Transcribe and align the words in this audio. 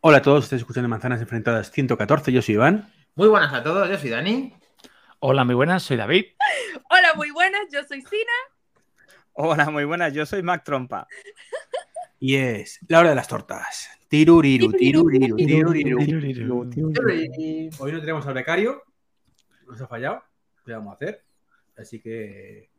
Hola 0.00 0.18
a 0.18 0.22
todos, 0.22 0.44
estáis 0.44 0.62
escuchando 0.62 0.88
Manzanas 0.88 1.20
Enfrentadas 1.20 1.72
114, 1.72 2.30
yo 2.30 2.40
soy 2.40 2.54
Iván. 2.54 2.88
Muy 3.16 3.26
buenas 3.26 3.52
a 3.52 3.64
todos, 3.64 3.88
yo 3.88 3.98
soy 3.98 4.10
Dani. 4.10 4.54
Hola, 5.18 5.42
muy 5.42 5.56
buenas, 5.56 5.82
soy 5.82 5.96
David. 5.96 6.24
Hola, 6.88 7.14
muy 7.16 7.32
buenas, 7.32 7.62
yo 7.72 7.82
soy 7.82 8.02
Sina. 8.02 8.32
Hola, 9.32 9.70
muy 9.70 9.84
buenas, 9.84 10.14
yo 10.14 10.24
soy 10.24 10.44
Mac 10.44 10.62
Trompa. 10.62 11.08
Y 12.20 12.36
es 12.36 12.78
la 12.86 13.00
hora 13.00 13.08
de 13.08 13.16
las 13.16 13.26
tortas. 13.26 13.90
Tiruriru, 14.06 14.70
tiruriru, 14.70 15.34
tiruriru. 15.34 15.98
Hoy 17.80 17.92
no 17.92 17.98
tenemos 17.98 18.24
al 18.24 18.34
becario, 18.34 18.84
nos 19.66 19.80
ha 19.80 19.88
fallado, 19.88 20.22
¿qué 20.64 20.74
vamos 20.74 20.92
a 20.92 20.94
hacer? 20.94 21.24
Así 21.76 21.98
que... 22.00 22.70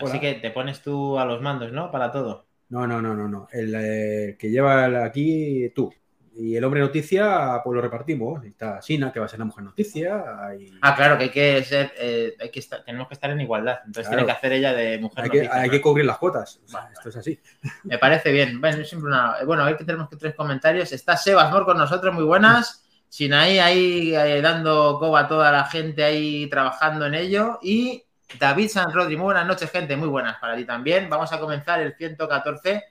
Así 0.00 0.10
Hola. 0.10 0.20
que 0.20 0.34
te 0.34 0.50
pones 0.50 0.82
tú 0.82 1.20
a 1.20 1.24
los 1.24 1.40
mandos, 1.40 1.70
¿no? 1.70 1.92
Para 1.92 2.10
todo. 2.10 2.48
No, 2.68 2.84
no, 2.84 3.00
no, 3.00 3.14
no, 3.14 3.28
no. 3.28 3.46
El 3.52 3.72
eh, 3.76 4.36
que 4.36 4.50
lleva 4.50 5.04
aquí 5.04 5.70
tú. 5.72 5.94
Y 6.36 6.56
el 6.56 6.64
hombre 6.64 6.80
noticia, 6.80 7.60
pues 7.62 7.74
lo 7.76 7.80
repartimos. 7.80 8.42
Ahí 8.42 8.48
Está 8.48 8.82
Sina, 8.82 9.12
que 9.12 9.20
va 9.20 9.26
a 9.26 9.28
ser 9.28 9.38
la 9.38 9.44
mujer 9.44 9.62
noticia. 9.64 10.24
hay- 10.46 10.68
Ah, 10.82 10.94
claro, 10.96 11.16
que 11.16 11.24
hay 11.24 11.30
que 11.30 11.62
ser, 11.62 11.92
eh, 11.96 12.34
hay 12.40 12.50
que 12.50 12.58
estar, 12.58 12.82
tenemos 12.84 13.06
que 13.06 13.14
estar 13.14 13.30
en 13.30 13.40
igualdad. 13.40 13.78
Entonces 13.86 14.08
Claro. 14.08 14.16
tiene 14.18 14.26
que 14.26 14.36
hacer 14.38 14.52
ella 14.52 14.72
de 14.74 14.98
mujer 14.98 15.24
hay, 15.24 15.30
que, 15.30 15.36
noticia, 15.38 15.60
hay 15.60 15.66
¿no? 15.68 15.70
que 15.72 15.80
cubrir 15.80 16.04
las 16.06 16.18
cuotas. 16.18 16.60
O 16.64 16.68
sea, 16.68 16.80
Vale, 16.80 16.94
esto 16.94 17.08
es 17.10 17.16
así. 17.16 17.40
Me 17.84 17.98
parece 17.98 18.32
bien. 18.32 18.60
Bueno, 18.60 18.84
siempre 18.84 19.08
una... 19.10 19.36
bueno, 19.46 19.64
hoy 19.64 19.76
que 19.76 19.84
tenemos 19.84 20.08
que 20.08 20.16
tres 20.16 20.34
comentarios. 20.34 20.90
Está 20.92 21.16
Sebas 21.16 21.50
Mor 21.52 21.64
con 21.64 21.78
nosotros, 21.78 22.12
muy 22.12 22.24
buenas. 22.24 22.84
Sinaí 23.08 23.60
ahí 23.60 24.12
eh, 24.16 24.40
dando 24.42 24.98
coba 24.98 25.20
a 25.20 25.28
toda 25.28 25.52
la 25.52 25.64
gente 25.66 26.02
ahí 26.02 26.48
trabajando 26.50 27.06
en 27.06 27.14
ello. 27.14 27.60
Y 27.62 28.02
David 28.40 28.68
San 28.70 28.92
Rodri, 28.92 29.16
muy 29.16 29.26
buenas 29.26 29.46
noches, 29.46 29.70
gente. 29.70 29.96
Muy 29.96 30.08
buenas 30.08 30.36
para 30.40 30.56
ti 30.56 30.64
también. 30.64 31.08
Vamos 31.08 31.32
a 31.32 31.38
comenzar 31.38 31.80
el 31.80 31.94
114. 31.94 32.82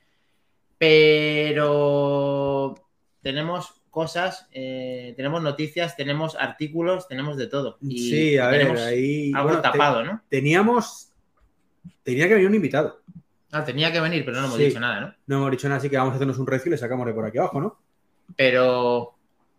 Pero 1.54 2.76
tenemos 3.24 3.82
cosas, 3.90 4.48
eh, 4.52 5.14
tenemos 5.16 5.42
noticias, 5.42 5.96
tenemos 5.96 6.36
artículos, 6.36 7.08
tenemos 7.08 7.38
de 7.38 7.48
todo. 7.48 7.78
Y 7.82 8.10
sí, 8.10 8.38
a 8.38 8.48
ver, 8.50 8.60
tenemos 8.62 8.82
ahí. 8.82 9.32
algo 9.34 9.50
bueno, 9.50 9.62
te- 9.62 9.70
tapado, 9.72 10.04
¿no? 10.04 10.22
teníamos. 10.30 11.10
Tenía 12.04 12.28
que 12.28 12.34
venir 12.36 12.50
un 12.50 12.56
invitado. 12.56 13.02
Ah, 13.52 13.64
tenía 13.64 13.92
que 13.92 14.00
venir, 14.02 14.26
pero 14.26 14.38
no 14.40 14.46
hemos 14.48 14.58
Sí. 14.58 14.66
dicho 14.66 14.80
nada, 14.80 15.00
¿no? 15.00 15.16
No 15.28 15.36
hemos 15.38 15.52
dicho 15.52 15.68
nada, 15.70 15.78
así 15.80 15.90
que 15.90 15.98
vamos 15.98 16.14
a 16.14 16.16
hacernos 16.16 16.38
un 16.40 16.48
recio 16.48 16.70
y 16.70 16.72
le 16.72 16.78
sacamos 16.78 17.06
de 17.06 17.14
por 17.14 17.26
aquí 17.26 17.38
abajo, 17.38 17.62
¿no? 17.62 17.80
Pero 18.36 19.16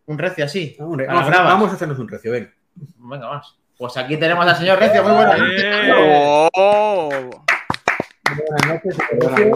un 0.06 0.18
recio 0.18 0.44
así. 0.44 0.76
Vamos, 0.78 0.98
re- 0.98 1.04
A 1.04 1.08
la 1.08 1.14
vamos 1.14 1.26
a- 1.28 1.30
brava. 1.30 1.48
vamos 1.50 1.70
a 1.70 1.74
hacernos 1.74 1.98
un 1.98 2.08
recio, 2.08 2.32
venga. 2.32 2.52
Venga, 2.74 3.26
vamos. 3.28 3.58
Pues 3.78 3.96
aquí 3.96 4.16
tenemos 4.16 4.46
al 4.46 4.56
señor 4.56 4.78
Recio, 4.78 5.02
muy 5.02 5.12
buenas 5.12 5.38
noches. 5.38 5.74
¡Oh! 6.54 7.08
Buenas 8.36 8.66
noches, 8.84 8.96
Buenas, 9.20 9.50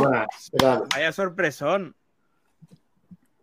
buenas. 0.53 0.89
Vaya 0.91 1.13
sorpresón. 1.13 1.95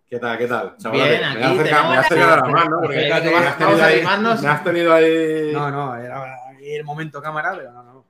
¿Qué 0.07 0.19
tal? 0.19 0.37
¿Qué 0.37 0.47
tal? 0.47 0.75
Bien, 0.91 1.19
me 1.19 1.43
has 1.43 1.51
acercado, 1.51 1.89
me 1.89 1.97
has 1.97 2.05
acercado 2.05 2.81
porque 2.81 2.97
me 2.97 3.11
has 3.11 3.57
vamos 3.57 3.57
tenido 3.57 3.83
ahí, 3.83 4.03
me 4.41 4.47
has 4.49 4.63
tenido 4.63 4.93
ahí. 4.93 5.51
No, 5.51 5.71
no, 5.71 5.95
era 5.95 6.23
el 6.61 6.83
momento 6.83 7.21
cámara, 7.21 7.53
pero 7.55 7.71
no, 7.71 7.83
no. 7.83 8.05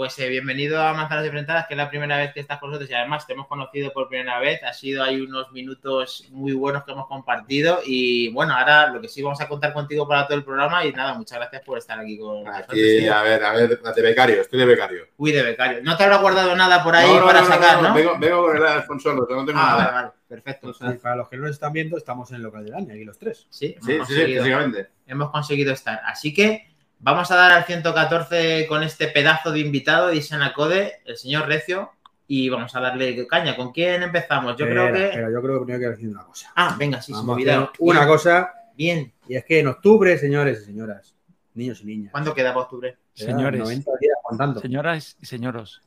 Pues 0.00 0.18
eh, 0.18 0.30
bienvenido 0.30 0.80
a 0.82 0.94
Manzanas 0.94 1.26
Enfrentadas, 1.26 1.66
que 1.66 1.74
es 1.74 1.76
la 1.78 1.90
primera 1.90 2.16
vez 2.16 2.32
que 2.32 2.40
estás 2.40 2.58
con 2.58 2.70
nosotros 2.70 2.90
y 2.90 2.94
además 2.94 3.26
te 3.26 3.34
hemos 3.34 3.46
conocido 3.46 3.92
por 3.92 4.08
primera 4.08 4.38
vez. 4.40 4.62
Ha 4.64 4.72
sido 4.72 5.04
ahí 5.04 5.20
unos 5.20 5.52
minutos 5.52 6.26
muy 6.30 6.54
buenos 6.54 6.84
que 6.84 6.92
hemos 6.92 7.06
compartido 7.06 7.80
y 7.84 8.32
bueno, 8.32 8.54
ahora 8.56 8.86
lo 8.86 9.02
que 9.02 9.08
sí 9.08 9.20
vamos 9.20 9.42
a 9.42 9.46
contar 9.46 9.74
contigo 9.74 10.08
para 10.08 10.26
todo 10.26 10.38
el 10.38 10.42
programa 10.44 10.86
y 10.86 10.92
nada, 10.94 11.12
muchas 11.12 11.36
gracias 11.36 11.60
por 11.66 11.76
estar 11.76 12.00
aquí 12.00 12.18
con 12.18 12.44
nosotros. 12.44 12.70
Aquí, 12.70 12.98
tío. 13.00 13.14
a 13.14 13.22
ver, 13.22 13.44
a 13.44 13.52
ver, 13.52 13.78
de 13.78 14.00
becario, 14.02 14.40
estoy 14.40 14.60
de 14.60 14.64
becario. 14.64 15.06
Uy, 15.18 15.32
de 15.32 15.42
becario. 15.42 15.80
No 15.82 15.94
te 15.98 16.04
habrá 16.04 16.16
guardado 16.16 16.56
nada 16.56 16.82
por 16.82 16.96
ahí 16.96 17.06
No, 17.06 17.20
no, 17.20 17.26
para 17.26 17.42
no, 17.42 17.48
no, 17.48 17.54
sacar, 17.54 17.82
no, 17.82 17.88
¿no? 17.90 17.94
Vengo, 17.94 18.16
vengo 18.18 18.42
con 18.46 18.56
el 18.56 18.62
Alfonso, 18.66 19.12
no 19.12 19.26
tengo 19.26 19.42
Ah, 19.50 19.52
nada. 19.52 19.90
vale, 19.92 20.10
perfecto. 20.26 20.72
Y 20.80 20.94
para 20.96 21.16
los 21.16 21.28
que 21.28 21.36
no 21.36 21.42
nos 21.42 21.50
están 21.50 21.74
viendo, 21.74 21.98
estamos 21.98 22.30
en 22.30 22.36
el 22.36 22.42
local 22.44 22.64
de 22.64 22.70
Dani, 22.70 22.90
aquí 22.90 23.04
los 23.04 23.18
tres. 23.18 23.46
Sí, 23.50 23.76
hemos 23.86 24.08
Sí, 24.08 24.14
sí, 24.14 24.20
sí, 24.24 24.34
físicamente. 24.38 24.88
hemos 25.06 25.30
conseguido 25.30 25.74
estar. 25.74 26.00
Así 26.06 26.32
que 26.32 26.69
vamos 27.00 27.30
a 27.30 27.36
dar 27.36 27.52
al 27.52 27.64
114 27.64 28.66
con 28.68 28.82
este 28.82 29.08
pedazo 29.08 29.50
de 29.52 29.60
invitado 29.60 30.08
de 30.08 30.16
Isana 30.16 30.52
Code, 30.52 31.00
el 31.04 31.16
señor 31.16 31.46
Recio, 31.48 31.90
y 32.26 32.48
vamos 32.48 32.74
a 32.76 32.80
darle 32.80 33.26
caña. 33.26 33.56
¿Con 33.56 33.72
quién 33.72 34.02
empezamos? 34.02 34.56
Yo 34.56 34.66
creo 34.66 34.92
que. 34.92 35.04
espera, 35.06 35.30
yo 35.32 35.42
creo 35.42 35.58
que 35.60 35.64
primero 35.64 35.74
hay 35.74 35.80
que 35.80 35.96
decir 35.96 36.08
una 36.08 36.24
cosa. 36.24 36.52
Ah, 36.54 36.76
venga, 36.78 37.00
sí, 37.02 37.06
se 37.06 37.12
me 37.12 37.18
Vamos 37.18 37.34
olvidaba. 37.36 37.62
hacer 37.64 37.76
una 37.80 38.06
cosa, 38.06 38.52
Bien. 38.76 39.12
y 39.28 39.34
es 39.36 39.44
que 39.44 39.58
en 39.60 39.66
octubre, 39.68 40.16
señores 40.18 40.62
y 40.62 40.64
señoras, 40.66 41.14
niños 41.54 41.80
y 41.82 41.86
niñas, 41.86 42.12
¿Cuándo 42.12 42.34
queda 42.34 42.50
para 42.54 42.64
octubre? 42.64 42.96
Señores. 43.14 43.60
90 43.60 43.90
días 44.00 44.14
contando. 44.22 44.60
Señoras 44.60 45.16
y 45.20 45.26
señoros. 45.26 45.82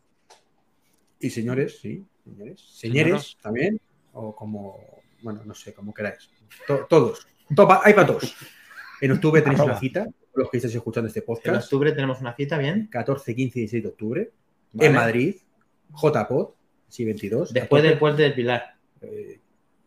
Y 1.19 1.29
señores, 1.29 1.79
sí, 1.79 2.05
señores. 2.25 2.59
Señoros. 2.61 2.77
Señores 2.79 3.37
también, 3.41 3.81
o 4.11 4.35
como, 4.35 4.77
bueno, 5.21 5.41
no 5.45 5.53
sé, 5.55 5.73
como 5.73 5.93
queráis. 5.93 6.29
To- 6.67 6.85
todos. 6.89 7.25
Topa- 7.55 7.79
hay 7.83 7.93
para 7.93 8.07
todos. 8.07 8.35
En 8.99 9.11
octubre 9.13 9.41
tenéis 9.41 9.59
Arroba. 9.61 9.73
una 9.73 9.79
cita, 9.79 10.05
los 10.35 10.49
que 10.49 10.57
estáis 10.57 10.75
escuchando 10.75 11.07
este 11.07 11.19
En 11.19 11.25
podcast, 11.25 11.63
octubre 11.65 11.91
tenemos 11.91 12.19
una 12.21 12.35
cita, 12.35 12.57
bien. 12.57 12.87
14, 12.91 13.35
15 13.35 13.59
y 13.59 13.61
16 13.61 13.83
de 13.83 13.89
octubre, 13.89 14.31
Vale. 14.73 14.87
en 14.87 14.95
Madrid, 14.95 15.35
JPod, 15.93 16.49
sí, 16.89 17.05
22. 17.05 17.53
Después 17.53 17.83
del 17.83 17.97
puente 17.99 18.23
del 18.23 18.33
Pilar. 18.33 18.75
Eh, 19.01 19.39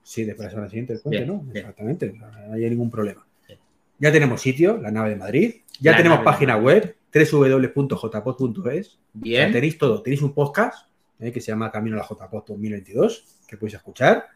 sí, 0.02 0.24
después 0.24 0.44
de 0.44 0.44
la 0.46 0.50
semana 0.50 0.68
siguiente 0.68 0.92
del 0.94 1.02
puente, 1.02 1.18
Bien, 1.18 1.28
¿no? 1.28 1.40
bien. 1.40 1.56
Exactamente, 1.56 2.12
no 2.12 2.52
hay 2.52 2.70
ningún 2.70 2.90
problema. 2.90 3.26
Bien. 3.46 3.58
Ya 3.98 4.12
tenemos 4.12 4.40
sitio, 4.40 4.76
la 4.78 4.90
nave 4.90 5.10
de 5.10 5.16
Madrid. 5.16 5.54
Ya 5.80 5.92
La 5.92 5.96
tenemos 5.98 6.20
página 6.20 6.56
web, 6.56 6.96
www.jpod.es. 7.12 8.98
Bien. 9.14 9.52
Tenéis 9.52 9.78
todo. 9.78 10.02
Tenéis 10.02 10.22
un 10.22 10.32
podcast 10.32 10.88
eh, 11.18 11.32
que 11.32 11.40
se 11.40 11.48
llama 11.48 11.70
Camino 11.70 11.96
a 11.96 12.00
la 12.00 12.06
JPod 12.08 12.44
2022, 12.46 13.40
que 13.46 13.56
podéis 13.56 13.74
escuchar. 13.74 14.26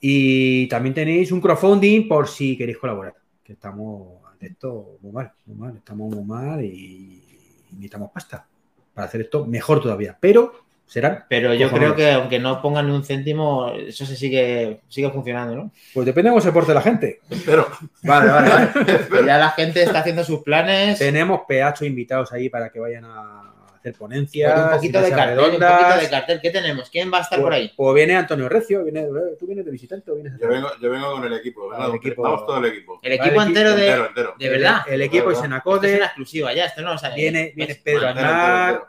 Y 0.00 0.66
también 0.68 0.94
tenéis 0.94 1.32
un 1.32 1.40
crowdfunding 1.40 2.08
por 2.08 2.28
si 2.28 2.56
queréis 2.56 2.78
colaborar. 2.78 3.14
Que 3.42 3.54
estamos 3.54 4.22
esto 4.40 4.98
muy 5.00 5.12
mal, 5.12 5.32
muy 5.46 5.56
mal. 5.56 5.76
Estamos 5.76 6.14
muy 6.14 6.24
mal 6.24 6.64
y 6.64 7.22
necesitamos 7.70 8.10
pasta 8.12 8.46
para 8.94 9.06
hacer 9.06 9.22
esto 9.22 9.46
mejor 9.46 9.80
todavía. 9.80 10.16
Pero 10.18 10.52
serán 10.86 11.24
Pero 11.28 11.52
yo 11.54 11.70
creo 11.70 11.94
que 11.94 12.10
aunque 12.12 12.38
no 12.38 12.62
pongan 12.62 12.86
ni 12.86 12.92
un 12.92 13.04
céntimo, 13.04 13.72
eso 13.72 14.06
se 14.06 14.16
sigue, 14.16 14.80
sigue 14.88 15.10
funcionando, 15.10 15.54
¿no? 15.54 15.72
Pues 15.92 16.06
depende 16.06 16.30
de 16.30 16.32
cómo 16.32 16.40
se 16.40 16.52
porte 16.52 16.72
la 16.72 16.82
gente. 16.82 17.20
Pero, 17.44 17.66
Vale, 18.02 18.30
vale, 18.30 18.48
vale. 18.48 18.70
ya 19.26 19.38
la 19.38 19.50
gente 19.50 19.82
está 19.82 20.00
haciendo 20.00 20.24
sus 20.24 20.42
planes. 20.42 20.98
Tenemos 20.98 21.42
PH 21.46 21.84
invitados 21.86 22.32
ahí 22.32 22.48
para 22.48 22.70
que 22.70 22.80
vayan 22.80 23.04
a 23.04 23.57
hacer 23.78 23.94
ponencias. 23.94 24.52
Con 24.54 24.64
un 24.64 24.70
poquito 24.76 25.00
de 25.00 25.10
cartel, 25.10 25.38
un 25.38 25.44
poquito 25.46 26.00
de 26.00 26.10
cartel. 26.10 26.40
¿Qué 26.42 26.50
tenemos? 26.50 26.90
¿Quién 26.90 27.12
va 27.12 27.18
a 27.18 27.20
estar 27.22 27.40
por 27.40 27.52
ahí? 27.52 27.72
O 27.76 27.92
viene 27.94 28.16
Antonio 28.16 28.48
Recio, 28.48 28.84
viene, 28.84 29.06
tú 29.38 29.46
vienes 29.46 29.64
de 29.64 29.70
visitante 29.70 30.10
o 30.10 30.14
vienes 30.14 30.34
yo 30.40 30.48
vengo, 30.48 30.68
yo 30.80 30.90
vengo 30.90 31.12
con 31.12 31.24
el 31.24 31.32
equipo. 31.34 31.70
Ah, 31.72 31.76
el 31.76 31.82
vengo- 31.92 31.96
equipo. 31.96 32.22
Vamos 32.22 32.46
todo 32.46 32.58
el 32.58 32.64
equipo. 32.66 33.00
El 33.02 33.12
equipo 33.12 33.42
entero 33.42 33.74
de. 33.74 33.86
Entero, 33.88 34.06
entero. 34.08 34.34
De 34.38 34.48
verdad. 34.48 34.80
El, 34.88 35.02
equipo 35.02 35.30
es 35.30 35.42
en 35.42 35.52
Esto 35.52 35.82
es 35.82 35.96
una 35.96 36.04
exclusiva 36.06 36.52
ya, 36.52 36.66
esto 36.66 36.82
no 36.82 36.92
lo 36.92 36.98
sabe. 36.98 37.16
viene, 37.16 37.52
viene 37.56 37.72
¿Ves? 37.74 37.82
Pedro 37.82 38.08
Aznar. 38.08 38.82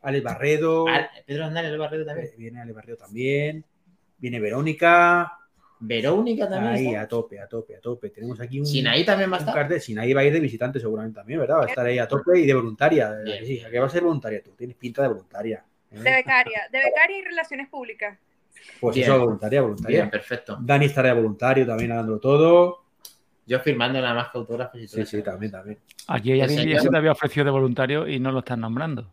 Alex 0.00 0.24
Barredo, 0.24 0.86
Ah, 0.88 1.10
Pedro 1.26 1.44
Andal 1.46 1.64
el 1.66 1.76
barrio 1.78 2.06
también. 2.06 2.28
eh, 2.28 2.34
viene 2.38 2.60
Alex 2.60 2.74
Barredo 2.76 2.96
también, 2.96 3.64
viene 4.16 4.38
Verónica, 4.40 5.37
Verónica 5.80 6.48
también. 6.48 6.74
ahí 6.74 6.86
está. 6.88 7.02
a 7.02 7.08
tope, 7.08 7.40
a 7.40 7.46
tope, 7.46 7.76
a 7.76 7.80
tope. 7.80 8.10
Tenemos 8.10 8.40
aquí 8.40 8.60
un, 8.60 8.66
Sinaí 8.66 9.04
también 9.04 9.30
va 9.30 9.36
a 9.36 9.38
un 9.38 9.42
estar. 9.42 9.54
cartel. 9.54 9.80
Sinaí 9.80 10.12
va 10.12 10.22
a 10.22 10.24
ir 10.24 10.32
de 10.32 10.40
visitante 10.40 10.80
seguramente 10.80 11.16
también, 11.16 11.40
¿verdad? 11.40 11.58
Va 11.58 11.64
a 11.64 11.68
estar 11.68 11.86
ahí 11.86 11.98
a 11.98 12.08
tope 12.08 12.38
y 12.38 12.46
de 12.46 12.54
voluntaria. 12.54 13.12
Bien. 13.24 13.46
Sí, 13.46 13.60
¿a 13.60 13.70
qué 13.70 13.78
va 13.78 13.86
a 13.86 13.90
ser 13.90 14.02
voluntaria 14.02 14.42
tú? 14.42 14.52
Tienes 14.52 14.76
pinta 14.76 15.02
de 15.02 15.08
voluntaria. 15.08 15.64
¿eh? 15.90 15.98
De 15.98 16.10
becaria, 16.10 16.62
de 16.72 16.78
becaria 16.78 17.18
y 17.18 17.22
relaciones 17.24 17.68
públicas. 17.68 18.18
Pues 18.80 18.96
Bien. 18.96 19.08
eso, 19.08 19.18
voluntaria, 19.20 19.62
voluntaria. 19.62 19.98
Bien, 20.00 20.10
perfecto. 20.10 20.58
Dani 20.60 20.86
estará 20.86 21.08
de 21.10 21.14
voluntario 21.14 21.66
también 21.66 21.90
dándolo 21.90 22.18
todo. 22.18 22.84
Yo 23.46 23.60
firmando 23.60 24.00
nada 24.00 24.14
más 24.14 24.28
que 24.30 24.38
autógrafos 24.38 24.80
y 24.80 24.86
todo 24.86 25.04
Sí, 25.04 25.16
sí, 25.16 25.22
también, 25.22 25.52
también. 25.52 25.78
Aquí 26.08 26.32
hay 26.32 26.40
alguien 26.42 26.68
que 26.68 26.80
se 26.80 26.88
te 26.88 26.96
había 26.96 27.12
ofrecido 27.12 27.44
de 27.44 27.50
voluntario 27.50 28.06
y 28.06 28.18
no 28.20 28.30
lo 28.32 28.40
están 28.40 28.60
nombrando. 28.60 29.10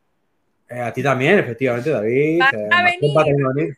Eh, 0.67 0.81
a 0.81 0.91
ti 0.91 1.03
también, 1.03 1.39
efectivamente, 1.39 1.91
David. 1.91 2.41
Va 2.41 2.47
a 2.47 2.83
venir. 2.83 3.13
también 3.13 3.37
va 3.45 3.49
a 3.51 3.53
venir. 3.53 3.77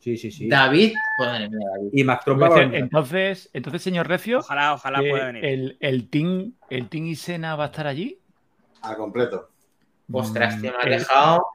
Sí, 0.00 0.16
sí, 0.16 0.30
sí. 0.30 0.48
David, 0.48 0.92
madre 1.18 1.48
mía, 1.48 1.58
David. 1.74 1.90
Y 1.92 2.04
Mac 2.04 2.22
Trompa 2.24 2.48
va 2.48 2.56
a 2.56 2.58
venir. 2.60 2.76
Entonces, 2.76 3.50
entonces, 3.52 3.82
señor 3.82 4.06
Recio, 4.06 4.38
Ojalá, 4.38 4.74
ojalá 4.74 5.00
pueda 5.00 5.26
venir. 5.26 5.44
el, 5.44 5.76
el 5.80 6.08
team, 6.08 6.52
el 6.70 6.88
team 6.88 7.06
Isena 7.06 7.56
va 7.56 7.64
a 7.64 7.66
estar 7.66 7.86
allí. 7.86 8.18
A 8.82 8.94
completo. 8.96 9.50
Ostras, 10.12 10.60
tío, 10.60 10.70
me 10.72 10.78
has 10.78 10.86
Eh, 10.86 10.90
dejado. 10.90 11.46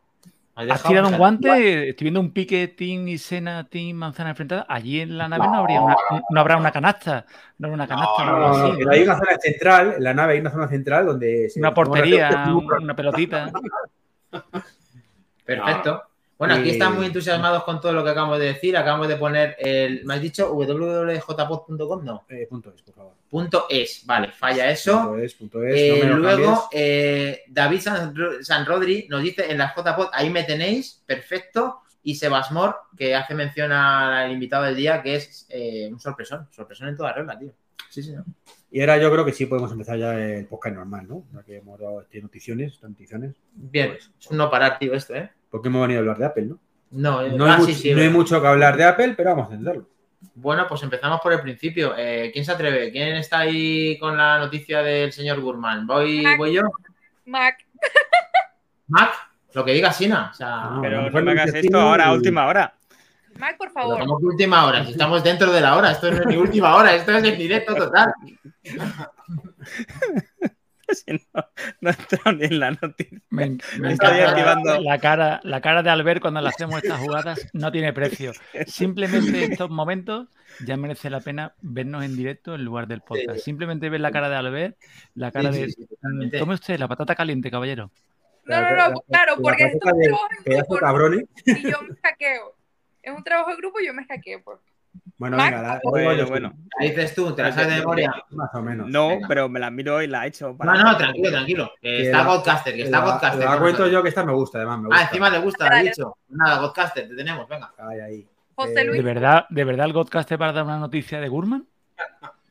¿Has 0.56 0.84
tirado 0.84 1.08
un 1.10 1.18
guante? 1.18 1.90
Estoy 1.90 2.06
viendo 2.06 2.20
un 2.20 2.32
pique 2.32 2.68
Team 2.68 3.08
Isena, 3.08 3.64
Team 3.68 3.98
Manzana 3.98 4.30
enfrentada. 4.32 4.68
Allí 4.70 5.00
en 5.00 5.18
la 5.18 5.28
nave 5.28 5.48
no, 5.48 5.56
habría 5.56 5.82
una, 5.82 5.96
no 6.30 6.40
habrá 6.40 6.58
una 6.58 6.72
canasta. 6.72 7.26
No 7.58 7.68
habrá 7.70 7.74
una 7.76 7.88
canasta. 7.88 8.24
No, 8.26 8.32
o 8.34 8.38
No, 8.40 8.46
algo 8.46 8.58
no, 8.60 8.66
así, 8.66 8.74
pero 8.78 8.86
¿no? 8.86 8.92
hay 8.92 9.02
una 9.04 9.18
zona 9.18 9.38
central, 9.40 9.94
en 9.98 10.04
la 10.04 10.14
nave 10.14 10.34
hay 10.34 10.40
una 10.42 10.52
zona 10.52 10.68
central 10.68 11.06
donde... 11.08 11.50
se- 11.50 11.60
Una 11.60 11.74
portería, 11.74 12.46
una 12.80 12.96
pelotita. 12.96 13.52
Perfecto. 15.46 16.04
Bueno, 16.38 16.56
aquí 16.56 16.72
están 16.72 16.96
muy 16.96 17.06
entusiasmados 17.06 17.64
con 17.64 17.80
todo 17.80 17.94
lo 17.94 18.04
que 18.04 18.10
acabamos 18.10 18.40
de 18.40 18.46
decir. 18.48 18.76
Acabamos 18.76 19.08
de 19.08 19.16
poner 19.16 19.56
el. 19.60 20.04
¿Me 20.06 20.16
has 20.16 20.22
dicho 20.22 20.52
www.jpod.com? 20.54 22.04
No. 22.04 22.26
Eh, 22.30 22.48
punto 22.50 22.74
es, 22.76 22.82
por 22.82 22.94
favor. 22.96 23.14
Punto 23.30 23.66
es. 23.70 24.04
Vale, 24.06 24.32
falla 24.32 24.70
eso. 24.70 25.04
Punto 25.04 25.18
es, 25.20 25.34
punto 25.36 25.64
es. 25.64 25.76
Eh, 25.76 26.00
no 26.02 26.06
me 26.06 26.10
lo 26.12 26.18
luego, 26.18 26.70
eh, 26.72 27.44
David 27.48 27.80
San, 27.80 28.14
San 28.42 28.66
Rodri 28.66 29.08
nos 29.10 29.24
dice 29.24 29.50
en 29.52 29.58
la 29.58 29.74
JPod, 29.76 30.10
ahí 30.12 30.30
me 30.30 30.44
tenéis, 30.44 31.02
perfecto. 31.06 31.80
y 32.04 32.16
Sebasmor, 32.16 32.76
que 32.98 33.16
hace 33.16 33.34
mención 33.34 33.72
al 33.72 34.32
invitado 34.32 34.66
del 34.66 34.76
día, 34.76 35.02
que 35.02 35.16
es 35.16 35.46
eh, 35.50 35.88
un 35.92 36.00
sorpresón, 36.00 36.48
sorpresón 36.52 36.90
en 36.90 36.98
toda 36.98 37.14
regla, 37.14 37.40
tío. 37.40 37.54
Sí, 37.90 38.04
sí, 38.04 38.14
Y 38.72 38.82
ahora 38.82 38.98
yo 38.98 39.12
creo 39.12 39.24
que 39.24 39.32
sí 39.34 39.46
podemos 39.46 39.72
empezar 39.72 39.98
ya 39.98 40.14
el 40.20 40.46
podcast 40.48 40.76
normal, 40.76 41.08
¿no? 41.08 41.24
Ya 41.34 41.44
que 41.44 41.58
hemos 41.58 41.80
dado 41.80 42.02
este 42.02 42.22
noticiones, 42.22 42.82
noticiones. 42.84 43.36
Bien, 43.54 43.92
Pues, 43.92 44.12
es 44.20 44.28
un 44.32 44.38
no 44.38 44.50
parar, 44.50 44.78
tío, 44.80 44.94
esto, 44.94 45.16
¿eh? 45.16 45.32
Porque 45.54 45.68
hemos 45.68 45.84
venido 45.84 46.00
a 46.00 46.02
hablar 46.02 46.18
de 46.18 46.26
Apple, 46.26 46.46
¿no? 46.48 46.60
No, 46.90 47.22
eh, 47.22 47.30
No, 47.32 47.46
ah, 47.46 47.58
hay, 47.58 47.62
sí, 47.62 47.68
mucho, 47.68 47.74
sí, 47.80 47.94
no 47.94 48.02
hay 48.02 48.10
mucho 48.10 48.42
que 48.42 48.48
hablar 48.48 48.76
de 48.76 48.86
Apple, 48.86 49.14
pero 49.16 49.30
vamos 49.30 49.50
a 49.50 49.54
entenderlo. 49.54 49.88
Bueno, 50.34 50.66
pues 50.68 50.82
empezamos 50.82 51.22
por 51.22 51.32
el 51.32 51.42
principio. 51.42 51.94
Eh, 51.96 52.32
¿Quién 52.34 52.44
se 52.44 52.52
atreve? 52.54 52.92
¿Quién 52.92 53.10
está 53.18 53.38
ahí 53.40 54.00
con 54.00 54.18
la 54.18 54.40
noticia 54.40 54.82
del 54.82 55.12
señor 55.14 55.40
Gurman? 55.42 55.86
¿Voy, 55.86 56.22
Mac. 56.24 56.38
voy 56.40 56.54
yo? 56.54 56.64
Mac, 57.28 57.58
Mac, 58.88 59.14
lo 59.54 59.64
que 59.64 59.74
diga 59.74 59.94
Sina. 59.94 60.30
O 60.32 60.34
sea, 60.34 60.70
No, 60.72 60.82
Pero 60.82 61.04
lo 61.04 61.12
no 61.12 61.22
me 61.22 61.32
hagas 61.34 61.54
esto 61.54 61.80
ahora, 61.80 62.12
y- 62.12 62.16
última 62.16 62.48
hora. 62.48 62.74
Mac, 63.38 63.56
por 63.56 63.72
pero 63.72 63.80
favor. 63.90 64.00
como 64.00 64.18
que 64.20 64.26
última 64.26 64.66
hora, 64.66 64.84
si 64.86 64.92
estamos 64.94 65.24
dentro 65.24 65.52
de 65.52 65.62
la 65.62 65.76
hora, 65.78 65.92
esto 65.92 66.10
no 66.10 66.18
es 66.18 66.26
ni 66.26 66.36
última 66.38 66.76
hora, 66.76 66.96
esto 66.96 67.12
es 67.12 67.24
en 67.24 67.38
directo 67.38 67.76
total. 67.76 68.12
Si 71.06 71.12
no, 71.34 71.46
no 71.82 71.90
he 71.90 71.94
entrado 71.94 72.32
ni 72.34 72.46
en 72.46 72.60
la 72.60 72.72
noticia. 72.72 73.20
Me, 73.30 73.58
me 73.80 73.94
Estoy 73.94 74.20
activando. 74.20 74.80
La 74.82 75.00
cara, 75.00 75.40
la 75.44 75.62
cara 75.62 75.84
de 75.84 75.90
Albert 75.90 76.22
cuando 76.22 76.42
le 76.42 76.50
hacemos 76.50 76.82
estas 76.84 77.00
jugadas 77.00 77.48
no 77.54 77.72
tiene 77.72 77.94
precio. 77.94 78.32
Simplemente 78.68 79.44
estos 79.46 79.70
momentos 79.70 80.28
ya 80.66 80.78
merece 80.78 81.10
la 81.10 81.20
pena 81.20 81.54
vernos 81.62 82.04
en 82.04 82.16
directo 82.16 82.56
en 82.56 82.64
lugar 82.64 82.88
del 82.88 83.02
podcast. 83.02 83.40
Simplemente 83.40 83.90
ver 83.90 84.02
la 84.02 84.12
cara 84.12 84.30
de 84.30 84.36
Albert, 84.36 84.78
la 85.16 85.32
cara 85.32 85.52
Sí, 85.52 85.60
de. 85.60 85.66
sí, 85.68 85.74
sí, 85.80 85.88
totalmente. 85.88 86.38
Tome 86.38 86.54
usted 86.54 86.78
la 86.78 86.88
patata 86.88 87.16
caliente, 87.16 87.50
caballero. 87.50 87.92
No, 88.46 88.62
no, 88.62 88.90
no, 88.90 89.02
claro, 89.08 89.36
porque 89.42 89.64
esto 89.66 89.90
es 90.46 90.64
un 90.68 90.76
trabajo 90.78 91.08
en 91.08 91.18
grupo 91.18 91.32
y 91.46 91.72
yo 91.72 91.82
me 91.82 91.96
hackeo. 92.04 92.56
Es 93.02 93.14
un 93.16 93.24
trabajo 93.24 93.52
en 93.52 93.58
grupo 93.58 93.80
y 93.80 93.86
yo 93.88 93.94
me 93.94 94.06
hackeo. 94.06 94.44
Pues. 94.44 94.60
Bueno, 95.24 95.38
Mac, 95.38 95.54
venga, 95.56 95.62
la, 95.76 95.80
Bueno, 95.84 96.28
bueno. 96.28 96.54
¿Qué 96.80 96.86
dices 96.90 97.16
tú? 97.16 97.34
¿Te 97.34 97.44
la 97.44 97.52
sabes 97.54 97.70
de 97.70 97.76
memoria? 97.80 98.14
Más 98.32 98.50
o 98.54 98.62
menos. 98.62 98.90
No, 98.90 99.08
Venga. 99.08 99.28
pero 99.30 99.48
me 99.48 99.58
la 99.60 99.72
miro 99.72 100.02
y 100.02 100.08
la 100.08 100.26
he 100.26 100.28
hecho. 100.28 100.54
para- 100.58 100.74
No, 100.74 100.84
no, 100.84 100.98
tranquilo, 100.98 101.32
tranquilo. 101.32 101.72
Está 101.82 102.18
la- 102.18 102.24
Godcaster, 102.26 102.76
que 102.76 102.82
está 102.84 103.00
La- 103.00 103.06
Godcaster. 103.06 103.46
La 103.46 103.58
cuento 103.58 103.88
yo 103.88 104.04
que 104.04 104.10
esta 104.10 104.26
me 104.26 104.34
gusta, 104.34 104.58
además. 104.58 104.80
Me 104.80 104.88
gusta. 104.88 105.02
Ah, 105.02 105.06
encima 105.06 105.30
le 105.30 105.40
gusta, 105.40 105.66
Dale. 105.70 105.80
he 105.80 105.84
dicho. 105.86 106.18
Nada, 106.28 106.60
Godcaster, 106.60 107.08
te 107.08 107.16
tenemos, 107.16 107.48
venga. 107.48 107.74
Ahí, 107.78 108.00
ahí. 108.02 108.28
José 108.56 108.82
Eh, 108.82 108.86
Luis. 108.86 108.98
¿De 108.98 109.04
verdad, 109.04 109.46
¿De 109.50 109.64
verdad 109.64 109.86
el 109.86 109.94
podcast 109.94 110.30
para 110.34 110.52
dar 110.52 110.66
una 110.66 110.78
noticia 110.78 111.22
de 111.22 111.30
Gurman? 111.30 111.66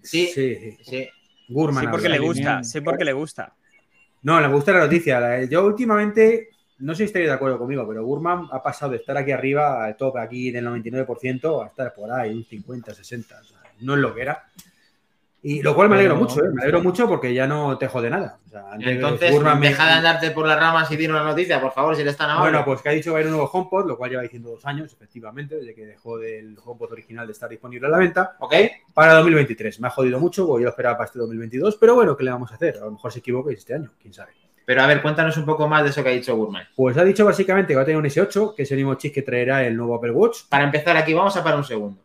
Sí, 0.01 0.27
Sí, 0.29 0.55
sí. 0.57 0.79
sí. 0.83 1.09
Gurman. 1.49 1.85
Sí, 1.85 1.91
porque 1.91 2.09
le 2.09 2.19
gusta, 2.19 2.53
bien. 2.53 2.65
sí, 2.65 2.81
porque 2.81 3.05
le 3.05 3.13
gusta. 3.13 3.53
No, 4.23 4.41
le 4.41 4.49
gusta 4.49 4.73
la 4.73 4.81
noticia. 4.81 5.21
La- 5.21 5.45
Yo 5.45 5.65
últimamente, 5.67 6.49
no 6.83 6.93
sé 6.95 6.99
si 6.99 7.05
estáis 7.05 7.27
de 7.27 7.33
acuerdo 7.33 7.59
conmigo, 7.59 7.87
pero 7.89 8.05
Gurman 8.05 8.49
ha 8.53 8.63
pasado 8.63 8.93
de 8.93 8.99
estar 8.99 9.17
aquí 9.17 9.33
arriba, 9.33 9.85
al 9.85 9.97
top 9.97 10.17
aquí 10.19 10.51
del 10.51 10.67
99%, 10.67 11.63
a 11.65 11.69
estar 11.69 11.95
por 11.95 12.11
ahí, 12.13 12.35
un 12.35 12.45
50, 12.45 12.93
60. 12.95 13.41
o 13.41 13.45
sea, 13.45 13.59
no 13.81 13.95
es 13.95 14.01
lo 14.01 14.15
que 14.15 14.23
era. 14.23 14.45
Y 15.45 15.61
lo 15.61 15.75
cual 15.75 15.89
me 15.89 15.97
alegro 15.97 16.15
mucho, 16.15 16.39
¿eh? 16.45 16.51
Me 16.53 16.63
alegro 16.63 16.83
mucho 16.83 17.09
porque 17.09 17.35
ya 17.35 17.49
no 17.49 17.77
te 17.77 17.89
jode 17.89 18.09
nada. 18.09 18.39
O 18.47 18.49
sea, 18.49 18.65
Entonces, 18.79 19.33
Gurman 19.33 19.59
me- 19.59 19.71
deja 19.71 19.87
de 19.87 19.91
andarte 19.95 20.31
por 20.31 20.47
las 20.47 20.57
ramas 20.57 20.89
y 20.93 20.97
dinos 20.97 21.17
la 21.17 21.25
noticia, 21.25 21.61
por 21.61 21.73
favor, 21.73 21.97
si 21.97 22.03
eres 22.03 22.17
tan 22.17 22.31
amable. 22.31 22.51
Bueno, 22.53 22.65
pues 22.65 22.81
que 22.81 22.89
ha 22.91 22.93
dicho 22.93 23.07
que 23.07 23.11
va 23.11 23.17
a 23.17 23.21
haber 23.23 23.27
un 23.27 23.39
nuevo 23.39 23.51
HomePod, 23.53 23.89
lo 23.89 23.97
cual 23.99 24.11
lleva 24.11 24.23
diciendo 24.23 24.51
dos 24.51 24.65
años, 24.67 24.93
efectivamente, 24.93 25.57
desde 25.57 25.75
que 25.75 25.85
dejó 25.85 26.17
del 26.17 26.57
HomePod 26.65 26.93
original 26.93 27.27
de 27.27 27.33
estar 27.33 27.49
disponible 27.51 27.89
a 27.89 27.91
la 27.91 27.99
venta, 27.99 28.37
¿Ok? 28.39 28.55
para 28.95 29.15
2023. 29.15 29.81
Me 29.81 29.89
ha 29.89 29.91
jodido 29.91 30.21
mucho, 30.21 30.47
porque 30.47 30.63
yo 30.63 30.67
lo 30.67 30.71
esperaba 30.71 30.97
para 30.97 31.07
este 31.07 31.19
2022, 31.19 31.77
pero 31.77 31.97
bueno, 31.97 32.17
¿qué 32.17 32.23
le 32.23 32.31
vamos 32.31 32.53
a 32.53 32.55
hacer? 32.55 32.77
A 32.77 32.85
lo 32.85 32.93
mejor 32.93 33.13
se 33.13 33.19
equivoca 33.19 33.51
este 33.53 33.75
año, 33.75 33.91
quién 34.01 34.15
sabe. 34.15 34.31
Pero 34.65 34.83
a 34.83 34.87
ver, 34.87 35.03
cuéntanos 35.03 35.37
un 35.37 35.45
poco 35.45 35.67
más 35.69 35.83
de 35.83 35.91
eso 35.91 36.03
que 36.03 36.11
ha 36.11 36.13
dicho 36.13 36.37
Gurman. 36.37 36.67
Pues 36.77 36.97
ha 36.97 37.05
dicho 37.05 37.25
básicamente 37.25 37.69
que 37.73 37.77
va 37.77 37.83
a 37.83 37.85
tener 37.85 37.99
un 37.99 38.05
S8, 38.07 38.55
que 38.55 38.63
es 38.63 38.71
el 38.71 38.77
mismo 38.79 38.95
chip 38.95 39.13
que 39.15 39.23
traerá 39.23 39.67
el 39.67 39.77
nuevo 39.77 39.95
Apple 39.97 40.13
Watch. 40.13 40.43
Para 40.49 40.65
empezar 40.65 40.97
aquí, 40.97 41.13
vamos 41.13 41.37
a 41.37 41.43
parar 41.43 41.59
un 41.59 41.65
segundo. 41.65 42.01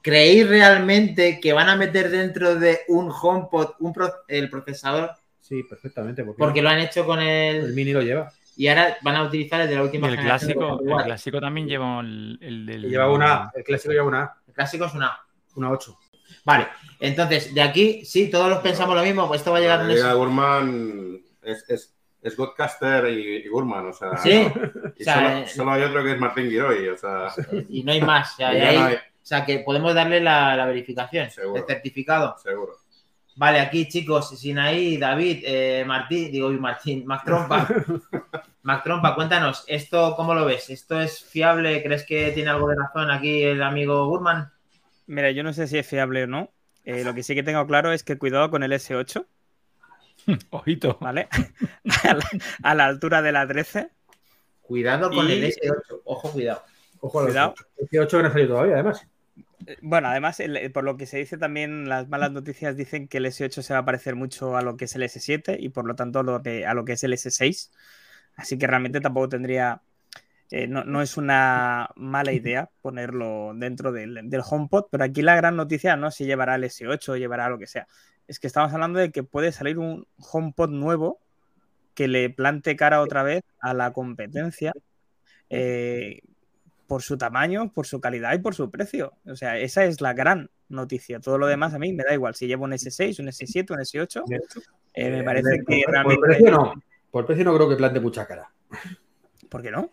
¿Creéis 0.00 0.48
realmente 0.48 1.38
que 1.40 1.52
van 1.52 1.68
a 1.68 1.76
meter 1.76 2.10
dentro 2.10 2.56
de 2.56 2.80
un 2.88 3.10
HomePod 3.10 3.74
un 3.80 3.92
pro- 3.92 4.12
el 4.26 4.50
procesador? 4.50 5.10
Sí, 5.38 5.62
perfectamente, 5.68 6.24
porque, 6.24 6.38
Porque 6.38 6.62
lo 6.62 6.70
han 6.70 6.78
hecho 6.80 7.04
con 7.04 7.20
el 7.20 7.56
el... 7.66 7.74
Mini 7.74 7.92
lo 7.92 8.02
lleva. 8.02 8.32
Y 8.56 8.68
ahora 8.68 8.96
van 9.02 9.16
a 9.16 9.22
utilizar 9.24 9.60
el 9.60 9.68
de 9.68 9.74
la 9.76 9.80
Y 9.82 9.84
última 9.84 10.08
el 10.08 10.16
generación 10.16 10.52
clásico, 10.54 10.80
el 10.98 11.04
clásico 11.04 11.40
también 11.40 11.68
lleva 11.68 12.00
el, 12.00 12.38
el 12.40 12.66
del. 12.66 12.82
Lleva 12.82 13.10
una, 13.10 13.50
el 13.54 13.64
clásico 13.64 13.92
lleva 13.92 14.06
una, 14.06 14.22
A, 14.22 14.36
El 14.48 14.54
clásico 14.54 14.84
es 14.86 14.94
una... 14.94 15.12
una 15.56 15.70
8. 15.70 15.98
Vale, 16.44 16.66
entonces, 16.98 17.54
de 17.54 17.62
aquí, 17.62 18.04
sí, 18.04 18.28
todos 18.30 18.48
los 18.48 18.58
pensamos 18.58 18.96
lo 18.96 19.02
mismo, 19.02 19.28
pues 19.28 19.40
esto 19.40 19.52
va 19.52 19.58
a 19.58 19.60
llegar 19.60 19.86
diga 19.86 20.12
Gurman 20.14 21.20
es, 21.42 21.64
es, 21.68 21.94
es 22.22 22.36
Godcaster 22.36 23.08
y, 23.08 23.36
y 23.44 23.48
Gurman, 23.48 23.86
o 23.86 23.92
sea. 23.92 24.16
Sí, 24.16 24.30
Y 24.96 25.02
o 25.02 25.04
sea, 25.04 25.14
solo, 25.14 25.28
eh, 25.28 25.48
solo 25.48 25.70
hay 25.72 25.82
otro 25.82 26.04
que 26.04 26.12
es 26.12 26.18
Martín 26.20 26.48
Giroy, 26.50 26.88
o 26.88 26.96
sea. 26.96 27.28
y 27.68 27.82
no 27.82 27.92
hay 27.92 28.00
más. 28.00 28.32
O 28.34 28.36
sea, 28.36 28.52
y 28.52 28.56
y 28.56 28.60
ya 28.60 28.68
ahí- 28.68 28.76
no 28.78 28.84
hay- 28.86 28.94
o 28.96 29.24
sea, 29.24 29.44
que 29.46 29.60
podemos 29.60 29.94
darle 29.94 30.20
la, 30.20 30.56
la 30.56 30.66
verificación, 30.66 31.30
Seguro. 31.30 31.60
el 31.60 31.66
certificado. 31.66 32.36
seguro. 32.42 32.72
Vale, 33.36 33.60
aquí 33.60 33.88
chicos, 33.88 34.38
Sinaí, 34.38 34.96
David, 34.98 35.44
eh, 35.46 35.84
Martín, 35.86 36.30
digo, 36.32 36.50
Martín, 36.50 37.06
Mac 37.06 37.24
Trompa. 37.24 37.66
Mac 38.62 38.82
Trompa, 38.84 39.14
cuéntanos, 39.14 39.64
¿esto 39.68 40.14
cómo 40.16 40.34
lo 40.34 40.44
ves? 40.44 40.70
¿Esto 40.70 41.00
es 41.00 41.22
fiable? 41.24 41.82
¿Crees 41.82 42.04
que 42.04 42.30
tiene 42.32 42.50
algo 42.50 42.68
de 42.68 42.76
razón 42.76 43.10
aquí 43.10 43.42
el 43.44 43.62
amigo 43.62 44.06
Gurman? 44.08 44.50
Mira, 45.06 45.30
yo 45.30 45.42
no 45.44 45.52
sé 45.52 45.66
si 45.66 45.78
es 45.78 45.86
fiable 45.86 46.24
o 46.24 46.26
no. 46.26 46.50
Eh, 46.84 47.04
lo 47.04 47.14
que 47.14 47.22
sí 47.22 47.34
que 47.34 47.42
tengo 47.44 47.64
claro 47.66 47.92
es 47.92 48.02
que 48.02 48.18
cuidado 48.18 48.50
con 48.50 48.62
el 48.64 48.72
S8, 48.72 49.24
Ojito. 50.50 50.98
¿vale? 51.00 51.28
a, 52.04 52.14
la, 52.14 52.24
a 52.62 52.74
la 52.74 52.84
altura 52.86 53.22
de 53.22 53.32
la 53.32 53.46
13. 53.46 53.90
Cuidado 54.60 55.10
con 55.10 55.28
Y- 55.28 55.32
el 55.32 55.44
S8, 55.44 56.00
ojo, 56.04 56.30
cuidado. 56.32 56.62
Ojo 57.00 57.18
a 57.18 57.22
los 57.22 57.30
Cuidado. 57.32 57.54
8. 57.56 57.66
El 57.90 57.98
8 58.00 58.16
que 58.16 58.22
no 58.22 58.28
ha 58.28 58.32
salido 58.32 58.48
todavía, 58.50 58.74
además. 58.74 59.06
Eh, 59.66 59.76
Bueno, 59.82 60.08
además, 60.08 60.40
el- 60.40 60.70
por 60.72 60.84
lo 60.84 60.96
que 60.96 61.06
se 61.06 61.18
dice 61.18 61.36
también, 61.36 61.88
las 61.88 62.08
malas 62.08 62.30
noticias 62.32 62.76
dicen 62.76 63.08
que 63.08 63.18
el 63.18 63.26
S8 63.26 63.62
se 63.62 63.72
va 63.74 63.80
a 63.80 63.84
parecer 63.84 64.14
mucho 64.14 64.56
a 64.56 64.62
lo 64.62 64.76
que 64.76 64.84
es 64.86 64.94
el 64.94 65.02
S7 65.02 65.56
y 65.58 65.68
por 65.70 65.84
lo 65.86 65.94
tanto 65.96 66.22
lo 66.22 66.42
que- 66.42 66.64
a 66.66 66.74
lo 66.74 66.84
que 66.84 66.92
es 66.92 67.02
el 67.04 67.12
S6. 67.12 67.70
Así 68.36 68.56
que 68.58 68.66
realmente 68.66 69.00
tampoco 69.00 69.28
tendría. 69.28 69.82
Eh, 70.52 70.68
no, 70.68 70.84
no 70.84 71.00
es 71.00 71.16
una 71.16 71.90
mala 71.96 72.32
idea 72.32 72.70
ponerlo 72.82 73.52
dentro 73.54 73.90
del, 73.90 74.20
del 74.28 74.42
HomePod, 74.48 74.84
pero 74.90 75.02
aquí 75.04 75.22
la 75.22 75.34
gran 75.34 75.56
noticia 75.56 75.96
no 75.96 76.08
es 76.08 76.14
si 76.14 76.26
llevará 76.26 76.56
el 76.56 76.64
S8 76.64 77.08
o 77.08 77.16
llevará 77.16 77.48
lo 77.48 77.58
que 77.58 77.66
sea. 77.66 77.86
Es 78.28 78.38
que 78.38 78.46
estamos 78.46 78.72
hablando 78.72 78.98
de 78.98 79.10
que 79.10 79.22
puede 79.22 79.50
salir 79.50 79.78
un 79.78 80.06
HomePod 80.18 80.70
nuevo 80.70 81.20
que 81.94 82.06
le 82.06 82.30
plante 82.30 82.76
cara 82.76 83.00
otra 83.00 83.22
vez 83.22 83.42
a 83.60 83.74
la 83.74 83.92
competencia. 83.92 84.72
eh, 85.48 86.20
por 86.86 87.02
su 87.02 87.16
tamaño, 87.16 87.72
por 87.72 87.86
su 87.86 88.02
calidad 88.02 88.34
y 88.34 88.38
por 88.38 88.54
su 88.54 88.70
precio. 88.70 89.14
O 89.26 89.34
sea, 89.34 89.56
esa 89.56 89.82
es 89.86 90.02
la 90.02 90.12
gran 90.12 90.50
noticia. 90.68 91.20
Todo 91.20 91.38
lo 91.38 91.46
demás 91.46 91.72
a 91.72 91.78
mí 91.78 91.94
me 91.94 92.04
da 92.04 92.12
igual. 92.12 92.34
Si 92.34 92.46
llevo 92.46 92.64
un 92.64 92.72
S6, 92.72 93.18
un 93.20 93.28
S7, 93.28 93.70
un 93.70 93.78
S8, 93.78 94.24
eh, 94.92 95.10
me 95.10 95.24
parece 95.24 95.56
por, 95.56 95.64
que 95.64 95.82
por 95.84 95.92
realmente... 95.94 96.20
precio 96.26 96.50
no. 96.50 96.74
Por 97.10 97.24
precio 97.24 97.44
no 97.46 97.54
creo 97.54 97.68
que 97.70 97.76
plante 97.76 97.98
mucha 97.98 98.26
cara. 98.26 98.50
¿Por 99.48 99.62
qué 99.62 99.70
no? 99.70 99.90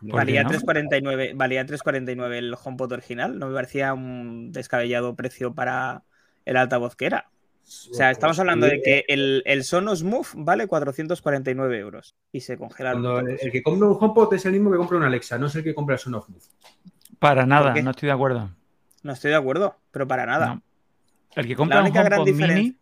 ¿Por 0.00 0.12
Valía 0.12 0.44
qué 0.44 0.52
no? 0.52 0.60
3.49 0.60 1.32
valía 1.36 1.64
3.49 1.66 2.32
el 2.34 2.54
HomePod 2.62 2.92
original. 2.92 3.38
No 3.38 3.48
me 3.48 3.54
parecía 3.54 3.94
un 3.94 4.52
descabellado 4.52 5.14
precio 5.14 5.54
para 5.54 6.02
el 6.44 6.56
altavoz 6.56 6.96
que 6.96 7.06
era. 7.06 7.30
O 7.90 7.94
sea, 7.94 8.12
estamos 8.12 8.38
hablando 8.38 8.66
de 8.66 8.80
que 8.80 9.04
el, 9.08 9.42
el 9.44 9.64
Sonos 9.64 10.04
Move 10.04 10.28
vale 10.36 10.68
449 10.68 11.78
euros 11.78 12.14
y 12.30 12.40
se 12.40 12.56
congelaron 12.56 13.28
el, 13.28 13.50
que 13.50 13.62
compra 13.62 13.88
un 13.88 13.96
HomePod 14.00 14.32
es 14.34 14.46
el 14.46 14.52
mismo 14.52 14.70
que 14.70 14.76
compra 14.76 14.98
un 14.98 15.02
Alexa, 15.02 15.36
no 15.36 15.46
es 15.46 15.54
el 15.56 15.64
que 15.64 15.74
compra 15.74 15.94
el 15.94 15.98
Sonos 15.98 16.28
Move. 16.28 16.42
Para 17.18 17.44
nada, 17.44 17.74
no 17.82 17.90
estoy 17.90 18.06
de 18.06 18.12
acuerdo. 18.12 18.50
No 19.02 19.12
estoy 19.12 19.30
de 19.32 19.36
acuerdo, 19.36 19.76
pero 19.90 20.06
para 20.06 20.26
nada. 20.26 20.46
No. 20.54 20.62
El 21.34 21.46
que 21.46 21.56
compra 21.56 21.78
La 21.78 21.82
única 21.82 22.00
un 22.00 22.04
gran 22.06 22.20
HomePod 22.20 22.32
diferencia- 22.32 22.62
mini 22.62 22.78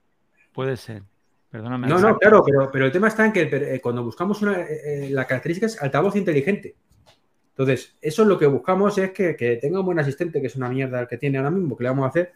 puede 0.52 0.76
ser. 0.76 1.02
Perdóname. 1.50 1.86
No, 1.86 2.00
no, 2.00 2.18
claro, 2.18 2.42
pero, 2.44 2.68
pero 2.70 2.84
el 2.86 2.92
tema 2.92 3.08
está 3.08 3.24
en 3.24 3.32
que 3.32 3.42
eh, 3.42 3.80
cuando 3.80 4.02
buscamos 4.02 4.42
una, 4.42 4.60
eh, 4.60 5.06
eh, 5.06 5.10
la 5.10 5.24
característica 5.24 5.66
es 5.66 5.80
altavoz 5.80 6.16
inteligente. 6.16 6.74
Entonces, 7.56 7.94
eso 8.00 8.22
es 8.22 8.28
lo 8.28 8.36
que 8.38 8.46
buscamos 8.46 8.98
es 8.98 9.12
que, 9.12 9.36
que 9.36 9.56
tenga 9.56 9.78
un 9.80 9.86
buen 9.86 9.98
asistente, 10.00 10.40
que 10.40 10.48
es 10.48 10.56
una 10.56 10.68
mierda 10.68 11.00
el 11.00 11.06
que 11.06 11.18
tiene 11.18 11.38
ahora 11.38 11.50
mismo, 11.52 11.76
que 11.76 11.84
le 11.84 11.90
vamos 11.90 12.04
a 12.06 12.08
hacer. 12.08 12.32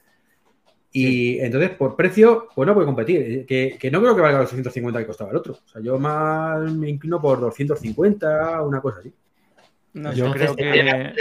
Y 0.92 1.38
entonces, 1.40 1.70
por 1.70 1.96
precio, 1.96 2.48
pues 2.54 2.66
no 2.66 2.72
puede 2.72 2.86
competir. 2.86 3.20
Eh, 3.20 3.44
Que, 3.46 3.76
que 3.78 3.90
no 3.90 4.00
creo 4.00 4.14
que 4.14 4.22
valga 4.22 4.38
los 4.38 4.46
250 4.50 5.00
que 5.00 5.06
costaba 5.06 5.30
el 5.30 5.36
otro. 5.36 5.54
O 5.54 5.68
sea, 5.68 5.82
yo 5.82 5.98
más 5.98 6.72
me 6.72 6.88
inclino 6.88 7.20
por 7.20 7.40
250, 7.40 8.62
una 8.62 8.80
cosa 8.80 9.00
así. 9.00 9.12
No 9.94 10.12
Yo 10.12 10.30
creo 10.32 10.54
que- 10.54 11.12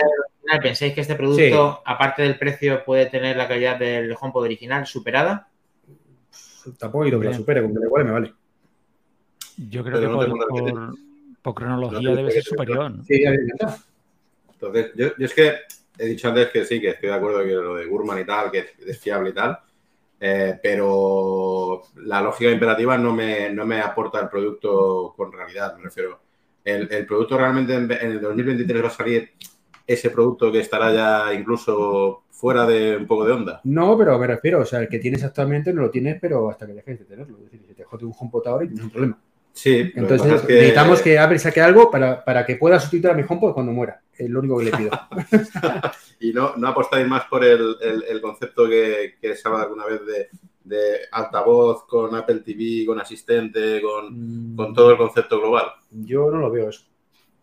la 0.49 0.59
¿Pensáis 0.61 0.93
que 0.93 1.01
este 1.01 1.15
producto, 1.15 1.81
aparte 1.85 2.21
del 2.21 2.37
precio, 2.39 2.85
puede 2.85 3.07
tener 3.07 3.35
la 3.35 3.47
calidad 3.49 3.77
del 3.77 4.15
HomePod 4.17 4.43
original 4.43 4.85
superada? 4.85 5.49
Tampoco 6.77 7.03
he 7.03 7.09
ido 7.09 7.19
que 7.19 7.27
Bien. 7.27 7.37
supere, 7.37 7.61
con 7.61 7.73
que 7.73 7.79
le 7.79 7.85
igual 7.85 8.05
me 8.05 8.11
vale. 8.11 8.33
Yo 9.57 9.83
creo 9.83 9.99
Pero 9.99 10.19
que 10.19 10.27
no 10.29 10.37
por, 10.37 10.93
por- 11.53 11.63
cronología 11.63 12.15
debe 12.15 12.31
ser 12.31 12.43
superior. 12.43 12.91
¿no? 12.91 13.03
Sí, 13.03 13.21
ya 13.21 13.31
me 13.31 13.37
encanta. 13.37 13.77
Entonces, 14.53 14.91
yo, 14.95 15.07
yo 15.17 15.25
es 15.25 15.33
que 15.33 15.53
he 15.99 16.05
dicho 16.07 16.27
antes 16.29 16.49
que 16.49 16.65
sí, 16.65 16.79
que 16.81 16.89
estoy 16.89 17.09
de 17.09 17.15
acuerdo 17.15 17.43
que 17.43 17.51
lo 17.51 17.75
de 17.75 17.85
Gurman 17.85 18.19
y 18.19 18.25
tal, 18.25 18.51
que 18.51 18.65
es 18.85 18.99
fiable 18.99 19.29
y 19.29 19.33
tal, 19.33 19.57
eh, 20.19 20.59
pero 20.61 21.83
la 21.97 22.21
lógica 22.21 22.49
imperativa 22.51 22.97
no 22.97 23.13
me, 23.13 23.51
no 23.51 23.65
me 23.65 23.79
aporta 23.81 24.19
el 24.19 24.29
producto 24.29 25.13
con 25.15 25.31
realidad, 25.31 25.75
me 25.77 25.83
refiero. 25.83 26.19
El, 26.63 26.91
el 26.91 27.05
producto 27.05 27.37
realmente 27.37 27.73
en, 27.75 27.91
en 27.91 28.11
el 28.11 28.21
2023 28.21 28.83
va 28.83 28.87
a 28.87 28.91
salir 28.91 29.31
ese 29.85 30.09
producto 30.09 30.51
que 30.51 30.59
estará 30.59 30.91
ya 30.93 31.33
incluso 31.33 32.23
fuera 32.29 32.65
de 32.65 32.97
un 32.97 33.07
poco 33.07 33.25
de 33.25 33.31
onda. 33.33 33.61
No, 33.63 33.97
pero 33.97 34.17
me 34.19 34.27
refiero, 34.27 34.59
o 34.61 34.65
sea, 34.65 34.79
el 34.81 34.89
que 34.89 34.99
tienes 34.99 35.23
actualmente 35.23 35.73
no 35.73 35.81
lo 35.83 35.89
tienes, 35.89 36.19
pero 36.19 36.49
hasta 36.49 36.67
que 36.67 36.73
dejes 36.73 36.99
de 36.99 37.05
tenerlo. 37.05 37.37
Es 37.37 37.43
decir, 37.45 37.61
si 37.67 37.73
te 37.73 37.83
jode 37.83 38.05
un 38.05 38.13
HomePod 38.19 38.47
ahora 38.47 38.65
y 38.65 38.67
tienes 38.67 38.83
un 38.85 38.91
problema. 38.91 39.17
Sí, 39.57 39.91
Entonces 39.95 40.43
necesitamos 40.47 41.01
que 41.01 41.17
Apple 41.17 41.39
saque 41.39 41.61
algo 41.61 41.89
para, 41.89 42.23
para 42.23 42.45
que 42.45 42.55
pueda 42.57 42.79
sustituir 42.79 43.11
a 43.11 43.15
mi 43.15 43.23
HomePod 43.27 43.53
cuando 43.53 43.71
muera. 43.71 44.01
Es 44.15 44.29
lo 44.29 44.39
único 44.39 44.59
que 44.59 44.65
le 44.65 44.71
pido. 44.71 44.91
Y 46.19 46.31
no, 46.33 46.55
no 46.57 46.67
apostáis 46.67 47.07
más 47.07 47.25
por 47.25 47.43
el, 47.43 47.75
el- 47.81 48.03
el 48.09 48.21
concepto 48.21 48.67
que, 48.67 49.15
que 49.21 49.35
se 49.35 49.47
habla 49.47 49.63
alguna 49.63 49.85
vez 49.85 50.01
de, 50.05 50.27
de 50.63 50.81
altavoz 51.11 51.85
con 51.85 52.13
Apple 52.15 52.39
TV, 52.39 52.85
con 52.87 52.99
asistente, 52.99 53.81
con, 53.81 54.55
con 54.55 54.73
todo 54.73 54.91
el 54.91 54.97
concepto 54.97 55.39
global. 55.39 55.65
Yo 55.91 56.31
no 56.31 56.37
lo 56.39 56.49
veo 56.51 56.69
eso. 56.69 56.83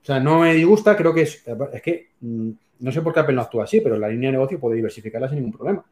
O 0.02 0.04
sea, 0.04 0.18
no 0.20 0.40
me 0.40 0.54
disgusta, 0.54 0.96
creo 0.96 1.14
que 1.14 1.22
es. 1.22 1.42
Es 1.72 1.82
que 1.82 2.10
mm, 2.20 2.50
no 2.80 2.92
sé 2.92 3.00
por 3.00 3.12
qué 3.14 3.20
Apple 3.20 3.34
no 3.36 3.42
actúa 3.42 3.64
así, 3.64 3.80
pero 3.80 3.96
la 3.96 4.08
línea 4.08 4.28
de 4.28 4.32
negocio 4.38 4.58
puede 4.60 4.76
diversificarla 4.76 5.28
sin 5.28 5.38
ningún 5.38 5.52
problema. 5.56 5.84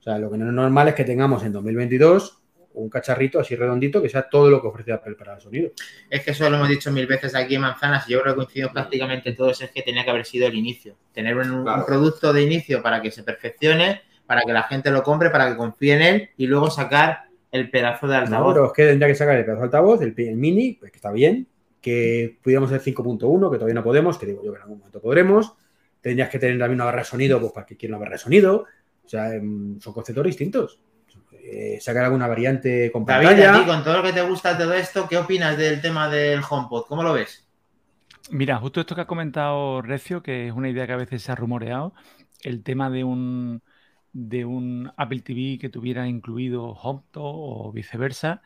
O 0.00 0.02
sea, 0.02 0.18
lo 0.18 0.30
que 0.30 0.36
no 0.38 0.46
es 0.48 0.52
normal 0.52 0.88
es 0.88 0.94
que 0.94 1.04
tengamos 1.04 1.42
en 1.44 1.52
2022 1.52 2.42
un 2.76 2.90
cacharrito 2.90 3.40
así 3.40 3.56
redondito 3.56 4.02
que 4.02 4.08
sea 4.08 4.28
todo 4.28 4.50
lo 4.50 4.60
que 4.60 4.68
ofrece 4.68 4.92
Apple 4.92 5.14
para 5.14 5.34
el 5.34 5.40
sonido. 5.40 5.70
Es 6.10 6.22
que 6.22 6.32
eso 6.32 6.48
lo 6.48 6.56
hemos 6.56 6.68
dicho 6.68 6.92
mil 6.92 7.06
veces 7.06 7.34
aquí 7.34 7.54
en 7.54 7.62
Manzanas 7.62 8.08
y 8.08 8.12
yo 8.12 8.22
creo 8.22 8.34
que 8.34 8.36
coincidimos 8.36 8.72
prácticamente 8.72 9.32
todos, 9.32 9.60
es 9.62 9.70
que 9.70 9.82
tenía 9.82 10.04
que 10.04 10.10
haber 10.10 10.24
sido 10.24 10.46
el 10.46 10.54
inicio. 10.54 10.96
Tener 11.12 11.36
un, 11.36 11.64
producto 11.86 12.32
de 12.32 12.42
inicio 12.42 12.82
para 12.82 13.00
que 13.00 13.10
se 13.10 13.22
perfeccione, 13.22 14.02
para 14.26 14.42
que 14.42 14.52
la 14.52 14.64
gente 14.64 14.90
lo 14.90 15.02
compre, 15.02 15.30
para 15.30 15.48
que 15.50 15.56
confíe 15.56 15.94
en 15.94 16.02
él 16.02 16.30
y 16.36 16.46
luego 16.46 16.70
sacar 16.70 17.24
el 17.50 17.70
pedazo 17.70 18.06
de 18.06 18.14
No, 18.14 18.22
altavoz. 18.22 18.54
pero 18.54 18.66
es 18.66 18.72
que 18.72 18.86
tendría 18.86 19.08
que 19.08 19.14
sacar 19.14 19.36
el 19.36 19.44
pedazo 19.44 19.60
de 19.60 19.64
altavoz, 19.64 20.02
el, 20.02 20.14
el 20.16 20.36
mini, 20.36 20.74
pues 20.74 20.92
que 20.92 20.96
está 20.96 21.10
bien, 21.10 21.46
que 21.80 22.38
pudiéramos 22.42 22.70
hacer 22.70 22.94
5.1, 22.94 23.50
que 23.50 23.56
todavía 23.56 23.74
no 23.74 23.84
podemos, 23.84 24.18
que 24.18 24.26
digo 24.26 24.42
yo 24.44 24.52
que 24.52 24.56
en 24.56 24.62
algún 24.62 24.78
momento 24.78 25.00
podremos. 25.00 25.54
Tendrías 26.02 26.28
que 26.28 26.38
tener 26.38 26.58
también 26.58 26.76
una 26.76 26.84
barra 26.84 26.98
de 26.98 27.04
sonido, 27.04 27.40
pues 27.40 27.52
para 27.52 27.66
que 27.66 27.76
quiera 27.76 27.96
una 27.96 28.00
barra 28.00 28.16
de 28.16 28.22
sonido. 28.22 28.66
O 29.04 29.08
sea, 29.08 29.32
em, 29.34 29.78
son 29.80 29.92
conceptos 29.92 30.26
distintos. 30.26 30.80
Eh, 31.48 31.78
sacar 31.80 32.04
alguna 32.04 32.26
variante 32.26 32.90
con 32.90 33.04
David, 33.04 33.28
pantalla. 33.28 33.54
a 33.54 33.60
ti, 33.60 33.66
con 33.66 33.84
todo 33.84 33.98
lo 33.98 34.02
que 34.02 34.12
te 34.12 34.22
gusta 34.22 34.54
de 34.54 34.64
todo 34.64 34.74
esto, 34.74 35.06
¿qué 35.08 35.16
opinas 35.16 35.56
del 35.56 35.80
tema 35.80 36.08
del 36.08 36.40
HomePod? 36.48 36.86
¿Cómo 36.86 37.04
lo 37.04 37.12
ves? 37.12 37.46
Mira, 38.30 38.58
justo 38.58 38.80
esto 38.80 38.96
que 38.96 39.02
ha 39.02 39.06
comentado 39.06 39.80
Recio, 39.80 40.22
que 40.22 40.48
es 40.48 40.52
una 40.52 40.68
idea 40.68 40.86
que 40.88 40.94
a 40.94 40.96
veces 40.96 41.22
se 41.22 41.30
ha 41.30 41.36
rumoreado, 41.36 41.94
el 42.42 42.64
tema 42.64 42.90
de 42.90 43.04
un, 43.04 43.62
de 44.12 44.44
un 44.44 44.90
Apple 44.96 45.20
TV 45.20 45.58
que 45.60 45.68
tuviera 45.68 46.08
incluido 46.08 46.70
HomePod 46.70 47.12
o 47.14 47.72
viceversa. 47.72 48.42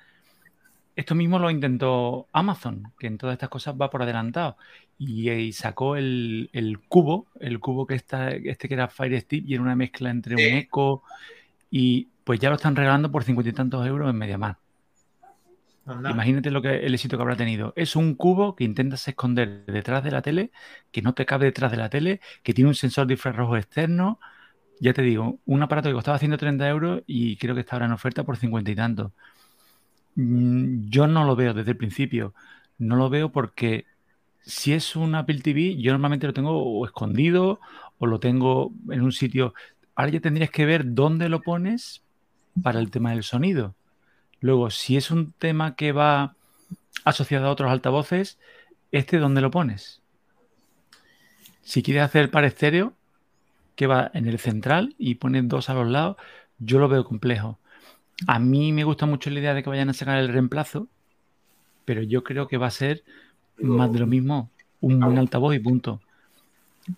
Esto 0.95 1.14
mismo 1.14 1.38
lo 1.38 1.50
intentó 1.50 2.29
Amazon, 2.33 2.93
que 2.99 3.07
en 3.07 3.17
todas 3.17 3.33
estas 3.33 3.49
cosas 3.49 3.75
va 3.81 3.88
por 3.88 4.02
adelantado. 4.02 4.59
Y, 4.99 5.52
sacó 5.55 5.97
el, 5.97 6.50
el 6.52 6.81
cubo, 6.81 7.29
el 7.40 7.59
cubo 7.61 7.87
que 7.87 7.95
está, 7.95 8.31
este 8.31 8.69
que 8.69 8.75
era 8.75 8.88
Fire 8.88 9.19
Stick 9.19 9.47
y 9.49 9.55
era 9.55 9.62
una 9.62 9.75
mezcla 9.75 10.11
entre 10.11 10.35
un 10.35 10.40
Echo 10.40 11.02
y 11.71 12.10
pues 12.25 12.41
ya 12.41 12.50
lo 12.50 12.57
están 12.57 12.77
regalando 12.77 13.11
por 13.12 13.25
cincuenta 13.25 13.50
y 13.50 13.53
tantos 13.55 13.87
euros 13.87 14.11
en 14.11 14.17
MediaMarkt. 14.17 14.61
Anda. 15.87 16.12
Imagínate 16.12 16.50
lo 16.50 16.62
que 16.62 16.79
el 16.87 16.95
éxito 16.95 17.17
que 17.17 17.23
habrá 17.23 17.37
tenido. 17.37 17.73
Es 17.77 17.95
un 17.95 18.15
cubo 18.15 18.57
que 18.57 18.65
intentas 18.65 19.07
esconder 19.07 19.65
detrás 19.67 20.03
de 20.03 20.11
la 20.11 20.23
tele, 20.23 20.50
que 20.91 21.03
no 21.03 21.15
te 21.15 21.27
cabe 21.27 21.47
detrás 21.47 21.71
de 21.71 21.77
la 21.77 21.91
tele, 21.91 22.21
que 22.43 22.55
tiene 22.55 22.69
un 22.69 22.75
sensor 22.75 23.07
de 23.07 23.15
infrarrojo 23.15 23.57
externo. 23.57 24.19
Ya 24.81 24.95
te 24.95 25.03
digo, 25.03 25.41
un 25.47 25.62
aparato 25.62 25.89
que 25.91 25.95
costaba 25.95 26.19
130 26.19 26.69
euros 26.69 27.03
y 27.07 27.37
creo 27.39 27.55
que 27.55 27.62
está 27.62 27.77
ahora 27.77 27.87
en 27.87 27.93
oferta 27.93 28.25
por 28.25 28.37
50 28.39 28.71
y 28.73 28.77
tantos. 28.77 29.12
Mm, 30.15 30.89
Yo 30.91 31.07
no 31.07 31.25
lo 31.25 31.37
veo 31.37 31.55
desde 31.55 31.71
el 31.73 31.77
principio. 31.77 32.35
No 32.79 32.97
lo 32.97 33.11
veo 33.11 33.33
porque 33.33 33.87
si 34.41 34.73
es 34.73 34.97
un 34.97 35.15
Apple 35.15 35.41
TV, 35.43 35.77
yo 35.79 35.93
normalmente 35.93 36.27
lo 36.27 36.33
tengo 36.35 36.62
o 36.65 36.85
escondido 36.87 37.61
o 37.99 38.07
lo 38.07 38.21
tengo 38.21 38.73
en 38.91 39.03
un 39.03 39.12
sitio. 39.12 39.55
Ahora 39.95 40.12
ya 40.12 40.21
tendrías 40.21 40.50
que 40.50 40.67
ver 40.67 40.95
dónde 40.95 41.29
lo 41.29 41.43
pones 41.43 42.05
para 42.62 42.80
el 42.80 42.90
tema 42.90 43.11
del 43.11 43.23
sonido. 43.23 43.75
Luego, 44.40 44.71
si 44.71 44.97
es 44.97 45.11
un 45.11 45.33
tema 45.33 45.76
que 45.76 45.92
va 45.92 46.35
asociado 47.04 47.47
a 47.47 47.50
otros 47.50 47.71
altavoces, 47.71 48.38
¿este 48.92 49.19
dónde 49.19 49.40
lo 49.40 49.50
pones? 49.50 50.00
Si 51.62 51.83
quieres 51.83 52.02
hacer 52.02 52.30
para 52.30 52.47
estéreo, 52.47 52.95
que 53.76 53.87
va 53.87 54.11
en 54.14 54.26
el 54.26 54.38
central 54.38 54.95
y 54.99 55.16
pones 55.16 55.49
dos 55.49 55.71
a 55.71 55.75
los 55.75 55.88
lados, 55.88 56.16
yo 56.59 56.78
lo 56.78 56.88
veo 56.88 57.04
complejo. 57.04 57.59
A 58.26 58.38
mí 58.38 58.73
me 58.73 58.85
gusta 58.85 59.07
mucho 59.07 59.30
la 59.30 59.40
idea 59.40 59.54
de 59.54 59.62
que 59.62 59.71
vayan 59.71 59.88
a 59.88 59.95
sacar 59.95 60.19
el 60.19 60.28
reemplazo, 60.28 60.88
pero 61.85 62.02
yo 62.02 62.23
creo 62.23 62.49
que 62.49 62.59
va 62.59 62.66
a 62.66 62.71
ser 62.71 63.02
más 63.59 63.92
de 63.92 63.99
lo 63.99 64.07
mismo, 64.07 64.50
un 64.80 65.00
buen 65.00 65.19
altavoz 65.19 65.54
y 65.54 65.59
punto. 65.59 66.00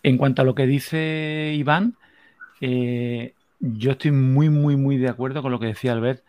En 0.02 0.16
cuanto 0.16 0.42
a 0.42 0.44
lo 0.44 0.54
que 0.54 0.66
dice 0.66 1.52
Iván, 1.56 1.96
eh, 2.60 3.34
yo 3.62 3.92
estoy 3.92 4.10
muy, 4.10 4.50
muy, 4.50 4.76
muy 4.76 4.98
de 4.98 5.08
acuerdo 5.08 5.40
con 5.40 5.52
lo 5.52 5.60
que 5.60 5.66
decía 5.66 5.92
Albert. 5.92 6.24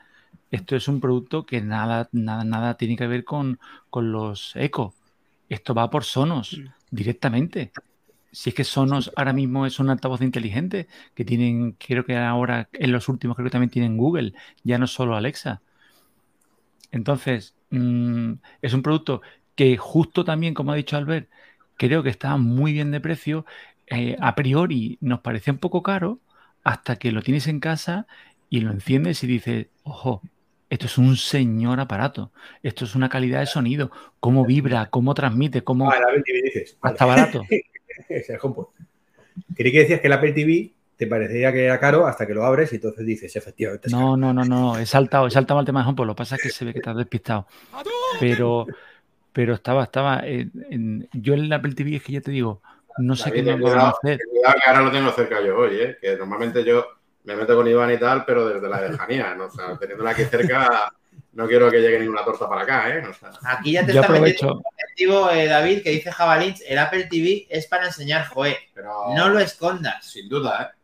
Esto 0.51 0.75
es 0.75 0.87
un 0.87 1.01
producto 1.01 1.45
que 1.45 1.61
nada, 1.61 2.07
nada, 2.11 2.43
nada 2.43 2.77
tiene 2.77 2.95
que 2.95 3.07
ver 3.07 3.23
con, 3.23 3.59
con 3.89 4.11
los 4.11 4.55
Eco. 4.55 4.93
Esto 5.49 5.73
va 5.73 5.89
por 5.89 6.03
Sonos 6.03 6.61
directamente. 6.91 7.71
Si 8.31 8.51
es 8.51 8.55
que 8.55 8.63
Sonos 8.63 9.11
ahora 9.15 9.33
mismo 9.33 9.65
es 9.65 9.79
un 9.79 9.89
altavoz 9.89 10.21
inteligente 10.21 10.87
que 11.15 11.25
tienen, 11.25 11.71
creo 11.73 12.05
que 12.05 12.15
ahora 12.17 12.69
en 12.73 12.91
los 12.91 13.09
últimos 13.09 13.35
creo 13.35 13.45
que 13.45 13.51
también 13.51 13.71
tienen 13.71 13.97
Google, 13.97 14.33
ya 14.63 14.77
no 14.77 14.85
solo 14.85 15.15
Alexa. 15.15 15.61
Entonces, 16.91 17.55
mm, 17.71 18.33
es 18.61 18.73
un 18.73 18.83
producto 18.83 19.21
que 19.55 19.77
justo 19.77 20.23
también, 20.23 20.53
como 20.53 20.71
ha 20.71 20.75
dicho 20.75 20.97
Albert, 20.97 21.29
creo 21.77 22.03
que 22.03 22.09
está 22.09 22.37
muy 22.37 22.73
bien 22.73 22.91
de 22.91 23.01
precio. 23.01 23.45
Eh, 23.87 24.15
a 24.19 24.35
priori 24.35 24.97
nos 25.01 25.21
parece 25.21 25.51
un 25.51 25.57
poco 25.57 25.81
caro 25.81 26.19
hasta 26.63 26.95
que 26.97 27.11
lo 27.11 27.21
tienes 27.21 27.47
en 27.47 27.59
casa 27.59 28.07
y 28.49 28.61
lo 28.61 28.71
enciendes 28.71 29.23
y 29.23 29.27
dices, 29.27 29.67
ojo, 29.83 30.21
esto 30.69 30.85
es 30.87 30.97
un 30.97 31.17
señor 31.17 31.79
aparato, 31.79 32.31
esto 32.63 32.85
es 32.85 32.95
una 32.95 33.09
calidad 33.09 33.39
de 33.39 33.45
sonido, 33.45 33.91
cómo 34.19 34.45
vibra, 34.45 34.89
cómo 34.89 35.13
transmite, 35.13 35.63
cómo 35.63 35.89
Ah, 35.91 35.97
el 35.97 36.03
Apple 36.03 36.23
TV 36.25 36.41
dices. 36.43 36.77
Vale. 36.81 36.93
hasta 36.93 37.05
barato. 37.05 37.45
es 38.09 38.29
el 38.29 38.37
HomePod. 38.41 38.67
Creí 39.55 39.71
que 39.71 39.79
decías 39.79 39.99
que 39.99 40.07
el 40.07 40.13
Apple 40.13 40.33
TV 40.33 40.71
te 40.97 41.07
parecería 41.07 41.51
que 41.51 41.65
era 41.65 41.79
caro 41.79 42.07
hasta 42.07 42.25
que 42.25 42.33
lo 42.33 42.45
abres 42.45 42.71
y 42.71 42.75
entonces 42.75 43.05
dices, 43.05 43.35
efectivamente. 43.35 43.87
es 43.87 43.93
No, 43.93 44.15
no, 44.15 44.33
no, 44.33 44.45
no, 44.45 44.77
he 44.77 44.85
saltado, 44.85 45.27
he 45.27 45.31
saltado 45.31 45.59
al 45.59 45.65
tema 45.65 45.81
de 45.81 45.87
HomePod, 45.89 46.05
lo 46.07 46.13
que 46.15 46.17
pasa 46.19 46.35
es 46.37 46.43
que 46.43 46.49
se 46.49 46.65
ve 46.65 46.71
que 46.73 46.79
estás 46.79 46.95
despistado. 46.95 47.47
Pero, 48.19 48.67
pero 49.31 49.53
estaba, 49.55 49.83
estaba, 49.83 50.19
en- 50.25 50.51
en- 50.69 51.09
yo 51.13 51.33
en 51.33 51.41
el 51.41 51.53
Apple 51.53 51.73
TV 51.73 51.95
es 51.97 52.03
que 52.03 52.13
ya 52.13 52.21
te 52.21 52.31
digo, 52.31 52.61
no 52.97 53.15
sé 53.15 53.31
qué 53.31 53.41
David, 53.43 53.57
a 53.57 53.61
cuidado, 53.61 53.97
hacer. 53.97 54.19
cuidado 54.29 54.55
que 54.63 54.69
ahora 54.69 54.81
lo 54.81 54.91
tengo 54.91 55.11
cerca 55.11 55.41
yo 55.41 55.57
hoy, 55.57 55.75
¿eh? 55.79 55.97
que 56.01 56.15
normalmente 56.15 56.63
yo 56.63 56.85
me 57.23 57.35
meto 57.35 57.55
con 57.55 57.67
Iván 57.67 57.91
y 57.91 57.97
tal, 57.97 58.25
pero 58.25 58.47
desde 58.47 58.67
la 58.69 58.81
lejanía, 58.89 59.33
¿no? 59.35 59.45
o 59.45 59.51
sea, 59.51 59.77
teniéndola 59.77 60.11
aquí 60.11 60.23
cerca, 60.25 60.91
no 61.33 61.47
quiero 61.47 61.71
que 61.71 61.79
llegue 61.81 61.99
ninguna 61.99 62.23
torta 62.23 62.47
para 62.47 62.61
acá, 62.61 62.89
¿eh? 62.89 63.03
O 63.07 63.13
sea, 63.13 63.31
Aquí 63.43 63.71
ya 63.71 63.85
te 63.85 63.91
está 63.97 64.07
metiendo 64.09 64.55
un 64.55 64.63
objetivo, 64.65 65.31
eh, 65.31 65.47
David, 65.47 65.81
que 65.83 65.89
dice 65.91 66.11
Jabalins, 66.11 66.63
el 66.67 66.77
Apple 66.77 67.07
TV 67.09 67.47
es 67.49 67.65
para 67.67 67.87
enseñar 67.87 68.27
Joe. 68.27 68.55
pero 68.73 69.13
No 69.15 69.29
lo 69.29 69.39
escondas. 69.39 70.05
sin 70.05 70.29
duda, 70.29 70.71
¿eh? 70.73 70.79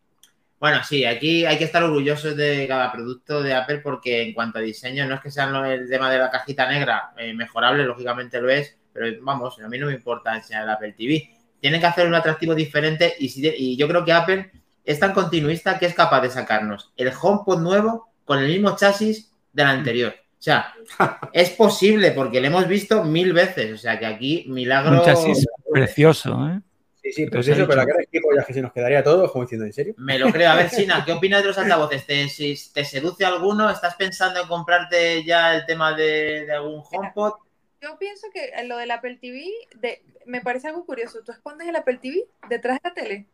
Bueno, 0.60 0.84
sí, 0.84 1.06
aquí 1.06 1.46
hay 1.46 1.58
que 1.58 1.63
estar 1.63 1.82
orgullosos 1.84 2.36
de 2.36 2.66
cada 2.68 2.92
producto 2.92 3.42
de 3.42 3.54
Apple 3.54 3.78
porque 3.78 4.22
en 4.24 4.34
cuanto 4.34 4.60
a 4.60 4.62
diseño, 4.62 5.06
no 5.06 5.16
es 5.16 5.22
que 5.22 5.32
sea 5.32 5.46
el 5.46 5.88
tema 5.89 6.12
de 6.12 6.18
la 6.20 6.30
cajita 6.30 6.68
negra 6.70 7.12
eh, 7.18 7.34
mejorable, 7.34 7.86
lógicamente 7.86 8.42
lo 8.42 8.50
es, 8.50 8.75
pero 8.92 9.08
vamos, 9.22 9.58
a 9.62 9.68
mí 9.70 9.78
no 9.78 9.88
me 9.88 9.94
importa 9.94 10.36
enseñar 10.36 10.63
el 10.63 10.70
Apple 10.72 10.94
TV. 10.94 11.34
Tienen 11.62 11.80
que 11.82 11.88
hacer 11.88 12.08
un 12.08 12.16
atractivo 12.16 12.56
diferente 12.56 13.16
y, 13.20 13.30
si- 13.30 13.48
y 13.56 13.78
yo 13.78 13.88
creo 13.88 14.04
que 14.06 14.13
Apple 14.13 14.51
es 14.84 15.00
tan 15.00 15.13
continuista 15.13 15.78
que 15.78 15.86
es 15.86 15.94
capaz 15.94 16.22
de 16.22 16.30
sacarnos 16.30 16.92
el 16.98 17.12
HomePod 17.20 17.60
nuevo 17.62 18.10
con 18.25 18.39
el 18.39 18.48
mismo 18.48 18.75
chasis 18.75 19.32
del 19.51 19.68
anterior. 19.68 20.13
O 20.18 20.42
sea, 20.42 20.74
es 21.34 21.50
posible 21.51 22.12
porque 22.12 22.39
lo 22.39 22.48
hemos 22.48 22.68
visto 22.68 23.04
mil 23.04 23.34
veces. 23.34 23.74
O 23.74 23.78
sea, 23.78 24.00
que 24.00 24.06
aquí 24.06 24.46
milagro... 24.48 25.00
un 25.00 25.06
chasis 25.06 25.46
precioso, 25.72 26.48
¿eh? 26.50 26.60
Sí, 27.01 27.13
sí, 27.13 27.24
eso, 27.24 27.32
pero 27.32 27.44
la 27.75 27.86
dicho. 27.86 27.88
cara 27.88 27.98
de 28.00 28.08
tipo 28.12 28.28
ya 28.36 28.44
que 28.44 28.54
se 28.54 28.62
nos 28.62 28.74
quedaría 28.74 29.04
todo, 29.04 29.32
como 29.32 29.46
diciendo, 29.46 29.66
¿en 29.66 29.74
serio? 29.74 29.96
Me 29.98 30.20
lo 30.20 30.30
creo. 30.32 30.51
A 30.51 30.56
ver, 30.56 30.70
Sina, 30.70 31.04
¿qué 31.06 31.12
opinas 31.13 31.42
de 31.42 31.48
los 31.48 31.58
altavoces? 31.58 32.06
¿Te, 32.06 32.28
si 32.30 32.56
te 32.74 32.84
seduce 32.86 33.25
alguno? 33.25 33.70
¿Estás 33.70 33.96
pensando 33.96 34.42
en 34.42 34.48
comprarte 34.48 35.24
ya 35.24 35.56
el 35.56 35.66
tema 35.66 35.94
de, 35.94 36.46
de 36.46 36.51
algún 36.54 36.84
HomePod? 36.92 37.34
Yo 37.82 37.98
pienso 37.98 38.28
que 38.34 38.52
lo 38.68 38.78
del 38.78 38.92
Apple 38.92 39.18
TV 39.22 39.46
de, 39.80 40.02
me 40.26 40.42
parece 40.42 40.68
algo 40.68 40.86
curioso. 40.86 41.20
¿Tú 41.26 41.32
escondes 41.32 41.68
el 41.68 41.76
Apple 41.76 42.00
TV 42.02 42.26
detrás 42.50 42.80
de 42.82 42.90
la 42.90 42.94
tele? 42.94 43.26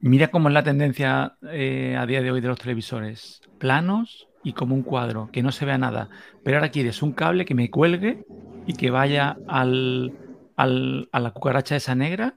Mira 0.00 0.28
cómo 0.28 0.48
es 0.48 0.54
la 0.54 0.64
tendencia 0.64 1.36
eh, 1.50 1.96
a 1.98 2.04
día 2.04 2.20
de 2.20 2.30
hoy 2.30 2.40
de 2.40 2.48
los 2.48 2.58
televisores. 2.58 3.40
Planos 3.58 4.28
y 4.42 4.52
como 4.52 4.74
un 4.74 4.82
cuadro, 4.82 5.30
que 5.32 5.42
no 5.42 5.52
se 5.52 5.64
vea 5.64 5.78
nada. 5.78 6.10
Pero 6.42 6.58
ahora 6.58 6.70
quieres 6.70 7.02
un 7.02 7.12
cable 7.12 7.44
que 7.44 7.54
me 7.54 7.70
cuelgue 7.70 8.18
y 8.66 8.74
que 8.74 8.90
vaya 8.90 9.36
al, 9.46 10.12
al- 10.56 11.08
a 11.12 11.20
la 11.20 11.30
cucaracha 11.30 11.76
esa 11.76 11.94
negra. 11.94 12.34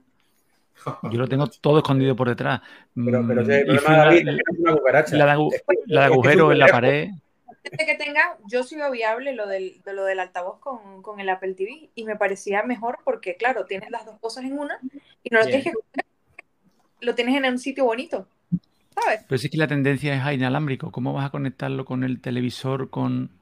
Yo 1.10 1.18
lo 1.18 1.28
tengo 1.28 1.46
todo 1.48 1.78
escondido 1.78 2.14
por 2.16 2.28
detrás. 2.28 2.60
Pero, 2.94 3.26
pero 3.26 3.42
Mm, 3.42 3.66
problema, 3.66 4.04
la- 4.04 4.12
es 4.14 4.18
que 4.20 4.24
no 4.24 4.32
es 4.32 4.58
una 4.60 4.72
cucaracha. 4.76 5.16
la 5.16 5.26
de 5.36 5.50
la 5.86 6.04
agujero 6.06 6.52
en 6.52 6.58
la 6.58 6.68
pared. 6.68 7.08
Que 7.62 7.94
tenga, 7.96 8.38
yo 8.46 8.62
sí 8.62 8.76
veo 8.76 8.90
viable 8.90 9.34
lo 9.34 9.46
del, 9.46 9.82
de 9.82 9.92
lo 9.92 10.04
del 10.04 10.20
altavoz 10.20 10.58
con, 10.60 11.02
con 11.02 11.20
el 11.20 11.28
Apple 11.28 11.54
TV 11.54 11.90
y 11.94 12.04
me 12.04 12.16
parecía 12.16 12.62
mejor 12.62 12.98
porque, 13.04 13.36
claro, 13.36 13.66
tienes 13.66 13.90
las 13.90 14.06
dos 14.06 14.18
cosas 14.20 14.44
en 14.44 14.58
una 14.58 14.78
Y 15.22 15.30
no 15.30 15.40
lo 15.40 15.46
tienes 15.46 15.64
que. 15.64 15.72
Lo 17.00 17.14
tienes 17.14 17.36
en 17.36 17.44
un 17.44 17.58
sitio 17.58 17.84
bonito. 17.84 18.26
¿Sabes? 19.00 19.24
Pero 19.28 19.38
sí 19.38 19.48
que 19.48 19.56
la 19.56 19.68
tendencia 19.68 20.14
es 20.14 20.22
a 20.22 20.32
inalámrico. 20.32 20.90
¿Cómo 20.90 21.12
vas 21.12 21.26
a 21.26 21.30
conectarlo 21.30 21.84
con 21.84 22.02
el 22.02 22.20
televisor, 22.20 22.90
con, 22.90 23.37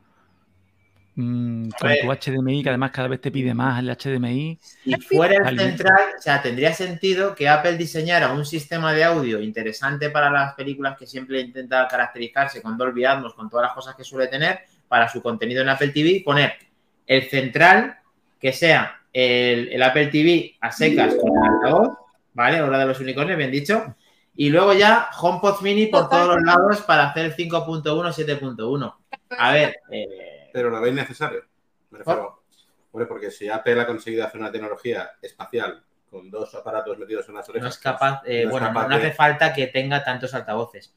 mm, 1.17 1.71
con 1.71 1.89
ver. 1.89 1.99
tu 2.01 2.31
HDMI, 2.31 2.63
que 2.63 2.69
además 2.69 2.93
cada 2.93 3.09
vez 3.09 3.21
te 3.21 3.31
pide 3.31 3.53
más 3.53 3.81
el 3.81 3.91
HDMI? 3.91 4.59
Si 4.63 4.95
fuera 5.01 5.49
el 5.49 5.59
central, 5.59 6.05
o 6.19 6.23
sea, 6.23 6.41
tendría 6.41 6.73
sentido 6.73 7.35
que 7.35 7.49
Apple 7.49 7.77
diseñara 7.77 8.33
un 8.33 8.47
sistema 8.47 8.93
de 8.93 9.05
audio 9.05 9.41
interesante 9.41 10.11
para 10.11 10.31
las 10.31 10.55
películas 10.55 10.97
que 10.97 11.07
siempre 11.07 11.41
intenta 11.41 11.89
caracterizarse 11.89 12.63
con 12.63 12.79
Dolby 12.79 13.05
Atmos, 13.05 13.35
con 13.35 13.51
todas 13.51 13.65
las 13.65 13.75
cosas 13.75 13.97
que 13.97 14.05
suele 14.05 14.29
tener 14.29 14.61
para 14.89 15.09
su 15.09 15.21
contenido 15.21 15.63
en 15.63 15.69
Apple 15.69 15.89
TV, 15.89 16.23
poner 16.25 16.55
el 17.07 17.25
central 17.25 17.99
que 18.41 18.53
sea 18.53 19.01
el, 19.13 19.69
el 19.73 19.83
Apple 19.83 20.07
TV 20.09 20.57
a 20.61 20.71
secas 20.71 21.15
con 21.15 21.31
el 21.37 21.51
altavoz, 21.51 21.99
¿vale? 22.35 22.61
Hora 22.61 22.79
de 22.79 22.87
los 22.87 23.01
unicornios, 23.01 23.39
bien 23.39 23.51
dicho. 23.51 23.95
Y 24.37 24.51
luego 24.51 24.75
ya 24.75 25.09
HomePod 25.19 25.63
Mini 25.63 25.87
por 25.87 26.03
Total. 26.05 26.21
todos 26.21 26.37
los 26.37 26.45
lados 26.45 26.83
para 26.83 27.09
hacer 27.09 27.25
el 27.25 27.35
5.1, 27.35 27.83
7.1. 27.83 28.95
A 29.31 29.53
ver, 29.53 29.77
eh, 29.91 30.36
Pero 30.57 30.71
lo 30.71 30.81
veis 30.81 30.95
necesario. 30.95 31.45
Me 31.91 31.99
refiero, 31.99 32.43
hombre, 32.93 33.07
porque 33.07 33.31
si 33.31 33.47
Apple 33.47 33.79
ha 33.79 33.87
conseguido 33.87 34.25
hacer 34.25 34.41
una 34.41 34.51
tecnología 34.51 35.11
espacial 35.21 35.85
con 36.11 36.31
dos 36.31 36.55
aparatos 36.55 36.97
metidos 36.99 37.29
en 37.29 37.35
las 37.35 37.47
orejas. 37.51 37.63
no 37.65 37.69
es 37.69 37.79
capaz, 37.79 38.23
eh, 38.25 38.45
no 38.45 38.49
es 38.49 38.51
bueno, 38.53 38.69
capaz 38.69 38.83
no, 38.85 38.89
no 38.89 38.97
de- 38.99 39.07
hace 39.09 39.15
falta 39.15 39.53
que 39.53 39.67
tenga 39.67 40.03
tantos 40.03 40.33
altavoces. 40.33 40.95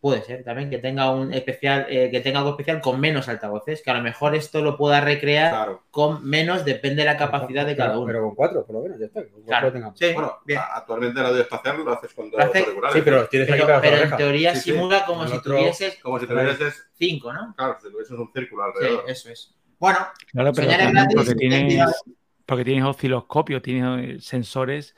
Puede 0.00 0.22
ser 0.22 0.42
también 0.44 0.70
que 0.70 0.78
tenga 0.78 1.10
un 1.10 1.30
especial, 1.34 1.84
eh, 1.90 2.10
que 2.10 2.20
tenga 2.20 2.38
algo 2.38 2.52
especial 2.52 2.80
con 2.80 2.98
menos 2.98 3.28
altavoces, 3.28 3.82
que 3.82 3.90
a 3.90 3.94
lo 3.94 4.02
mejor 4.02 4.34
esto 4.34 4.62
lo 4.62 4.78
pueda 4.78 5.02
recrear 5.02 5.50
Claro. 5.50 5.82
con 5.90 6.24
menos, 6.26 6.64
depende 6.64 7.02
de 7.02 7.04
la 7.06 7.18
capacidad 7.18 7.66
de 7.66 7.76
cada 7.76 7.98
uno. 7.98 8.06
Pero 8.06 8.22
con 8.22 8.34
cuatro, 8.34 8.64
por 8.64 8.76
lo 8.76 8.82
menos, 8.82 8.98
ya 8.98 9.06
está. 9.06 9.20
Con 9.20 9.30
cuatro 9.32 9.44
Claro, 9.46 9.72
tengamos. 9.72 9.98
sí, 9.98 10.12
Bueno, 10.14 10.38
bien. 10.46 10.60
actualmente 10.72 11.20
el 11.20 11.26
audio 11.26 11.42
espacial 11.42 11.84
lo 11.84 11.92
haces 11.92 12.14
con 12.14 12.30
dos 12.30 12.40
hace- 12.40 12.60
auriculares. 12.60 12.94
Sí, 12.96 13.02
pero 13.04 13.16
los 13.18 13.28
tienes 13.28 13.48
aquí 13.50 13.56
Pero, 13.60 13.66
para 13.66 13.76
la 13.76 13.82
pero 13.82 14.02
en 14.10 14.16
teoría 14.16 14.54
Sí, 14.54 14.60
sí. 14.62 14.72
simula 14.72 15.04
como 15.04 15.26
si 15.26 15.36
otro- 15.36 15.56
tuvieses 15.56 15.98
Como 16.02 16.18
si 16.18 16.26
tuvieses, 16.26 16.88
cinco, 16.94 17.32
¿no? 17.34 17.54
claro, 17.54 17.76
si 17.82 17.90
tuvieses 17.90 18.18
un 18.18 18.32
círculo 18.32 18.62
Sí, 18.64 18.70
alrededor. 18.78 19.04
eso 19.06 19.28
es. 19.30 19.54
Bueno, 19.78 19.98
Claro, 20.32 20.52
pero 20.54 20.66
Señales 20.66 20.86
también 20.86 21.04
gratis, 21.08 21.16
porque 21.16 21.34
tienes, 21.38 22.02
porque 22.46 22.64
tienes 22.64 22.84
osciloscopio, 22.84 23.60
tienes 23.60 24.08
eh, 24.16 24.20
sensores 24.22 24.94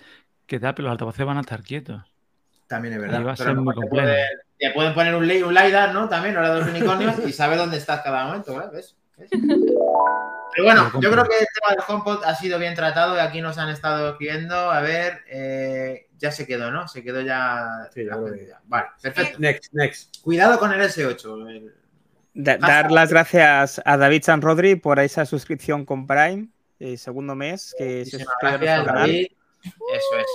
que 0.46 0.60
da, 0.60 0.74
pero 0.76 0.86
los 0.86 0.92
altavoces 0.92 1.26
van 1.26 1.38
a 1.38 1.40
estar 1.40 1.62
quietos. 1.64 2.02
también 2.68 2.94
es 2.94 3.00
verdad. 3.00 3.26
va 3.26 3.32
a 3.32 3.36
ser 3.36 3.54
muy 3.56 3.74
complejo. 3.74 4.08
Te 4.62 4.70
pueden 4.70 4.94
poner 4.94 5.14
un, 5.14 5.24
un 5.24 5.54
LiDAR, 5.54 5.92
¿no? 5.92 6.08
También, 6.08 6.36
hora 6.36 6.54
de 6.54 6.60
los 6.60 6.68
unicornios, 6.68 7.14
y 7.26 7.32
sabe 7.32 7.56
dónde 7.56 7.76
estás 7.78 8.00
cada 8.02 8.26
momento, 8.26 8.54
¿verdad? 8.54 8.72
¿Ves? 8.72 8.96
¿Ves? 9.16 9.28
Pero 10.54 10.64
bueno, 10.64 10.90
yo 11.00 11.10
creo 11.10 11.24
que 11.24 11.38
el 11.38 11.46
tema 11.54 11.70
del 11.70 11.84
HomePod 11.88 12.24
ha 12.24 12.34
sido 12.34 12.58
bien 12.58 12.74
tratado 12.74 13.16
y 13.16 13.20
aquí 13.20 13.40
nos 13.40 13.56
han 13.58 13.70
estado 13.70 14.10
escribiendo. 14.10 14.54
A 14.70 14.80
ver, 14.82 15.22
eh, 15.28 16.08
ya 16.18 16.30
se 16.30 16.46
quedó, 16.46 16.70
¿no? 16.70 16.86
Se 16.88 17.02
quedó 17.02 17.22
ya. 17.22 17.88
Sí, 17.94 18.04
Vale, 18.66 18.86
perfecto. 19.00 19.38
Next, 19.38 19.72
next. 19.72 20.16
Cuidado 20.22 20.58
con 20.58 20.72
el 20.72 20.80
S8. 20.82 21.48
el- 21.48 21.74
Da- 22.34 22.56
dar 22.58 22.90
las 22.92 23.10
gracias 23.10 23.80
a 23.84 23.96
David 23.96 24.22
San 24.24 24.40
Rodri 24.42 24.76
por 24.76 24.98
esa 25.00 25.24
suscripción 25.26 25.84
con 25.84 26.06
Prime, 26.06 26.48
eh, 26.80 26.96
segundo 26.96 27.34
mes 27.34 27.74
que 27.76 28.04
se 28.06 28.16
Muchísimas 28.18 28.26
suscribe 28.40 28.48
a 28.48 28.58
nuestro 28.58 28.66
gracias, 28.66 28.86
canal. 28.86 29.00
David. 29.10 29.26
Eso 29.64 30.18
es. 30.18 30.26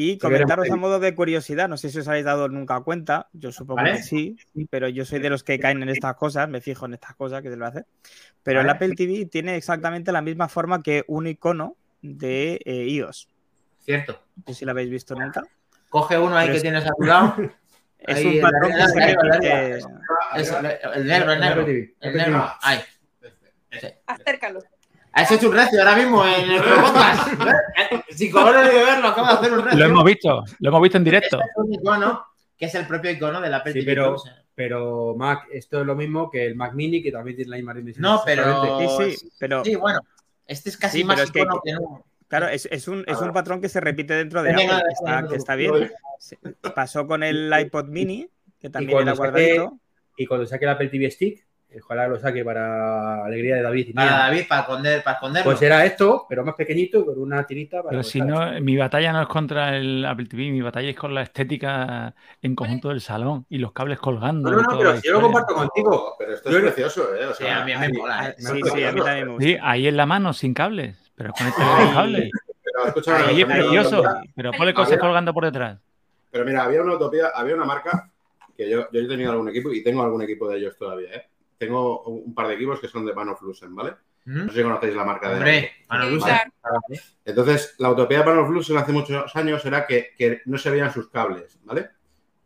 Y 0.00 0.16
comentaros 0.18 0.70
a 0.70 0.76
modo 0.76 1.00
de 1.00 1.12
curiosidad, 1.12 1.68
no 1.68 1.76
sé 1.76 1.90
si 1.90 1.98
os 1.98 2.06
habéis 2.06 2.24
dado 2.24 2.48
nunca 2.48 2.78
cuenta, 2.82 3.28
yo 3.32 3.50
supongo 3.50 3.78
Vale. 3.82 3.94
que 3.96 4.02
sí, 4.04 4.36
pero 4.70 4.88
yo 4.88 5.04
soy 5.04 5.18
de 5.18 5.28
los 5.28 5.42
que 5.42 5.58
caen 5.58 5.82
en 5.82 5.88
estas 5.88 6.14
cosas, 6.14 6.48
me 6.48 6.60
fijo 6.60 6.86
en 6.86 6.94
estas 6.94 7.16
cosas 7.16 7.42
que 7.42 7.50
se 7.50 7.56
lo 7.56 7.66
hace. 7.66 7.84
Pero 8.44 8.60
el. 8.60 8.70
Apple 8.70 8.94
TV 8.94 9.26
tiene 9.26 9.56
exactamente 9.56 10.12
la 10.12 10.22
misma 10.22 10.48
forma 10.48 10.84
que 10.84 11.02
un 11.08 11.26
icono 11.26 11.74
de 12.00 12.60
eh, 12.64 12.86
iOS. 12.90 13.28
Cierto. 13.80 14.22
No 14.36 14.44
sé 14.46 14.54
si 14.54 14.64
lo 14.64 14.70
habéis 14.70 14.88
visto 14.88 15.16
nunca. 15.16 15.42
Coge 15.88 16.16
uno 16.16 16.36
ahí 16.36 16.46
Pero 16.46 16.52
que 16.52 16.56
es- 16.58 16.62
tienes 16.62 16.86
a 16.86 16.90
tu 16.96 17.02
lado. 17.04 17.34
Es 17.98 18.18
Ahí, 18.18 18.26
un 18.26 18.32
el 18.34 18.40
patrón 18.40 18.70
que 18.70 18.86
se 18.86 19.00
repite. 19.00 19.78
El 20.94 21.06
negro, 21.08 21.32
el 21.32 21.40
negro. 21.40 21.66
El 22.00 22.16
negro. 22.16 22.52
Ahí. 22.62 22.78
Acércalo. 24.06 24.60
Has 25.12 25.30
hecho 25.32 25.48
un 25.48 25.54
recio 25.56 25.78
ahora 25.80 25.96
mismo 25.96 26.24
en 26.24 26.50
el 26.50 26.62
podcast. 26.62 27.28
Sin 28.10 28.30
color 28.30 28.64
de 28.66 28.72
verlo, 28.84 29.08
acabo 29.08 29.26
de 29.28 29.32
hacer 29.34 29.52
un 29.52 29.64
recio. 29.64 29.78
Lo 29.78 29.84
hemos 29.86 30.04
visto, 30.04 30.44
lo 30.60 30.68
hemos 30.68 30.82
visto 30.82 30.98
en 30.98 31.04
directo. 31.04 31.36
Este 31.40 31.50
es 31.50 31.56
un 31.56 31.74
icono 31.74 32.24
que 32.56 32.66
es 32.66 32.74
el 32.74 32.86
propio 32.86 33.10
icono 33.10 33.40
del 33.40 33.54
Apple 33.54 33.72
Sí, 33.72 33.80
TV 33.80 33.94
pero- 33.94 34.08
Plus. 34.10 34.24
Pero 34.54 35.14
Mac, 35.16 35.44
esto 35.52 35.80
es 35.82 35.86
lo 35.86 35.94
mismo 35.94 36.28
que 36.28 36.44
el 36.46 36.56
Mac 36.56 36.74
Mini, 36.74 37.00
que 37.00 37.12
también 37.12 37.36
tiene 37.36 37.50
la 37.52 37.56
misma 37.58 37.74
dimensión. 37.74 38.02
No, 38.02 38.22
pero- 38.26 38.80
Sí, 38.98 39.14
sí, 39.14 39.28
pero 39.38 39.64
Sí, 39.64 39.76
bueno. 39.76 40.00
Este 40.46 40.70
es 40.70 40.76
casi 40.76 40.98
Sí, 40.98 41.04
más 41.04 41.20
es 41.20 41.30
que- 41.30 41.40
icono 41.42 41.60
que, 41.64 41.72
no. 41.74 42.04
claro, 42.26 42.48
es, 42.48 42.66
es 42.72 42.88
un, 42.88 43.04
es 43.06 43.18
un 43.18 43.32
patrón 43.32 43.60
que 43.60 43.68
se 43.68 43.80
repite 43.80 44.14
dentro 44.14 44.42
de 44.42 44.50
Apple, 44.50 44.66
que 45.28 45.36
está, 45.36 45.56
que 45.56 45.58
bien. 45.58 45.92
Pasó 46.74 47.06
con 47.06 47.22
el 47.22 47.52
iPod 47.56 47.84
mini, 47.86 48.28
que 48.58 48.68
también 48.68 48.98
era 48.98 49.12
saque- 49.14 49.16
guardadito. 49.18 49.78
Y 50.16 50.26
cuando 50.26 50.44
saque 50.46 50.64
el 50.64 50.70
Apple 50.72 50.88
TV 50.88 51.08
Stick, 51.12 51.46
ojalá 51.76 52.08
lo 52.08 52.18
saque 52.18 52.44
para 52.44 53.24
alegría 53.24 53.56
de 53.56 53.62
David 53.62 53.88
y 53.88 53.92
Para 53.92 54.08
mía, 54.10 54.18
David, 54.18 54.42
para, 54.48 54.60
esconder, 54.62 55.02
para 55.02 55.14
esconderlo. 55.16 55.44
Pues 55.50 55.58
será 55.58 55.84
esto, 55.84 56.26
pero 56.28 56.44
más 56.44 56.54
pequeñito, 56.54 57.04
con 57.04 57.18
una 57.18 57.44
tirita 57.46 57.78
para 57.78 57.90
Pero 57.90 58.02
si 58.02 58.20
no, 58.20 58.60
mi 58.60 58.76
batalla 58.76 59.12
no 59.12 59.22
es 59.22 59.28
contra 59.28 59.76
el 59.76 60.04
Apple 60.04 60.26
TV, 60.26 60.50
mi 60.50 60.60
batalla 60.62 60.88
es 60.90 60.96
con 60.96 61.14
la 61.14 61.22
estética 61.22 62.14
en 62.42 62.54
conjunto 62.54 62.88
del 62.88 63.00
salón 63.00 63.44
y 63.48 63.58
los 63.58 63.72
cables 63.72 63.98
colgando. 63.98 64.50
No, 64.50 64.56
no, 64.56 64.62
no, 64.62 64.78
pero 64.78 64.96
si 64.96 65.06
yo 65.08 65.12
lo 65.14 65.20
comparto 65.22 65.54
contigo. 65.54 66.14
Pero 66.18 66.34
esto 66.34 66.50
es 66.50 66.56
precioso, 66.62 67.14
¿eh? 67.14 67.26
O 67.26 67.34
Sí, 67.34 67.44
sea, 67.44 67.62
a 67.62 67.64
mí 67.64 67.72
me 67.76 67.88
mola. 67.92 68.30
¿eh? 68.30 68.34
Sí, 68.38 68.60
sí, 68.72 68.84
a 68.84 68.92
mí 68.92 69.00
también 69.00 69.26
me 69.26 69.32
gusta. 69.34 69.44
Sí, 69.48 69.56
ahí 69.62 69.86
en 69.88 69.96
la 69.96 70.06
mano, 70.06 70.32
sin 70.32 70.54
cables, 70.54 71.12
pero 71.14 71.32
conéctale 71.32 71.66
Ay. 71.70 71.84
los 71.84 71.94
cables. 71.94 72.30
pero, 72.64 72.86
escúchame, 72.86 73.18
Ahí 73.18 73.26
Ahí 73.36 73.40
es 73.42 73.46
precioso, 73.46 74.02
pero 74.34 74.52
ponle 74.52 74.72
cosas 74.74 74.92
Había- 74.92 75.00
colgando 75.00 75.34
por 75.34 75.44
detrás. 75.44 75.78
Pero 76.30 76.44
mira, 76.44 76.64
había 76.64 76.82
una 76.82 76.94
utopía, 76.94 77.28
había 77.34 77.54
una 77.54 77.64
marca 77.64 78.10
que 78.56 78.68
yo, 78.68 78.90
yo 78.92 79.00
he 79.00 79.06
tenido 79.08 79.30
algún 79.32 79.48
equipo 79.48 79.72
y 79.72 79.82
tengo 79.82 80.02
algún 80.02 80.20
equipo 80.22 80.48
de 80.48 80.58
ellos 80.58 80.76
todavía, 80.76 81.08
¿eh? 81.14 81.26
Tengo 81.58 82.04
un 82.04 82.34
par 82.34 82.48
de 82.48 82.54
equipos 82.54 82.80
que 82.80 82.88
son 82.88 83.04
de 83.04 83.12
Pan 83.12 83.28
of 83.28 83.42
Lucent, 83.42 83.74
¿vale? 83.74 83.96
¿Mm? 84.24 84.46
No 84.46 84.48
sé 84.48 84.58
si 84.58 84.62
conocéis 84.62 84.94
la 84.94 85.04
marca 85.04 85.28
de 85.28 85.34
Hombre, 85.36 85.72
Luce. 86.10 86.26
claro. 86.26 86.80
Entonces, 87.24 87.74
la 87.78 87.90
utopía 87.90 88.18
de 88.18 88.24
Pan 88.24 88.38
of 88.38 88.50
Lucent 88.50 88.78
hace 88.78 88.92
muchos 88.92 89.34
años 89.36 89.64
era 89.64 89.86
que, 89.86 90.12
que 90.16 90.42
no 90.46 90.56
se 90.58 90.70
veían 90.70 90.92
sus 90.92 91.08
cables, 91.08 91.58
¿vale? 91.64 91.90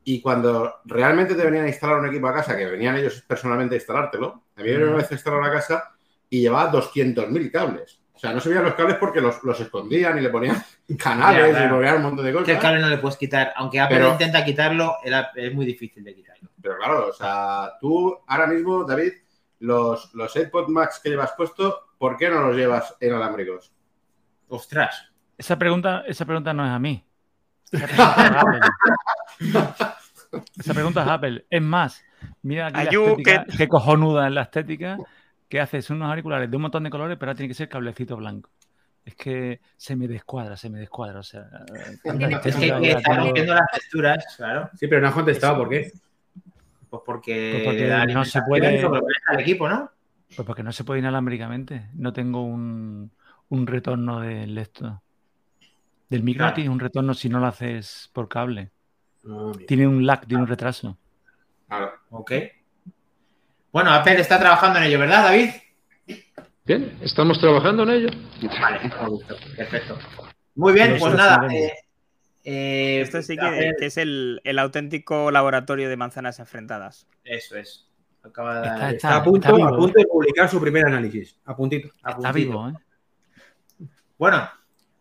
Y 0.04 0.20
cuando 0.20 0.80
realmente 0.84 1.34
te 1.34 1.44
venían 1.44 1.64
a 1.64 1.68
instalar 1.68 1.98
un 1.98 2.06
equipo 2.06 2.26
a 2.26 2.34
casa, 2.34 2.56
que 2.56 2.66
venían 2.66 2.96
ellos 2.96 3.22
personalmente 3.22 3.74
a 3.74 3.78
instalártelo, 3.78 4.44
a 4.56 4.62
mí 4.62 4.68
me 4.68 4.84
una 4.84 4.96
vez 4.96 5.10
a 5.10 5.14
instalar 5.14 5.44
a 5.44 5.52
casa 5.52 5.92
y 6.28 6.40
llevaba 6.40 6.72
200.000 6.72 7.50
cables. 7.52 8.01
O 8.22 8.24
sea, 8.24 8.32
no 8.32 8.38
se 8.40 8.50
veían 8.50 8.64
los 8.64 8.74
cables 8.74 8.98
porque 8.98 9.20
los, 9.20 9.42
los 9.42 9.58
escondían 9.58 10.16
y 10.16 10.20
le 10.20 10.28
ponían 10.28 10.62
canales 10.96 11.44
Ya, 11.44 11.50
claro. 11.50 11.66
y 11.66 11.76
ponían 11.78 11.96
un 11.96 12.02
montón 12.02 12.24
de 12.24 12.32
cosas. 12.32 12.46
Que 12.46 12.52
el 12.52 12.58
cable 12.60 12.80
no 12.80 12.88
le 12.88 12.98
puedes 12.98 13.16
quitar. 13.16 13.52
Aunque 13.56 13.80
Apple 13.80 13.96
Pero- 13.96 14.12
intenta 14.12 14.44
quitarlo, 14.44 14.94
es 15.34 15.52
muy 15.52 15.66
difícil 15.66 16.04
de 16.04 16.14
quitarlo. 16.14 16.48
Pero 16.62 16.76
claro, 16.78 17.08
o 17.08 17.12
sea, 17.12 17.72
tú 17.80 18.16
ahora 18.28 18.46
mismo, 18.46 18.84
David, 18.84 19.12
los, 19.58 20.14
los 20.14 20.36
AirPod 20.36 20.68
Max 20.68 21.00
que 21.02 21.10
llevas 21.10 21.32
puesto, 21.36 21.88
¿por 21.98 22.16
qué 22.16 22.28
no 22.30 22.42
los 22.42 22.56
llevas 22.56 22.94
inalámbricos? 23.00 23.72
Ostras. 24.46 25.04
Esa 25.36 25.58
pregunta, 25.58 26.04
esa 26.06 26.24
pregunta 26.24 26.52
no 26.54 26.64
es 26.64 26.70
a 26.70 26.78
mí. 26.78 27.04
Esa 27.72 27.86
pregunta 27.88 28.24
es 28.24 28.30
a 28.30 28.40
Apple. 28.40 28.60
Esa 30.60 30.74
pregunta 30.74 31.02
es 31.02 31.08
Apple. 31.08 31.46
Es 31.50 31.62
más, 31.62 32.04
mira 32.42 32.66
aquí 32.68 32.74
la 32.76 32.80
Ayú, 32.82 33.04
estética, 33.08 33.46
qué 33.56 33.66
cojonuda 33.68 34.28
es 34.28 34.32
la 34.32 34.42
estética, 34.42 34.96
que 35.52 35.60
haces 35.60 35.90
unos 35.90 36.08
auriculares 36.08 36.50
de 36.50 36.56
un 36.56 36.62
montón 36.62 36.82
de 36.82 36.88
colores, 36.88 37.18
pero 37.20 37.28
ahora 37.28 37.36
tiene 37.36 37.48
que 37.48 37.54
ser 37.54 37.68
cablecito 37.68 38.16
blanco. 38.16 38.48
Es 39.04 39.14
que 39.16 39.60
se 39.76 39.94
me 39.96 40.08
descuadra, 40.08 40.56
se 40.56 40.70
me 40.70 40.78
descuadra. 40.78 41.20
O 41.20 41.22
sea, 41.22 41.44
Es 41.74 42.00
que, 42.56 42.70
que 42.70 43.32
viendo 43.34 43.54
las 43.54 43.66
texturas, 43.70 44.24
claro. 44.38 44.70
Sí, 44.74 44.86
pero 44.88 45.02
no 45.02 45.08
has 45.08 45.12
contestado, 45.12 45.58
¿por 45.58 45.68
qué? 45.68 45.92
Pues 46.88 47.02
porque, 47.04 47.50
Pues 47.52 47.64
porque 47.64 48.14
no 48.14 48.24
se 48.24 48.40
puede- 48.40 48.82
al 49.26 49.40
equipo, 49.40 49.68
¿no? 49.68 49.90
Pues 50.34 50.46
porque 50.46 50.62
no 50.62 50.72
se 50.72 50.84
puede 50.84 51.00
inalámbricamente. 51.00 51.90
No 51.96 52.14
tengo 52.14 52.42
un, 52.42 53.10
un 53.50 53.66
retorno 53.66 54.20
del 54.20 54.56
esto. 54.56 55.02
Del 56.08 56.22
micro 56.22 56.44
no 56.44 56.46
Claro. 56.46 56.54
tiene 56.54 56.70
un 56.70 56.80
retorno 56.80 57.12
si 57.12 57.28
no 57.28 57.40
lo 57.40 57.46
haces 57.46 58.08
por 58.14 58.26
cable. 58.26 58.70
Mira. 59.24 59.66
Tiene 59.68 59.86
un 59.86 60.06
lag, 60.06 60.26
tiene 60.26 60.44
un 60.44 60.48
retraso. 60.48 60.96
Claro. 61.68 61.92
Ok. 62.08 62.32
Bueno, 63.72 63.90
Apple 63.90 64.20
está 64.20 64.38
trabajando 64.38 64.78
en 64.78 64.84
ello, 64.84 64.98
¿verdad, 64.98 65.24
David? 65.24 65.50
Bien, 66.64 66.96
estamos 67.00 67.40
trabajando 67.40 67.82
en 67.84 67.90
ello. 67.90 68.08
Vale. 68.60 68.80
Perfecto. 69.56 69.98
Muy 70.54 70.72
bien, 70.74 70.96
pues 70.98 71.14
nada. 71.14 71.46
eh, 71.52 71.72
eh, 72.44 73.00
Esto 73.02 73.22
sí 73.22 73.36
que, 73.36 73.72
es 73.80 73.96
el, 73.96 74.40
el 74.44 74.58
auténtico 74.58 75.30
laboratorio 75.30 75.88
de 75.88 75.96
manzanas 75.96 76.38
enfrentadas. 76.38 77.06
Eso 77.24 77.56
es. 77.56 77.88
Acaba 78.22 78.60
de 78.88 78.96
Está- 78.96 79.16
a 79.16 79.24
punto, 79.24 79.48
está 79.48 79.56
vivo, 79.56 79.68
a 79.68 79.76
punto 79.76 79.98
de 79.98 80.06
publicar 80.06 80.48
su 80.48 80.60
primer 80.60 80.86
análisis. 80.86 81.36
A 81.44 81.56
puntito. 81.56 81.88
a 82.02 82.10
Está 82.10 82.30
puntito. 82.32 82.34
vivo, 82.34 82.68
¿eh? 82.68 82.74
Bueno, 84.18 84.48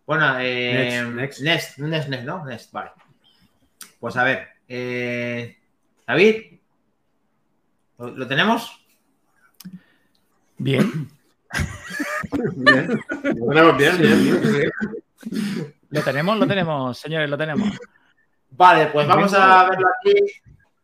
bueno, 0.08 0.40
eh, 0.40 1.04
Next, 1.14 1.42
next, 1.42 1.78
next, 1.80 2.08
next, 2.10 2.26
¿no? 2.26 2.44
Next, 2.46 2.72
vale. 2.72 2.92
Pues 4.00 4.18
a 4.18 4.24
ver, 4.24 4.48
eh, 4.68 5.58
David, 6.08 6.61
¿lo, 8.02 8.10
lo 8.10 8.28
tenemos? 8.28 8.80
Bien. 10.58 11.10
Bien. 12.56 13.00
Lo 13.24 13.48
tenemos 13.50 13.78
bien, 13.78 13.98
bien, 14.00 14.42
bien. 14.42 14.72
Lo 15.90 16.02
tenemos, 16.02 16.38
lo 16.38 16.48
tenemos, 16.48 16.98
señores, 16.98 17.30
lo 17.30 17.38
tenemos. 17.38 17.70
Vale, 18.52 18.88
pues 18.88 19.08
vamos 19.08 19.34
a 19.34 19.70
verlo 19.70 19.88
aquí 20.00 20.16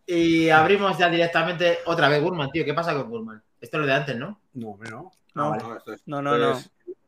y 0.05 0.49
abrimos 0.49 0.97
ya 0.97 1.09
directamente 1.09 1.79
otra 1.85 2.09
vez 2.09 2.21
Gurman, 2.21 2.51
tío. 2.51 2.65
¿Qué 2.65 2.73
pasa 2.73 2.93
con 2.93 3.09
Gurman? 3.09 3.41
Esto 3.61 3.77
es 3.77 3.81
lo 3.81 3.87
de 3.87 3.93
antes, 3.93 4.15
¿no? 4.17 4.41
No, 4.53 4.77
no. 4.89 5.11
No, 5.35 5.55
No, 5.55 5.75
esto 5.77 5.93
es- 5.93 6.01
no, 6.05 6.21
no. 6.21 6.37
no. 6.37 6.59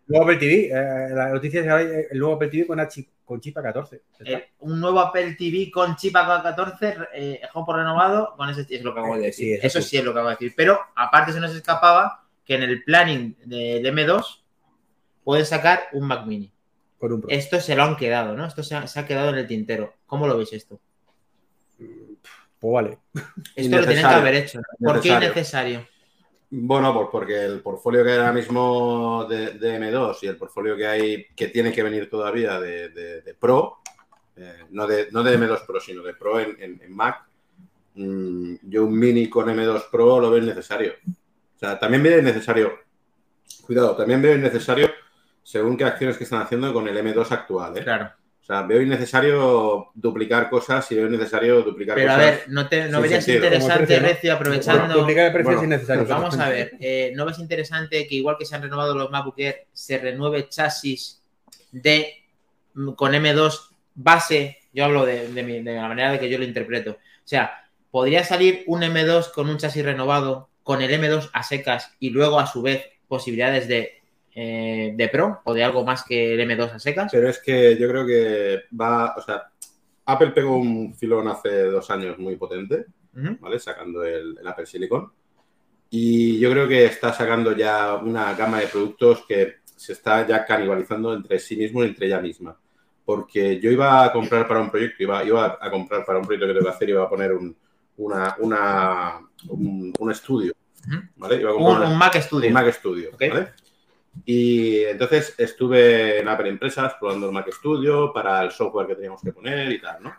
Nuevo 0.10 0.26
Apple 0.26 0.38
TV. 0.38 0.68
eh, 0.72 1.10
la 1.16 1.30
noticia 1.30 1.60
es 1.62 1.66
que 1.66 1.72
hay 1.72 1.86
el 2.12 2.20
nuevo 2.20 2.36
Apple 2.36 2.48
TV 2.50 2.66
con, 2.68 2.80
H- 2.80 3.08
con 3.24 3.40
chip 3.40 3.56
A14. 3.56 3.92
Ya 3.92 3.98
está. 4.20 4.24
Eh, 4.26 4.50
un 4.60 4.80
nuevo 4.82 5.00
Apple 5.00 5.36
TV 5.36 5.70
con 5.72 5.96
chip 5.96 6.14
A14, 6.16 7.08
eh, 7.14 7.42
por 7.54 7.76
renovado, 7.78 8.34
con 8.36 8.50
ese 8.50 8.66
es 8.70 8.84
lo 8.84 8.94
que 8.94 9.00
acabo 9.00 9.16
de 9.16 9.22
Eh, 9.22 9.26
decir. 9.28 9.46
sí, 9.46 9.54
eso 9.66 9.68
eso 9.80 9.82
sí. 9.82 9.90
sí 9.90 9.98
es 9.98 10.04
lo 10.04 10.12
que 10.14 10.20
acabo 10.20 10.30
de 10.30 10.36
decir. 10.36 10.54
Pero 10.58 10.80
aparte 10.96 11.32
se 11.32 11.40
nos 11.40 11.56
escapaba 11.56 12.26
que 12.44 12.56
en 12.56 12.64
el 12.64 12.84
planning 12.84 13.36
del 13.46 13.86
M2 13.86 14.42
pueden 15.24 15.46
sacar 15.46 15.84
un 15.94 16.08
Mac 16.08 16.26
Mini. 16.26 16.52
Con 16.98 17.14
un. 17.14 17.26
Esto 17.30 17.62
se 17.62 17.76
lo 17.76 17.84
han 17.84 17.96
quedado, 17.96 18.36
¿no? 18.36 18.46
Esto 18.46 18.64
se 18.64 18.76
ha, 18.76 18.88
se 18.88 19.00
ha 19.00 19.06
quedado 19.06 19.30
en 19.30 19.36
el 19.36 19.48
tintero. 19.48 19.94
¿Cómo 20.08 20.28
lo 20.28 20.36
veis 20.38 20.52
esto? 20.54 20.80
Pues 22.60 22.74
vale. 22.74 22.98
Esto 23.56 23.78
lo 23.78 23.86
tienen 23.86 24.06
que 24.08 24.14
haber 24.14 24.36
hecho. 24.36 24.60
¿Por 24.80 25.00
qué 25.00 25.18
Necesario. 25.18 25.86
Bueno, 26.52 26.94
pues 26.94 27.08
porque 27.12 27.46
el 27.46 27.62
portfolio 27.62 28.04
que 28.04 28.12
hay 28.12 28.18
ahora 28.18 28.34
mismo 28.34 29.26
de, 29.30 29.52
de 29.52 29.80
M2 29.80 30.18
y 30.24 30.28
el 30.28 30.38
portfolio 30.38 30.76
que 30.76 30.88
hay 30.88 31.26
que 31.36 31.50
tiene 31.50 31.72
que 31.72 31.84
venir 31.84 32.10
todavía 32.10 32.60
de, 32.60 33.36
Pro, 33.40 33.78
eh, 34.36 34.66
no, 34.72 34.88
de, 34.88 35.10
no 35.12 35.22
de 35.22 35.38
M2 35.38 35.66
Pro, 35.68 35.80
sino 35.80 36.02
de 36.02 36.16
Pro 36.16 36.40
en, 36.40 36.80
Mac, 36.90 37.24
mm, 37.94 38.56
yo 38.64 38.86
un 38.86 38.98
mini 38.98 39.30
con 39.30 39.48
M2 39.48 39.90
Pro 39.92 40.20
lo 40.20 40.32
veo 40.32 40.42
innecesario. 40.42 40.94
O 41.56 41.60
sea, 41.60 41.78
también 41.78 42.02
veo 42.02 42.18
innecesario, 42.18 42.80
cuidado, 43.68 43.96
también 43.96 44.22
veo 44.22 44.36
innecesario 44.36 44.90
según 45.44 45.78
qué 45.78 45.84
acciones 45.84 46.18
que 46.18 46.24
están 46.24 46.42
haciendo 46.42 46.74
con 46.74 46.88
el 46.88 46.98
M2 46.98 47.32
actual. 47.32 47.78
¿eh? 47.78 47.84
Claro. 47.84 48.12
O 48.50 48.52
sea, 48.52 48.64
veo 48.64 48.82
innecesario 48.82 49.92
duplicar 49.94 50.50
cosas 50.50 50.92
y 50.92 50.96
veo 50.96 51.06
innecesario 51.06 51.62
duplicar 51.62 51.94
Pero 51.96 52.12
a 52.12 52.16
cosas. 52.16 52.32
ver, 52.32 52.44
¿no, 52.48 52.68
te, 52.68 52.88
no 52.90 53.00
verías 53.00 53.24
sentido. 53.24 53.46
interesante, 53.46 53.76
Como 53.76 53.86
precio, 53.86 54.02
¿no? 54.02 54.08
Recio, 54.08 54.34
aprovechando... 54.34 54.94
Duplicar 54.98 55.26
el 55.28 55.32
precio 55.34 55.46
Bueno, 55.46 55.60
es 55.62 55.66
innecesario. 55.68 56.02
Pues 56.04 56.10
vamos 56.10 56.40
a 56.40 56.50
ver, 56.50 56.72
eh, 56.80 57.12
¿no 57.16 57.26
ves 57.28 57.38
interesante 57.38 58.08
que 58.08 58.16
igual 58.16 58.38
que 58.40 58.46
se 58.46 58.56
han 58.56 58.64
renovado 58.64 58.96
los 58.96 59.12
MacBook 59.12 59.36
Air, 59.38 59.68
se 59.72 60.00
renueve 60.00 60.50
chasis 60.50 61.22
de 61.72 62.12
mm, 62.74 62.94
con 62.94 63.12
M2 63.14 63.70
base? 63.94 64.58
Yo 64.74 64.86
hablo 64.86 65.06
de, 65.06 65.28
de 65.28 65.44
mi- 65.44 65.62
de 65.62 65.76
la 65.76 65.88
manera 65.88 66.12
de 66.14 66.20
que 66.20 66.28
yo 66.28 66.40
lo 66.40 66.44
interpreto. 66.44 66.92
O 66.94 66.98
sea, 67.28 67.70
podría 67.92 68.24
salir 68.24 68.64
un 68.66 68.82
M2 68.82 69.32
con 69.32 69.48
un 69.48 69.60
chasis 69.60 69.86
renovado, 69.86 70.50
con 70.64 70.82
el 70.82 70.90
M2 70.92 71.30
a 71.34 71.44
secas 71.44 71.94
y 72.00 72.10
luego 72.10 72.40
a 72.40 72.48
su 72.48 72.64
vez 72.64 72.84
posibilidades 73.08 73.68
de, 73.68 73.99
eh, 74.36 74.94
de 74.96 75.08
Pro 75.10 75.42
o 75.44 75.54
de 75.54 75.64
algo 75.64 75.84
más 75.84 76.04
que 76.04 76.34
el 76.34 76.40
M2 76.42 76.72
a 76.74 76.80
secas. 76.80 77.12
Pero 77.12 77.30
es 77.30 77.40
que 77.40 77.78
yo 77.78 77.88
creo 77.90 78.06
que 78.06 78.62
va, 78.80 79.16
o 79.18 79.22
sea, 79.22 79.50
Apple 80.06 80.32
pegó 80.32 80.58
un 80.58 80.96
filón 80.96 81.28
hace 81.28 81.64
dos 81.66 81.90
años 81.92 82.18
muy 82.18 82.36
potente. 82.36 82.86
¿vale? 83.42 83.60
Sacando 83.60 84.04
el, 84.04 84.38
el 84.40 84.48
Apple 84.48 84.66
Silicon. 84.66 85.12
Y 85.90 86.40
yo 86.40 86.52
creo 86.52 86.68
que 86.68 86.86
está 86.86 87.12
sacando 87.14 87.52
ya 87.56 87.96
una 87.96 88.34
gama 88.36 88.60
de 88.60 88.68
productos 88.68 89.26
que 89.28 89.56
se 89.76 89.94
está 89.94 90.26
ya 90.28 90.46
canibalizando 90.46 91.14
entre 91.14 91.40
sí 91.40 91.56
mismo 91.58 91.84
y 91.84 91.88
entre 91.88 92.06
ella 92.06 92.22
misma. 92.22 92.56
Porque 93.04 93.60
yo 93.60 93.72
iba 93.72 94.04
a 94.06 94.12
comprar 94.14 94.48
para 94.48 94.62
un 94.62 94.70
proyecto, 94.70 95.02
iba, 95.04 95.24
iba 95.24 95.58
a 95.60 95.72
comprar 95.72 96.06
para 96.06 96.20
un 96.20 96.26
proyecto 96.26 96.46
que 96.48 96.54
tengo 96.54 96.66
que 96.70 96.76
hacer, 96.76 96.90
iba 96.90 97.04
a 97.04 97.10
poner 97.10 97.34
un, 97.34 97.56
una, 97.98 98.36
una- 98.40 99.20
un, 99.48 99.92
un 99.98 100.12
estudio. 100.12 100.54
¿vale? 101.16 101.42
Iba 101.42 101.50
a 101.50 101.54
comprar 101.54 101.76
Un, 101.76 101.82
una- 101.82 101.90
un 101.92 101.98
Mac 101.98 102.16
Studio. 102.22 102.48
un 102.50 102.54
Mac 102.54 102.72
Studio. 102.72 103.10
Y 104.26 104.84
entonces 104.84 105.36
estuve 105.38 106.20
en 106.20 106.28
Apple 106.28 106.50
Empresas 106.50 106.94
probando 107.00 107.28
el 107.28 107.34
Mac 107.34 107.52
Studio 107.52 108.12
para 108.14 108.44
el 108.44 108.52
software 108.52 108.88
que 108.88 108.96
teníamos 108.96 109.22
que 109.22 109.32
poner 109.34 109.72
y 109.72 109.82
tal, 109.82 110.04
¿no? 110.04 110.14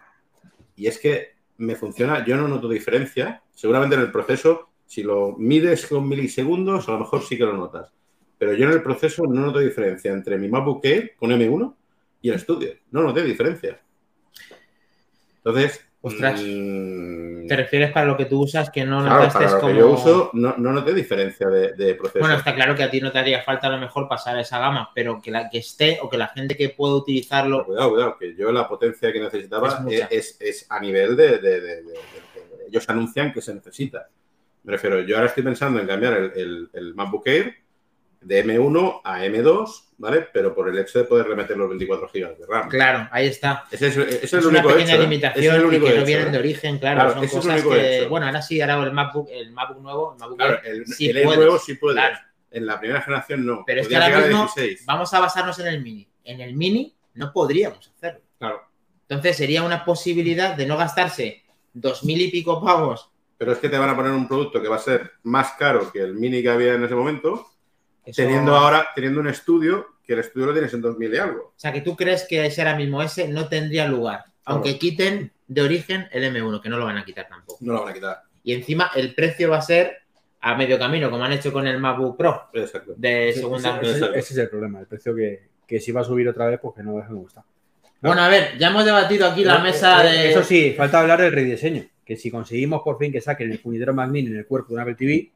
Y 0.76 0.86
es 0.86 0.98
que 0.98 1.34
me 1.58 1.76
funciona, 1.76 2.24
yo 2.24 2.36
no 2.36 2.48
noto 2.48 2.68
diferencia. 2.68 3.42
Seguramente 3.54 3.96
en 3.96 4.02
el 4.02 4.10
proceso, 4.10 4.70
si 4.86 5.02
lo 5.02 5.36
mides 5.36 5.86
con 5.86 6.08
milisegundos, 6.08 6.88
a 6.88 6.92
lo 6.92 7.00
mejor 7.00 7.22
sí 7.22 7.36
que 7.36 7.44
lo 7.44 7.56
notas. 7.56 7.92
Pero 8.38 8.54
yo 8.54 8.66
en 8.66 8.72
el 8.72 8.82
proceso 8.82 9.24
no 9.24 9.40
noto 9.40 9.58
diferencia 9.58 10.10
entre 10.12 10.38
mi 10.38 10.48
MacBook 10.48 10.82
con 11.16 11.30
M1 11.30 11.74
y 12.22 12.30
el 12.30 12.40
Studio. 12.40 12.72
No 12.90 13.02
noté 13.02 13.22
diferencia. 13.22 13.80
Entonces, 15.36 15.89
Ostras. 16.02 16.40
mm, 16.42 17.46
¿Te 17.46 17.56
refieres 17.56 17.90
para 17.92 18.06
lo 18.06 18.16
que 18.16 18.24
tú 18.26 18.40
usas 18.42 18.70
que 18.70 18.84
no 18.84 19.00
claro, 19.00 19.16
notaste 19.24 19.38
para 19.38 19.50
lo 19.50 19.60
como... 19.60 19.72
que 19.72 19.78
yo 19.78 19.90
uso, 19.90 20.30
no, 20.34 20.54
no 20.56 20.72
noté 20.72 20.94
diferencia 20.94 21.48
de, 21.48 21.72
de 21.72 21.94
proceso. 21.94 22.20
Bueno, 22.20 22.36
está 22.36 22.54
claro 22.54 22.74
que 22.74 22.82
a 22.84 22.90
ti 22.90 23.00
no 23.00 23.10
te 23.12 23.18
haría 23.18 23.42
falta 23.42 23.66
a 23.66 23.70
lo 23.70 23.78
mejor 23.78 24.08
pasar 24.08 24.36
a 24.36 24.40
esa 24.40 24.58
gama, 24.58 24.90
pero 24.94 25.20
que 25.20 25.30
la 25.30 25.50
que 25.50 25.58
esté 25.58 25.98
o 26.00 26.08
que 26.08 26.16
la 26.16 26.28
gente 26.28 26.56
que 26.56 26.70
pueda 26.70 26.92
Pero 26.92 26.98
utilizarlo. 27.02 27.64
cuidado, 27.66 27.90
cuidado, 27.90 28.16
que 28.18 28.34
yo 28.34 28.50
la 28.52 28.66
potencia 28.68 29.12
que 29.12 29.20
necesitaba 29.20 29.84
Es 29.90 30.06
es, 30.10 30.36
es- 30.40 30.66
a 30.70 30.80
nivel 30.80 31.16
de- 31.16 31.38
de- 31.38 31.60
de- 31.60 31.84
Ellos 32.68 32.88
anuncian 32.88 33.32
que 33.32 33.42
se 33.42 33.52
necesita. 33.52 34.08
Me 34.62 34.72
refiero, 34.72 35.00
yo 35.00 35.16
ahora 35.16 35.26
estoy 35.28 35.42
pensando 35.42 35.80
en 35.80 35.86
cambiar 35.88 36.12
el, 36.14 36.32
el- 36.36 36.70
el 36.72 36.94
MacBook 36.94 37.26
Air 37.26 37.54
de 38.20 38.44
M1 38.44 39.00
a 39.02 39.24
M2, 39.24 39.82
¿vale? 39.98 40.28
Pero 40.32 40.54
por 40.54 40.68
el 40.68 40.78
hecho 40.78 40.98
de 40.98 41.04
poder 41.04 41.26
remeter 41.26 41.56
los 41.56 41.68
24 41.68 42.08
GB 42.12 42.38
de 42.38 42.46
RAM. 42.46 42.68
Claro, 42.68 43.08
ahí 43.10 43.26
está. 43.28 43.64
Ese 43.70 43.88
es, 43.88 43.96
ese 43.96 44.16
es 44.16 44.24
Es, 44.24 44.32
el 44.34 44.46
una 44.46 44.58
único 44.60 44.68
pequeña 44.68 44.92
hecho, 44.94 45.02
¿eh? 45.02 45.04
limitación 45.04 45.44
Ese 45.44 45.56
es 45.56 45.62
el 45.62 45.74
y 45.74 45.80
que 45.80 45.98
no 45.98 46.04
vienen 46.04 46.28
¿eh? 46.28 46.30
de 46.30 46.38
origen, 46.38 46.78
claro. 46.78 46.96
Claro, 46.96 47.14
son 47.14 47.24
ese 47.24 47.26
es 47.26 47.32
el 47.32 47.40
cosas 47.50 47.54
único 47.62 47.70
que. 47.74 47.98
hecho. 47.98 48.08
Bueno, 48.08 48.26
ahora 48.26 48.42
sí, 48.42 48.60
ahora 48.60 48.84
el 48.84 48.92
MacBook, 48.92 49.28
el 49.30 49.52
MacBook 49.52 49.82
nuevo, 49.82 50.12
el 50.12 50.18
MacBook 50.18 50.38
Claro, 50.38 50.54
Air, 50.62 50.66
el, 50.66 50.86
sí 50.86 51.08
el 51.08 51.16
Air 51.16 51.24
puedes, 51.26 51.40
nuevo 51.40 51.58
sí 51.58 51.74
puede. 51.74 51.94
claro. 51.94 52.18
En 52.52 52.66
la 52.66 52.80
primera 52.80 53.00
generación 53.00 53.46
no. 53.46 53.62
Pero 53.64 53.80
es 53.80 53.88
que 53.88 53.96
ahora 53.96 54.18
mismo 54.20 54.50
16. 54.54 54.84
vamos 54.84 55.14
a 55.14 55.20
basarnos 55.20 55.58
en 55.60 55.66
el 55.68 55.82
mini. 55.82 56.08
En 56.24 56.40
el 56.40 56.54
mini 56.54 56.96
no 57.14 57.32
podríamos 57.32 57.88
hacerlo. 57.96 58.20
Claro. 58.38 58.62
Entonces 59.08 59.36
sería 59.36 59.62
una 59.62 59.84
posibilidad 59.84 60.56
de 60.56 60.66
no 60.66 60.76
gastarse 60.76 61.44
dos 61.72 62.04
mil 62.04 62.20
y 62.20 62.30
pico 62.30 62.60
pavos. 62.62 63.10
Pero 63.38 63.52
es 63.52 63.58
que 63.58 63.68
te 63.68 63.78
van 63.78 63.88
a 63.88 63.96
poner 63.96 64.12
un 64.12 64.28
producto 64.28 64.60
que 64.60 64.68
va 64.68 64.76
a 64.76 64.80
ser 64.80 65.12
más 65.22 65.52
caro 65.52 65.90
que 65.92 66.00
el 66.00 66.14
mini 66.14 66.42
que 66.42 66.50
había 66.50 66.74
en 66.74 66.84
ese 66.84 66.94
momento, 66.94 67.46
Eso- 68.04 68.22
teniendo 68.22 68.54
ahora, 68.56 68.88
teniendo 68.94 69.20
un 69.20 69.28
estudio, 69.28 69.86
que 70.04 70.14
el 70.14 70.20
estudio 70.20 70.46
lo 70.46 70.52
tienes 70.52 70.72
en 70.74 70.80
2000 70.80 71.14
y 71.14 71.18
algo. 71.18 71.40
O 71.48 71.52
sea, 71.56 71.72
que 71.72 71.80
tú 71.82 71.96
crees 71.96 72.24
que 72.24 72.44
ese 72.46 72.62
ahora 72.62 72.76
mismo 72.76 73.02
ese 73.02 73.28
no 73.28 73.48
tendría 73.48 73.86
lugar, 73.86 74.24
aunque 74.44 74.78
quiten 74.78 75.32
de 75.46 75.62
origen 75.62 76.08
el 76.12 76.24
M1, 76.24 76.60
que 76.60 76.68
no 76.68 76.78
lo 76.78 76.84
van 76.86 76.96
a 76.98 77.04
quitar 77.04 77.28
tampoco. 77.28 77.58
No 77.60 77.74
lo 77.74 77.80
van 77.82 77.90
a 77.90 77.94
quitar. 77.94 78.22
Y 78.42 78.54
encima 78.54 78.90
el 78.94 79.14
precio 79.14 79.50
va 79.50 79.58
a 79.58 79.62
ser 79.62 79.98
a 80.40 80.54
medio 80.56 80.78
camino, 80.78 81.10
como 81.10 81.24
han 81.24 81.32
hecho 81.32 81.52
con 81.52 81.66
el 81.66 81.78
MacBook 81.78 82.16
Pro 82.16 82.48
Exacto. 82.54 82.94
de 82.96 83.32
segunda. 83.34 83.78
ese- 83.82 83.90
ese- 83.90 84.18
ese 84.18 84.32
es 84.34 84.38
el 84.38 84.48
problema, 84.48 84.80
el 84.80 84.86
precio 84.86 85.14
que, 85.14 85.48
que 85.66 85.78
si 85.80 85.92
va 85.92 86.00
a 86.00 86.04
subir 86.04 86.26
otra 86.28 86.46
vez, 86.46 86.58
pues 86.60 86.74
que 86.74 86.82
no 86.82 86.96
deja 86.96 87.08
de 87.08 87.14
gustar. 87.14 87.44
Bueno, 88.00 88.22
a 88.22 88.28
ver, 88.28 88.56
ya 88.58 88.68
hemos 88.68 88.84
debatido 88.86 89.26
aquí 89.28 89.44
la 89.44 89.56
Eh, 89.58 89.62
mesa 89.62 90.02
eh, 90.08 90.10
de. 90.18 90.30
Eso 90.30 90.42
sí, 90.42 90.72
falta 90.74 91.00
hablar 91.00 91.20
del 91.20 91.32
rediseño. 91.32 91.84
Que 92.04 92.16
si 92.16 92.30
conseguimos 92.30 92.80
por 92.82 92.98
fin 92.98 93.12
que 93.12 93.20
saquen 93.20 93.50
el 93.52 93.58
puñetero 93.60 93.92
Mac 93.92 94.08
Mini 94.10 94.28
en 94.30 94.38
el 94.38 94.46
cuerpo 94.46 94.68
de 94.70 94.74
un 94.76 94.80
Apple 94.80 94.94
TV, 94.94 95.30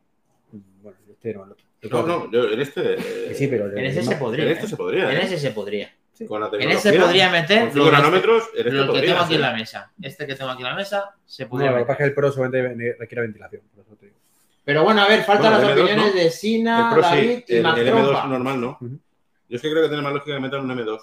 bueno, 0.82 0.96
este 1.10 1.34
no, 1.34 1.44
el 1.44 1.52
otro. 1.52 1.63
El 1.63 1.63
No, 1.90 2.06
no, 2.06 2.30
yo 2.30 2.50
en 2.50 2.60
este. 2.60 2.94
eh, 2.94 3.26
Que 3.28 3.34
sí, 3.34 3.46
pero 3.48 3.70
En 3.70 3.84
ese 3.84 4.02
se 4.02 4.16
podría. 4.16 4.44
En 4.44 4.50
este 4.52 4.64
¿eh? 4.66 4.68
se 4.68 4.76
podría. 4.76 5.10
En 5.12 5.18
ese 5.18 5.38
se 5.38 5.50
podría. 5.50 5.90
Con 6.28 6.40
la 6.40 6.48
En 6.52 6.70
ese 6.70 6.92
podría 6.92 7.28
meter 7.30 7.58
Con 7.58 7.66
lo 7.66 7.72
5 7.74 7.84
que- 7.86 7.92
nanómetros, 7.92 8.42
en 8.54 8.58
este 8.66 8.70
lo 8.70 8.82
que 8.82 8.86
podría. 8.92 9.10
tengo 9.12 9.24
aquí 9.24 9.34
en 9.34 9.40
la 9.40 9.52
mesa. 9.52 9.92
Este 10.00 10.26
que 10.26 10.34
tengo 10.36 10.50
aquí 10.52 10.62
en 10.62 10.68
la 10.68 10.74
mesa 10.76 11.14
se 11.26 11.42
No, 11.44 11.50
podría 11.50 11.70
lo 11.70 11.76
que 11.76 11.80
meter. 11.82 11.86
pasa 11.88 11.92
es 11.94 11.98
que 11.98 12.08
el 12.08 12.14
Pro 12.14 12.32
solamente 12.32 12.96
requiere 12.98 13.22
ventilación. 13.22 13.62
Por 13.74 13.84
eso 13.84 13.96
te 13.96 14.06
digo. 14.06 14.18
Pero 14.64 14.84
bueno, 14.84 15.02
a 15.02 15.08
ver, 15.08 15.24
faltan 15.24 15.52
Bueno, 15.54 15.68
las 15.68 15.76
el 15.76 15.78
M2 15.78 15.84
opiniones 15.84 16.14
no. 16.14 16.20
de 16.20 16.30
Sina, 16.30 16.88
El 16.88 16.94
Pro 16.94 17.02
sí, 17.02 17.08
David 17.16 17.28
y 17.48 17.52
el, 17.52 17.56
el 17.56 17.62
Mactrompa. 17.64 18.22
M2 18.24 18.28
normal 18.28 18.60
no. 18.60 18.78
Yo 18.80 19.56
es 19.56 19.60
que 19.62 19.70
creo 19.70 19.82
que 19.82 19.88
tiene 19.88 20.02
más 20.02 20.12
lógica 20.12 20.34
que 20.36 20.40
metan 20.40 20.60
un 20.60 20.70
M2 20.78 20.98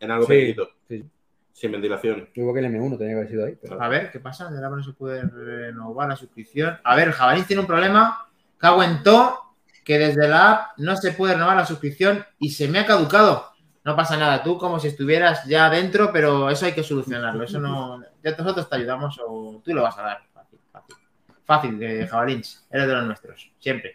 en 0.00 0.10
algo 0.10 0.24
Sí, 0.26 0.28
pequeñito, 0.28 0.68
sí. 0.86 1.04
sin 1.52 1.72
ventilación. 1.72 2.28
Igual 2.34 2.54
que 2.54 2.60
el 2.66 2.66
M1 2.74 2.98
tenía 2.98 3.14
que 3.14 3.16
haber 3.20 3.28
sido 3.30 3.46
ahí. 3.46 3.56
pero- 3.60 3.82
A 3.82 3.88
ver, 3.88 4.10
¿qué 4.12 4.20
pasa? 4.20 4.50
De 4.50 4.56
ahora 4.62 4.76
no 4.76 4.82
se 4.84 4.92
puede 4.92 5.22
renovar 5.22 6.08
la 6.10 6.16
suscripción. 6.16 6.78
A 6.84 6.94
ver, 6.94 7.08
el 7.08 7.14
Jabalí 7.14 7.42
tiene 7.44 7.60
un 7.60 7.66
problema. 7.66 8.28
Cago 8.58 8.82
en 8.82 9.02
todo, 9.02 9.40
que 9.86 9.98
desde 10.00 10.26
la 10.26 10.50
app 10.50 10.78
no 10.78 10.96
se 10.96 11.12
puede 11.12 11.34
renovar 11.34 11.56
la 11.56 11.64
suscripción 11.64 12.26
y 12.40 12.50
se 12.50 12.66
me 12.66 12.80
ha 12.80 12.86
caducado. 12.86 13.52
No 13.84 13.94
pasa 13.94 14.16
nada, 14.16 14.42
tú 14.42 14.58
como 14.58 14.80
si 14.80 14.88
estuvieras 14.88 15.44
ya 15.46 15.70
dentro, 15.70 16.12
pero 16.12 16.50
eso 16.50 16.66
hay 16.66 16.72
que 16.72 16.82
solucionarlo. 16.82 17.44
Eso 17.44 17.60
no. 17.60 18.02
Ya 18.20 18.32
nosotros 18.36 18.68
te 18.68 18.74
ayudamos 18.74 19.16
o 19.24 19.62
tú 19.64 19.72
lo 19.72 19.82
vas 19.84 19.96
a 19.96 20.02
dar. 20.02 20.22
Fácil, 20.34 20.58
fácil. 20.72 20.96
Fácil, 21.44 21.78
de 21.78 22.08
Jabalins. 22.08 22.66
Eres 22.68 22.88
de 22.88 22.94
los 22.94 23.04
nuestros, 23.04 23.48
siempre. 23.60 23.94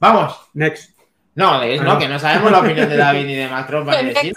Vamos. 0.00 0.40
Next. 0.54 0.98
No, 1.36 1.60
de- 1.60 1.78
no, 1.78 1.96
que 1.96 2.08
no 2.08 2.18
sabemos 2.18 2.50
la 2.50 2.58
opinión 2.58 2.88
de 2.88 2.96
David 2.96 3.26
ni 3.26 3.36
de 3.36 3.48
Macron 3.48 3.86
ni 3.86 3.92
de 4.08 4.14
Sina. 4.16 4.34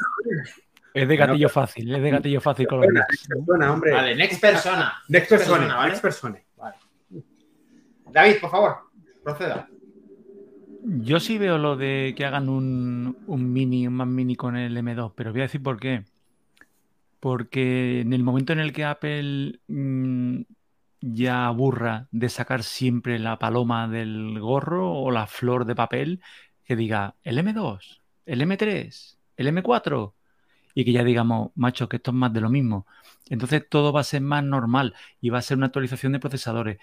Es 0.94 1.08
de 1.08 1.18
gatillo 1.18 1.50
fácil, 1.50 1.96
es 1.96 2.02
de 2.04 2.12
gatillo 2.12 2.42
fácil 2.42 2.68
con 2.68 2.80
los 2.82 2.88
Persona, 2.88 3.08
Next. 3.10 3.28
persona, 3.28 3.74
hombre. 3.74 3.92
Vale, 3.92 4.16
next 4.16 4.40
persona. 4.42 5.04
Next 5.08 5.30
persona, 5.30 5.76
¿vale? 5.76 5.90
next 5.90 6.02
persona. 6.04 6.40
David, 8.12 8.36
por 8.40 8.52
favor, 8.52 8.78
proceda. 9.24 9.68
Yo 10.84 11.20
sí 11.20 11.38
veo 11.38 11.58
lo 11.60 11.76
de 11.78 12.14
que 12.18 12.26
hagan 12.26 12.50
un, 12.50 13.16
mini, 13.28 13.88
un 13.88 13.94
más 13.94 14.08
mini 14.08 14.36
con 14.36 14.56
el 14.56 14.76
M2, 14.78 15.12
pero 15.16 15.32
voy 15.32 15.42
a 15.42 15.44
decir 15.44 15.62
por 15.62 15.80
qué. 15.80 16.04
Porque 17.20 18.02
en 18.02 18.14
el 18.14 18.24
momento 18.24 18.54
en 18.54 18.60
el 18.60 18.74
que 18.74 18.86
Apple 18.86 19.60
mm, 19.68 20.42
ya 21.02 21.48
aburra 21.48 22.08
de 22.12 22.30
sacar 22.30 22.64
siempre 22.64 23.18
la 23.20 23.40
paloma 23.40 23.88
del 23.88 24.40
gorro 24.40 24.94
o 24.94 25.12
la 25.12 25.26
flor 25.28 25.66
de 25.66 25.76
papel, 25.76 26.22
que 26.66 26.76
diga 26.76 27.16
el 27.24 27.40
M2, 27.40 28.02
el 28.26 28.42
M3, 28.42 29.18
el 29.38 29.48
M4, 29.48 30.16
y 30.76 30.86
que 30.86 30.92
ya 30.92 31.04
digamos, 31.04 31.52
macho, 31.56 31.90
que 31.90 31.98
esto 31.98 32.12
es 32.12 32.16
más 32.18 32.34
de 32.34 32.42
lo 32.42 32.50
mismo. 32.50 32.86
Entonces 33.30 33.68
todo 33.70 33.92
va 33.94 34.02
a 34.02 34.04
ser 34.04 34.22
más 34.22 34.44
normal 34.44 34.94
y 35.22 35.30
va 35.32 35.40
a 35.40 35.42
ser 35.42 35.58
una 35.58 35.68
actualización 35.68 36.12
de 36.14 36.20
procesadores, 36.20 36.78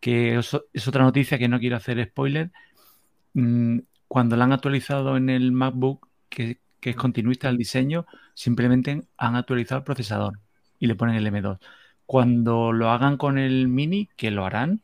que 0.00 0.38
eso- 0.38 0.64
es 0.72 0.86
otra 0.88 1.02
noticia 1.04 1.38
que 1.38 1.48
no 1.48 1.58
quiero 1.60 1.76
hacer 1.76 2.02
spoiler. 2.06 2.50
Mm, 3.34 3.80
Cuando 4.08 4.36
la 4.36 4.44
han 4.44 4.52
actualizado 4.52 5.16
en 5.16 5.30
el 5.30 5.52
MacBook, 5.52 6.08
que, 6.28 6.58
es 6.82 6.96
continuista 6.96 7.48
del 7.48 7.58
diseño, 7.58 8.06
simplemente 8.34 9.02
han 9.16 9.36
actualizado 9.36 9.78
el 9.80 9.84
procesador 9.84 10.40
y 10.78 10.86
le 10.86 10.94
ponen 10.96 11.16
el 11.16 11.26
M2. 11.26 11.58
Cuando 12.06 12.72
lo 12.72 12.90
hagan 12.90 13.16
con 13.16 13.38
el 13.38 13.68
Mini, 13.68 14.08
que 14.16 14.30
lo 14.30 14.44
harán, 14.46 14.82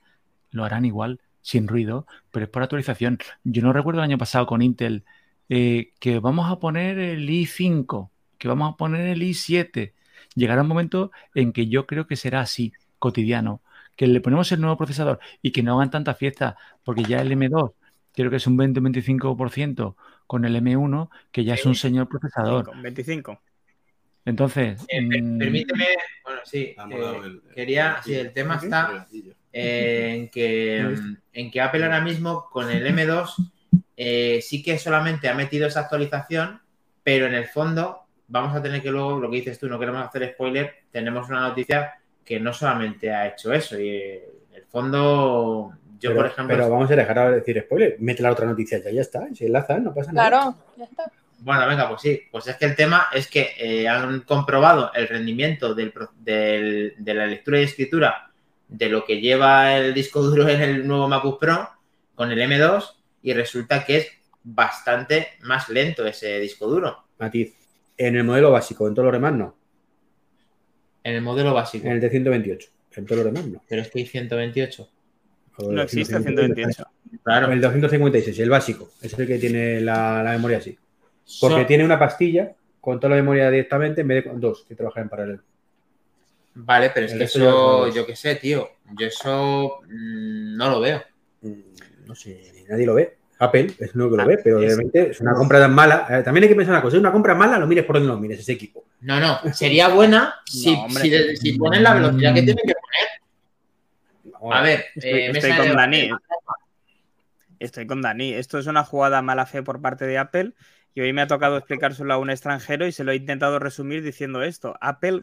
lo 0.51 0.65
harán 0.65 0.85
igual, 0.85 1.21
sin 1.43 1.69
ruido, 1.69 2.07
pero 2.31 2.45
es 2.47 2.51
por 2.51 2.63
actualización. 2.63 3.19
Yo 3.45 3.63
no 3.63 3.73
recuerdo 3.73 4.01
el 4.01 4.05
año 4.05 4.19
pasado 4.19 4.47
con 4.47 4.63
Intel 4.63 5.05
eh, 5.49 5.93
que 6.01 6.19
vamos 6.21 6.51
a 6.51 6.59
poner 6.61 6.99
el 6.99 7.29
i5, 7.29 8.11
que 8.39 8.49
vamos 8.49 8.75
a 8.75 8.77
poner 8.77 9.07
el 9.09 9.23
i7. 9.23 9.95
Llegará 10.35 10.63
un 10.63 10.69
momento 10.69 11.11
en 11.35 11.53
que 11.53 11.69
yo 11.69 11.87
creo 11.87 12.07
que 12.07 12.17
será 12.17 12.41
así, 12.41 12.73
cotidiano, 12.99 13.63
que 13.97 14.07
le 14.07 14.21
ponemos 14.21 14.53
el 14.53 14.61
nuevo 14.61 14.77
procesador 14.77 15.21
y 15.43 15.53
que 15.53 15.63
no 15.63 15.77
hagan 15.77 15.91
tanta 15.91 16.15
fiesta, 16.15 16.57
porque 16.85 17.05
ya 17.05 17.21
el 17.21 17.33
M2 17.33 17.73
creo 18.23 18.31
que 18.31 18.37
es 18.37 18.47
un 18.47 18.57
20-25% 18.59 19.95
con 20.27 20.45
el 20.45 20.57
M1, 20.57 21.11
que 21.31 21.45
ya 21.45 21.55
es 21.55 21.67
un 21.67 21.75
señor 21.75 22.09
procesador. 22.09 22.71
25. 22.83 23.41
Entonces, 24.25 24.85
Eh, 24.89 25.01
mm, 25.01 25.39
permíteme, 25.39 25.87
bueno, 26.25 26.41
sí, 26.45 26.75
Ha 26.77 26.89
eh, 26.91 27.41
quería, 27.55 28.01
sí, 28.03 28.15
el 28.15 28.33
tema 28.33 28.57
está 28.57 29.07
en 29.53 30.29
que, 30.29 30.79
en 31.33 31.51
que 31.51 31.61
Apple 31.61 31.85
ahora 31.85 32.01
mismo 32.01 32.49
con 32.51 32.69
el 32.69 32.85
M2 32.87 33.53
eh, 33.97 34.41
sí 34.43 34.63
que 34.63 34.79
solamente 34.79 35.29
ha 35.29 35.35
metido 35.35 35.69
esa 35.69 35.81
actualización, 35.81 36.61
pero 37.05 37.27
en 37.27 37.35
el 37.35 37.47
fondo 37.47 38.01
vamos 38.27 38.55
a 38.55 38.63
tener 38.63 38.83
que 38.83 38.91
luego, 38.91 39.21
lo 39.21 39.31
que 39.31 39.37
dices 39.37 39.59
tú, 39.61 39.69
no 39.69 39.79
queremos 39.79 40.05
hacer 40.05 40.33
spoiler, 40.33 40.75
tenemos 40.91 41.29
una 41.29 41.41
noticia 41.41 41.95
que 42.25 42.41
no 42.41 42.53
solamente 42.53 43.13
ha 43.13 43.29
hecho 43.29 43.53
eso, 43.53 43.79
y 43.79 43.89
eh, 43.89 44.25
en 44.51 44.57
el 44.57 44.65
fondo 44.65 45.73
yo, 45.99 46.11
pero, 46.11 46.17
por 46.17 46.27
ejemplo, 46.27 46.57
pero 46.57 46.71
vamos 46.71 46.91
a 46.91 46.97
dejar 46.97 47.19
ahora 47.19 47.31
de 47.33 47.37
decir 47.41 47.61
spoiler. 47.65 47.97
Mete 48.01 48.23
la 48.23 48.33
otra 48.33 48.47
noticia 48.47 48.79
ya, 48.79 48.91
ya 48.91 49.01
está. 49.01 49.27
Si 49.35 49.47
enlazan, 49.47 49.85
no 49.85 49.95
pasa 49.95 50.13
nada. 50.13 50.29
Claro, 50.29 50.55
ya 50.77 50.85
está. 50.85 51.11
Bueno, 51.39 51.67
venga, 51.67 51.89
pues 51.89 52.01
sí. 52.03 52.23
Pues 52.31 52.47
es 52.47 52.57
que 52.57 52.65
el 52.65 52.75
tema 52.75 53.09
es 53.13 53.29
que 53.29 53.51
eh, 53.59 53.87
han 53.89 54.21
comprobado 54.23 54.91
el 54.95 55.07
rendimiento 55.09 55.75
del 55.75 55.93
del- 56.19 56.95
de 56.99 57.15
la 57.15 57.27
lectura 57.27 57.61
y 57.61 57.65
escritura 57.65 58.31
de 58.69 58.89
lo 58.89 59.05
que 59.05 59.21
lleva 59.21 59.77
el 59.77 59.93
disco 59.95 60.23
duro 60.23 60.49
en 60.49 60.61
el 60.61 60.87
nuevo 60.87 61.07
MacBook 61.09 61.39
Pro 61.39 61.69
con 62.15 62.33
el 62.33 62.39
M2 62.41 62.85
y 63.23 63.33
resulta 63.35 63.85
que 63.85 63.97
es 63.99 64.09
bastante 64.43 65.29
más 65.43 65.69
lento 65.69 66.07
ese 66.07 66.39
disco 66.41 66.67
duro 66.67 67.05
Matiz. 67.19 67.55
En 67.99 68.17
el 68.17 68.25
modelo 68.25 68.51
básico, 68.51 68.87
en 68.89 68.95
todo 68.95 69.07
lo 69.07 69.13
demás 69.13 69.33
no. 69.35 69.57
en 71.05 71.15
el 71.15 71.23
modelo 71.23 71.55
básico. 71.55 71.87
En 71.87 71.93
el 71.93 72.01
de 72.01 72.11
128. 72.11 72.69
En 72.97 73.07
todo 73.07 73.19
lo 73.19 73.25
demás 73.25 73.47
no. 73.47 73.63
Pero 73.69 73.83
es 73.83 73.91
que 73.91 73.99
hay 74.01 74.07
128. 74.07 74.89
O 75.59 75.73
No 75.73 75.83
existe 75.83 76.15
128. 76.19 76.55
128. 76.73 76.85
Claro. 77.23 77.53
El 77.53 77.61
256, 77.61 78.39
el 78.41 78.51
básico. 78.51 78.91
Es 79.01 79.19
el 79.19 79.27
que 79.27 79.39
tiene 79.39 79.81
la, 79.81 80.23
la 80.23 80.33
memoria 80.33 80.59
así. 80.59 80.77
Porque 81.41 81.65
tiene 81.65 81.85
una 81.85 81.99
pastilla 81.99 82.53
con 82.81 83.01
toda 83.01 83.11
la 83.11 83.17
memoria 83.17 83.51
directamente 83.51 84.03
en 84.03 84.09
vez 84.09 84.23
de 84.25 84.31
con 84.31 84.41
dos 84.41 84.65
que 84.69 84.75
trabajan 84.75 85.05
en 85.05 85.09
paralelo. 85.09 85.43
Vale, 86.55 86.91
pero 86.95 87.07
es 87.07 87.13
El 87.13 87.19
que 87.19 87.25
eso, 87.25 87.89
yo 87.93 88.07
qué 88.07 88.17
sé, 88.17 88.37
tío. 88.37 88.69
Yo 88.99 89.07
eso 89.07 89.81
mm, 89.89 90.57
no 90.57 90.71
lo 90.71 90.81
veo. 90.81 91.03
Mm, 91.43 91.53
No 92.07 92.15
sé, 92.15 92.65
nadie 92.69 92.87
lo 92.87 92.95
ve. 92.95 93.17
Apple 93.39 93.67
es 93.79 93.95
lo 93.95 94.09
que 94.11 94.17
lo 94.17 94.23
Ah, 94.23 94.27
ve, 94.27 94.39
pero 94.43 94.59
obviamente 94.61 95.11
es 95.11 95.21
una 95.21 95.35
compra 95.35 95.59
tan 95.61 95.75
mala. 95.75 96.07
Eh, 96.09 96.23
también 96.23 96.45
hay 96.45 96.49
que 96.49 96.55
pensar 96.55 96.73
una 96.75 96.81
cosa: 96.83 96.97
es 96.97 97.01
una 97.01 97.13
compra 97.13 97.35
mala, 97.35 97.59
lo 97.59 97.67
mires 97.67 97.85
por 97.85 97.97
donde 97.97 98.09
lo 98.09 98.19
mires, 98.19 98.41
ese 98.41 98.53
equipo. 98.53 98.85
No, 99.03 99.21
no, 99.21 99.39
sería 99.53 99.89
buena 99.89 100.37
si, 100.47 100.73
No, 100.75 100.85
hombre. 100.85 101.03
si, 101.03 101.37
si 101.37 101.59
ponen 101.59 101.83
la 101.83 101.93
velocidad 101.95 102.33
que 102.35 102.43
tienen 102.43 102.65
que 102.67 102.73
poner. 102.75 103.09
A 104.53 104.63
ver, 104.63 104.87
Estoy, 104.95 105.21
eh, 105.21 105.31
estoy 105.31 105.57
con 105.57 105.69
de 105.69 105.75
Dani. 105.75 106.11
Estoy 107.59 107.87
con 107.87 108.03
Dani. 108.03 108.35
Esto 108.35 108.59
es 108.59 108.67
una 108.67 108.85
jugada 108.85 109.23
mala 109.23 109.47
fe 109.47 109.63
por 109.63 109.81
parte 109.81 110.07
de 110.07 110.19
Apple. 110.19 110.55
Y 110.95 111.03
hoy 111.03 111.13
me 111.13 111.21
ha 111.21 111.27
tocado 111.27 111.59
explicárselo 111.59 112.15
a 112.15 112.17
un 112.17 112.31
extranjero 112.31 112.87
y 112.87 112.93
se 112.93 113.05
lo 113.05 113.13
he 113.13 113.17
intentado 113.17 113.59
resumir 113.59 114.03
diciendo 114.03 114.43
esto. 114.43 114.77
Apple 114.81 115.21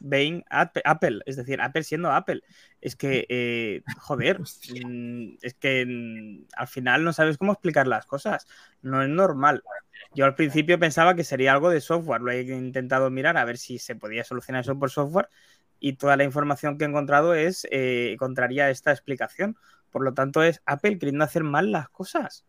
Ape- 0.51 0.81
Apple, 0.85 1.21
es 1.25 1.35
decir, 1.35 1.61
Apple 1.61 1.83
siendo 1.83 2.11
Apple. 2.11 2.41
Es 2.79 2.95
que, 2.95 3.25
eh, 3.27 3.81
joder, 3.97 4.39
mm, 4.39 5.37
es 5.41 5.55
que 5.55 5.83
mm, 5.87 6.45
al 6.55 6.67
final 6.67 7.03
no 7.03 7.11
sabes 7.11 7.39
cómo 7.39 7.53
explicar 7.53 7.87
las 7.87 8.05
cosas. 8.05 8.45
No 8.83 9.01
es 9.01 9.09
normal. 9.09 9.63
Yo 10.13 10.25
al 10.25 10.35
principio 10.35 10.77
pensaba 10.77 11.15
que 11.15 11.23
sería 11.23 11.53
algo 11.53 11.71
de 11.71 11.81
software. 11.81 12.21
Lo 12.21 12.29
he 12.29 12.41
intentado 12.43 13.09
mirar 13.09 13.37
a 13.37 13.45
ver 13.45 13.57
si 13.57 13.79
se 13.79 13.95
podía 13.95 14.23
solucionar 14.23 14.61
eso 14.61 14.77
por 14.77 14.91
software. 14.91 15.27
Y 15.85 15.97
toda 15.97 16.15
la 16.15 16.23
información 16.23 16.77
que 16.77 16.85
he 16.85 16.87
encontrado 16.87 17.33
es 17.33 17.67
eh, 17.69 18.15
contraria 18.17 18.67
a 18.67 18.69
esta 18.69 18.91
explicación. 18.91 19.57
Por 19.91 20.01
lo 20.05 20.13
tanto, 20.13 20.41
es 20.41 20.61
Apple 20.65 20.97
queriendo 20.97 21.25
hacer 21.25 21.43
mal 21.43 21.73
las 21.73 21.89
cosas. 21.89 22.45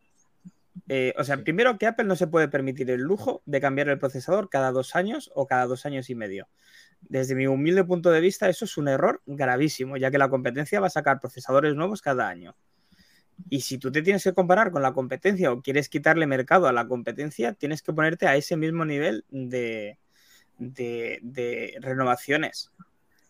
Eh, 0.88 1.12
o 1.18 1.24
sea, 1.24 1.38
primero 1.42 1.76
que 1.76 1.88
Apple 1.88 2.04
no 2.04 2.14
se 2.14 2.28
puede 2.28 2.46
permitir 2.46 2.88
el 2.92 3.00
lujo 3.00 3.42
de 3.44 3.60
cambiar 3.60 3.88
el 3.88 3.98
procesador 3.98 4.50
cada 4.50 4.70
dos 4.70 4.94
años 4.94 5.32
o 5.34 5.48
cada 5.48 5.66
dos 5.66 5.84
años 5.84 6.10
y 6.10 6.14
medio. 6.14 6.46
Desde 7.00 7.34
mi 7.34 7.48
humilde 7.48 7.82
punto 7.82 8.12
de 8.12 8.20
vista, 8.20 8.48
eso 8.48 8.66
es 8.66 8.76
un 8.76 8.86
error 8.86 9.20
gravísimo, 9.26 9.96
ya 9.96 10.12
que 10.12 10.18
la 10.18 10.28
competencia 10.28 10.78
va 10.78 10.86
a 10.86 10.90
sacar 10.90 11.18
procesadores 11.18 11.74
nuevos 11.74 12.02
cada 12.02 12.28
año. 12.28 12.54
Y 13.50 13.62
si 13.62 13.78
tú 13.78 13.90
te 13.90 14.02
tienes 14.02 14.22
que 14.22 14.32
comparar 14.32 14.70
con 14.70 14.82
la 14.82 14.92
competencia 14.92 15.50
o 15.50 15.60
quieres 15.60 15.88
quitarle 15.88 16.28
mercado 16.28 16.68
a 16.68 16.72
la 16.72 16.86
competencia, 16.86 17.52
tienes 17.52 17.82
que 17.82 17.92
ponerte 17.92 18.28
a 18.28 18.36
ese 18.36 18.56
mismo 18.56 18.84
nivel 18.84 19.24
de, 19.28 19.98
de- 20.58 21.18
de 21.20 21.76
renovaciones. 21.80 22.70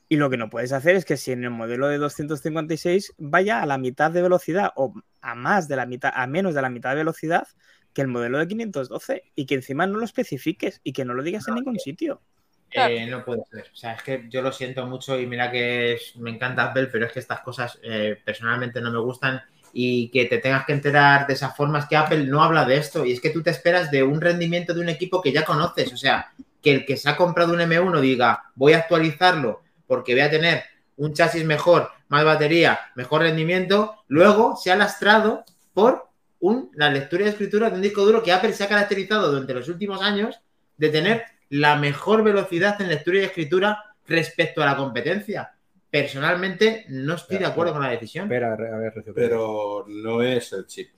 Y 0.08 0.16
lo 0.16 0.30
que 0.30 0.36
no 0.36 0.50
puedes 0.50 0.72
hacer 0.72 0.96
es 0.96 1.04
que 1.04 1.16
si 1.16 1.32
en 1.32 1.44
el 1.44 1.50
modelo 1.50 1.88
de 1.88 1.98
256 1.98 3.14
vaya 3.18 3.62
a 3.62 3.66
la 3.66 3.78
mitad 3.78 4.10
de 4.10 4.22
velocidad 4.22 4.70
o 4.76 4.94
a 5.20 5.34
más 5.34 5.68
de 5.68 5.76
la 5.76 5.86
mitad, 5.86 6.12
a 6.14 6.26
menos 6.26 6.54
de 6.54 6.62
la 6.62 6.70
mitad 6.70 6.90
de 6.90 6.96
velocidad 6.96 7.46
que 7.92 8.02
el 8.02 8.08
modelo 8.08 8.38
de 8.38 8.48
512 8.48 9.22
y 9.34 9.46
que 9.46 9.54
encima 9.54 9.86
no 9.86 9.98
lo 9.98 10.04
especifiques 10.04 10.80
y 10.84 10.92
que 10.92 11.04
no 11.04 11.14
lo 11.14 11.22
digas 11.22 11.48
en 11.48 11.54
ningún 11.54 11.78
sitio. 11.78 12.22
Eh, 12.70 13.06
no 13.06 13.24
puede 13.24 13.42
ser. 13.50 13.70
O 13.72 13.76
sea, 13.76 13.92
es 13.94 14.02
que 14.02 14.26
yo 14.28 14.42
lo 14.42 14.50
siento 14.52 14.84
mucho 14.86 15.18
y 15.18 15.26
mira 15.26 15.50
que 15.50 15.92
es- 15.94 16.16
me 16.16 16.30
encanta 16.30 16.64
Apple, 16.64 16.88
pero 16.88 17.06
es 17.06 17.12
que 17.12 17.20
estas 17.20 17.40
cosas 17.40 17.78
eh, 17.82 18.20
personalmente 18.24 18.80
no 18.80 18.90
me 18.90 18.98
gustan 18.98 19.40
y 19.72 20.10
que 20.10 20.24
te 20.26 20.38
tengas 20.38 20.64
que 20.66 20.72
enterar 20.72 21.26
de 21.26 21.34
esas 21.34 21.56
formas 21.56 21.86
que 21.88 21.96
Apple 21.96 22.26
no 22.26 22.42
habla 22.42 22.64
de 22.64 22.76
esto 22.76 23.04
y 23.04 23.12
es 23.12 23.20
que 23.20 23.30
tú 23.30 23.42
te 23.42 23.50
esperas 23.50 23.90
de 23.90 24.02
un 24.02 24.20
rendimiento 24.20 24.74
de 24.74 24.80
un 24.80 24.88
equipo 24.88 25.20
que 25.22 25.32
ya 25.32 25.44
conoces. 25.44 25.92
O 25.92 25.96
sea, 25.96 26.32
que 26.62 26.72
el 26.72 26.86
que 26.86 26.96
se 26.96 27.08
ha 27.10 27.16
comprado 27.16 27.52
un 27.54 27.60
M1 27.60 28.00
diga 28.00 28.44
voy 28.56 28.72
a 28.72 28.78
actualizarlo 28.78 29.63
porque 29.86 30.12
voy 30.12 30.22
a 30.22 30.30
tener 30.30 30.64
un 30.96 31.12
chasis 31.12 31.44
mejor, 31.44 31.90
más 32.08 32.24
batería, 32.24 32.78
mejor 32.94 33.22
rendimiento, 33.22 33.96
luego 34.08 34.56
se 34.56 34.70
ha 34.70 34.76
lastrado 34.76 35.44
por 35.72 36.08
un, 36.40 36.70
la 36.74 36.90
lectura 36.90 37.24
y 37.24 37.28
escritura 37.28 37.70
de 37.70 37.76
un 37.76 37.82
disco 37.82 38.04
duro 38.04 38.22
que 38.22 38.32
Apple 38.32 38.52
se 38.52 38.64
ha 38.64 38.68
caracterizado 38.68 39.30
durante 39.30 39.54
los 39.54 39.68
últimos 39.68 40.02
años 40.02 40.40
de 40.76 40.88
tener 40.90 41.24
la 41.48 41.76
mejor 41.76 42.22
velocidad 42.22 42.80
en 42.80 42.88
lectura 42.88 43.18
y 43.18 43.22
escritura 43.22 43.94
respecto 44.06 44.62
a 44.62 44.66
la 44.66 44.76
competencia. 44.76 45.54
Personalmente 45.90 46.84
no 46.88 47.14
estoy 47.14 47.38
de 47.38 47.46
acuerdo 47.46 47.72
con 47.72 47.82
la 47.82 47.90
decisión. 47.90 48.24
Espera, 48.24 48.52
a 48.52 48.56
ver, 48.56 48.92
Pero 49.14 49.84
no 49.88 50.22
es 50.22 50.52
el 50.52 50.66
chip, 50.66 50.90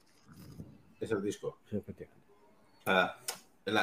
es 0.99 1.11
el 1.11 1.23
disco. 1.23 1.61
Sí, 1.71 1.83
la, 2.87 3.19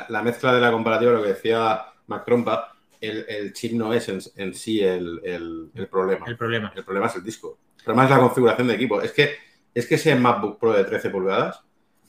la 0.09 0.21
mezcla 0.21 0.53
de 0.53 0.61
la 0.61 0.71
comparativa, 0.71 1.11
lo 1.11 1.21
que 1.21 1.29
decía 1.29 1.85
Mac 2.07 2.25
Trompa, 2.25 2.73
el, 3.09 3.25
el 3.27 3.53
chip 3.53 3.73
no 3.73 3.93
es 3.93 4.07
en, 4.09 4.19
en 4.35 4.53
sí 4.53 4.81
el, 4.81 5.19
el- 5.23 5.69
el 5.75 5.87
problema. 5.87 6.25
El 6.27 6.37
problema. 6.37 6.71
El 6.75 6.83
problema 6.83 7.07
es 7.07 7.15
el 7.15 7.23
disco. 7.23 7.59
El 7.79 7.83
problema 7.83 8.05
es 8.05 8.09
la 8.11 8.19
configuración 8.19 8.67
de 8.67 8.75
equipo. 8.75 9.01
Es 9.01 9.11
que, 9.11 9.35
es 9.73 9.85
que 9.87 9.95
ese 9.95 10.15
MacBook 10.15 10.59
Pro 10.59 10.73
de 10.73 10.83
13 10.85 11.09
pulgadas 11.09 11.61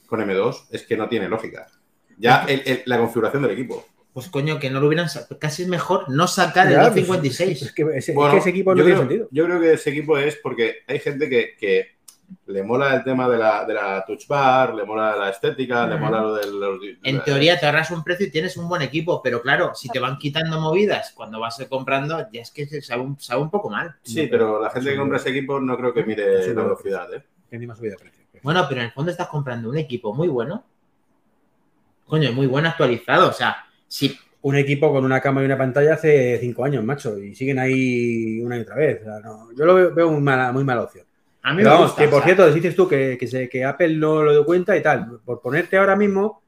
con 0.06 0.20
M2 0.20 0.66
es 0.70 0.82
que 0.84 0.96
no 0.96 1.08
tiene 1.08 1.28
lógica. 1.28 1.66
Ya 2.16 2.44
el- 2.44 2.62
el- 2.64 2.82
la 2.86 2.98
configuración 2.98 3.42
del 3.42 3.52
equipo. 3.52 3.86
Pues 4.12 4.28
coño, 4.28 4.60
que 4.60 4.70
no 4.70 4.78
lo 4.80 4.86
hubieran 4.86 5.08
casi 5.40 5.62
es 5.64 5.68
mejor 5.68 6.08
no 6.08 6.28
sacar 6.28 6.68
el 6.68 6.74
Ya, 6.74 6.78
pues, 6.82 6.94
256. 7.08 7.62
Es 7.62 7.72
que 7.72 7.82
ese, 7.96 8.12
es 8.12 8.14
Bueno, 8.14 8.34
que 8.34 8.38
ese 8.38 8.50
equipo 8.50 8.70
no 8.70 8.76
yo 8.78 8.84
tiene 8.84 8.96
creo, 9.00 9.08
sentido. 9.08 9.28
Yo 9.32 9.44
creo 9.46 9.60
que 9.60 9.72
ese 9.72 9.90
equipo 9.90 10.16
es 10.18 10.36
porque 10.36 10.76
hay 10.86 11.00
gente 11.00 11.28
que, 11.28 11.56
que 11.58 11.93
le 12.46 12.62
mola 12.62 12.94
el 12.96 13.04
tema 13.04 13.28
de 13.28 13.38
la, 13.38 13.64
de 13.64 13.74
la 13.74 14.04
touch 14.06 14.26
bar, 14.26 14.74
le 14.74 14.84
mola 14.84 15.16
la 15.16 15.30
estética, 15.30 15.86
le 15.86 15.96
mola 15.96 16.20
lo 16.20 16.34
del... 16.34 16.60
los- 16.60 16.80
En 17.02 17.22
teoría 17.22 17.58
te 17.58 17.66
ahorras 17.66 17.90
un 17.90 18.02
precio 18.04 18.26
y 18.26 18.30
tienes 18.30 18.56
un 18.56 18.68
buen 18.68 18.82
equipo, 18.82 19.22
pero 19.22 19.40
claro, 19.42 19.74
si 19.74 19.88
te 19.88 19.98
van 19.98 20.18
quitando 20.18 20.60
movidas 20.60 21.12
cuando 21.14 21.40
vas 21.40 21.64
comprando, 21.68 22.26
ya 22.32 22.42
es 22.42 22.50
que 22.50 22.66
se 22.66 22.82
sabe 22.82 23.02
un, 23.02 23.18
sabe 23.20 23.42
un 23.42 23.50
poco 23.50 23.70
mal. 23.70 23.94
Sí, 24.02 24.26
pero 24.30 24.60
la 24.60 24.70
gente 24.70 24.90
que 24.90 24.96
compra 24.96 25.18
ese 25.18 25.30
equipo 25.30 25.60
no 25.60 25.76
creo 25.76 25.92
que 25.94 26.04
mire 26.04 26.54
la 26.54 26.62
velocidad, 26.62 27.12
¿eh? 27.14 27.22
Subida 27.50 27.92
de 27.92 27.96
precio. 27.98 28.24
Bueno, 28.42 28.66
pero 28.68 28.80
en 28.80 28.86
el 28.86 28.92
fondo 28.92 29.10
estás 29.10 29.28
comprando 29.28 29.68
un 29.70 29.78
equipo 29.78 30.12
muy 30.14 30.28
bueno. 30.28 30.64
Coño, 32.06 32.32
muy 32.32 32.46
bueno 32.46 32.68
actualizado. 32.68 33.28
O 33.30 33.32
sea, 33.32 33.56
si 33.88 34.16
Un 34.42 34.56
equipo 34.56 34.92
con 34.92 35.04
una 35.04 35.20
cámara 35.22 35.44
y 35.44 35.46
una 35.46 35.56
pantalla 35.56 35.94
hace 35.94 36.38
cinco 36.38 36.64
años, 36.64 36.84
macho, 36.84 37.18
y 37.18 37.34
siguen 37.34 37.58
ahí 37.58 38.40
una 38.40 38.58
y 38.58 38.60
otra 38.60 38.76
vez. 38.76 39.00
O 39.00 39.04
sea, 39.04 39.20
no, 39.20 39.52
yo 39.56 39.64
lo 39.64 39.74
veo, 39.74 39.94
veo 39.94 40.10
muy 40.10 40.20
mala, 40.20 40.52
muy 40.52 40.64
mala 40.64 40.82
opción. 40.82 41.06
A 41.44 41.50
mí 41.52 41.58
Pero 41.58 41.68
me 41.70 41.74
vamos, 41.74 41.86
gusta. 41.90 42.02
que 42.02 42.08
por 42.08 42.18
o 42.18 42.24
sea, 42.24 42.34
cierto, 42.34 42.52
dices 42.52 42.74
tú 42.74 42.88
que, 42.88 43.16
que, 43.18 43.26
se- 43.28 43.48
que 43.48 43.64
Apple 43.64 43.94
no 43.96 44.22
lo 44.24 44.32
dio 44.32 44.44
cuenta 44.44 44.76
y 44.76 44.82
tal. 44.82 45.20
Por 45.24 45.40
ponerte 45.40 45.76
ahora 45.76 45.94
mismo, 45.94 46.42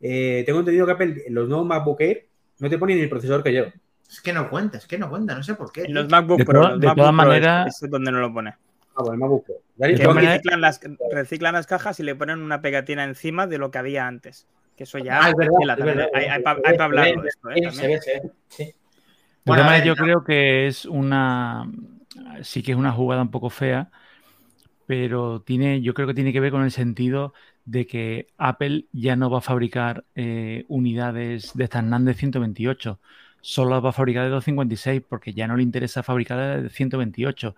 eh, 0.00 0.42
tengo 0.46 0.60
entendido 0.60 0.86
que 0.86 0.92
Apple, 0.92 1.22
en 1.26 1.34
los 1.34 1.48
nuevos 1.48 1.66
MacBook 1.66 2.00
Air, 2.00 2.26
No 2.58 2.70
te 2.70 2.78
pone 2.78 2.94
ni 2.94 3.02
el 3.02 3.08
procesador 3.10 3.42
que 3.42 3.52
lleva. 3.52 3.72
Es 4.08 4.20
que 4.22 4.32
no 4.32 4.48
cuenta, 4.48 4.78
es 4.78 4.86
que 4.86 4.96
no 4.98 5.10
cuenta, 5.10 5.34
no 5.34 5.42
sé 5.42 5.54
por 5.56 5.70
qué. 5.70 5.82
En 5.82 5.92
los 5.94 6.08
MacBook 6.08 6.38
De 6.38 6.44
Pro, 6.46 6.62
los 6.62 6.80
de 6.80 6.86
MacBook 6.86 6.96
todas 6.96 7.10
es- 7.12 7.16
maneras- 7.16 7.82
es 7.82 7.90
donde 7.90 8.10
no 8.12 8.20
lo 8.20 8.32
pone. 8.32 8.50
Ah, 8.94 9.02
bueno, 9.02 9.12
el 9.12 9.18
MacBook 9.18 9.44
Pro. 9.44 9.54
Reciclan 9.78 10.60
las, 10.62 10.80
reciclan 11.12 11.52
las 11.52 11.66
cajas 11.66 12.00
y 12.00 12.02
le 12.02 12.14
ponen 12.14 12.40
una 12.40 12.62
pegatina 12.62 13.04
encima 13.04 13.46
de 13.46 13.58
lo 13.58 13.70
que 13.70 13.76
había 13.78 14.06
antes. 14.06 14.46
Que 14.76 14.84
eso 14.84 14.98
ya 14.98 15.20
Ah, 15.22 15.30
es 15.30 15.36
verdad, 15.36 15.52
tela 15.58 15.72
es 15.72 15.78
también. 15.78 15.96
verdad. 15.98 16.10
hay, 16.14 16.24
hay 16.26 16.42
para 16.42 16.60
ve, 16.60 16.82
hablarlo 16.82 17.22
de 17.22 17.28
esto, 17.28 17.50
¿eh? 17.50 17.54
se 17.72 17.86
ve, 17.88 18.00
se 18.00 18.20
ve, 18.20 18.30
sí. 18.48 18.74
Bueno, 19.44 19.84
yo 19.84 19.96
creo 19.96 20.24
que 20.24 20.66
es 20.66 20.84
una. 20.86 21.70
Sí 22.42 22.62
que 22.62 22.72
es 22.72 22.78
una 22.78 22.92
jugada 22.92 23.22
un 23.22 23.30
poco 23.30 23.50
fea, 23.50 23.90
pero 24.86 25.42
tiene, 25.42 25.82
yo 25.82 25.94
creo 25.94 26.06
que 26.06 26.14
tiene 26.14 26.32
que 26.32 26.40
ver 26.40 26.52
con 26.52 26.62
el 26.62 26.70
sentido 26.70 27.34
de 27.64 27.86
que 27.86 28.28
Apple 28.38 28.86
ya 28.92 29.16
no 29.16 29.28
va 29.28 29.38
a 29.38 29.42
fabricar 29.42 30.04
eh, 30.14 30.64
unidades 30.68 31.52
de 31.54 31.64
estas 31.64 31.82
NAND 31.82 32.06
de 32.06 32.14
128, 32.14 33.00
solo 33.40 33.70
las 33.70 33.84
va 33.84 33.88
a 33.90 33.92
fabricar 33.92 34.24
de 34.24 34.30
256 34.30 35.02
porque 35.08 35.32
ya 35.32 35.48
no 35.48 35.56
le 35.56 35.64
interesa 35.64 36.02
fabricar 36.02 36.62
de 36.62 36.70
128. 36.70 37.56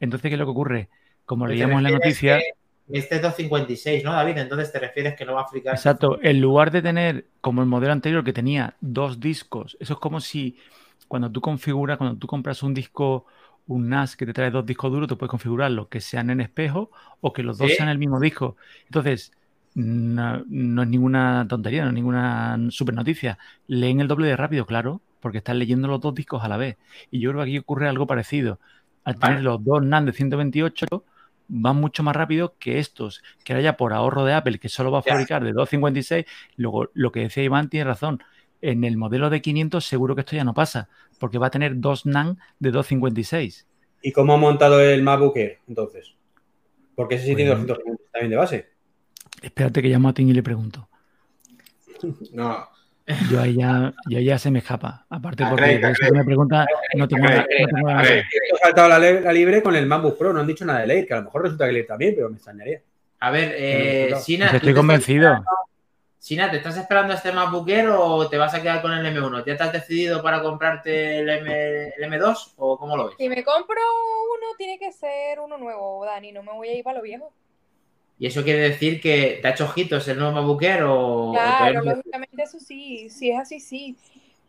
Entonces, 0.00 0.28
¿qué 0.28 0.34
es 0.34 0.38
lo 0.38 0.46
que 0.46 0.50
ocurre? 0.50 0.88
Como 1.24 1.46
leíamos 1.46 1.78
en 1.78 1.84
la 1.84 1.90
noticia, 1.90 2.38
que 2.38 2.98
Este 2.98 3.16
es 3.16 3.22
256, 3.22 4.04
¿no, 4.04 4.12
David? 4.12 4.38
Entonces 4.38 4.72
te 4.72 4.80
refieres 4.80 5.14
que 5.14 5.24
no 5.24 5.34
va 5.34 5.42
a 5.42 5.44
aplicar. 5.44 5.74
Exacto, 5.74 6.18
en 6.20 6.40
lugar 6.40 6.72
de 6.72 6.82
tener 6.82 7.26
como 7.40 7.62
el 7.62 7.68
modelo 7.68 7.92
anterior 7.92 8.24
que 8.24 8.32
tenía 8.32 8.74
dos 8.80 9.20
discos, 9.20 9.76
eso 9.78 9.94
es 9.94 9.98
como 10.00 10.20
si 10.20 10.56
cuando 11.06 11.30
tú 11.30 11.40
configuras, 11.40 11.96
cuando 11.96 12.18
tú 12.18 12.26
compras 12.26 12.62
un 12.62 12.74
disco, 12.74 13.26
un 13.66 13.88
NAS 13.88 14.16
que 14.16 14.26
te 14.26 14.32
trae 14.32 14.50
dos 14.50 14.66
discos 14.66 14.92
duros, 14.92 15.08
tú 15.08 15.16
puedes 15.16 15.30
configurarlo 15.30 15.88
que 15.88 16.00
sean 16.00 16.30
en 16.30 16.40
espejo 16.40 16.90
o 17.20 17.32
que 17.32 17.42
los 17.42 17.58
dos 17.58 17.72
sean 17.74 17.88
el 17.88 17.98
mismo 17.98 18.20
disco. 18.20 18.56
Entonces, 18.86 19.32
no, 19.74 20.44
no 20.46 20.82
es 20.82 20.88
ninguna 20.88 21.46
tontería, 21.48 21.82
no 21.82 21.88
es 21.88 21.94
ninguna 21.94 22.58
super 22.70 22.94
noticia. 22.94 23.38
Leen 23.66 24.00
el 24.00 24.08
doble 24.08 24.28
de 24.28 24.36
rápido, 24.36 24.66
claro, 24.66 25.00
porque 25.20 25.38
están 25.38 25.58
leyendo 25.58 25.88
los 25.88 26.00
dos 26.00 26.14
discos 26.14 26.44
a 26.44 26.48
la 26.48 26.56
vez. 26.56 26.76
Y 27.10 27.20
yo 27.20 27.30
creo 27.30 27.44
que 27.44 27.50
aquí 27.50 27.58
ocurre 27.58 27.88
algo 27.88 28.06
parecido. 28.06 28.60
Al 29.04 29.14
Vale. 29.14 29.34
tener 29.34 29.44
los 29.44 29.64
dos 29.64 29.82
NAND 29.82 30.06
de 30.06 30.12
128, 30.12 31.04
van 31.48 31.76
mucho 31.76 32.02
más 32.02 32.16
rápido 32.16 32.54
que 32.58 32.78
estos, 32.78 33.22
que 33.44 33.52
ahora 33.52 33.62
ya 33.62 33.76
por 33.76 33.92
ahorro 33.92 34.24
de 34.24 34.34
Apple, 34.34 34.58
que 34.58 34.68
solo 34.68 34.90
va 34.90 35.00
a 35.00 35.02
fabricar 35.02 35.44
de 35.44 35.52
256, 35.52 36.24
luego 36.56 36.90
lo 36.94 37.12
que 37.12 37.20
decía 37.20 37.42
Iván 37.42 37.68
tiene 37.68 37.84
razón. 37.84 38.22
En 38.66 38.82
el 38.84 38.96
modelo 38.96 39.28
de 39.28 39.42
500 39.42 39.84
seguro 39.84 40.14
que 40.14 40.22
esto 40.22 40.36
ya 40.36 40.44
no 40.44 40.54
pasa, 40.54 40.88
porque 41.20 41.36
va 41.36 41.48
a 41.48 41.50
tener 41.50 41.80
dos 41.80 42.06
NAND 42.06 42.38
de 42.58 42.70
256. 42.70 43.66
¿Y 44.00 44.12
cómo 44.12 44.32
ha 44.32 44.36
montado 44.38 44.80
el 44.80 45.02
MacBook 45.02 45.36
Air, 45.36 45.58
entonces? 45.68 46.14
Porque 46.94 47.16
ese 47.16 47.26
sí 47.26 47.36
tiene 47.36 47.50
Pues- 47.50 47.66
250 47.66 48.02
también 48.12 48.30
de 48.30 48.36
base. 48.36 48.68
Espérate 49.42 49.82
que 49.82 49.88
llamo 49.88 50.08
a 50.08 50.14
Tim 50.14 50.28
y 50.30 50.32
le 50.32 50.42
pregunto. 50.42 50.88
No, 52.32 52.66
Yo 53.30 53.40
ahí 53.40 53.54
ya, 53.56 53.92
yo 54.08 54.16
ahí 54.18 54.24
ya 54.24 54.38
se 54.38 54.50
me 54.50 54.60
escapa. 54.60 55.04
Aparte 55.10 55.44
porque 55.48 55.78
que 56.00 56.10
me 56.12 56.24
pregunta 56.24 56.66
no 56.96 57.06
tengo 57.06 57.24
nada. 57.26 57.42
no 57.42 57.66
tengo 57.68 57.86
nada 57.88 58.00
a 58.00 58.02
que 58.02 58.08
ver, 58.08 58.20
hacer. 58.20 58.24
Esto 58.42 58.56
ha 58.56 58.58
saltado 58.66 58.88
la, 58.88 58.98
la 58.98 59.32
libre 59.34 59.62
con 59.62 59.76
el 59.76 59.84
MacBook 59.86 60.16
Pro, 60.16 60.32
no 60.32 60.40
han 60.40 60.46
dicho 60.46 60.64
nada 60.64 60.86
de 60.86 60.94
Air, 60.94 61.06
que 61.06 61.12
a 61.12 61.18
lo 61.18 61.24
mejor 61.24 61.42
resulta 61.42 61.64
que 61.66 61.70
el 61.70 61.76
Air 61.76 61.86
también, 61.86 62.14
pero 62.16 62.30
me 62.30 62.36
extrañaría. 62.36 62.80
A 63.20 63.30
ver, 63.30 63.52
eh, 63.56 64.14
Sina, 64.22 64.46
Pues 64.46 64.50
¿tú 64.52 64.56
estoy 64.56 64.70
estás 64.70 64.74
convencido. 64.80 65.44
Sina, 66.24 66.50
¿te 66.50 66.56
estás 66.56 66.78
esperando 66.78 67.12
a 67.12 67.16
este 67.16 67.32
MacBook 67.32 67.68
Air 67.68 67.90
o 67.90 68.30
te 68.30 68.38
vas 68.38 68.54
a 68.54 68.62
quedar 68.62 68.80
con 68.80 68.90
el 68.94 69.04
M1? 69.04 69.44
¿Ya 69.44 69.58
te 69.58 69.62
has 69.62 69.72
decidido 69.74 70.22
para 70.22 70.40
comprarte 70.40 71.18
el, 71.18 71.28
M, 71.28 71.92
el 71.98 72.02
M2 72.02 72.54
o 72.56 72.78
cómo 72.78 72.96
lo 72.96 73.08
ves? 73.08 73.16
Si 73.18 73.28
me 73.28 73.44
compro 73.44 73.76
uno, 73.76 74.56
tiene 74.56 74.78
que 74.78 74.90
ser 74.90 75.38
uno 75.38 75.58
nuevo, 75.58 76.02
Dani. 76.02 76.32
No 76.32 76.42
me 76.42 76.52
voy 76.52 76.68
a 76.68 76.78
ir 76.78 76.82
para 76.82 76.96
lo 76.96 77.04
viejo. 77.04 77.30
¿Y 78.18 78.26
eso 78.26 78.42
quiere 78.42 78.70
decir 78.70 79.02
que 79.02 79.38
te 79.42 79.48
ha 79.48 79.50
hecho 79.50 79.66
ojitos 79.66 80.08
el 80.08 80.18
nuevo 80.18 80.32
MacBook 80.32 80.62
Air 80.62 80.84
o, 80.84 81.32
Claro, 81.34 81.82
no? 81.82 81.94
lógicamente 81.94 82.42
eso 82.42 82.58
sí. 82.58 83.10
Si 83.10 83.30
es 83.30 83.38
así, 83.38 83.60
sí. 83.60 83.94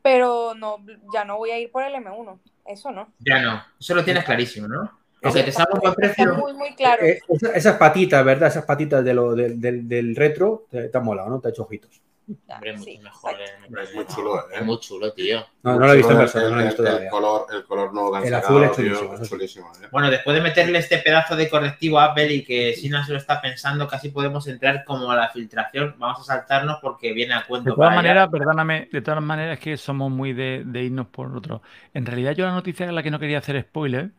Pero 0.01 0.53
no, 0.55 0.77
ya 1.13 1.25
no 1.25 1.35
voy 1.35 1.51
a 1.51 1.59
ir 1.59 1.69
por 1.69 1.83
el 1.83 1.93
M1. 1.93 2.39
Eso 2.67 2.91
no. 2.91 3.09
Ya 3.19 3.41
no, 3.41 3.61
eso 3.77 3.93
lo 3.93 4.05
tienes 4.05 4.23
clarísimo, 4.23 4.69
¿no? 4.69 4.97
Aunque 5.23 5.43
te 5.43 5.51
salga 5.51 5.71
un 5.73 5.79
buen 5.79 5.93
precio. 5.95 6.35
muy, 6.35 6.53
muy 6.53 6.75
claro. 6.75 7.03
Eh, 7.03 7.19
esa- 7.29 7.51
esas 7.53 7.77
patitas, 7.77 8.23
¿verdad? 8.23 8.49
Esas 8.49 8.65
patitas 8.65 9.03
de 9.03 9.13
lo, 9.13 9.33
del, 9.35 9.59
del- 9.59 9.87
del 9.87 10.15
retro 10.15 10.65
te, 10.69 10.89
te 10.89 10.97
han 10.97 11.03
molado, 11.03 11.29
¿no? 11.29 11.39
Te 11.39 11.47
ha 11.47 11.51
hecho 11.51 11.63
ojitos. 11.63 12.01
Ya, 12.47 12.55
Hombre, 12.55 12.71
mucho 12.73 12.83
sí, 12.85 12.97
mejor. 13.03 13.31
exacto. 13.33 13.75
eh, 13.77 13.83
Es 13.83 13.93
muy 13.95 14.05
chulo, 14.07 14.39
¿eh? 14.39 14.41
Es 14.55 14.65
muy 14.65 14.79
chulo, 14.79 15.13
tío. 15.13 15.45
No, 15.61 15.73
no 15.79 15.85
lo 15.85 15.93
he 15.93 15.97
visto 15.97 16.11
en 16.11 16.17
El- 16.17 16.23
persona, 16.23 16.49
no 16.49 16.55
lo 16.55 16.61
he 16.61 16.65
visto 16.65 16.81
el- 16.81 16.87
el 16.87 16.91
todavía. 16.93 17.09
color, 17.11 17.45
el 17.53 17.63
color 17.65 17.93
nuevo 17.93 18.11
que 18.11 18.17
han 18.17 18.23
El 18.23 18.29
sacado, 18.31 18.57
azul 18.57 18.63
es 18.63 19.29
chulísimo, 19.29 19.71
es 19.73 19.81
¿eh? 19.83 19.87
Bueno, 19.91 20.09
después 20.09 20.35
de 20.35 20.41
meterle 20.41 20.79
este 20.79 20.97
pedazo 20.97 21.35
de 21.35 21.47
correctivo 21.49 21.99
a 21.99 22.05
Apple 22.05 22.33
y 22.33 22.43
que 22.43 22.73
Sina 22.73 23.05
se 23.05 23.11
lo 23.11 23.19
está 23.19 23.39
pensando, 23.41 23.87
casi 23.87 24.09
podemos 24.09 24.47
entrar 24.47 24.83
como 24.85 25.11
a 25.11 25.15
la 25.15 25.29
filtración. 25.29 25.93
Vamos 25.99 26.19
a 26.21 26.23
saltarnos 26.23 26.79
porque 26.81 27.13
viene 27.13 27.35
a 27.35 27.45
cuento. 27.45 27.69
De 27.69 27.75
todas 27.75 27.93
maneras, 27.95 28.27
perdóname, 28.31 28.89
de 28.91 29.01
todas 29.01 29.21
maneras 29.21 29.59
es 29.59 29.63
que 29.63 29.77
somos 29.77 30.09
muy 30.11 30.33
de, 30.33 30.63
de 30.65 30.81
irnos 30.83 31.05
por 31.07 31.35
otro. 31.35 31.61
En 31.93 32.07
realidad 32.07 32.31
yo 32.31 32.45
la 32.47 32.53
noticia 32.53 32.89
a 32.89 32.91
la 32.91 33.03
que 33.03 33.11
no 33.11 33.19
quería 33.19 33.37
hacer 33.37 33.61
spoiler 33.61 34.09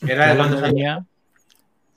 Era 0.00 0.34
lo 0.34 0.38
cuando 0.38 1.04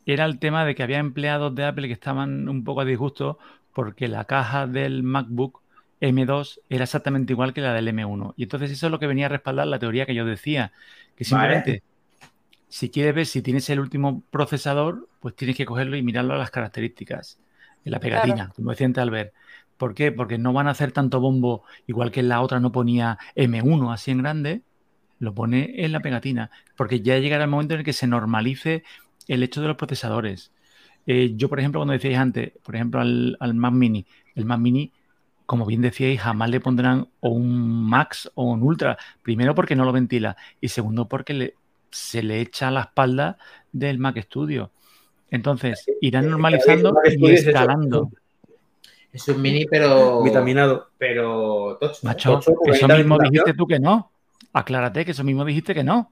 era 0.05 0.25
el 0.25 0.39
tema 0.39 0.65
de 0.65 0.73
que 0.73 0.83
había 0.83 0.97
empleados 0.97 1.53
de 1.53 1.65
Apple 1.65 1.88
que 1.88 1.93
estaban 1.93 2.49
un 2.49 2.63
poco 2.63 2.81
a 2.81 2.85
disgusto 2.85 3.38
porque 3.73 4.07
la 4.07 4.25
caja 4.25 4.65
del 4.65 5.03
MacBook 5.03 5.62
M2 6.01 6.62
era 6.69 6.85
exactamente 6.85 7.33
igual 7.33 7.53
que 7.53 7.62
la 7.62 7.73
del 7.73 7.89
M1. 7.89 8.33
Y 8.35 8.43
entonces 8.43 8.71
eso 8.71 8.88
es 8.88 8.91
lo 8.91 8.99
que 8.99 9.07
venía 9.07 9.27
a 9.27 9.29
respaldar 9.29 9.67
la 9.67 9.77
teoría 9.77 10.05
que 10.05 10.15
yo 10.15 10.25
decía, 10.25 10.71
que 11.15 11.25
Vale. 11.25 11.25
simplemente 11.25 11.83
si 12.69 12.89
quieres 12.89 13.15
ver 13.15 13.25
si 13.25 13.41
tienes 13.41 13.69
el 13.69 13.79
último 13.79 14.23
procesador, 14.29 15.09
pues 15.19 15.35
tienes 15.35 15.57
que 15.57 15.65
cogerlo 15.65 15.97
y 15.97 16.03
mirarlo 16.03 16.35
a 16.35 16.38
las 16.38 16.51
características, 16.51 17.39
en 17.83 17.91
la 17.91 17.99
pegatina, 17.99 18.51
como 18.55 18.69
decía 18.69 18.85
antes 18.85 19.01
Albert. 19.01 19.33
¿Por 19.77 19.95
qué? 19.95 20.12
Porque 20.12 20.38
no 20.38 20.53
van 20.53 20.67
a 20.67 20.71
hacer 20.71 20.91
tanto 20.91 21.19
bombo, 21.19 21.63
igual 21.88 22.12
que 22.12 22.19
en 22.19 22.29
la 22.29 22.41
otra 22.41 22.59
no 22.59 22.71
ponía 22.71 23.17
M1 23.35 23.91
así 23.91 24.12
en 24.12 24.19
grande, 24.19 24.62
lo 25.19 25.34
pone 25.34 25.73
en 25.84 25.91
la 25.91 25.99
pegatina, 25.99 26.49
porque 26.75 27.01
ya 27.01 27.17
llegará 27.19 27.43
el 27.43 27.49
momento 27.49 27.73
en 27.73 27.79
el 27.82 27.86
que 27.86 27.93
se 27.93 28.08
normalice 28.08 28.84
el 29.27 29.43
hecho 29.43 29.62
de 29.62 29.67
los 29.67 29.77
procesadores. 29.77 30.51
Eh, 31.05 31.34
yo, 31.36 31.49
por 31.49 31.60
ejemplo, 31.60 31.79
cuando 31.79 31.93
decíais 31.93 32.17
antes, 32.17 32.51
por 32.63 32.75
ejemplo, 32.75 33.01
al, 33.01 33.38
al 33.39 33.53
Mac 33.53 33.73
Mini, 33.73 34.05
el 34.36 34.45
Mac 34.45 34.60
Mini, 34.60 34.91
como 35.45 35.65
bien 35.65 35.82
decíais, 35.82 36.19
jamás 36.21 36.49
le 36.49 36.60
pondrán 36.60 37.08
o 37.21 37.29
un 37.29 37.89
Max 37.89 38.32
o 38.36 38.43
un 38.51 38.62
Ultra. 38.62 38.97
Primero 39.23 39.55
porque 39.55 39.75
no 39.75 39.86
lo 39.86 39.91
ventila 39.91 40.38
y 40.62 40.67
segundo 40.69 41.08
porque 41.08 41.34
le- 41.34 41.55
se 41.89 42.21
le 42.21 42.39
echa 42.39 42.67
a 42.67 42.71
la 42.71 42.82
espalda 42.82 43.38
del 43.71 43.97
Mac 43.97 44.19
Studio. 44.21 44.71
Entonces, 45.32 45.86
irán 46.01 46.25
Eh, 46.25 46.29
normalizando 46.29 46.93
Mac 46.93 47.03
y 47.17 47.32
escalando. 47.32 48.12
Es 49.12 49.27
un 49.27 49.41
mini, 49.41 49.65
pero. 49.65 50.21
Vitaminado. 50.21 50.89
Pero 50.99 51.77
tocho. 51.82 51.95
¿eh? 51.95 51.99
Macho, 52.03 52.39
eso 52.65 52.88
mismo 52.88 53.17
dijiste 53.17 53.53
tú 53.55 53.65
que 53.65 53.79
no. 53.79 54.12
Aclárate 54.53 55.05
que 55.05 55.12
eso 55.12 55.23
mismo 55.23 55.45
dijiste 55.45 55.73
que 55.73 55.83
no. 55.83 56.12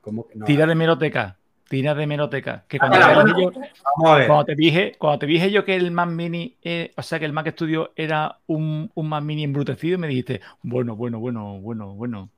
¿Cómo 0.00 0.26
que 0.26 0.36
no? 0.38 0.44
Tira 0.46 0.66
de 0.66 0.74
meroteca. 0.74 1.36
Tira 1.68 1.94
de 1.94 2.06
meroteca. 2.06 2.64
Que 2.68 2.78
cuando, 2.78 2.98
Ah, 3.00 3.24
te 3.24 3.30
yo, 3.42 3.50
Vamos 3.50 4.10
a 4.10 4.14
ver. 4.16 4.26
cuando 4.26 4.44
te 4.44 4.54
dije, 4.54 4.92
cuando 4.98 5.18
te 5.20 5.26
dije 5.26 5.50
yo 5.50 5.64
que 5.64 5.74
el 5.76 5.90
Mac 5.92 6.10
Mini, 6.10 6.56
eh, 6.62 6.92
o 6.96 7.02
sea 7.02 7.18
que 7.18 7.24
el 7.24 7.32
Mac 7.32 7.48
Studio 7.52 7.92
era 7.96 8.38
un, 8.46 8.90
un 8.94 9.08
Mac 9.08 9.22
Mini 9.24 9.44
embrutecido, 9.44 9.98
me 9.98 10.08
dijiste, 10.08 10.40
bueno, 10.62 10.94
bueno, 10.94 11.18
bueno, 11.20 11.58
bueno, 11.60 11.94
bueno. 11.94 12.28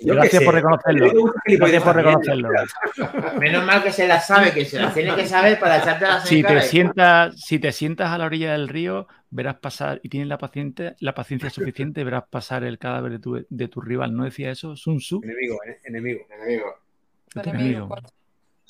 Yo 0.00 0.14
Gracias 0.14 0.42
por 0.42 0.54
reconocerlo. 0.54 1.34
Gracias 1.46 1.82
por 1.82 1.96
reconocerlo. 1.96 2.48
Menos 3.40 3.64
mal 3.64 3.82
que 3.82 3.92
se 3.92 4.06
las 4.06 4.26
sabe, 4.26 4.52
que 4.52 4.64
se 4.64 4.78
las 4.78 4.92
tiene 4.92 5.14
que 5.14 5.26
saber 5.26 5.58
para 5.58 5.78
echarte 5.78 6.04
las 6.04 6.28
Si 6.28 6.42
te, 6.42 6.60
sientas, 6.62 7.40
si 7.40 7.58
te 7.58 7.72
sientas 7.72 8.10
a 8.10 8.18
la 8.18 8.26
orilla 8.26 8.52
del 8.52 8.68
río, 8.68 9.06
verás 9.30 9.56
pasar, 9.56 10.00
y 10.02 10.08
tienes 10.08 10.28
la, 10.28 10.38
paciente, 10.38 10.96
la 11.00 11.14
paciencia 11.14 11.50
suficiente, 11.50 12.04
verás 12.04 12.24
pasar 12.28 12.64
el 12.64 12.78
cadáver 12.78 13.12
de 13.12 13.18
tu, 13.18 13.46
de 13.48 13.68
tu 13.68 13.80
rival. 13.80 14.14
¿No 14.14 14.24
decía 14.24 14.50
eso? 14.50 14.76
Sun 14.76 14.98
Tzu. 14.98 15.20
Enemigo, 15.22 15.58
enemigo. 15.84 16.26
Enemigo. 16.30 16.74
Enemigo, 17.34 17.88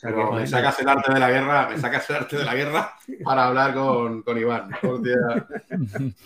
Pero 0.01 0.33
me 0.33 0.47
sacas 0.47 0.79
el 0.81 0.89
arte 0.89 1.13
de 1.13 1.19
la 1.19 1.31
guerra, 1.31 1.69
me 1.71 1.79
sacas 1.79 2.09
el 2.11 2.17
arte 2.17 2.37
de 2.37 2.45
la 2.45 2.55
guerra 2.55 2.95
para 3.25 3.47
hablar 3.47 3.75
con, 3.75 4.23
con 4.23 4.39
Iván. 4.39 4.71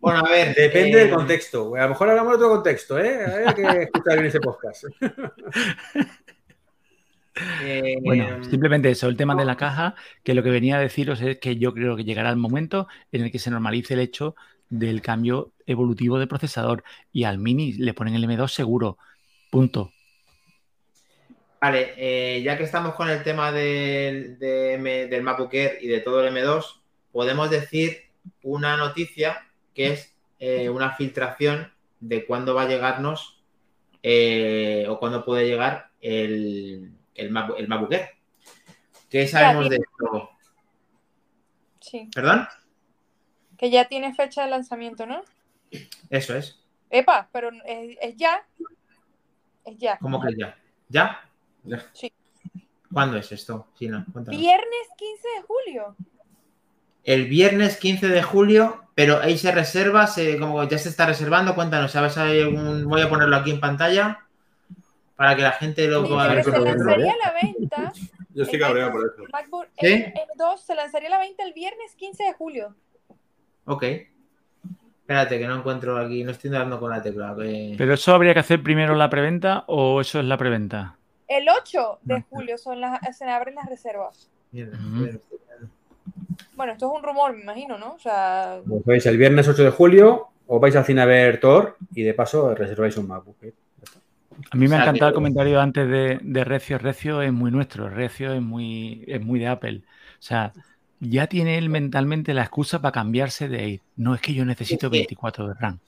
Bueno, 0.00 0.20
a 0.20 0.30
ver. 0.30 0.54
Depende 0.54 0.92
eh, 0.92 1.04
del 1.04 1.14
contexto. 1.14 1.74
A 1.74 1.82
lo 1.82 1.88
mejor 1.90 2.10
hablamos 2.10 2.32
de 2.32 2.36
otro 2.36 2.56
contexto, 2.56 2.98
¿eh? 2.98 3.44
Hay 3.46 3.54
que 3.54 3.62
escuchar 3.82 4.14
bien 4.14 4.26
ese 4.26 4.40
podcast. 4.40 4.84
eh, 7.62 7.96
Bueno, 8.02 8.44
simplemente 8.44 8.90
eso, 8.90 9.08
el 9.08 9.16
tema 9.16 9.34
de 9.34 9.44
la 9.44 9.56
caja, 9.56 9.94
que 10.22 10.34
lo 10.34 10.42
que 10.42 10.50
venía 10.50 10.76
a 10.76 10.80
deciros 10.80 11.20
es 11.20 11.38
que 11.38 11.56
yo 11.56 11.74
creo 11.74 11.96
que 11.96 12.04
llegará 12.04 12.30
el 12.30 12.36
momento 12.36 12.88
en 13.12 13.24
el 13.24 13.32
que 13.32 13.38
se 13.38 13.50
normalice 13.50 13.94
el 13.94 14.00
hecho 14.00 14.34
del 14.68 15.02
cambio 15.02 15.52
evolutivo 15.66 16.18
de 16.18 16.26
procesador 16.26 16.84
y 17.12 17.24
al 17.24 17.38
Mini 17.38 17.72
le 17.72 17.94
ponen 17.94 18.14
el 18.14 18.24
M2 18.24 18.48
seguro. 18.48 18.98
Punto. 19.50 19.92
Vale, 21.60 21.94
eh, 21.96 22.42
ya 22.42 22.56
que 22.56 22.62
estamos 22.64 22.94
con 22.94 23.10
el 23.10 23.22
tema 23.24 23.50
del, 23.50 24.38
de 24.38 24.74
M- 24.74 25.06
del 25.08 25.22
MacBook 25.22 25.52
Air 25.54 25.78
y 25.80 25.88
de 25.88 26.00
todo 26.00 26.24
el 26.24 26.32
M2, 26.34 26.80
podemos 27.10 27.50
decir 27.50 28.04
una 28.42 28.76
noticia 28.76 29.44
que 29.74 29.92
es 29.92 30.14
eh, 30.38 30.68
una 30.68 30.92
filtración 30.92 31.72
de 31.98 32.24
cuándo 32.26 32.54
va 32.54 32.62
a 32.62 32.68
llegarnos 32.68 33.42
eh, 34.04 34.86
o 34.88 35.00
cuándo 35.00 35.24
puede 35.24 35.46
llegar 35.48 35.90
el, 36.00 36.92
el, 37.16 37.30
Mac- 37.30 37.54
el 37.58 37.66
MacBook 37.66 37.92
Air. 37.92 38.10
¿Qué 39.10 39.26
sabemos 39.26 39.68
de 39.68 39.76
esto? 39.76 40.30
Sí. 41.80 42.08
¿Perdón? 42.14 42.46
Que 43.56 43.70
ya 43.70 43.88
tiene 43.88 44.14
fecha 44.14 44.44
de 44.44 44.50
lanzamiento, 44.50 45.06
¿no? 45.06 45.22
Eso 46.10 46.36
es. 46.36 46.62
Epa, 46.90 47.28
pero 47.32 47.50
es, 47.64 47.96
es 48.00 48.16
ya. 48.16 48.46
Es 49.64 49.76
ya. 49.78 49.98
¿Cómo 49.98 50.20
que 50.22 50.34
ya? 50.38 50.56
¿Ya? 50.88 51.27
Sí. 51.92 52.12
¿Cuándo 52.92 53.16
es 53.18 53.30
esto? 53.32 53.68
Sí, 53.78 53.88
no, 53.88 54.04
cuéntanos. 54.12 54.40
Viernes 54.40 54.88
15 54.96 55.28
de 55.36 55.42
julio. 55.42 55.96
El 57.04 57.26
viernes 57.26 57.76
15 57.78 58.08
de 58.08 58.22
julio, 58.22 58.84
pero 58.94 59.20
ahí 59.20 59.38
se 59.38 59.52
reserva, 59.52 60.06
se, 60.06 60.38
como 60.38 60.62
ya 60.64 60.78
se 60.78 60.88
está 60.88 61.06
reservando, 61.06 61.54
cuéntanos, 61.54 61.92
¿sabes? 61.92 62.16
Hay 62.18 62.40
algún, 62.40 62.84
voy 62.86 63.00
a 63.02 63.08
ponerlo 63.08 63.36
aquí 63.36 63.50
en 63.50 63.60
pantalla 63.60 64.20
para 65.16 65.34
que 65.36 65.42
la 65.42 65.52
gente 65.52 65.86
lo 65.88 66.06
pueda 66.06 66.28
ver. 66.28 66.44
se 66.44 66.50
lanzaría 66.60 67.12
a 67.12 67.16
la 67.26 67.34
venta. 67.42 67.92
Yo 68.34 68.42
estoy 68.44 68.58
el 68.60 68.64
cabreado 68.66 68.92
por 68.92 69.06
eso. 69.06 69.22
MacBook 69.32 69.66
¿Sí? 69.80 69.86
Air 69.86 70.12
M2 70.36 70.58
se 70.58 70.74
lanzaría 70.74 71.08
a 71.08 71.12
la 71.12 71.18
venta 71.18 71.42
el 71.44 71.52
viernes 71.54 71.94
15 71.96 72.22
de 72.24 72.32
julio. 72.34 72.74
Ok. 73.64 73.82
Espérate, 75.00 75.38
que 75.38 75.46
no 75.46 75.56
encuentro 75.56 75.96
aquí, 75.96 76.22
no 76.22 76.30
estoy 76.32 76.50
dando 76.50 76.78
con 76.78 76.90
la 76.90 77.02
tecla. 77.02 77.34
que- 77.38 77.74
¿Pero 77.78 77.94
eso 77.94 78.14
habría 78.14 78.34
que 78.34 78.40
hacer 78.40 78.62
primero 78.62 78.94
la 78.94 79.08
preventa 79.08 79.64
o 79.66 80.00
eso 80.02 80.20
es 80.20 80.26
la 80.26 80.36
preventa? 80.36 80.97
El 81.28 81.46
8 81.48 81.98
de 82.02 82.22
julio 82.30 82.56
son 82.58 82.80
las, 82.80 83.00
se 83.16 83.24
abren 83.26 83.54
las 83.56 83.66
reservas. 83.68 84.30
Bueno, 86.56 86.72
esto 86.72 86.86
es 86.90 86.96
un 86.98 87.02
rumor, 87.02 87.34
me 87.34 87.42
imagino, 87.42 87.78
¿no? 87.78 87.92
O 87.94 87.98
sea, 87.98 88.60
Os 88.68 88.84
vais 88.84 89.04
el 89.06 89.16
viernes 89.18 89.46
8 89.46 89.62
de 89.64 89.70
julio, 89.70 90.28
os 90.46 90.60
vais 90.60 90.74
al 90.74 90.84
cine 90.84 91.02
a 91.02 91.04
ver 91.06 91.38
Thor 91.38 91.76
y 91.94 92.02
de 92.02 92.14
paso 92.14 92.54
reserváis 92.54 92.96
un 92.96 93.06
MacBook. 93.06 93.36
¿eh? 93.42 93.52
A 94.50 94.56
mí 94.56 94.66
me 94.68 94.76
ha 94.76 94.80
encantado 94.82 95.08
el 95.10 95.14
comentario 95.14 95.60
antes 95.60 95.88
de, 95.88 96.18
de 96.22 96.44
Recio. 96.44 96.78
Recio 96.78 97.22
es 97.22 97.32
muy 97.32 97.50
nuestro, 97.50 97.88
Recio 97.88 98.32
es 98.32 98.40
muy, 98.42 99.04
es 99.06 99.20
muy 99.24 99.38
de 99.38 99.48
Apple. 99.48 99.82
O 99.84 100.22
sea, 100.22 100.52
ya 101.00 101.26
tiene 101.26 101.58
él 101.58 101.68
mentalmente 101.68 102.34
la 102.34 102.42
excusa 102.42 102.80
para 102.80 102.92
cambiarse 102.92 103.48
de 103.48 103.68
ir. 103.68 103.80
No 103.96 104.14
es 104.14 104.20
que 104.20 104.32
yo 104.34 104.44
necesito 104.44 104.86
Es 104.86 104.92
que- 104.92 104.98
24 104.98 105.48
de 105.48 105.54
RAM. 105.54 105.78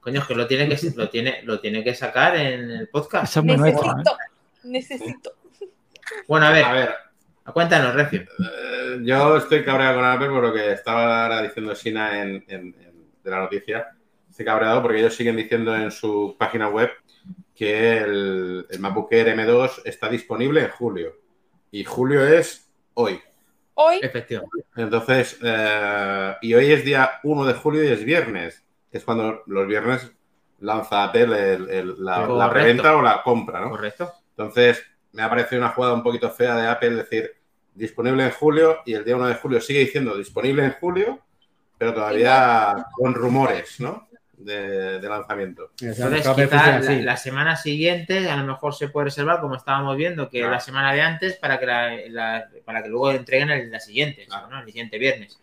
Coño, 0.00 0.20
es 0.20 0.26
que 0.26 0.34
lo 0.36 0.46
tiene 0.46 0.68
que, 0.68 0.78
lo 0.94 1.08
tiene, 1.10 1.42
lo 1.42 1.58
tiene 1.58 1.82
que 1.82 1.92
sacar 1.92 2.36
en 2.36 2.70
el 2.70 2.88
podcast. 2.88 3.24
Eso 3.24 3.40
es 3.40 3.46
muy 3.46 3.56
nuestro. 3.56 3.86
¿eh? 3.90 4.04
Necesito. 4.66 5.32
Bueno, 6.28 6.46
a 6.46 6.50
ver, 6.50 6.64
A 6.64 6.72
ver, 6.72 6.94
cuéntanos, 7.52 7.94
Recio. 7.94 8.20
eh, 8.22 8.98
yo 9.02 9.36
estoy 9.38 9.64
cabreado 9.64 9.96
con 9.96 10.04
Apple 10.04 10.28
por 10.28 10.42
lo 10.44 10.52
que 10.52 10.72
estaba 10.72 11.24
ahora 11.24 11.42
diciendo 11.42 11.74
Sina 11.74 12.22
en, 12.22 12.44
en- 12.48 12.74
en- 12.80 13.06
de 13.22 13.30
la 13.30 13.40
noticia. 13.40 13.88
Estoy 14.30 14.44
cabreado 14.46 14.82
porque 14.82 14.98
ellos 15.00 15.14
siguen 15.14 15.36
diciendo 15.36 15.74
en 15.74 15.90
su 15.90 16.36
página 16.38 16.68
web 16.68 16.90
que 17.54 17.98
el, 17.98 18.66
el 18.68 18.78
MacBook 18.80 19.10
Air 19.12 19.28
M2 19.36 19.82
está 19.84 20.08
disponible 20.08 20.60
en 20.62 20.70
julio. 20.70 21.14
Y 21.70 21.82
julio 21.84 22.24
es 22.26 22.70
hoy. 22.94 23.20
Hoy, 23.74 23.98
Efectivamente. 24.02 24.58
Entonces, 24.76 25.38
eh, 25.42 26.34
y 26.42 26.54
hoy 26.54 26.70
es 26.72 26.84
día 26.84 27.12
1 27.24 27.44
de 27.46 27.54
julio 27.54 27.82
y 27.84 27.88
es 27.88 28.04
viernes, 28.04 28.64
que 28.90 28.98
es 28.98 29.04
cuando 29.04 29.42
los 29.46 29.66
viernes 29.66 30.10
lanza 30.60 31.04
Apple 31.04 31.54
el- 31.54 31.68
el- 31.70 32.04
la, 32.04 32.26
la 32.28 32.48
preventa 32.50 32.96
o 32.96 33.02
la 33.02 33.22
compra, 33.22 33.60
¿no? 33.60 33.70
Correcto. 33.70 34.12
Entonces, 34.36 34.84
me 35.12 35.22
ha 35.22 35.30
parecido 35.30 35.60
una 35.62 35.70
jugada 35.70 35.94
un 35.94 36.02
poquito 36.02 36.30
fea 36.30 36.56
de 36.56 36.66
Apple 36.68 36.90
decir 36.90 37.32
disponible 37.74 38.24
en 38.24 38.30
julio 38.30 38.78
y 38.86 38.94
el 38.94 39.04
día 39.04 39.16
1 39.16 39.28
de 39.28 39.34
julio 39.34 39.60
sigue 39.60 39.80
diciendo 39.80 40.16
disponible 40.16 40.64
en 40.64 40.72
julio, 40.72 41.20
pero 41.78 41.92
todavía 41.94 42.86
con 42.92 43.14
rumores, 43.14 43.80
¿no? 43.80 44.08
De, 44.36 45.00
de 45.00 45.08
lanzamiento. 45.08 45.70
Entonces, 45.80 45.98
Cada 45.98 46.10
vez 46.10 46.48
quizá 46.50 46.72
funciona 46.74 47.02
la, 47.02 47.16
semana 47.16 47.56
siguiente 47.56 48.28
a 48.30 48.36
lo 48.36 48.44
mejor 48.44 48.74
se 48.74 48.88
puede 48.88 49.06
reservar, 49.06 49.40
como 49.40 49.54
estábamos 49.56 49.96
viendo, 49.96 50.28
que 50.28 50.38
Claro. 50.40 50.52
la 50.52 50.60
semana 50.60 50.92
de 50.92 51.00
antes 51.00 51.36
para 51.36 51.58
que, 51.58 51.64
la, 51.66 51.96
la- 52.10 52.48
para 52.64 52.82
que 52.82 52.88
luego 52.90 53.10
entreguen 53.12 53.48
el, 53.50 53.70
la 53.70 53.80
siguiente, 53.80 54.26
Claro. 54.26 54.48
¿no? 54.48 54.60
el 54.60 54.66
siguiente 54.66 54.98
viernes. 54.98 55.40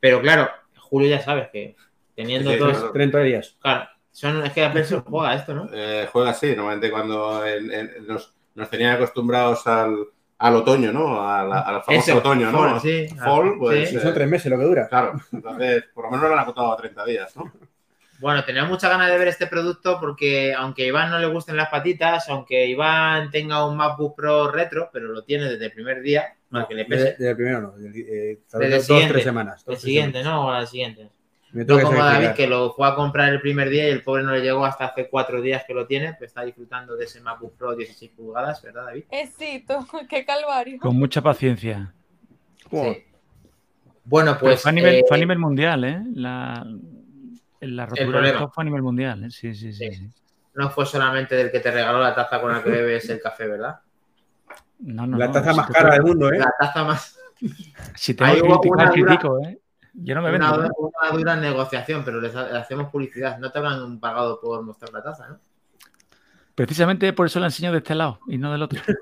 Pero 0.00 0.20
claro, 0.20 0.50
Julio 0.76 1.08
ya 1.08 1.20
sabes 1.20 1.48
que 1.52 1.76
teniendo 2.16 2.50
Sí, 2.50 2.56
sí, 2.56 2.60
todos. 2.60 2.76
claro. 2.78 2.92
30 2.92 3.20
días. 3.20 3.56
Claro, 3.60 3.88
son, 4.12 4.44
es 4.44 4.52
que 4.52 4.64
Apple 4.64 4.84
se 4.84 4.98
juega 5.00 5.34
esto, 5.34 5.54
¿no? 5.54 5.68
Eh, 5.72 6.08
juega 6.12 6.30
así, 6.30 6.48
normalmente 6.54 6.90
cuando 6.90 7.46
en- 7.46 7.70
en- 7.72 8.06
nos, 8.06 8.34
nos 8.54 8.68
tenían 8.70 8.94
acostumbrados 8.96 9.66
al, 9.66 9.96
al 10.38 10.56
otoño, 10.56 10.92
¿no? 10.92 11.28
Al, 11.28 11.52
al 11.52 11.82
famoso 11.82 12.10
Eso, 12.10 12.18
otoño, 12.18 12.50
¿no? 12.50 12.58
fall, 12.58 12.80
sí. 12.80 13.06
Fall, 13.16 13.54
pues, 13.58 13.90
Sí. 13.90 14.00
Son 14.00 14.14
tres 14.14 14.28
meses 14.28 14.50
lo 14.50 14.58
que 14.58 14.64
dura. 14.64 14.88
Claro, 14.88 15.12
entonces 15.32 15.84
por 15.94 16.04
lo 16.06 16.10
menos 16.10 16.26
lo 16.28 16.34
han 16.34 16.40
acotado 16.40 16.72
a 16.72 16.76
30 16.76 17.04
días, 17.04 17.36
¿no? 17.36 17.52
Bueno, 18.20 18.44
tenía 18.44 18.64
muchas 18.64 18.90
ganas 18.90 19.08
de 19.12 19.16
ver 19.16 19.28
este 19.28 19.46
producto 19.46 20.00
porque 20.00 20.52
aunque 20.52 20.82
a 20.82 20.86
Iván 20.88 21.08
no 21.10 21.20
le 21.20 21.26
gusten 21.28 21.56
las 21.56 21.68
patitas, 21.68 22.28
aunque 22.28 22.66
Iván 22.66 23.30
tenga 23.30 23.64
un 23.64 23.76
MacBook 23.76 24.16
Pro 24.16 24.50
retro, 24.50 24.90
pero 24.92 25.06
lo 25.06 25.22
tiene 25.22 25.44
desde 25.48 25.66
el 25.66 25.72
primer 25.72 26.00
día, 26.02 26.34
para 26.50 26.66
que 26.66 26.74
le 26.74 26.84
pese. 26.84 26.96
Desde, 27.04 27.12
desde 27.16 27.30
el 27.30 27.36
primero 27.36 27.60
no. 27.60 27.70
desde, 27.76 28.00
eh, 28.32 28.40
Desde 28.54 28.64
el 28.66 28.72
dos, 28.72 28.86
siguiente. 28.86 29.12
tres 29.12 29.24
semanas. 29.24 29.64
dos, 29.64 29.74
el 29.76 29.80
siguiente, 29.80 30.18
semanas. 30.18 30.34
¿no? 30.42 30.46
O 30.48 30.52
la 30.52 30.66
siguiente. 30.66 31.10
Me 31.52 31.64
No 31.64 31.80
como 31.80 31.98
David, 31.98 32.30
que 32.32 32.46
lo 32.46 32.72
fue 32.72 32.86
a 32.86 32.94
comprar 32.94 33.32
el 33.32 33.40
primer 33.40 33.70
día 33.70 33.88
y 33.88 33.90
el 33.90 34.02
pobre 34.02 34.22
no 34.22 34.32
le 34.32 34.40
llegó 34.40 34.64
hasta 34.64 34.86
hace 34.86 35.08
cuatro 35.08 35.40
días 35.40 35.64
que 35.66 35.72
lo 35.72 35.86
tiene, 35.86 36.14
pues 36.14 36.28
está 36.28 36.42
disfrutando 36.42 36.94
de 36.96 37.06
ese 37.06 37.20
MacBook 37.20 37.56
Pro 37.56 37.74
16 37.74 38.12
pulgadas, 38.12 38.60
¿verdad, 38.62 38.86
David? 38.86 39.04
éxito, 39.10 39.86
qué 40.08 40.24
calvario. 40.24 40.78
Con 40.78 40.96
mucha 40.96 41.22
paciencia. 41.22 41.94
Sí. 42.70 43.04
Bueno, 44.04 44.36
pues. 44.38 44.62
fue, 44.62 44.70
a 44.70 44.72
nivel, 44.72 44.94
eh, 44.96 45.04
fue 45.06 45.16
a 45.16 45.20
nivel 45.20 45.38
mundial, 45.38 45.84
¿eh? 45.84 46.02
La, 46.14 46.66
la 47.60 47.86
rotura 47.86 48.28
stock 48.28 48.54
fue 48.54 48.62
a 48.62 48.64
nivel 48.64 48.82
mundial, 48.82 49.24
¿eh? 49.24 49.30
Sí, 49.30 49.54
sí, 49.54 49.72
sí. 49.72 49.90
Sí. 49.90 49.96
sí. 49.96 50.10
no 50.54 50.70
fue 50.70 50.84
solamente 50.84 51.34
del 51.34 51.50
que 51.50 51.60
te 51.60 51.70
regaló 51.70 52.00
la 52.00 52.14
taza 52.14 52.40
con 52.40 52.52
la 52.52 52.62
que 52.62 52.70
bebes 52.70 53.08
el 53.08 53.20
café, 53.20 53.48
¿verdad? 53.48 53.80
No, 54.80 55.06
no, 55.06 55.16
La 55.16 55.32
taza 55.32 55.52
más 55.54 55.66
te 55.66 55.72
cara 55.72 55.94
del 55.94 56.02
mundo, 56.02 56.30
¿eh? 56.32 56.38
La 56.38 56.52
taza 56.58 56.84
más. 56.84 57.18
Si 57.94 58.14
tengo 58.14 58.32
Ahí 58.32 58.40
hubo 58.40 58.60
una 58.62 58.90
critico, 58.90 59.40
¿eh? 59.44 59.58
Yo 60.02 60.14
no 60.14 60.22
me 60.22 60.30
vendo. 60.30 60.46
una 60.78 61.10
dura 61.16 61.36
negociación, 61.36 62.02
pero 62.04 62.20
les, 62.20 62.34
ha- 62.36 62.48
le 62.50 62.58
hacemos 62.58 62.90
publicidad. 62.90 63.38
No 63.38 63.50
te 63.50 63.58
habrán 63.58 63.98
pagado 64.00 64.40
por 64.40 64.62
mostrar 64.62 64.92
la 64.92 65.02
taza, 65.02 65.28
¿no? 65.28 65.38
Precisamente 66.54 67.12
por 67.12 67.26
eso 67.26 67.38
la 67.40 67.46
enseño 67.46 67.70
de 67.72 67.78
este 67.78 67.94
lado 67.94 68.18
y 68.26 68.36
no 68.38 68.50
del 68.52 68.62
otro. 68.62 68.80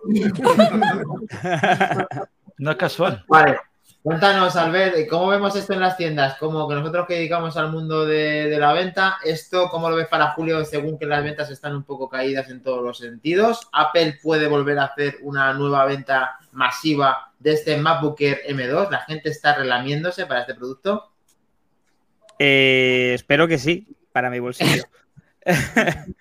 No 2.59 2.71
es 2.71 2.77
casual. 2.79 3.23
Vale. 3.29 3.59
Cuéntanos, 4.03 4.55
Albert, 4.57 5.09
¿cómo 5.11 5.27
vemos 5.29 5.55
esto 5.57 5.73
en 5.75 5.81
las 5.81 5.97
tiendas? 5.97 6.37
Como 6.39 6.69
que 6.69 6.77
nosotros 6.77 7.07
que 7.09 7.15
dedicamos 7.15 7.57
al 7.57 7.73
mundo 7.73 8.07
de, 8.07 8.49
de 8.49 8.59
la 8.59 8.73
venta, 8.73 9.17
¿esto 9.25 9.69
cómo 9.69 9.91
lo 9.91 9.97
ves 9.97 10.07
para 10.07 10.31
julio 10.33 10.65
según 10.65 10.97
que 10.97 11.07
las 11.07 11.25
ventas 11.25 11.51
están 11.51 11.75
un 11.75 11.83
poco 11.83 12.09
caídas 12.09 12.49
en 12.49 12.63
todos 12.63 12.85
los 12.85 12.99
sentidos? 12.99 13.69
¿Apple 13.73 14.21
puede 14.23 14.47
volver 14.47 14.79
a 14.79 14.85
hacer 14.85 15.17
una 15.23 15.53
nueva 15.55 15.85
venta 15.87 16.39
masiva 16.53 17.33
de 17.39 17.53
este 17.53 17.77
MacBook 17.77 18.21
Air 18.21 18.41
M2? 18.49 18.91
¿La 18.91 19.01
gente 19.01 19.31
está 19.31 19.55
relamiéndose 19.55 20.27
para 20.27 20.41
este 20.41 20.55
producto? 20.55 21.13
Eh, 22.39 23.13
espero 23.15 23.49
que 23.49 23.59
sí, 23.59 23.97
para 24.13 24.31
mi 24.31 24.39
bolsillo. 24.39 24.85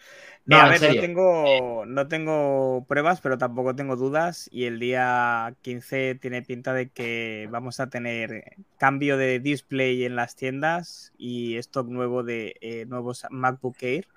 No, 0.47 0.57
a 0.57 0.70
ver, 0.70 0.80
no 0.80 1.01
tengo, 1.01 1.86
no 1.88 2.07
tengo 2.07 2.86
pruebas, 2.88 3.20
pero 3.20 3.39
tampoco 3.39 3.76
tengo 3.76 3.95
dudas. 3.95 4.47
Y 4.51 4.66
el 4.66 4.80
día 4.80 5.55
15 5.63 6.16
tiene 6.22 6.43
pinta 6.43 6.72
de 6.72 6.89
que 6.89 7.47
vamos 7.49 7.80
a 7.80 7.89
tener 7.89 8.55
cambio 8.78 9.18
de 9.18 9.39
display 9.39 10.05
en 10.05 10.16
las 10.16 10.36
tiendas 10.36 11.13
y 11.18 11.57
stock 11.57 11.88
nuevo 11.88 12.22
de 12.22 12.57
eh, 12.61 12.86
nuevos 12.86 13.26
MacBook 13.32 13.82
Air 13.82 14.07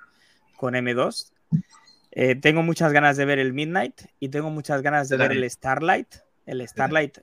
con 0.59 0.75
M2. 0.75 1.33
Eh, 2.11 2.35
tengo 2.35 2.63
muchas 2.63 2.93
ganas 2.93 3.17
de 3.17 3.25
ver 3.25 3.39
el 3.39 3.55
Midnight 3.55 4.03
y 4.21 4.29
tengo 4.29 4.51
muchas 4.51 4.83
ganas 4.83 5.09
de 5.09 5.17
ver 5.17 5.33
el 5.33 5.51
Starlight. 5.51 6.17
El 6.49 6.67
Starlight 6.67 7.19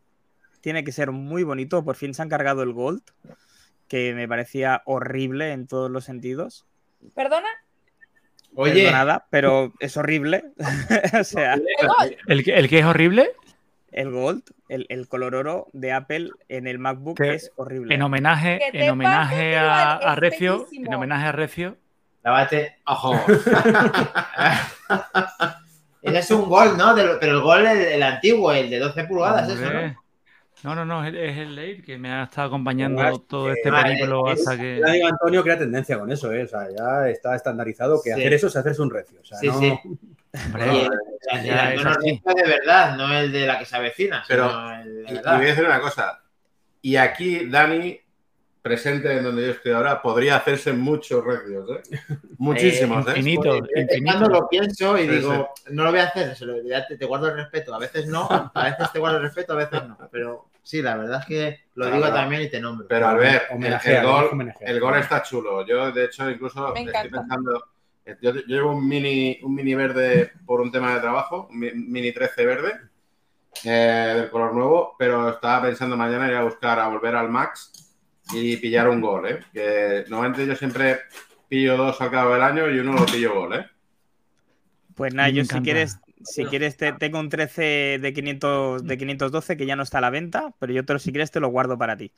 tiene 0.62 0.84
que 0.84 0.92
ser 0.92 1.12
muy 1.12 1.44
bonito. 1.44 1.84
Por 1.84 1.96
fin 1.96 2.14
se 2.14 2.22
han 2.22 2.30
cargado 2.30 2.64
el 2.64 2.72
Gold, 2.74 3.02
que 3.88 4.14
me 4.14 4.28
parecía 4.28 4.82
horrible 4.86 5.52
en 5.52 5.68
todos 5.68 5.90
los 5.92 6.06
sentidos. 6.06 6.66
¿Perdona? 7.14 7.48
Oye, 8.56 8.74
Perdonada, 8.86 9.28
pero 9.30 9.74
es 9.80 9.98
horrible. 9.98 10.46
o 11.20 11.24
sea, 11.24 11.56
El 11.56 11.66
Gold. 11.82 12.16
¿El, 12.28 12.44
que- 12.44 12.56
el 12.58 12.70
que 12.70 12.80
es 12.80 12.86
horrible? 12.86 13.32
el 13.92 14.12
Gold, 14.12 14.44
el, 14.68 14.86
el 14.90 15.08
color 15.08 15.36
oro 15.36 15.68
de 15.72 15.94
Apple 15.94 16.30
en 16.50 16.68
el 16.68 16.80
MacBook 16.80 17.16
Que 17.18 17.36
es 17.36 17.52
horrible. 17.56 17.96
En 17.96 18.02
homenaje, 18.02 18.60
en 18.74 18.90
homenaje 18.90 19.56
a, 19.58 19.94
a 19.94 20.16
Recio, 20.16 20.60
bellísimo. 20.66 20.88
en 20.88 20.94
homenaje 20.96 21.26
a 21.28 21.32
Recio, 21.32 21.78
lávate. 22.22 22.76
¡Ojo! 22.86 23.14
Ese 26.06 26.20
es 26.20 26.32
un 26.32 26.48
gol, 26.50 26.78
¿no? 26.78 26.94
De 26.96 27.04
pero 27.20 27.34
el 27.34 27.42
gol, 27.42 27.66
el, 27.66 27.78
el 27.78 28.04
antiguo, 28.04 28.52
el 28.52 28.70
de 28.70 28.80
12 28.80 29.04
pulgadas, 29.06 29.50
eso, 29.50 29.62
¿no? 29.72 30.06
No, 30.64 30.74
no, 30.74 30.86
no, 30.86 31.04
es 31.06 31.10
el, 31.10 31.18
es 31.18 31.38
el 31.38 31.60
Air 31.60 31.84
que 31.84 31.98
me 31.98 32.12
ha 32.12 32.24
estado 32.24 32.48
acompañando 32.48 33.20
todo 33.20 33.52
este 33.52 33.70
ah, 33.70 33.84
periplo 33.84 34.32
es- 34.32 34.40
hasta 34.40 34.58
que. 34.60 34.80
Ya 34.84 34.94
digo, 34.94 35.08
Antonio 35.08 35.44
crea 35.44 35.60
tendencia 35.60 36.00
con 36.00 36.12
eso, 36.12 36.32
¿eh? 36.34 36.44
O 36.44 36.48
sea, 36.48 36.68
ya 36.76 37.08
está 37.10 37.36
estandarizado 37.36 38.02
que 38.04 38.12
Sí. 38.14 38.20
hacer 38.20 38.34
eso 38.34 38.48
es 38.48 38.56
hacerse 38.56 38.82
un 38.82 38.90
recio. 38.90 39.20
O 39.22 39.26
sea, 39.26 39.38
Sí, 39.38 39.48
no- 39.48 39.60
sí. 39.60 39.80
Hombre, 40.46 40.66
Y 40.74 41.38
el- 41.38 41.48
el. 41.50 41.84
Recio 41.84 42.34
de 42.36 42.44
verdad, 42.50 42.96
no 42.98 43.14
el 43.14 43.32
de 43.32 43.46
la 43.46 43.60
que 43.60 43.66
se 43.66 43.76
avecina, 43.76 44.24
Pero- 44.28 44.50
sino 44.50 44.74
el 44.82 45.06
de 45.06 45.14
Y, 45.14 45.16
voy 45.24 45.26
a 45.26 45.40
decir 45.40 45.66
una 45.66 45.80
cosa. 45.80 46.22
Y 46.82 46.96
aquí, 46.96 47.46
Dani, 47.48 48.00
presente 48.66 49.16
en 49.16 49.24
donde 49.24 49.46
yo 49.46 49.52
estoy 49.52 49.74
ahora, 49.74 50.02
podría 50.02 50.38
hacerse 50.38 50.74
muchos 50.74 51.24
recios, 51.24 51.70
¿eh? 51.70 52.00
Muchísimos, 52.40 53.06
¿eh? 53.08 53.12
infinito, 53.12 53.62
cuando 54.04 54.28
lo 54.28 54.50
pienso 54.50 54.98
y 54.98 55.02
Sí, 55.04 55.08
digo, 55.08 55.50
no 55.70 55.84
lo 55.84 55.92
voy 55.92 56.00
a 56.00 56.06
hacer, 56.06 56.36
se 56.36 56.46
lo- 56.48 56.64
ya 56.64 56.88
te, 56.88 56.98
te 56.98 57.06
guardo 57.06 57.28
el 57.28 57.36
respeto. 57.36 57.76
A 57.76 57.78
veces 57.78 58.08
no, 58.08 58.28
a 58.28 58.64
veces 58.64 58.92
te 58.92 58.98
guardo 58.98 59.18
el 59.18 59.24
respeto, 59.24 59.54
a 59.54 59.58
veces 59.58 59.84
no. 59.88 59.96
Pero 60.12 60.48
Sí, 60.64 60.82
la 60.82 60.98
verdad 60.98 61.20
es 61.20 61.26
que 61.28 61.60
lo 61.76 61.86
Claro. 61.86 62.02
digo 62.02 62.12
también 62.16 62.42
y 62.42 62.50
te 62.50 62.60
nombro. 62.60 62.88
Pero 62.88 63.08
al 63.08 63.18
ver, 63.18 63.44
el, 63.52 63.66
el 63.66 64.04
gol, 64.04 64.30
homenajea. 64.32 64.68
el 64.68 64.80
gol 64.80 64.96
está 64.98 65.22
chulo. 65.22 65.64
Yo, 65.68 65.92
de 65.92 66.06
hecho, 66.06 66.28
incluso 66.28 66.74
Me 66.74 66.86
estoy 66.86 67.10
pensando. 67.12 67.66
Yo, 68.20 68.34
yo 68.34 68.42
llevo 68.48 68.72
un 68.72 68.88
mini, 68.88 69.38
un 69.44 69.54
mini 69.54 69.76
verde 69.76 70.32
por 70.44 70.60
un 70.62 70.72
tema 70.72 70.96
de 70.96 71.02
trabajo, 71.02 71.48
un 71.52 71.60
mi- 71.60 71.72
mini 71.72 72.12
13 72.12 72.44
verde, 72.48 72.74
eh, 73.64 74.14
del 74.16 74.30
color 74.32 74.56
nuevo, 74.56 74.96
pero 74.98 75.30
estaba 75.30 75.68
pensando 75.68 75.96
mañana 75.96 76.28
ir 76.30 76.34
a 76.36 76.44
buscar, 76.44 76.80
a 76.80 76.88
volver 76.88 77.16
al 77.16 77.30
Max 77.30 77.72
y 78.34 78.58
pillar 78.58 78.90
un 78.90 79.02
gol, 79.02 79.28
¿eh? 79.28 79.40
Que 79.54 80.06
normalmente 80.08 80.48
yo 80.48 80.56
siempre 80.56 81.02
pillo 81.48 81.78
dos 81.78 82.00
al 82.02 82.12
cabo 82.12 82.34
del 82.34 82.42
año 82.42 82.70
y 82.70 82.80
uno 82.80 82.94
lo 82.94 83.06
pillo 83.06 83.34
gol, 83.34 83.56
¿eh? 83.56 83.66
Pues 84.96 85.14
nada, 85.14 85.30
yo 85.30 85.44
si 85.44 85.60
quieres, 85.62 86.00
si 86.24 86.46
quieres 86.46 86.78
te, 86.78 86.94
tengo 86.94 87.20
un 87.20 87.30
13 87.30 88.00
de 88.02 88.14
500 88.14 88.86
de 88.86 88.98
512 88.98 89.58
que 89.58 89.66
ya 89.66 89.76
no 89.76 89.84
está 89.84 89.98
a 89.98 90.02
la 90.02 90.10
venta, 90.10 90.54
pero 90.60 90.74
yo 90.74 90.86
te 90.86 90.94
lo, 90.94 91.00
si 91.00 91.12
quieres 91.12 91.32
te 91.32 91.40
lo 91.40 91.50
guardo 91.50 91.78
para 91.78 91.98
ti. 91.98 92.12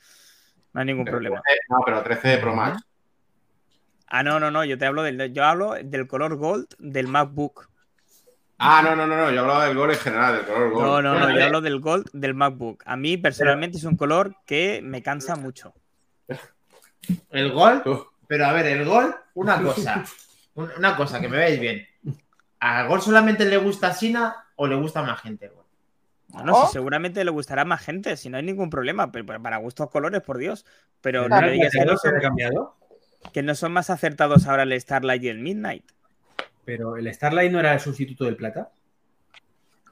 No 0.72 0.80
hay 0.80 0.86
ningún 0.86 1.04
problema. 1.04 1.42
No, 1.68 1.78
pero 1.84 2.02
13 2.02 2.38
Pro 2.38 2.54
Max. 2.54 2.82
Ah, 4.06 4.22
no, 4.22 4.40
no, 4.40 4.50
no, 4.50 4.64
yo 4.64 4.78
te 4.78 4.86
hablo 4.86 5.02
del, 5.02 5.32
yo 5.32 5.44
hablo 5.44 5.74
del 5.82 6.06
color 6.06 6.36
gold 6.36 6.66
del 6.78 7.08
MacBook. 7.08 7.68
Ah, 8.58 8.80
no, 8.82 8.96
no, 8.96 9.06
no, 9.06 9.16
no, 9.16 9.30
yo 9.30 9.42
hablaba 9.42 9.66
del 9.66 9.76
gol 9.76 9.90
en 9.90 9.98
general, 9.98 10.36
del 10.36 10.46
color 10.46 10.70
gol. 10.70 10.82
No, 10.82 11.02
no, 11.02 11.18
no, 11.18 11.30
yo 11.30 11.44
hablo 11.44 11.60
del 11.60 11.80
gold 11.80 12.08
del 12.12 12.34
MacBook. 12.34 12.82
A 12.86 12.96
mí 12.96 13.16
personalmente 13.16 13.76
es 13.76 13.84
un 13.84 13.96
color 13.96 14.36
que 14.46 14.80
me 14.82 15.02
cansa 15.02 15.36
mucho. 15.36 15.74
El 17.30 17.52
gol, 17.52 17.82
pero 18.26 18.46
a 18.46 18.52
ver, 18.52 18.66
el 18.66 18.84
gol, 18.84 19.14
una 19.34 19.60
cosa. 19.62 20.04
un- 20.54 20.70
Una 20.76 20.96
cosa, 20.96 21.20
que 21.20 21.28
me 21.28 21.36
veáis 21.36 21.60
bien. 21.60 21.86
¿Al 22.60 22.88
gol 22.88 23.00
solamente 23.00 23.44
le 23.44 23.56
gusta 23.56 23.88
a 23.88 23.94
Sina 23.94 24.34
o 24.56 24.66
le 24.66 24.74
gusta 24.74 25.00
a 25.00 25.04
más 25.04 25.20
gente? 25.20 25.46
el 25.46 25.52
gol? 25.52 25.64
Bueno, 26.28 26.52
Oh. 26.54 26.66
sí, 26.66 26.72
seguramente 26.72 27.24
le 27.24 27.30
gustará 27.30 27.62
a 27.62 27.64
más 27.64 27.80
gente, 27.82 28.16
si 28.16 28.28
no 28.28 28.36
hay 28.36 28.42
ningún 28.42 28.68
problema, 28.68 29.10
pero 29.12 29.24
para 29.42 29.56
gustos 29.58 29.88
colores, 29.90 30.20
por 30.22 30.36
Dios. 30.38 30.66
Pero 31.00 31.22
no 31.22 31.28
Claro. 31.28 31.50
digas 31.52 31.72
que 31.72 31.84
no, 31.84 31.96
se 31.96 32.08
son, 32.08 32.18
ha 32.18 32.20
cambiado? 32.20 32.76
que 33.32 33.42
no 33.42 33.54
son 33.54 33.72
más 33.72 33.88
acertados 33.90 34.46
ahora 34.46 34.64
el 34.64 34.78
Starlight 34.80 35.22
y 35.22 35.28
el 35.28 35.38
Midnight. 35.38 35.84
Pero 36.64 36.96
el 36.96 37.12
Starlight 37.14 37.50
no 37.50 37.60
era 37.60 37.72
el 37.72 37.80
sustituto 37.80 38.24
del 38.24 38.36
plata. 38.36 38.70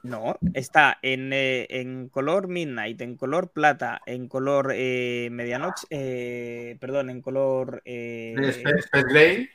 No, 0.07 0.37
está 0.53 0.99
en, 1.01 1.31
eh, 1.33 1.67
en 1.69 2.07
color 2.09 2.47
Midnight, 2.47 3.01
en 3.01 3.17
color 3.17 3.51
plata, 3.51 4.01
en 4.05 4.27
color 4.27 4.71
eh, 4.73 5.27
medianoche, 5.31 5.85
eh, 5.89 6.77
perdón, 6.79 7.09
en 7.09 7.21
color 7.21 7.81
eh, 7.83 8.35
Space, 8.37 8.79
Space 8.79 9.05
Gray. 9.09 9.49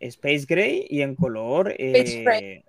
Space 0.00 0.44
Gray 0.48 0.86
y 0.88 1.02
en 1.02 1.14
color 1.14 1.70
Space 1.78 2.18
eh, 2.20 2.24
Gray. 2.24 2.64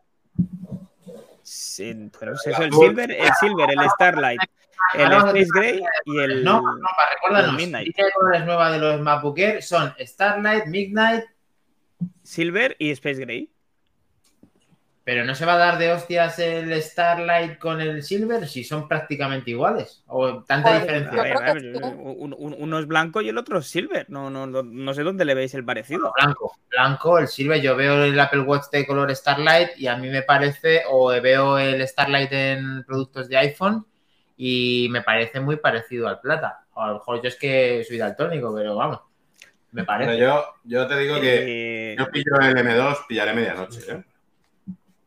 sí, 1.43 2.09
pero 2.19 2.33
es 2.33 2.47
eso, 2.47 2.63
el. 2.63 2.73
Silver, 2.73 3.11
el 3.11 3.29
Silver, 3.39 3.69
el 3.71 3.89
Starlight, 3.91 4.41
el 4.95 5.01
Hablamos 5.05 5.33
de- 5.33 5.41
Space 5.41 5.59
Gray 5.59 5.83
y 6.05 6.19
el 6.19 6.43
No, 6.43 6.61
no, 6.61 6.87
para 6.97 7.11
recuérdanos. 7.13 7.49
el 7.51 7.55
Midnight. 7.57 7.95
de 7.95 8.11
colores 8.13 8.45
nueva 8.45 8.71
de 8.71 8.79
los 8.79 9.01
MacBook 9.01 9.37
Air 9.39 9.61
son 9.63 9.93
Starlight, 9.99 10.65
Midnight, 10.65 11.23
Silver 12.23 12.75
y 12.79 12.91
Space 12.91 13.19
Gray. 13.21 13.51
Pero 15.05 15.23
no 15.23 15.35
se 15.35 15.45
va 15.45 15.53
a 15.53 15.57
dar 15.57 15.77
de 15.77 15.91
hostias 15.91 16.39
el 16.39 16.81
Starlight 16.81 17.59
con 17.59 17.79
el 17.79 18.01
Silver 18.01 18.47
si 18.47 18.63
son 18.63 18.87
prácticamente 18.87 19.51
iguales. 19.51 20.03
O 20.07 20.41
tanta 20.41 20.79
diferencia. 20.79 21.21
Ver, 21.21 21.37
ver, 21.37 21.61
sí. 21.61 21.79
uno 21.83 22.79
es 22.79 22.87
blanco 22.87 23.21
y 23.21 23.29
el 23.29 23.37
otro 23.37 23.59
es 23.59 23.67
silver. 23.67 24.07
No, 24.09 24.31
no, 24.31 24.47
no, 24.47 24.63
no 24.63 24.93
sé 24.95 25.03
dónde 25.03 25.23
le 25.23 25.35
veis 25.35 25.53
el 25.53 25.63
parecido. 25.63 26.11
Blanco, 26.19 26.57
blanco, 26.71 27.19
el 27.19 27.27
Silver. 27.27 27.61
Yo 27.61 27.75
veo 27.75 28.03
el 28.03 28.19
Apple 28.19 28.39
Watch 28.39 28.71
de 28.71 28.87
color 28.87 29.15
Starlight 29.15 29.77
y 29.77 29.85
a 29.85 29.95
mí 29.95 30.09
me 30.09 30.23
parece, 30.23 30.81
o 30.89 31.09
veo 31.21 31.59
el 31.59 31.87
Starlight 31.87 32.31
en 32.31 32.83
productos 32.83 33.29
de 33.29 33.37
iPhone 33.37 33.85
y 34.35 34.87
me 34.89 35.03
parece 35.03 35.39
muy 35.39 35.57
parecido 35.57 36.07
al 36.07 36.19
plata. 36.19 36.65
O 36.73 36.81
a 36.81 36.87
lo 36.87 36.93
mejor 36.95 37.21
yo 37.21 37.27
es 37.27 37.35
que 37.35 37.85
soy 37.87 37.99
daltónico, 37.99 38.55
pero 38.55 38.75
vamos, 38.75 39.01
me 39.71 39.83
parece. 39.83 40.17
yo, 40.17 40.45
yo 40.63 40.87
te 40.87 40.97
digo 40.97 41.21
que 41.21 41.91
Eh, 41.91 41.95
yo 41.95 42.09
pillo 42.09 42.39
el 42.41 42.55
M2, 42.55 43.05
pillaré 43.07 43.33
medianoche, 43.33 43.81
¿eh? 43.87 44.03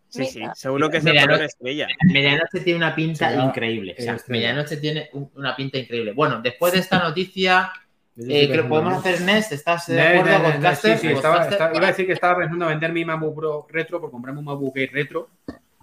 Sí, 0.09 0.25
sí, 0.27 0.43
seguro 0.55 0.89
que 0.91 0.99
es 0.99 1.05
el 1.07 1.13
Mira, 1.13 1.23
color 1.25 1.39
no- 1.39 1.45
estrella. 1.45 1.87
Medianoche 2.05 2.61
tiene 2.61 2.77
una 2.79 2.95
pinta 2.95 3.33
Sí, 3.33 3.39
increíble. 3.39 3.95
O 3.99 4.03
sea, 4.03 4.15
Estrella. 4.15 4.49
Medianoche 4.49 4.77
tiene 4.79 5.09
un- 5.13 5.31
una 5.37 5.55
pinta 5.57 5.79
increíble. 5.79 6.13
Bueno, 6.13 6.41
después 6.41 6.73
de 6.73 6.79
esta 6.81 6.99
noticia, 6.99 7.71
eh, 8.17 8.49
creo 8.49 8.63
pensando 8.65 8.69
podemos 8.69 8.95
hacer 8.99 9.21
Nest. 9.23 9.53
¿Estás 9.53 9.87
de 9.87 10.01
acuerdo 10.01 10.43
con 10.43 10.61
Caster? 10.63 10.99
Sí, 10.99 11.09
sí, 11.09 11.13
estaba- 11.15 11.71
iba 11.75 11.85
a 11.85 11.91
decir 11.91 12.07
que 12.07 12.13
estaba 12.15 12.37
pensando 12.39 12.65
en 12.65 12.71
vender 12.71 12.93
mi 12.93 13.05
MacBook 13.05 13.37
Pro 13.37 13.67
retro 13.71 14.01
por 14.01 14.11
comprarme 14.11 14.41
un 14.41 14.47
MacBook 14.47 14.77
Air 14.77 14.91
retro 14.93 15.29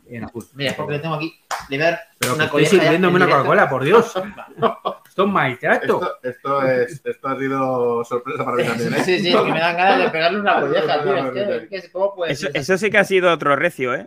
en 0.07 0.23
azul. 0.23 0.45
Mira, 0.53 0.73
porque 0.75 0.93
le 0.93 0.99
tengo 0.99 1.15
aquí. 1.15 1.33
Liber, 1.69 1.97
Pero 2.19 2.33
que 2.33 2.35
una 2.35 2.45
estoy 2.45 2.65
sirviéndome 2.65 3.15
una. 3.15 3.25
Coca-Cola, 3.27 3.69
por 3.69 3.83
Dios. 3.83 4.13
Esto 5.15 5.27
es 5.27 5.31
maltrato. 5.31 6.19
Esto, 6.21 6.59
esto, 6.59 6.67
es, 6.67 7.01
esto 7.05 7.27
ha 7.29 7.39
sido 7.39 8.03
sorpresa 8.03 8.43
para 8.43 8.57
mí 8.57 8.63
también, 8.65 8.95
¿eh? 8.95 9.03
Sí, 9.05 9.19
sí, 9.19 9.31
que 9.31 9.43
me 9.49 9.61
dan 9.61 9.77
ganas 9.77 9.99
de 9.99 10.09
pegarle 10.09 10.39
una 10.41 10.59
colleja, 10.59 11.03
tío. 11.03 11.15
Es 11.15 11.31
que, 11.69 11.75
es 11.77 11.83
que 11.85 11.91
¿cómo 11.93 12.15
puede 12.15 12.33
Eso, 12.33 12.47
ser? 12.47 12.57
eso 12.57 12.77
sí 12.77 12.89
que 12.91 12.97
ha 12.97 13.05
sido 13.05 13.31
otro 13.31 13.55
recio, 13.55 13.93
¿eh? 13.93 14.05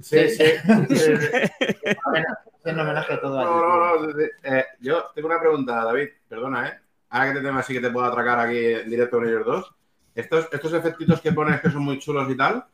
Sí, 0.00 0.28
sí. 0.28 0.44
sí. 0.90 1.12
Es 1.12 1.96
un 2.72 2.78
homenaje 2.78 3.14
a 3.14 3.20
todo 3.20 3.44
No, 3.44 3.66
no, 3.66 3.96
no, 3.96 4.06
sí, 4.06 4.12
sí. 4.16 4.30
Eh, 4.44 4.64
yo 4.78 5.06
tengo 5.12 5.26
una 5.26 5.40
pregunta, 5.40 5.84
David, 5.84 6.08
perdona, 6.28 6.68
¿eh? 6.68 6.78
Ahora 7.10 7.32
que 7.32 7.38
te 7.40 7.44
tengo 7.44 7.58
así 7.58 7.74
que 7.74 7.80
te 7.80 7.90
puedo 7.90 8.06
atracar 8.06 8.38
aquí 8.38 8.64
en 8.64 8.88
directo 8.88 9.16
con 9.16 9.26
ellos 9.26 9.44
dos. 9.44 9.74
Estos, 10.14 10.48
estos 10.52 10.72
efectitos 10.72 11.20
que 11.20 11.32
pones 11.32 11.60
que 11.60 11.68
son 11.68 11.82
muy 11.82 11.98
chulos 11.98 12.30
y 12.30 12.36
tal, 12.36 12.64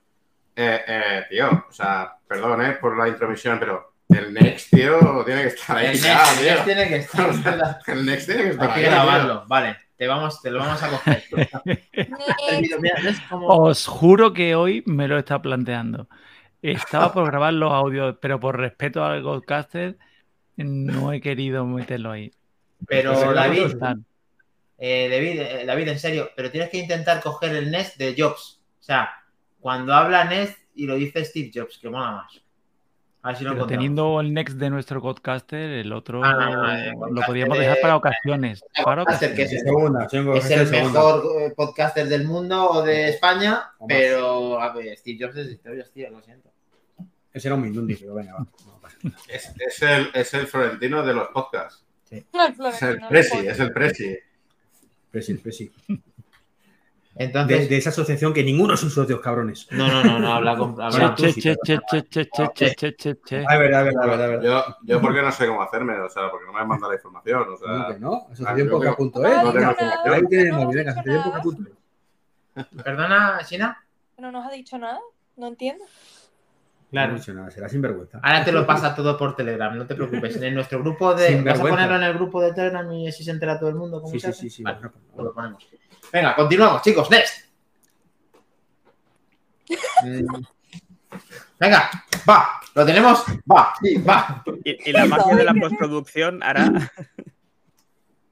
eh, 0.54 0.80
eh, 0.86 1.24
tío, 1.30 1.64
o 1.66 1.72
sea, 1.72 2.14
perdón, 2.26 2.60
¿eh? 2.62 2.72
Por 2.78 2.94
la 2.98 3.08
intromisión, 3.08 3.58
pero 3.58 3.94
el 4.08 4.32
Next, 4.34 4.70
tío, 4.70 5.24
tiene 5.24 5.42
que 5.42 5.48
estar 5.48 5.76
ahí 5.76 5.86
El 5.88 5.98
ya, 6.00 6.14
Next, 6.18 6.30
el 6.32 6.38
tío. 6.38 6.46
Next 6.54 6.64
tiene 6.64 6.88
que 6.88 6.96
estar. 6.96 7.78
El 7.86 8.06
Next 8.06 8.26
tiene 8.26 8.42
que 8.44 8.48
estar 8.50 8.70
Hay 8.70 8.74
ahí, 8.76 8.82
que 8.82 8.88
tío. 8.88 8.90
grabarlo, 8.90 9.44
vale. 9.46 9.76
Te, 9.96 10.06
vamos, 10.06 10.40
te 10.40 10.50
lo 10.50 10.60
vamos 10.60 10.82
a 10.82 10.88
coger. 10.90 11.24
El 11.64 12.62
vídeo, 12.62 12.80
mira, 12.80 12.96
¿ves 13.02 13.18
cómo- 13.28 13.48
Os 13.48 13.86
juro 13.86 14.32
que 14.32 14.54
hoy 14.54 14.82
me 14.86 15.08
lo 15.08 15.18
está 15.18 15.42
planteando. 15.42 16.08
Estaba 16.62 17.12
por 17.12 17.26
grabar 17.26 17.52
los 17.52 17.72
audios, 17.72 18.16
pero 18.20 18.38
por 18.40 18.56
respeto 18.58 19.04
al 19.04 19.22
Godcaster 19.22 19.96
no 20.56 21.12
he 21.12 21.20
querido 21.20 21.64
meterlo 21.66 22.10
ahí. 22.12 22.30
Pero 22.86 23.32
David, 23.34 23.76
eh, 24.78 25.08
David, 25.10 25.40
eh, 25.40 25.64
David, 25.66 25.88
en 25.88 25.98
serio, 25.98 26.30
pero 26.36 26.50
tienes 26.50 26.70
que 26.70 26.78
intentar 26.78 27.20
coger 27.20 27.54
el 27.54 27.70
Nest 27.70 27.96
de 27.96 28.14
Jobs. 28.16 28.60
O 28.80 28.82
sea, 28.82 29.10
cuando 29.60 29.92
habla 29.94 30.24
Nest 30.24 30.56
y 30.74 30.86
lo 30.86 30.94
dice 30.94 31.24
Steve 31.24 31.50
Jobs, 31.52 31.78
que 31.78 31.88
mola 31.90 32.12
más. 32.12 32.40
A 33.22 33.28
ver 33.28 33.36
si 33.36 33.44
lo 33.44 33.50
Pero 33.52 33.66
teniendo 33.66 34.20
el 34.20 34.32
next 34.32 34.56
de 34.58 34.70
nuestro 34.70 35.00
Godcaster, 35.00 35.70
el 35.70 35.92
otro 35.92 36.22
Ah, 36.24 36.32
no, 36.34 36.62
no, 36.62 36.72
el 37.08 37.14
lo 37.14 37.20
de- 37.54 37.60
dejar 37.62 37.78
para 37.82 37.96
ocasiones. 37.96 38.62
Para 38.84 39.02
Godcaster, 39.02 39.34
que 39.34 39.42
ocasiones. 39.42 39.52
es 39.52 39.62
Segunda, 39.68 40.06
tengo 40.06 40.34
es 40.36 40.50
el 40.50 40.66
segunda. 40.68 40.92
mejor 41.00 41.24
eh, 41.42 41.52
podcaster 41.56 42.06
del 42.08 42.24
mundo 42.26 42.70
o 42.70 42.82
de 42.82 43.08
España, 43.08 43.72
O 43.78 43.86
pero 43.88 44.60
a 44.60 44.72
ver, 44.72 44.96
Steve 44.96 45.18
Jobs 45.20 45.36
es 45.36 45.50
historias, 45.50 45.90
tío, 45.90 46.08
lo 46.10 46.22
siento. 46.22 46.48
Ese 47.32 47.48
era 47.48 47.56
un 47.56 47.62
Mindundi, 47.62 47.96
pero 47.96 48.14
venga, 48.14 48.34
va. 48.34 48.46
no. 49.02 49.12
Es, 49.28 49.52
es 49.58 49.82
el, 49.82 50.10
es 50.14 50.34
el 50.34 50.46
florentino 50.46 51.04
de 51.04 51.14
los 51.14 51.28
podcasts. 51.28 51.84
El 52.10 52.24
Es 52.72 52.82
el 52.82 53.00
Presi, 53.08 53.46
es 53.46 53.60
el 53.60 53.72
Presi. 53.72 54.16
Presi, 55.10 55.34
Presi. 55.34 55.72
Entonces, 57.18 57.68
de, 57.68 57.76
esa 57.76 57.90
asociación 57.90 58.32
que 58.32 58.44
ninguno 58.44 58.76
son 58.76 58.90
socios 58.90 59.20
cabrones. 59.20 59.66
No, 59.72 59.88
no, 59.88 60.04
no, 60.04 60.20
no 60.20 60.32
habla 60.32 60.56
con. 60.56 60.80
A 60.80 60.88
ver, 60.88 61.02
a 61.02 61.14
ver, 63.58 63.74
a 63.74 63.82
ver. 63.82 63.96
A 63.98 64.26
ver. 64.28 64.42
Yo, 64.42 64.64
yo, 64.84 65.00
porque 65.00 65.20
no 65.20 65.32
sé 65.32 65.48
cómo 65.48 65.60
hacerme, 65.62 65.98
o 65.98 66.08
sea, 66.08 66.30
porque 66.30 66.46
no 66.46 66.52
me 66.52 66.60
han 66.60 66.68
mandado 66.68 66.92
la 66.92 66.96
información. 66.96 67.48
O 67.52 67.56
sea, 67.56 67.86
¿Por 67.86 67.94
qué 67.94 68.00
no? 68.00 68.12
Ah, 68.14 68.32
Asociacionpoca.es. 68.32 68.98
No 68.98 69.52
tengo 69.52 69.70
información. 69.70 70.14
Ahí 70.14 70.26
tienes 70.28 70.46
el 70.46 70.52
móvil, 70.52 70.76
venga, 70.76 71.02
Perdona, 72.84 73.44
Sina. 73.44 73.84
No 74.16 74.30
nos 74.30 74.46
ha 74.46 74.50
dicho 74.50 74.78
nada, 74.78 75.00
no 75.36 75.48
entiendo. 75.48 75.84
Claro. 76.90 77.16
No 77.26 77.34
nada, 77.34 77.50
será 77.50 77.68
sinvergüenza. 77.68 78.20
Ahora 78.22 78.44
te 78.44 78.52
lo 78.52 78.66
pasa 78.66 78.94
todo 78.94 79.18
por 79.18 79.36
Telegram, 79.36 79.76
no 79.76 79.86
te 79.86 79.94
preocupes. 79.94 80.40
En 80.40 80.54
nuestro 80.54 80.78
grupo 80.80 81.14
de. 81.14 81.42
¿Vas 81.42 81.58
a 81.58 81.62
ponerlo 81.62 81.96
en 81.96 82.02
el 82.04 82.14
grupo 82.14 82.40
de 82.40 82.52
Telegram 82.52 82.90
y 82.92 83.08
así 83.08 83.24
se 83.24 83.32
entera 83.32 83.58
todo 83.58 83.68
el 83.70 83.74
mundo? 83.74 84.02
Sí, 84.06 84.20
sí, 84.20 84.32
sí, 84.32 84.62
pues 84.62 84.76
sí. 84.78 84.92
lo 85.16 85.34
ponemos. 85.34 85.66
Venga, 86.12 86.34
continuamos, 86.34 86.82
chicos. 86.82 87.10
Next. 87.10 87.44
Mm. 90.04 90.42
Venga, 91.60 91.90
va. 92.28 92.60
¿Lo 92.74 92.86
tenemos? 92.86 93.24
Va, 93.50 93.74
sí, 93.82 93.96
va. 93.98 94.44
Y, 94.64 94.90
y 94.90 94.92
la 94.92 95.06
magia 95.06 95.34
de 95.34 95.44
la 95.44 95.54
postproducción 95.54 96.42
hará. 96.42 96.70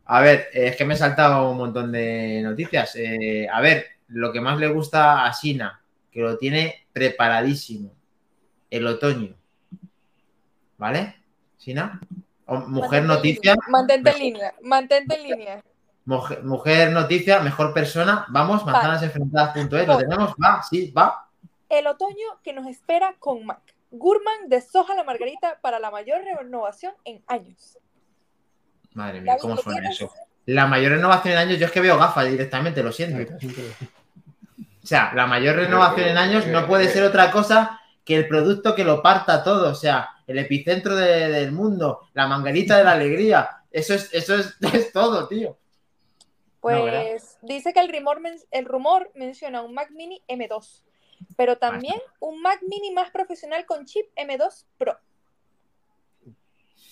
A 0.09 0.21
ver, 0.21 0.49
eh, 0.53 0.69
es 0.69 0.77
que 0.77 0.85
me 0.85 0.95
he 0.95 0.97
saltado 0.97 1.51
un 1.51 1.57
montón 1.57 1.91
de 1.91 2.41
noticias. 2.41 2.95
Eh, 2.95 3.49
a 3.53 3.61
ver, 3.61 3.87
lo 4.07 4.33
que 4.33 4.41
más 4.41 4.57
le 4.61 4.69
gusta 4.69 5.25
a 5.27 5.33
Sina, 5.33 5.83
que 6.13 6.21
lo 6.21 6.39
tiene 6.39 6.87
preparadísimo, 6.93 7.93
el 8.71 8.87
otoño. 8.87 9.35
¿Vale? 10.79 11.17
¿Sina? 11.57 11.99
O- 12.45 12.59
mujer 12.59 13.03
Mantente 13.03 13.03
en 13.03 13.07
noticia, 13.09 13.53
línea, 13.55 13.67
Mantente 13.69 13.97
en 13.97 14.15
Mejor. 14.15 14.21
línea. 14.21 14.55
Mantente 14.63 15.15
en 15.17 15.23
línea. 15.25 15.65
Mujer, 16.07 16.43
mujer 16.43 16.91
noticia, 16.93 17.41
mejor 17.41 17.75
persona. 17.75 18.25
Vamos, 18.29 18.65
manzanasenfrentadas.es, 18.65 19.87
lo 19.87 19.99
tenemos, 19.99 20.35
va, 20.43 20.63
sí, 20.63 20.91
va. 20.91 21.29
El 21.69 21.87
otoño 21.87 22.41
que 22.43 22.53
nos 22.53 22.67
espera 22.67 23.15
con 23.19 23.45
Mac. 23.45 23.61
Gurman 23.91 24.49
deshoja 24.49 24.95
la 24.95 25.05
margarita 25.05 25.59
para 25.61 25.79
la 25.79 25.91
mayor 25.91 26.23
renovación 26.25 26.95
en 27.05 27.23
años. 27.27 27.79
Madre 28.95 29.21
mía, 29.21 29.37
¿cómo 29.41 29.55
¿lo 29.55 29.63
suena 29.63 29.91
eso? 29.91 30.11
La 30.47 30.67
mayor 30.67 30.93
renovación 30.93 31.33
en 31.33 31.39
años, 31.39 31.59
yo 31.59 31.67
es 31.67 31.73
que 31.73 31.81
veo 31.81 31.99
gafas 31.99 32.27
directamente, 32.31 32.83
lo 32.83 32.93
siento. 32.93 33.35
O 34.83 34.87
sea, 34.87 35.13
la 35.15 35.27
mayor 35.27 35.57
renovación 35.57 36.09
en 36.09 36.19
años 36.19 36.47
no 36.47 36.67
puede 36.67 36.89
ser 36.89 37.03
otra 37.03 37.31
cosa 37.33 37.81
que 38.05 38.17
el 38.17 38.29
producto 38.29 38.75
que 38.75 38.85
lo 38.85 39.03
parta 39.03 39.43
todo. 39.43 39.71
O 39.71 39.75
sea, 39.75 40.11
el 40.27 40.39
epicentro 40.39 40.95
de- 40.95 41.29
del 41.29 41.51
mundo, 41.53 42.09
la 42.15 42.29
manguerita 42.29 42.79
de 42.79 42.85
la 42.85 42.93
alegría. 42.93 43.63
Eso 43.71 43.95
es, 43.95 44.09
eso 44.13 44.37
es, 44.37 44.57
es 44.73 44.93
todo, 44.93 45.27
tío. 45.27 45.57
Pues 46.73 47.39
dice 47.43 47.73
que 47.73 47.81
el 47.81 47.93
rumor, 47.93 48.21
men- 48.21 48.39
el 48.51 48.65
rumor 48.65 49.11
menciona 49.15 49.63
un 49.63 49.73
Mac 49.75 49.91
Mini 49.91 50.23
M2, 50.29 50.83
pero 51.37 51.57
también 51.59 52.01
un 52.21 52.41
Mac 52.43 52.61
Mini 52.69 52.93
más 52.93 53.11
profesional 53.11 53.65
con 53.67 53.85
chip 53.87 54.07
M2 54.17 54.65
Pro. 54.79 54.99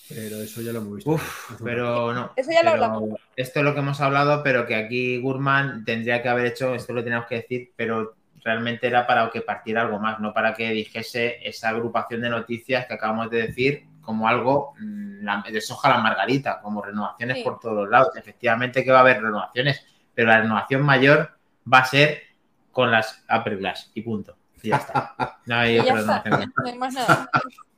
Pero 0.09 0.37
eso 0.43 0.61
ya 0.61 0.73
lo 0.73 0.81
hemos 0.81 0.97
visto. 0.97 1.11
Uf, 1.13 1.53
pero 1.65 2.13
no. 2.13 2.33
Eso 2.37 2.51
ya 2.53 2.63
lo 2.63 2.71
hablamos. 2.71 3.19
Esto 3.37 3.61
es 3.61 3.65
lo 3.65 3.73
que 3.73 3.81
hemos 3.81 4.01
hablado, 4.01 4.43
pero 4.43 4.67
que 4.67 4.75
aquí 4.75 5.19
Gurman 5.19 5.85
tendría 5.85 6.23
que 6.23 6.29
haber 6.29 6.47
hecho, 6.47 6.75
esto 6.75 6.93
lo 6.93 7.03
teníamos 7.03 7.27
que 7.27 7.37
decir, 7.37 7.73
pero 7.75 8.15
realmente 8.45 8.87
era 8.87 9.07
para 9.07 9.31
que 9.31 9.41
partiera 9.41 9.81
algo 9.83 9.99
más, 9.99 10.21
no 10.21 10.35
para 10.35 10.53
que 10.53 10.69
dijese 10.71 11.39
esa 11.49 11.71
agrupación 11.71 12.21
de 12.21 12.29
noticias 12.29 12.87
que 12.87 12.93
acabamos 12.95 13.31
de 13.31 13.47
decir 13.47 13.87
como 14.05 14.29
algo 14.29 14.75
mm, 14.79 15.25
la- 15.25 15.45
de 15.51 15.61
soja 15.61 15.89
a 15.89 15.97
la 15.97 16.03
margarita, 16.03 16.61
como 16.61 16.83
renovaciones 16.83 17.39
Sí. 17.39 17.45
por 17.45 17.59
todos 17.61 17.77
los 17.77 17.89
lados. 17.91 18.17
Efectivamente 18.17 18.85
que 18.85 18.91
va 18.93 18.99
a 18.99 19.03
haber 19.03 19.23
renovaciones, 19.23 19.85
pero 20.15 20.29
la 20.29 20.41
renovación 20.41 20.83
mayor 20.83 21.31
va 21.73 21.79
a 21.79 21.85
ser 21.85 22.23
con 22.71 22.91
las 22.91 23.25
Apple 23.29 23.57
Glass 23.57 23.91
y 23.95 24.03
punto. 24.03 24.37
Y 24.63 24.69
ya 24.71 24.77
está. 24.77 25.15
No 25.47 25.57
hay 25.57 25.79
otra 25.79 26.01
está, 26.01 26.23
renovación. 26.23 26.53
no 26.57 26.67
hay 26.71 26.79
más 26.79 26.95
nada. 26.95 27.29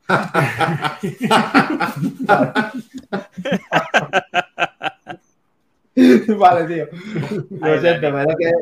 vale, 6.39 6.65
tío. 6.67 6.87
Lo 7.51 7.67
Ay, 7.67 7.81
siento, 7.81 8.01
pero 8.13 8.31
es 8.31 8.37
que 8.37 8.53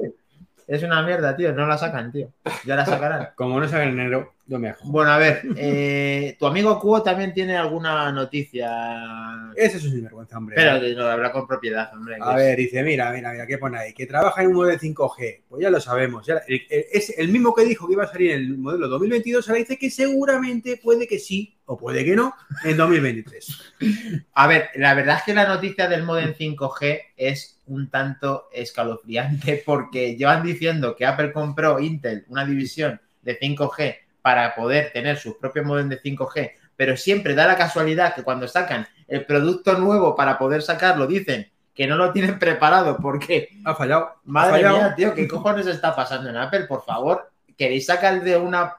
es 0.67 0.83
una 0.83 1.03
mierda, 1.03 1.37
tío. 1.37 1.53
No 1.53 1.67
la 1.67 1.77
sacan, 1.79 2.11
tío. 2.13 2.31
Ya 2.65 2.77
la 2.77 2.87
sacarán. 2.87 3.29
Como 3.35 3.61
no 3.61 3.69
salga 3.69 3.85
en 3.85 4.01
enero, 4.01 4.35
Bueno, 4.85 5.11
a 5.11 5.19
ver, 5.19 5.43
eh, 5.57 6.37
tu 6.39 6.47
amigo 6.47 6.79
Cuo 6.79 7.03
también 7.03 7.33
tiene 7.33 7.57
alguna 7.57 8.13
noticia. 8.13 9.51
Ese 9.57 9.79
es 9.79 9.85
un 9.85 9.91
sinvergüenza, 9.93 10.37
hombre. 10.37 10.55
Pero 10.57 10.81
que 10.81 10.89
lo 10.91 11.09
habla 11.11 11.33
con 11.33 11.47
propiedad, 11.47 11.91
hombre. 11.95 12.17
A 12.21 12.37
ver, 12.37 12.57
dice, 12.59 12.83
mira, 12.83 13.11
mira, 13.11 13.33
mira, 13.33 13.47
¿qué 13.47 13.57
pone 13.59 13.79
ahí? 13.79 13.93
Que 13.95 14.07
trabaja 14.07 14.43
en 14.43 14.49
un 14.49 14.55
modelo 14.55 14.79
5G. 14.79 15.43
Pues 15.49 15.63
ya 15.63 15.71
lo 15.71 15.81
sabemos. 15.81 16.27
ya- 16.27 16.43
el- 16.47 16.63
el- 16.69 16.85
es 16.93 17.15
el 17.19 17.29
mismo 17.29 17.55
que 17.55 17.65
dijo 17.65 17.87
que 17.87 17.95
iba 17.95 18.05
a 18.05 18.13
salir 18.13 18.33
en 18.33 18.39
el 18.41 18.59
modelo 18.59 18.89
2022, 18.89 19.49
ahora 19.49 19.59
dice 19.61 19.79
que 19.79 19.91
seguramente 19.91 20.77
puede 20.83 21.07
que 21.07 21.19
sí 21.19 21.57
o 21.67 21.79
puede 21.79 22.05
que 22.05 22.15
no 22.15 22.35
en 22.65 22.77
2023. 22.77 23.59
A 24.35 24.47
ver, 24.47 24.69
la 24.75 24.95
verdad 24.95 25.17
es 25.19 25.23
que 25.23 25.35
la 25.35 25.49
noticia 25.49 25.89
del 25.89 26.03
modem 26.03 26.35
5G 26.35 27.01
es 27.17 27.61
un 27.67 27.89
tanto 27.89 28.49
escalofriante 28.53 29.63
porque 29.65 30.17
llevan 30.17 30.43
diciendo 30.43 30.95
que 30.97 31.07
Apple 31.07 31.33
compró 31.33 31.81
Intel, 31.81 32.25
una 32.29 32.45
división 32.45 33.01
de 33.23 33.39
5G, 33.39 33.97
para 34.25 34.55
poder 34.55 34.91
tener 34.91 35.19
sus 35.19 35.35
propios 35.35 35.67
modem 35.67 35.91
de 35.91 36.01
5G, 36.01 36.53
pero 36.77 36.97
siempre 36.97 37.35
da 37.35 37.47
la 37.47 37.59
casualidad 37.59 38.15
que 38.15 38.23
cuando 38.23 38.49
sacan 38.49 38.87
el 39.07 39.27
producto 39.27 39.75
nuevo 39.79 40.17
para 40.17 40.39
poder 40.39 40.63
sacarlo, 40.63 41.07
dicen 41.07 41.53
que 41.75 41.87
no 41.87 41.97
lo 41.97 42.11
tienen 42.11 42.39
preparado 42.39 42.97
porque 42.97 43.51
Ha 43.67 43.75
fallado. 43.75 44.05
ha 44.07 44.21
Madre 44.25 44.51
fallado. 44.53 44.77
mía, 44.79 44.95
tío, 44.97 45.15
¿qué 45.15 45.29
cojones 45.29 45.67
está 45.67 45.95
pasando 45.95 46.31
en 46.31 46.37
Apple? 46.39 46.65
Por 46.65 46.83
favor, 46.87 47.31
¿queréis 47.59 47.85
sacar 47.85 48.23
de 48.23 48.39
una 48.39 48.77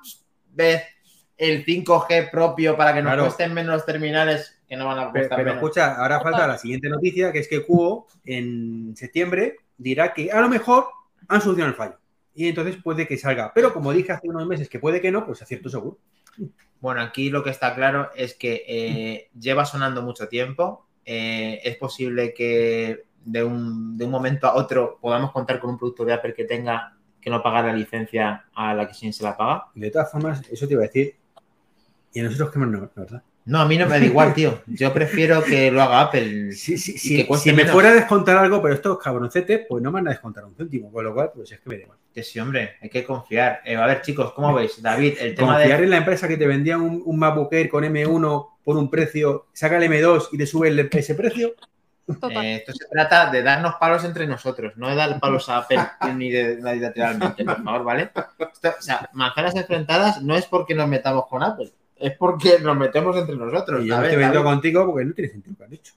vez 0.47 0.81
el 1.37 1.63
5G 1.63 2.31
propio 2.31 2.75
para 2.75 2.93
que 2.95 3.03
nos 3.03 3.11
Claro. 3.11 3.23
cuesten 3.25 3.53
menos 3.53 3.85
terminales 3.85 4.59
que 4.67 4.75
no 4.75 4.87
van 4.87 4.97
a 4.97 5.11
costar 5.11 5.29
pero 5.37 5.43
menos? 5.43 5.55
escucha, 5.57 5.93
ahora 5.95 6.21
falta 6.21 6.47
la 6.47 6.57
siguiente 6.57 6.89
noticia, 6.89 7.31
que 7.31 7.37
es 7.39 7.47
que 7.47 7.63
Cuo 7.63 8.07
en 8.23 8.95
septiembre 8.97 9.57
dirá 9.77 10.11
que 10.11 10.31
a 10.31 10.41
lo 10.41 10.49
mejor 10.49 10.87
han 11.27 11.39
solucionado 11.39 11.69
el 11.71 11.77
fallo. 11.77 11.99
Y 12.35 12.49
entonces 12.49 12.75
puede 12.83 13.07
que 13.07 13.17
salga. 13.17 13.51
Pero 13.55 13.73
como 13.73 13.93
dije 13.93 14.11
hace 14.11 14.27
unos 14.27 14.45
meses 14.45 14.69
que 14.69 14.79
puede 14.79 15.01
que 15.01 15.11
no, 15.11 15.25
pues 15.25 15.41
acierto 15.41 15.69
seguro. 15.69 15.97
Bueno, 16.81 17.01
aquí 17.01 17.29
lo 17.29 17.43
que 17.43 17.49
está 17.49 17.73
claro 17.73 18.09
es 18.15 18.35
que 18.35 18.63
eh, 18.67 19.29
lleva 19.39 19.65
sonando 19.65 20.01
mucho 20.01 20.27
tiempo. 20.27 20.85
Eh, 21.05 21.61
es 21.63 21.77
posible 21.77 22.33
que 22.33 23.05
de 23.23 23.43
un, 23.43 23.97
de 23.97 24.05
un 24.05 24.11
momento 24.11 24.47
a 24.47 24.55
otro 24.55 24.99
podamos 25.01 25.31
contar 25.31 25.59
con 25.59 25.71
un 25.71 25.77
producto 25.77 26.03
de 26.03 26.13
Apple 26.13 26.33
que 26.33 26.43
tenga 26.43 26.97
que 27.21 27.29
no 27.29 27.41
pagar 27.41 27.65
la 27.65 27.73
licencia 27.73 28.45
a 28.53 28.75
la 28.75 28.87
que 28.87 28.93
sí 28.93 29.11
se 29.11 29.23
la 29.23 29.35
paga. 29.35 29.67
De 29.73 29.89
todas 29.89 30.11
formas, 30.11 30.41
eso 30.51 30.67
te 30.67 30.73
iba 30.73 30.83
a 30.83 30.87
decir. 30.87 31.15
Y 32.13 32.19
a 32.19 32.23
nosotros 32.23 32.51
que 32.51 32.59
más 32.59 32.69
no, 32.69 32.89
¿verdad? 32.95 33.23
No, 33.45 33.59
a 33.61 33.65
mí 33.67 33.77
no 33.77 33.85
me 33.87 33.99
da 33.99 34.05
igual, 34.05 34.33
tío. 34.33 34.61
Yo 34.65 34.91
prefiero 34.91 35.43
que 35.43 35.69
lo 35.71 35.81
haga 35.83 36.01
Apple. 36.01 36.51
Sí, 36.53 36.77
sí, 36.77 36.97
sí. 36.97 37.25
que 37.25 37.37
Si 37.37 37.49
me 37.51 37.57
menos. 37.57 37.71
fuera 37.73 37.89
a 37.89 37.93
descontar 37.93 38.37
algo, 38.37 38.61
pero 38.61 38.73
estos 38.73 38.97
cabroncetes, 38.99 39.61
pues 39.69 39.83
no 39.83 39.91
me 39.91 39.95
van 39.95 40.07
a 40.07 40.11
descontar 40.11 40.45
un 40.45 40.55
céntimo. 40.55 40.91
Con 40.91 41.03
lo 41.05 41.13
cual, 41.13 41.31
pues 41.35 41.51
es 41.51 41.59
que 41.59 41.69
me 41.69 41.75
da 41.77 41.83
igual. 41.83 41.97
Que 42.13 42.23
sí, 42.23 42.39
hombre, 42.39 42.75
hay 42.81 42.89
que 42.89 43.03
confiar. 43.03 43.59
Eh, 43.65 43.75
a 43.75 43.85
ver, 43.85 44.01
chicos, 44.01 44.31
¿cómo 44.33 44.53
veis? 44.53 44.81
David, 44.81 45.15
el 45.19 45.35
tema 45.35 45.55
Confiar 45.57 45.77
de... 45.79 45.83
en 45.83 45.89
la 45.91 45.97
empresa 45.97 46.27
que 46.27 46.37
te 46.37 46.47
vendía 46.47 46.77
un, 46.77 47.03
un 47.05 47.19
MacBook 47.19 47.53
Air 47.53 47.69
con 47.69 47.83
M1 47.83 48.47
por 48.63 48.77
un 48.77 48.89
precio, 48.89 49.47
saca 49.53 49.77
el 49.77 49.83
M2 49.91 50.29
y 50.31 50.37
le 50.37 50.47
sube 50.47 50.69
el- 50.69 50.89
ese 50.91 51.13
precio. 51.13 51.53
Eh, 52.07 52.55
esto 52.57 52.71
se 52.73 52.85
trata 52.89 53.31
de 53.31 53.41
darnos 53.43 53.75
palos 53.79 54.03
entre 54.05 54.27
nosotros, 54.27 54.73
no 54.77 54.89
de 54.89 54.95
dar 54.95 55.19
palos 55.19 55.49
a 55.49 55.57
Apple 55.57 55.79
ni 56.15 56.29
de 56.29 56.57
lateralmente, 56.61 57.43
por 57.43 57.63
favor, 57.63 57.83
¿vale? 57.83 58.11
Esto, 58.53 58.75
o 58.77 58.81
sea, 58.81 59.09
manzanas 59.13 59.55
enfrentadas 59.55 60.21
no 60.21 60.35
es 60.35 60.45
porque 60.45 60.75
nos 60.75 60.87
metamos 60.87 61.25
con 61.27 61.41
Apple, 61.43 61.71
es 61.97 62.17
porque 62.17 62.59
nos 62.61 62.75
metemos 62.77 63.15
entre 63.17 63.35
nosotros. 63.35 63.83
Y 63.83 63.87
yo 63.87 63.97
me 63.99 64.07
estoy 64.25 64.43
contigo 64.43 64.85
porque 64.85 65.05
no 65.05 65.13
tiene 65.13 65.31
sentido 65.31 65.53
lo 65.53 65.57
que 65.57 65.63
has 65.63 65.69
dicho. 65.71 65.93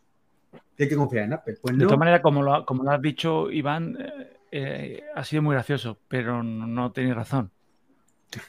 Hay 0.79 0.89
que 0.89 0.97
confiar 0.97 1.25
en 1.25 1.33
Apple. 1.33 1.57
Pues 1.61 1.75
De 1.77 1.83
no. 1.83 1.89
todas 1.89 1.99
maneras, 1.99 2.21
como 2.21 2.43
lo, 2.43 2.55
ha- 2.55 2.65
como 2.65 2.85
lo 2.85 2.91
has 2.93 3.03
dicho, 3.03 3.51
Iván, 3.51 3.97
eh, 4.01 4.31
eh, 4.53 5.05
ha 5.15 5.25
sido 5.25 5.43
muy 5.43 5.55
gracioso, 5.55 5.99
pero 6.07 6.43
no, 6.43 6.67
no 6.67 6.93
tenéis 6.93 7.17
razón. 7.17 7.51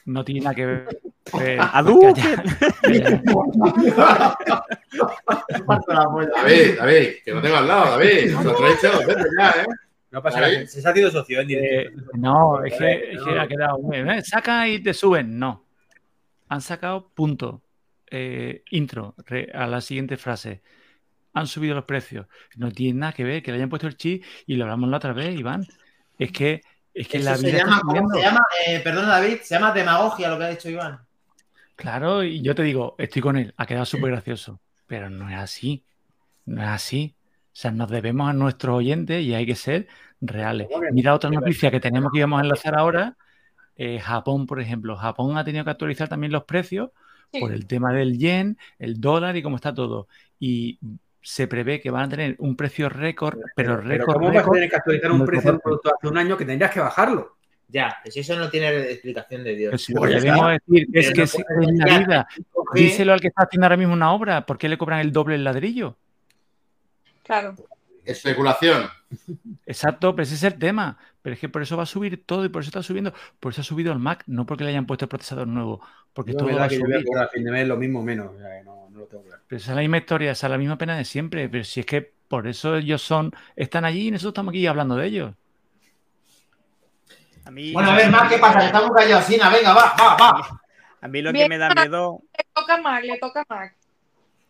No 0.06 0.24
tiene 0.26 0.42
nada 0.42 0.54
que 0.56 0.66
ver. 0.66 1.00
eh, 1.42 1.58
polla. 1.74 2.14
David, 6.44 6.78
David, 6.78 7.08
que 7.24 7.32
lo 7.32 7.42
tengo 7.42 7.56
al 7.58 7.68
lado, 7.68 7.92
David. 7.98 8.32
Lo 8.44 8.54
ya, 9.40 9.50
¿eh? 9.62 9.66
No 10.12 10.22
pasa 10.24 10.42
nada. 10.42 10.66
Se 10.66 10.88
ha 10.88 10.94
sido 10.94 11.12
socio 11.12 11.40
en 11.42 11.50
Eh, 11.52 11.56
directo. 11.56 12.02
no, 12.16 12.64
es 12.64 12.74
que, 12.78 13.12
es 13.14 13.24
que 13.24 13.32
no. 13.32 13.42
ha 13.42 13.48
quedado 13.48 13.80
muy 13.80 13.98
bien. 13.98 14.10
¿eh? 14.10 14.22
Saca 14.24 14.68
y 14.68 14.82
te 14.82 14.94
suben. 14.94 15.38
No. 15.38 15.66
Han 16.50 16.62
sacado 16.62 17.10
punto. 17.10 17.62
Eh, 18.12 18.64
intro 18.72 19.14
re- 19.26 19.52
a 19.54 19.68
la 19.68 19.82
siguiente 19.82 20.18
frase. 20.18 20.62
Han 21.34 21.46
subido 21.48 21.76
los 21.76 21.86
precios. 21.86 22.26
No 22.58 22.72
tiene 22.72 23.00
nada 23.00 23.14
que 23.14 23.24
ver 23.24 23.44
que 23.44 23.52
le 23.52 23.58
hayan 23.58 23.70
puesto 23.70 23.88
el 23.88 23.96
chip 23.98 24.24
y 24.48 24.56
lo 24.56 24.64
hablamos 24.66 24.90
la 24.90 24.98
otra 24.98 25.14
vez, 25.14 25.40
Iván. 25.40 25.66
Es 26.18 26.32
que, 26.32 26.62
es 26.94 27.08
que 27.08 27.18
Eso 27.18 27.30
la 27.30 27.38
se 27.38 27.46
vida 27.46 27.60
llama, 27.60 27.82
¿cómo 27.82 28.10
se 28.10 28.22
llama? 28.22 28.44
Eh, 28.68 28.80
perdona, 28.84 29.08
David, 29.10 29.38
se 29.44 29.56
llama 29.56 29.72
demagogia 29.72 30.30
lo 30.30 30.38
que 30.38 30.44
ha 30.44 30.50
dicho 30.50 30.70
Iván. 30.70 31.00
Claro, 31.76 32.24
y 32.24 32.42
yo 32.42 32.56
te 32.56 32.64
digo, 32.64 32.96
estoy 32.98 33.22
con 33.22 33.38
él, 33.38 33.54
ha 33.56 33.66
quedado 33.66 33.86
súper 33.86 34.12
gracioso, 34.12 34.60
pero 34.86 35.10
no 35.10 35.30
es 35.30 35.38
así, 35.38 35.84
no 36.46 36.62
es 36.62 36.68
así. 36.68 37.16
O 37.54 37.56
sea, 37.62 37.72
nos 37.72 37.90
debemos 37.90 38.30
a 38.30 38.34
nuestros 38.34 38.76
oyentes 38.76 39.24
y 39.24 39.34
hay 39.34 39.46
que 39.46 39.56
ser 39.56 39.88
reales. 40.20 40.68
Mira 40.92 41.14
otra 41.14 41.30
noticia 41.30 41.72
que 41.72 41.80
tenemos 41.80 42.12
que 42.12 42.20
íbamos 42.20 42.40
a 42.40 42.44
enlazar 42.44 42.76
ahora. 42.76 43.16
Eh, 43.80 44.00
Japón, 44.00 44.46
por 44.46 44.60
ejemplo. 44.60 44.96
Japón 44.98 45.38
ha 45.38 45.44
tenido 45.46 45.64
que 45.64 45.72
actualizar 45.72 46.08
también 46.10 46.32
los 46.34 46.44
precios 46.44 46.92
Sí. 47.32 47.40
por 47.40 47.52
el 47.54 47.66
tema 47.68 47.94
del 47.94 48.18
yen, 48.18 48.58
el 48.80 49.00
dólar 49.00 49.38
y 49.38 49.44
cómo 49.44 49.56
está 49.56 49.74
todo. 49.74 50.08
Y 50.40 50.80
se 51.22 51.48
prevé 51.48 51.80
que 51.80 51.92
van 51.92 52.06
a 52.06 52.10
tener 52.10 52.36
un 52.40 52.56
precio 52.56 52.90
récord, 52.90 53.38
pero 53.56 53.78
Pero 53.78 53.82
récord, 53.82 54.16
¿cómo 54.16 54.34
vas 54.34 54.48
a 54.48 54.52
tener 54.52 54.70
que 54.70 54.76
actualizar 54.76 55.12
un 55.12 55.26
precio 55.26 55.52
de 55.52 55.56
un 55.58 55.62
producto 55.62 55.94
hace 55.96 56.08
un 56.08 56.18
año 56.18 56.36
que 56.36 56.46
tendrías 56.46 56.72
que 56.72 56.80
bajarlo? 56.80 57.36
Ya, 57.68 57.98
pues 58.04 58.18
eso 58.18 58.36
no 58.36 58.50
tiene 58.50 58.92
explicación 58.92 59.44
de 59.44 59.56
Dios. 59.56 59.70
Pero 59.70 59.78
si 59.78 59.94
Pues 59.94 60.12
lo 60.16 60.22
que 60.22 60.30
a 60.30 60.50
decir 60.50 60.88
es 60.92 61.06
Pero 61.06 61.14
que 61.14 61.18
no 61.20 61.24
es, 61.24 61.32
puedes 61.34 61.70
es 61.70 61.78
la 61.78 62.00
vida. 62.00 62.28
5G, 62.36 62.74
Díselo 62.74 63.14
al 63.14 63.22
que 63.22 63.28
está 63.28 63.44
haciendo 63.44 63.66
ahora 63.66 63.78
mismo 63.78 63.94
una 63.94 64.12
obra. 64.12 64.46
¿Por 64.46 64.58
qué 64.58 64.68
le 64.68 64.78
cobran 64.80 65.00
el 65.00 65.12
doble 65.12 65.36
el 65.36 65.44
ladrillo? 65.44 65.96
Claro. 67.24 67.56
Especulación. 68.12 68.90
Exacto, 69.66 70.16
pero 70.16 70.24
ese 70.24 70.36
es 70.36 70.44
el 70.44 70.58
tema. 70.58 70.98
Pero 71.22 71.34
es 71.34 71.40
que 71.40 71.50
por 71.50 71.62
eso 71.62 71.76
va 71.78 71.84
a 71.84 71.86
subir 71.86 72.26
todo 72.26 72.46
y 72.46 72.50
por 72.50 72.62
eso 72.62 72.70
está 72.70 72.82
subiendo. 72.84 73.14
Por 73.40 73.52
eso 73.52 73.62
ha 73.62 73.64
subido 73.64 73.92
el 73.92 74.00
Mac, 74.00 74.24
no 74.28 74.46
porque 74.46 74.64
le 74.64 74.70
hayan 74.72 74.86
puesto 74.86 75.06
el 75.06 75.10
procesador 75.10 75.48
nuevo, 75.48 75.82
porque 76.14 76.32
Yo 76.32 76.38
todo 76.40 76.56
va 76.56 76.66
a 76.66 76.68
que 76.70 76.76
yo 76.78 76.82
voy 76.82 76.94
a 76.94 76.96
subir. 76.98 77.06
cobrar 77.06 77.26
a 77.26 77.30
fin 77.30 77.44
de 77.44 77.52
mes 77.52 77.68
lo 77.68 77.78
mismo 77.78 78.00
o 78.00 78.04
menos. 78.04 78.32
O 78.34 78.38
sea, 78.40 78.64
no, 78.64 78.88
no 78.90 79.00
lo 79.00 79.06
tengo 79.06 79.24
claro. 79.24 79.42
Pero 79.48 79.58
esa 79.58 79.72
es 79.72 79.76
la 79.76 79.82
misma 79.82 79.98
historia, 79.98 80.32
esa 80.32 80.48
es 80.48 80.52
la 80.52 80.58
misma 80.58 80.78
pena 80.78 80.98
de 80.98 81.06
siempre. 81.06 81.50
Pero 81.50 81.64
si 81.64 81.82
es 81.82 81.86
que 81.86 82.14
por 82.28 82.48
eso 82.48 82.78
ellos 82.78 83.02
son, 83.02 83.32
están 83.56 83.86
allí 83.86 84.08
y 84.08 84.12
nosotros 84.12 84.32
estamos 84.32 84.52
aquí 84.52 84.66
hablando 84.68 84.96
de 84.96 85.08
ellos. 85.08 85.34
A 87.46 87.52
mí, 87.52 87.72
Bueno, 87.74 87.92
a 87.92 87.96
ver, 87.96 88.12
¿qué 88.30 88.38
pasa? 88.38 88.66
Estamos 88.66 88.92
callados, 88.92 89.26
Sina, 89.26 89.50
venga, 89.50 89.74
va, 89.74 89.96
va, 90.00 90.16
va. 90.18 90.62
a 91.02 91.08
mí 91.08 91.22
lo 91.22 91.34
que 91.34 91.50
me 91.50 91.58
da 91.58 91.74
miedo 91.74 92.22
Le 92.38 92.46
toca 92.54 92.76
a 92.76 92.82
Mac, 92.82 93.04
le 93.04 93.18
toca 93.18 93.42
a 93.42 93.46
Mac. 93.54 93.76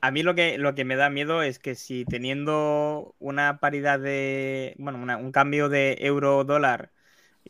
A 0.02 0.12
mí 0.12 0.24
lo 0.24 0.34
que, 0.36 0.58
lo 0.58 0.76
que 0.76 0.86
me 0.86 0.96
da 0.96 1.10
miedo 1.10 1.42
es 1.44 1.60
que 1.60 1.76
si 1.76 2.06
teniendo 2.06 3.16
una 3.20 3.60
paridad 3.60 4.00
de, 4.00 4.76
bueno, 4.78 4.98
una- 5.00 5.18
un 5.18 5.32
cambio 5.32 5.68
de 5.70 5.98
euro-dólar, 6.00 6.92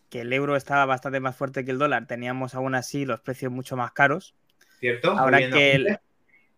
que 0.09 0.21
el 0.21 0.33
euro 0.33 0.55
estaba 0.55 0.85
bastante 0.85 1.19
más 1.19 1.35
fuerte 1.35 1.63
que 1.65 1.71
el 1.71 1.77
dólar, 1.77 2.07
teníamos 2.07 2.55
aún 2.55 2.75
así 2.75 3.05
los 3.05 3.19
precios 3.21 3.51
mucho 3.51 3.77
más 3.77 3.91
caros. 3.91 4.33
¿Cierto? 4.79 5.11
Ahora 5.11 5.39
que, 5.49 5.75
el, 5.75 5.99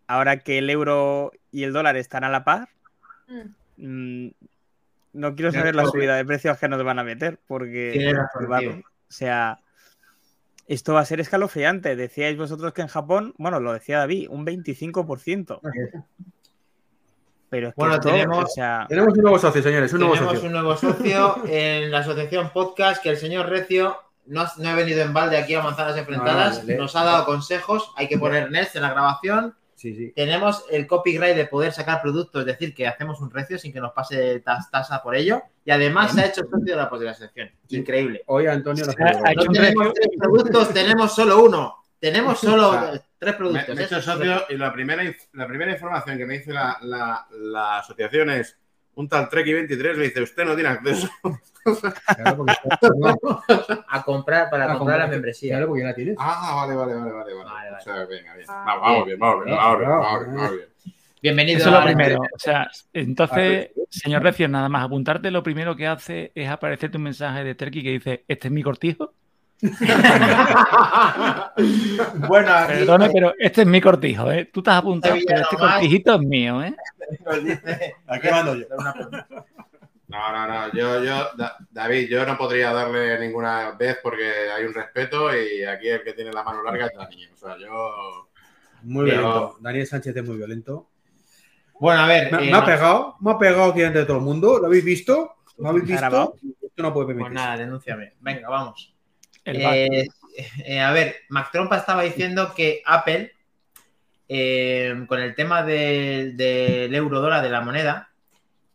ahora 0.06 0.38
que 0.38 0.58
el 0.58 0.70
euro 0.70 1.32
y 1.50 1.64
el 1.64 1.72
dólar 1.72 1.96
están 1.96 2.24
a 2.24 2.30
la 2.30 2.44
par, 2.44 2.68
Mm. 3.28 4.26
mm, 4.26 4.30
no 5.14 5.34
quiero 5.34 5.52
saber 5.52 5.74
la 5.74 5.86
subida 5.86 6.16
de 6.16 6.24
precios 6.24 6.58
que 6.58 6.68
nos 6.68 6.82
van 6.84 6.98
a 6.98 7.04
meter, 7.04 7.38
porque, 7.46 8.12
razón, 8.12 8.80
o 8.80 9.12
sea, 9.12 9.61
esto 10.66 10.94
va 10.94 11.00
a 11.00 11.04
ser 11.04 11.20
escalofriante. 11.20 11.96
Decíais 11.96 12.36
vosotros 12.36 12.72
que 12.72 12.82
en 12.82 12.88
Japón, 12.88 13.34
bueno, 13.38 13.60
lo 13.60 13.72
decía 13.72 13.98
David, 13.98 14.28
un 14.30 14.44
25%. 14.46 15.60
Pero 17.48 17.68
es 17.68 17.74
que 17.74 17.80
Bueno, 17.80 18.00
tenemos- 18.00 18.44
o 18.44 18.46
sea, 18.46 18.86
Tenemos 18.88 19.12
un 19.14 19.22
nuevo 19.22 19.38
socio, 19.38 19.62
señores, 19.62 19.92
un 19.92 20.00
nuevo 20.00 20.14
Tenemos 20.14 20.32
socio. 20.34 20.46
un 20.46 20.52
nuevo 20.54 20.76
socio 20.76 21.36
en 21.46 21.90
la 21.90 21.98
asociación 21.98 22.50
podcast 22.50 23.02
que 23.02 23.10
el 23.10 23.18
señor 23.18 23.48
Recio 23.50 23.96
no, 24.26 24.40
ha- 24.42 24.52
no 24.56 24.68
ha 24.70 24.74
venido 24.74 25.02
en 25.02 25.12
balde 25.12 25.36
aquí 25.36 25.54
a 25.54 25.62
Manzanas 25.62 25.96
Enfrentadas, 25.98 26.56
No, 26.58 26.62
no, 26.62 26.66
le- 26.68 26.76
nos 26.78 26.96
ha 26.96 27.04
dado 27.04 27.26
consejos, 27.26 27.92
hay 27.96 28.08
que 28.08 28.16
poner 28.18 28.50
Nest 28.50 28.76
en 28.76 28.82
la 28.82 28.90
grabación. 28.92 29.54
Sí, 29.74 29.94
sí. 29.94 30.12
Tenemos 30.14 30.64
el 30.70 30.86
copyright 30.86 31.34
de 31.36 31.46
poder 31.46 31.72
sacar 31.72 32.00
productos, 32.02 32.40
es 32.42 32.46
decir, 32.46 32.74
que 32.74 32.86
hacemos 32.86 33.20
un 33.20 33.30
recio 33.30 33.58
sin 33.58 33.72
que 33.72 33.80
nos 33.80 33.92
pase 33.92 34.42
tas- 34.44 34.70
tasa 34.70 35.02
por 35.02 35.16
ello. 35.16 35.42
Y 35.64 35.70
además 35.70 36.12
se 36.12 36.20
ha 36.20 36.26
hecho 36.26 36.42
socio 36.42 36.60
de 36.64 36.76
la, 36.76 36.88
pues, 36.88 37.00
de 37.00 37.06
la 37.06 37.14
sección. 37.14 37.50
Increíble. 37.68 38.22
Hoy 38.26 38.46
Antonio 38.46 38.84
lo 38.84 38.92
Ha- 38.92 39.28
ha 39.28 39.32
hecho 39.32 39.44
No 39.46 39.52
tenemos 39.52 39.94
tres 39.94 40.08
productos, 40.18 40.72
tenemos 40.74 41.14
solo 41.14 41.42
uno. 41.44 41.76
Tenemos 41.98 42.38
solo 42.40 42.68
O 42.70 42.72
sea, 42.72 42.90
tres 42.90 43.04
Me, 43.20 43.32
productos. 43.34 43.74
me 43.76 43.82
he 43.82 43.84
hecho 43.84 44.02
socio 44.02 44.42
y 44.48 44.56
la 44.56 44.72
primera, 44.72 45.02
la 45.32 45.46
primera 45.46 45.72
información 45.72 46.18
que 46.18 46.26
me 46.26 46.34
dice 46.38 46.52
la, 46.52 46.76
la- 46.82 47.26
la 47.30 47.78
asociación 47.78 48.30
es 48.30 48.58
un 48.94 49.08
tal 49.08 49.28
Treki23 49.28 49.94
le 49.94 50.04
dice, 50.04 50.22
usted 50.22 50.44
no 50.44 50.54
tiene 50.54 50.68
acceso. 50.70 51.08
Claro, 52.16 52.36
porque, 52.38 52.54
no, 52.98 53.42
a 53.88 54.02
comprar 54.02 54.50
para 54.50 54.72
a 54.72 54.78
comprar 54.78 54.98
la 54.98 55.06
membresía. 55.06 55.52
Claro, 55.52 55.68
porque 55.68 55.82
ya 55.82 55.88
la 55.88 55.94
tienes. 55.94 56.16
Ah, 56.18 56.54
vale, 56.56 56.74
vale, 56.74 56.94
vale, 56.94 57.12
vale. 57.12 57.34
vale. 57.34 57.44
Vale, 57.44 57.70
vale. 57.70 57.76
O 57.76 57.80
sea, 57.80 57.94
venga, 58.04 58.34
bien. 58.34 58.46
Ah. 58.48 58.78
Vamos, 58.80 59.06
bien, 59.06 59.18
vamos 59.18 59.44
bien, 59.44 59.56
vamos 59.56 59.78
bien, 59.78 59.90
vamos 59.90 60.20
bien, 60.20 60.36
vamos 60.36 60.50
bien. 60.56 60.68
Bienvenido 61.22 61.58
Eso 61.58 61.68
es 61.68 61.72
lo 61.72 61.78
a- 61.78 61.84
primero. 61.84 62.18
O 62.20 62.38
sea, 62.38 62.68
entonces, 62.92 63.70
señor 63.90 64.24
Recio, 64.24 64.48
nada 64.48 64.68
más 64.68 64.84
apuntarte, 64.84 65.30
lo 65.30 65.44
primero 65.44 65.76
que 65.76 65.86
hace 65.86 66.32
es 66.34 66.48
aparecerte 66.48 66.96
un 66.96 67.04
mensaje 67.04 67.44
de 67.44 67.54
Terky 67.54 67.82
que 67.84 67.90
dice, 67.90 68.24
este 68.26 68.48
es 68.48 68.52
mi 68.52 68.62
cortijo. 68.64 69.14
bueno, 72.28 72.52
aquí 72.52 72.72
Perdone, 72.78 73.10
pero 73.12 73.32
este 73.38 73.62
es 73.62 73.66
mi 73.66 73.80
cortijo, 73.80 74.30
¿eh? 74.30 74.50
Tú 74.52 74.62
te 74.62 74.70
has 74.70 74.78
apuntado, 74.78 75.14
pero 75.26 75.42
este 75.42 75.56
nomás. 75.56 75.74
cortijito 75.74 76.14
es 76.14 76.20
mío, 76.20 76.62
¿eh? 76.62 76.74
dice- 77.42 77.94
Aquí 78.06 78.28
mando 78.30 78.54
yo. 78.56 78.66
No, 80.08 80.32
no, 80.32 80.46
no. 80.46 80.72
Yo, 80.72 81.02
yo, 81.04 81.28
Da- 81.36 81.56
David, 81.70 82.08
yo 82.08 82.26
no 82.26 82.36
podría 82.36 82.72
darle 82.72 83.18
ninguna 83.18 83.72
vez 83.72 83.98
porque 84.02 84.30
hay 84.54 84.64
un 84.64 84.74
respeto 84.74 85.30
y 85.34 85.64
aquí 85.64 85.88
el 85.88 86.02
que 86.02 86.12
tiene 86.12 86.32
la 86.32 86.42
mano 86.42 86.62
larga 86.62 86.86
es 86.86 86.92
Dani. 86.96 87.26
O 87.32 87.36
sea, 87.36 87.56
yo. 87.58 88.28
Muy 88.82 89.08
Pero- 89.08 89.20
violento. 89.22 89.56
Daniel 89.60 89.86
Sánchez 89.86 90.16
es 90.16 90.24
muy 90.24 90.36
violento. 90.36 90.88
Bueno, 91.80 92.02
a 92.02 92.06
ver. 92.06 92.32
Me, 92.32 92.48
eh, 92.48 92.50
me 92.50 92.56
ha 92.58 92.64
pegado, 92.64 93.16
me 93.20 93.30
ha 93.30 93.38
pegado 93.38 93.70
aquí 93.70 93.82
ante 93.82 94.04
todo 94.04 94.18
el 94.18 94.22
mundo. 94.24 94.58
¿Lo 94.58 94.66
habéis 94.66 94.84
visto? 94.84 95.36
¿Lo 95.58 95.68
habéis 95.70 95.86
visto? 95.86 96.34
Esto 96.62 96.82
no 96.82 96.92
puede 96.92 97.06
Pues 97.06 97.16
permitirse. 97.16 97.34
nada, 97.34 97.56
denúnciame. 97.56 98.12
Venga, 98.20 98.48
vamos. 98.48 98.94
Eh, 99.44 100.06
eh, 100.64 100.80
a 100.80 100.92
ver, 100.92 101.16
Mac 101.28 101.50
Trompa 101.50 101.76
estaba 101.76 102.02
diciendo 102.02 102.52
que 102.54 102.82
Apple, 102.84 103.32
eh, 104.28 105.04
con 105.08 105.20
el 105.20 105.34
tema 105.34 105.62
del, 105.62 106.36
del 106.36 106.94
euro 106.94 107.20
dólar 107.20 107.42
de 107.42 107.50
la 107.50 107.60
moneda, 107.60 108.12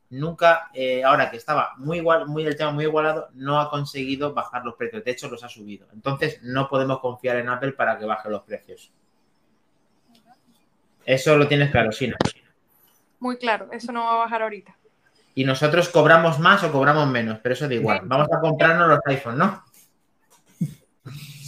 nunca, 0.09 0.69
eh, 0.73 1.03
ahora 1.03 1.29
que 1.29 1.37
estaba 1.37 1.73
muy 1.77 1.97
igual, 1.97 2.27
muy 2.27 2.45
el 2.45 2.55
tema 2.55 2.71
muy 2.71 2.85
igualado, 2.85 3.29
no 3.33 3.59
ha 3.59 3.69
conseguido 3.69 4.33
bajar 4.33 4.63
los 4.63 4.75
precios. 4.75 5.03
De 5.03 5.11
hecho, 5.11 5.29
los 5.29 5.43
ha 5.43 5.49
subido. 5.49 5.87
Entonces, 5.93 6.39
no 6.43 6.69
podemos 6.69 6.99
confiar 6.99 7.37
en 7.37 7.49
Apple 7.49 7.73
para 7.73 7.97
que 7.97 8.05
baje 8.05 8.29
los 8.29 8.43
precios. 8.43 8.91
Eso 11.05 11.37
lo 11.37 11.47
tienes 11.47 11.71
claro, 11.71 11.91
Sina. 11.91 12.17
Muy 13.19 13.37
claro, 13.37 13.69
eso 13.71 13.91
no 13.91 14.03
va 14.03 14.13
a 14.13 14.17
bajar 14.17 14.41
ahorita. 14.43 14.75
Y 15.35 15.45
nosotros 15.45 15.89
cobramos 15.89 16.39
más 16.39 16.63
o 16.63 16.71
cobramos 16.71 17.07
menos, 17.07 17.39
pero 17.41 17.53
eso 17.53 17.67
da 17.67 17.75
igual. 17.75 18.01
Vamos 18.03 18.27
a 18.31 18.39
comprarnos 18.39 18.87
los 18.87 18.99
iPhones, 19.05 19.37
¿no? 19.37 19.63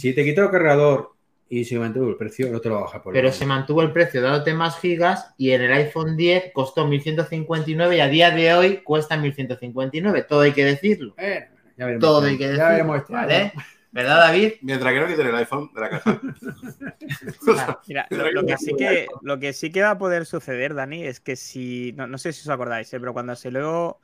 Si 0.00 0.14
te 0.14 0.24
quito 0.24 0.42
el 0.42 0.50
cargador 0.50 1.12
y 1.50 1.66
se 1.66 1.78
mantuvo 1.78 2.08
el 2.08 2.16
precio, 2.16 2.50
no 2.50 2.58
te 2.58 2.70
lo 2.70 2.80
baja 2.80 3.02
por 3.02 3.12
Pero 3.12 3.28
el 3.28 3.34
se 3.34 3.44
mantuvo 3.44 3.82
el 3.82 3.92
precio 3.92 4.22
dándote 4.22 4.54
más 4.54 4.80
gigas 4.80 5.34
y 5.36 5.50
en 5.50 5.60
el 5.60 5.72
iPhone 5.72 6.16
10 6.16 6.52
costó 6.54 6.86
1159 6.86 7.96
y 7.98 8.00
a 8.00 8.08
día 8.08 8.30
de 8.30 8.54
hoy 8.54 8.76
cuesta 8.78 9.18
1159. 9.18 10.22
Todo 10.22 10.40
hay 10.40 10.52
que 10.52 10.64
decirlo. 10.64 11.14
Eh, 11.18 11.50
ya 11.76 11.84
veremos 11.84 12.00
Todo 12.00 12.26
hay 12.26 12.38
que 12.38 12.44
decirlo. 12.44 12.64
Ya 12.64 12.70
veremos 12.70 12.96
este. 12.96 13.52
¿Verdad, 13.92 14.20
David? 14.20 14.52
Mientras 14.62 14.90
que 14.90 15.00
no 15.00 15.06
quiten 15.06 15.26
el 15.26 15.34
iPhone 15.34 15.70
de 15.74 15.80
la 15.82 15.90
casa. 15.90 16.20
Mira, 17.88 18.06
lo, 18.08 18.30
lo 18.30 18.46
que 18.46 18.56
sí 18.56 18.72
que, 18.78 19.06
lo 19.20 19.38
que 19.38 19.52
sí 19.52 19.70
que 19.70 19.82
va 19.82 19.90
a 19.90 19.98
poder 19.98 20.24
suceder, 20.24 20.72
Dani, 20.72 21.04
es 21.04 21.20
que 21.20 21.36
si, 21.36 21.92
no, 21.92 22.06
no 22.06 22.16
sé 22.16 22.32
si 22.32 22.40
os 22.40 22.48
acordáis, 22.48 22.90
¿eh? 22.94 23.00
pero 23.00 23.12
cuando 23.12 23.36
se 23.36 23.50
luego 23.50 24.00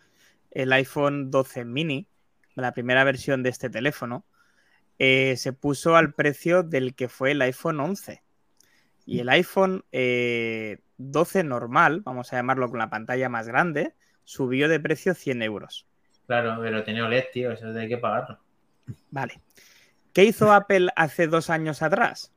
el 0.51 0.75
iPhone 0.75 1.31
12 1.31 1.65
mini, 1.65 2.07
la 2.55 2.73
primera 2.73 3.03
versión 3.05 3.43
de 3.43 3.49
este 3.49 3.71
teléfono, 3.71 4.27
eh, 4.99 5.37
se 5.37 5.53
puso 5.53 5.97
al 5.97 6.15
precio 6.15 6.63
del 6.63 6.95
que 6.95 7.09
fue 7.09 7.33
el 7.33 7.43
iPhone 7.43 7.81
11. 7.81 8.23
Y 9.05 9.21
el 9.21 9.29
iPhone 9.29 9.85
eh, 9.93 10.81
12 10.99 11.45
normal, 11.45 12.01
vamos 12.01 12.33
a 12.33 12.37
llamarlo 12.37 12.69
con 12.69 12.81
la 12.81 12.91
pantalla 12.91 13.29
más 13.29 13.47
grande, 13.47 13.95
subió 14.25 14.69
de 14.69 14.81
precio 14.81 15.15
100 15.15 15.43
euros. 15.43 15.87
Claro, 16.27 16.59
pero 16.61 16.83
tenía 16.83 17.05
OLED, 17.05 17.25
tío, 17.33 17.53
eso 17.53 17.69
hay 17.69 17.89
que 17.89 17.99
pagarlo. 17.99 18.41
Vale. 19.11 19.41
¿Qué 20.13 20.25
hizo 20.25 20.53
Apple 20.53 20.89
hace 20.97 21.29
dos 21.29 21.51
años 21.51 21.83
atrás? 21.83 22.33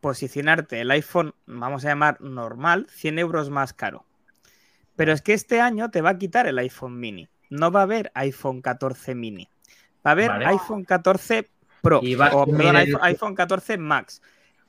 Posicionarte 0.00 0.80
el 0.80 0.90
iPhone, 0.90 1.34
vamos 1.46 1.84
a 1.84 1.88
llamar 1.88 2.20
normal, 2.20 2.86
100 2.90 3.18
euros 3.18 3.50
más 3.50 3.72
caro. 3.74 4.06
Pero 4.96 5.12
es 5.12 5.20
que 5.20 5.32
este 5.32 5.60
año 5.60 5.90
te 5.90 6.00
va 6.00 6.10
a 6.10 6.18
quitar 6.18 6.46
el 6.46 6.58
iPhone 6.58 6.98
mini. 6.98 7.28
No 7.50 7.70
va 7.70 7.80
a 7.80 7.82
haber 7.82 8.10
iPhone 8.14 8.62
14 8.62 9.14
mini. 9.14 9.48
Va 10.06 10.10
a 10.10 10.12
haber 10.12 10.28
Vale. 10.28 10.46
iPhone 10.46 10.84
14 10.84 11.50
Pro. 11.84 12.00
Y 12.02 12.14
va 12.16 12.26
a 12.28 12.36
o, 12.36 12.46
perdón, 12.46 12.76
el- 12.76 12.76
iPhone, 12.76 13.00
iPhone 13.02 13.34
14 13.36 13.78
Max. 13.78 14.20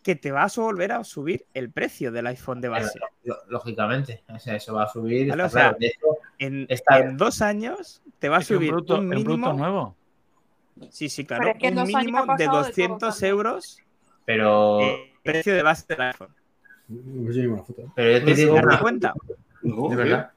Que 0.03 0.16
te 0.16 0.32
vas 0.32 0.55
a 0.59 0.61
volver 0.61 0.91
a 0.91 1.03
subir 1.03 1.47
el 1.55 1.72
precio 1.72 2.11
del 2.11 2.28
iPhone 2.28 2.61
de 2.61 2.70
base. 2.70 2.99
Lo- 3.24 3.38
Lógicamente, 3.49 4.24
o 4.32 4.38
sea, 4.38 4.55
eso 4.55 4.76
va 4.76 4.84
a 4.84 4.88
subir. 4.88 5.32
Está 5.32 5.45
o 5.45 5.49
sea, 5.49 5.61
claro. 5.61 5.78
De 5.80 5.88
hecho, 5.88 6.05
En, 6.38 6.66
Está- 6.70 6.99
en 6.99 7.18
dos 7.18 7.41
años 7.41 8.03
te 8.20 8.30
va 8.30 8.36
a 8.36 8.39
un 8.39 8.45
subir 8.45 8.74
un 8.76 8.84
es 8.84 8.89
un 8.91 9.07
mínimo. 9.09 9.53
nuevo. 9.53 9.95
Sí, 10.91 11.09
sí, 11.09 11.26
claro. 11.26 11.47
Es 11.47 11.57
que 11.57 11.68
en 11.70 11.80
un 11.80 11.88
mínimo 11.88 12.20
de 12.22 12.28
pasado 12.28 12.38
de 12.38 12.45
todo 12.45 12.57
200 12.68 12.99
también. 13.16 13.32
euros 13.32 13.80
pero, 14.26 14.82
eh, 14.82 15.13
precio 15.24 15.55
de 15.55 15.63
base 15.63 15.86
del 15.88 16.01
iPhone. 16.01 16.36
Foto. 17.66 17.91
pero 17.95 18.11
yo 18.20 18.26
te 18.26 18.26
¿Te 18.26 18.34
digo 18.41 18.55
das 18.55 18.63
una 18.66 18.80
cuenta? 18.80 19.13
No, 19.63 19.89
De 19.89 19.95
verdad. 19.95 20.32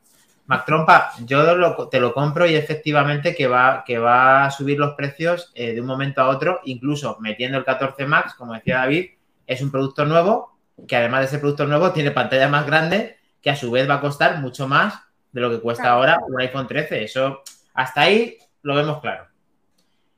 Mac 0.49 0.64
Trompa, 0.66 1.12
yo 1.24 1.55
lo- 1.57 1.88
te 1.88 2.01
lo 2.01 2.12
compro 2.12 2.44
y 2.46 2.55
efectivamente 2.57 3.34
que 3.34 3.46
va, 3.46 3.84
que 3.86 3.99
va 3.99 4.46
a 4.46 4.51
subir 4.51 4.78
los 4.78 4.94
precios 4.94 5.53
eh, 5.55 5.74
de 5.74 5.80
un 5.80 5.86
momento 5.86 6.20
a 6.22 6.28
otro, 6.28 6.61
incluso 6.64 7.16
metiendo 7.20 7.57
el 7.59 7.64
14 7.64 8.05
Max, 8.07 8.34
como 8.34 8.55
decía 8.55 8.78
David, 8.78 9.11
es 9.46 9.61
un 9.62 9.70
producto 9.70 10.05
nuevo, 10.05 10.59
que 10.88 10.96
además 10.96 11.20
de 11.20 11.26
ese 11.26 11.38
producto 11.38 11.66
nuevo 11.66 11.92
tiene 11.92 12.11
pantalla 12.11 12.49
más 12.49 12.66
grande, 12.66 13.16
que 13.40 13.51
a 13.51 13.57
su 13.57 13.70
vez 13.70 13.88
va 13.88 13.94
a 13.94 14.01
costar 14.01 14.40
mucho 14.40 14.66
más 14.66 14.94
de 15.32 15.40
lo 15.40 15.51
que 15.51 15.61
cuesta 15.61 15.82
Claro. 15.84 15.96
ahora 15.96 16.18
un 16.26 16.40
iPhone 16.40 16.66
13. 16.66 17.05
Eso, 17.05 17.42
hasta 17.74 18.01
ahí 18.03 18.36
lo 18.62 18.74
vemos 18.74 19.01
claro. 19.01 19.26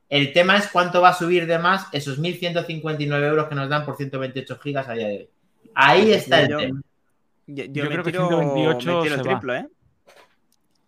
El 0.08 0.32
tema 0.32 0.56
es 0.56 0.68
cuánto 0.68 1.00
va 1.00 1.10
a 1.10 1.14
subir 1.14 1.46
de 1.46 1.58
más 1.58 1.86
esos 1.92 2.18
1.159 2.18 3.26
euros 3.26 3.48
que 3.48 3.54
nos 3.54 3.68
dan 3.68 3.84
por 3.84 3.96
128 3.96 4.58
gigas 4.58 4.88
a 4.88 4.92
día 4.94 5.08
de 5.08 5.16
hoy. 5.18 5.28
Ahí 5.74 6.12
está 6.12 6.40
el 6.42 6.48
Yo- 6.50 6.58
tema. 6.58 6.80
Yo, 7.46 7.64
yo 7.64 7.72
Yo 7.72 7.82
me 7.84 7.90
creo 7.90 8.04
que 8.04 8.12
tiro, 8.12 8.28
128 8.28 8.76
me 8.96 9.02
tiro 9.02 9.14
el 9.16 9.22
se 9.22 9.28
va. 9.28 9.38
triple, 9.40 9.58
¿eh? 9.58 9.66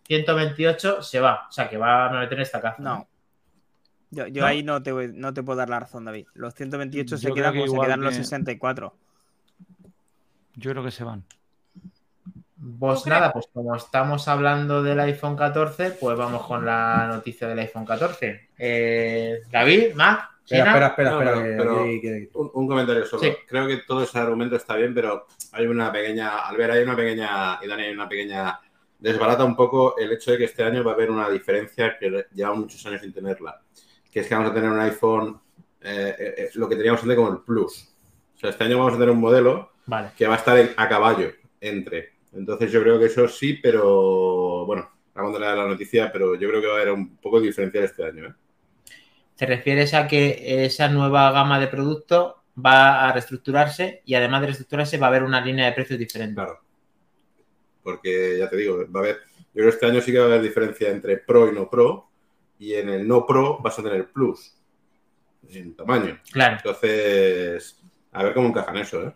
128 0.07 1.01
se 1.01 1.19
va. 1.19 1.47
O 1.49 1.51
sea, 1.51 1.69
que 1.69 1.77
va 1.77 2.07
a 2.07 2.19
meter 2.19 2.39
esta 2.41 2.61
caza. 2.61 2.81
No. 2.81 3.07
Yo, 4.11 4.27
yo 4.27 4.41
¿No? 4.41 4.47
ahí 4.47 4.61
no 4.63 4.83
te, 4.83 4.91
no 5.09 5.33
te 5.33 5.41
puedo 5.43 5.57
dar 5.57 5.69
la 5.69 5.79
razón, 5.79 6.05
David. 6.05 6.27
Los 6.35 6.53
128 6.53 7.17
se 7.17 7.31
quedan 7.33 7.53
que 7.53 7.65
como 7.65 7.81
se 7.81 7.87
quedan 7.87 8.01
los 8.01 8.11
que- 8.15 8.23
64. 8.23 8.95
Yo 10.55 10.71
creo 10.71 10.83
que 10.83 10.91
se 10.91 11.03
van. 11.03 11.23
Pues 12.79 13.05
nada, 13.07 13.33
pues 13.33 13.47
como 13.51 13.75
estamos 13.75 14.27
hablando 14.27 14.83
del 14.83 14.99
iPhone 15.01 15.35
14, 15.35 15.91
pues 15.99 16.17
vamos 16.17 16.45
con 16.45 16.63
la 16.65 17.07
noticia 17.07 17.47
del 17.47 17.59
iPhone 17.59 17.85
14. 17.85 18.49
Eh, 18.57 19.41
David, 19.51 19.93
Mac, 19.95 20.29
Espera, 20.45 20.87
espera, 20.87 20.87
espera, 20.87 21.09
No, 21.11 21.21
espera. 21.21 21.33
pero- 21.33 21.43
que 21.43 21.57
pero- 21.57 21.83
aquí 21.83 22.01
quiere- 22.01 22.29
Un, 22.35 22.51
un 22.53 22.67
comentario 22.67 23.05
solo. 23.05 23.21
Sí. 23.23 23.33
Creo 23.47 23.65
que 23.67 23.77
todo 23.87 24.03
ese 24.03 24.19
argumento 24.19 24.55
está 24.57 24.75
bien, 24.75 24.93
pero 24.93 25.25
hay 25.53 25.65
una 25.67 25.91
pequeña. 25.91 26.39
Albert, 26.47 26.73
hay 26.73 26.83
una 26.83 26.95
pequeña. 26.95 27.59
Y 27.63 27.67
Dani, 27.67 27.83
hay 27.83 27.93
una 27.93 28.07
pequeña. 28.07 28.59
Desbarata 29.03 29.43
un 29.43 29.53
poco 29.53 29.97
el 29.97 30.13
hecho 30.13 30.31
de 30.31 30.37
que 30.37 30.43
este 30.45 30.63
año 30.63 30.81
va 30.81 30.91
a 30.91 30.93
haber 30.93 31.11
una 31.11 31.29
diferencia 31.29 31.97
que 31.99 32.25
lleva 32.33 32.53
muchos 32.53 32.85
años 32.85 33.01
sin 33.01 33.11
tenerla. 33.11 33.61
Que 34.09 34.21
es 34.21 34.27
que 34.27 34.33
vamos 34.33 34.51
a 34.51 34.53
tener 34.53 34.69
un 34.69 34.79
iPhone. 34.79 35.41
eh, 35.81 36.15
eh, 36.17 36.35
eh, 36.37 36.49
lo 36.53 36.69
que 36.69 36.77
teníamos 36.77 37.03
antes 37.03 37.17
como 37.17 37.33
el 37.33 37.39
Plus. 37.39 37.93
O 38.33 38.39
sea, 38.39 38.51
este 38.51 38.63
año 38.63 38.77
vamos 38.77 38.93
a 38.93 38.95
tener 38.95 39.09
un 39.09 39.19
modelo 39.19 39.73
Vale. 39.87 40.11
que 40.17 40.25
va 40.25 40.35
a 40.35 40.37
estar 40.37 40.57
a 40.77 40.87
caballo 40.87 41.33
entre. 41.59 42.13
Entonces 42.31 42.71
yo 42.71 42.81
creo 42.81 42.97
que 42.97 43.07
eso 43.07 43.27
sí, 43.27 43.55
pero 43.55 44.65
bueno, 44.65 44.89
cuando 45.11 45.37
lea 45.37 45.53
la 45.53 45.67
noticia, 45.67 46.09
pero 46.09 46.35
yo 46.35 46.47
creo 46.47 46.61
que 46.61 46.67
va 46.67 46.75
a 46.75 46.77
haber 46.77 46.93
un 46.93 47.17
poco 47.17 47.41
diferencial 47.41 47.83
este 47.83 48.05
año. 48.05 48.27
¿eh? 48.27 48.33
¿Te 49.35 49.45
refieres 49.45 49.93
a 49.93 50.07
que 50.07 50.63
esa 50.63 50.87
nueva 50.87 51.29
gama 51.33 51.59
de 51.59 51.67
producto 51.67 52.43
va 52.57 53.09
a 53.09 53.11
reestructurarse 53.11 54.01
y 54.05 54.15
además 54.15 54.39
de 54.39 54.47
reestructurarse 54.47 54.97
va 54.97 55.07
a 55.07 55.09
haber 55.09 55.23
una 55.23 55.41
línea 55.41 55.65
de 55.65 55.73
precios 55.73 55.99
diferente? 55.99 56.35
Claro. 56.35 56.61
Porque 57.83 58.37
ya 58.39 58.49
te 58.49 58.57
digo, 58.57 58.85
va 58.93 59.01
a 59.01 59.03
haber 59.03 59.15
Yo 59.17 59.51
creo 59.53 59.65
que 59.65 59.75
este 59.75 59.85
año 59.85 60.01
sí 60.01 60.11
que 60.11 60.19
va 60.19 60.25
a 60.25 60.27
haber 60.27 60.41
diferencia 60.41 60.89
entre 60.89 61.17
Pro 61.17 61.49
y 61.49 61.53
no 61.53 61.69
Pro. 61.69 62.07
Y 62.59 62.73
en 62.75 62.89
el 62.89 63.07
no 63.07 63.25
Pro 63.25 63.59
vas 63.59 63.77
a 63.77 63.83
tener 63.83 64.07
Plus 64.11 64.55
en 65.49 65.75
tamaño. 65.75 66.19
Claro. 66.31 66.57
Entonces, 66.57 67.79
a 68.11 68.23
ver 68.23 68.33
cómo 68.33 68.47
encajan 68.47 68.77
eso, 68.77 69.03
¿eh? 69.03 69.13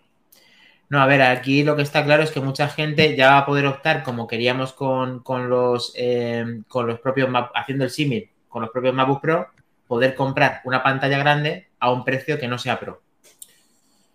No, 0.90 1.02
a 1.02 1.06
ver, 1.06 1.22
aquí 1.22 1.64
lo 1.64 1.76
que 1.76 1.82
está 1.82 2.06
claro 2.06 2.24
es 2.24 2.32
que 2.32 2.40
mucha 2.40 2.70
gente 2.70 3.16
ya 3.16 3.32
va 3.32 3.38
a 3.40 3.46
poder 3.46 3.66
optar, 3.66 4.04
como 4.04 4.26
queríamos 4.26 4.72
con, 4.72 5.20
con 5.20 5.50
los, 5.50 5.92
eh, 5.98 6.62
con 6.68 6.88
los 6.88 7.00
propios, 7.00 7.30
haciendo 7.54 7.84
el 7.84 7.90
símil, 7.90 8.30
con 8.48 8.62
los 8.62 8.72
propios 8.72 8.94
MacBook 8.94 9.22
Pro, 9.22 9.48
poder 9.86 10.16
comprar 10.16 10.62
una 10.64 10.84
pantalla 10.84 11.18
grande 11.18 11.68
a 11.80 11.92
un 11.92 12.06
precio 12.06 12.40
que 12.40 12.48
no 12.48 12.58
sea 12.58 12.80
Pro. 12.80 13.02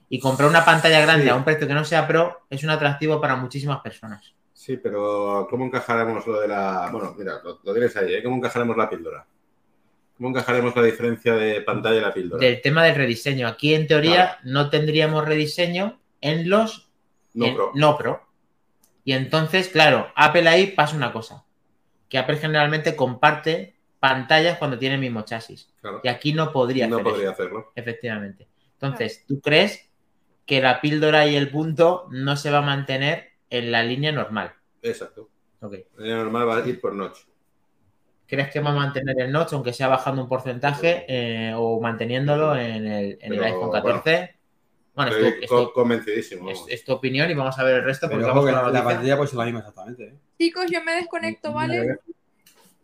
Y 0.08 0.18
comprar 0.18 0.48
una 0.48 0.64
pantalla 0.64 1.00
grande 1.00 1.24
Sí. 1.24 1.30
a 1.30 1.34
un 1.34 1.44
precio 1.44 1.66
que 1.66 1.74
no 1.74 1.84
sea 1.84 2.06
Pro 2.06 2.42
es 2.48 2.62
un 2.64 2.70
atractivo 2.70 3.20
para 3.20 3.36
muchísimas 3.36 3.80
personas. 3.80 4.34
Sí, 4.62 4.76
pero 4.76 5.48
¿cómo 5.50 5.64
encajaremos 5.64 6.24
lo 6.24 6.40
de 6.40 6.46
la. 6.46 6.88
Bueno, 6.92 7.16
mira, 7.18 7.40
lo, 7.42 7.58
lo 7.64 7.72
tienes 7.72 7.96
ahí, 7.96 8.14
¿eh? 8.14 8.22
¿Cómo 8.22 8.36
encajaremos 8.36 8.76
la 8.76 8.88
píldora? 8.88 9.26
¿Cómo 10.16 10.28
encajaremos 10.28 10.76
la 10.76 10.82
diferencia 10.84 11.34
de 11.34 11.62
pantalla 11.62 11.96
y 11.98 12.00
la 12.00 12.14
píldora? 12.14 12.40
Del 12.46 12.60
tema 12.60 12.84
del 12.84 12.94
rediseño. 12.94 13.48
Aquí, 13.48 13.74
en 13.74 13.88
teoría, 13.88 14.38
no 14.44 14.70
tendríamos 14.70 15.26
rediseño 15.26 15.98
en 16.20 16.48
los 16.48 16.88
No 17.34 17.46
en- 17.46 17.54
Pro. 17.56 17.72
no 17.74 17.98
Pro. 17.98 18.22
Y 19.04 19.14
entonces, 19.14 19.66
claro, 19.66 20.06
Apple 20.14 20.48
ahí 20.48 20.68
pasa 20.68 20.94
una 20.96 21.12
cosa. 21.12 21.44
Que 22.08 22.18
Apple 22.18 22.36
generalmente 22.36 22.94
comparte 22.94 23.74
pantallas 23.98 24.58
cuando 24.58 24.78
tiene 24.78 24.94
el 24.94 25.00
mismo 25.00 25.22
chasis. 25.22 25.72
Claro. 25.80 26.00
Y 26.04 26.08
aquí 26.08 26.34
no 26.34 26.52
podría 26.52 26.86
No 26.86 26.96
hacer 26.98 27.04
podría 27.04 27.24
eso, 27.24 27.32
hacerlo. 27.32 27.72
efectivamente. 27.74 28.46
Entonces, 28.74 29.24
¿tú 29.26 29.40
crees 29.40 29.90
que 30.46 30.60
la 30.60 30.80
píldora 30.80 31.26
y 31.26 31.34
el 31.34 31.50
punto 31.50 32.06
no 32.12 32.36
se 32.36 32.52
va 32.52 32.58
a 32.58 32.62
mantener 32.62 33.31
en 33.58 33.70
la 33.70 33.82
línea 33.82 34.10
normal? 34.12 34.52
Exacto. 34.82 35.28
La 35.60 35.68
línea 35.98 36.16
normal 36.16 36.48
va 36.48 36.56
a 36.56 36.66
ir 36.68 36.80
por 36.80 36.94
notch. 36.94 37.18
¿Crees 38.26 38.50
que 38.50 38.60
va 38.60 38.70
a 38.70 38.74
mantener 38.74 39.20
el 39.20 39.30
notch, 39.30 39.52
aunque 39.52 39.72
sea 39.72 39.88
bajando 39.88 40.22
un 40.22 40.28
porcentaje 40.28 41.04
eh, 41.06 41.52
o 41.54 41.80
manteniéndolo 41.80 42.56
en 42.56 42.86
el, 42.86 43.18
en 43.20 43.32
el 43.34 43.44
iPhone 43.44 43.70
14? 43.70 44.36
Bueno, 44.94 45.10
es, 45.10 45.34
Estoy 45.42 45.64
es 45.64 45.70
convencidísimo. 45.74 46.50
es- 46.50 46.64
es 46.68 46.84
tu 46.84 46.92
opinión 46.92 47.30
y 47.30 47.34
vamos 47.34 47.58
a 47.58 47.64
ver 47.64 47.76
el 47.76 47.84
resto. 47.84 48.06
Pero 48.08 48.20
Porque 48.20 48.28
vamos 48.28 48.44
con 48.44 48.52
la 48.54 48.70
la, 48.70 48.84
pantalla 48.84 49.16
puede 49.16 49.28
ser 49.28 49.38
la 49.38 49.44
misma 49.44 49.60
exactamente. 49.60 50.04
¿eh? 50.04 50.14
Chicos, 50.38 50.66
yo 50.70 50.82
me 50.82 50.92
desconecto, 50.92 51.52
¿vale? 51.52 51.98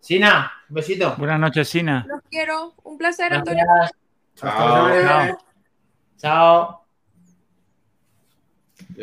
Sina, 0.00 0.52
un 0.68 0.74
besito. 0.74 1.14
Buenas 1.16 1.40
noches, 1.40 1.68
Sina. 1.68 2.04
Los 2.08 2.20
quiero. 2.30 2.74
Un 2.84 2.96
placer, 2.98 3.32
Antonio. 3.32 3.64
Chao. 4.36 4.90
Chao. 5.02 5.38
Chao. 6.18 6.87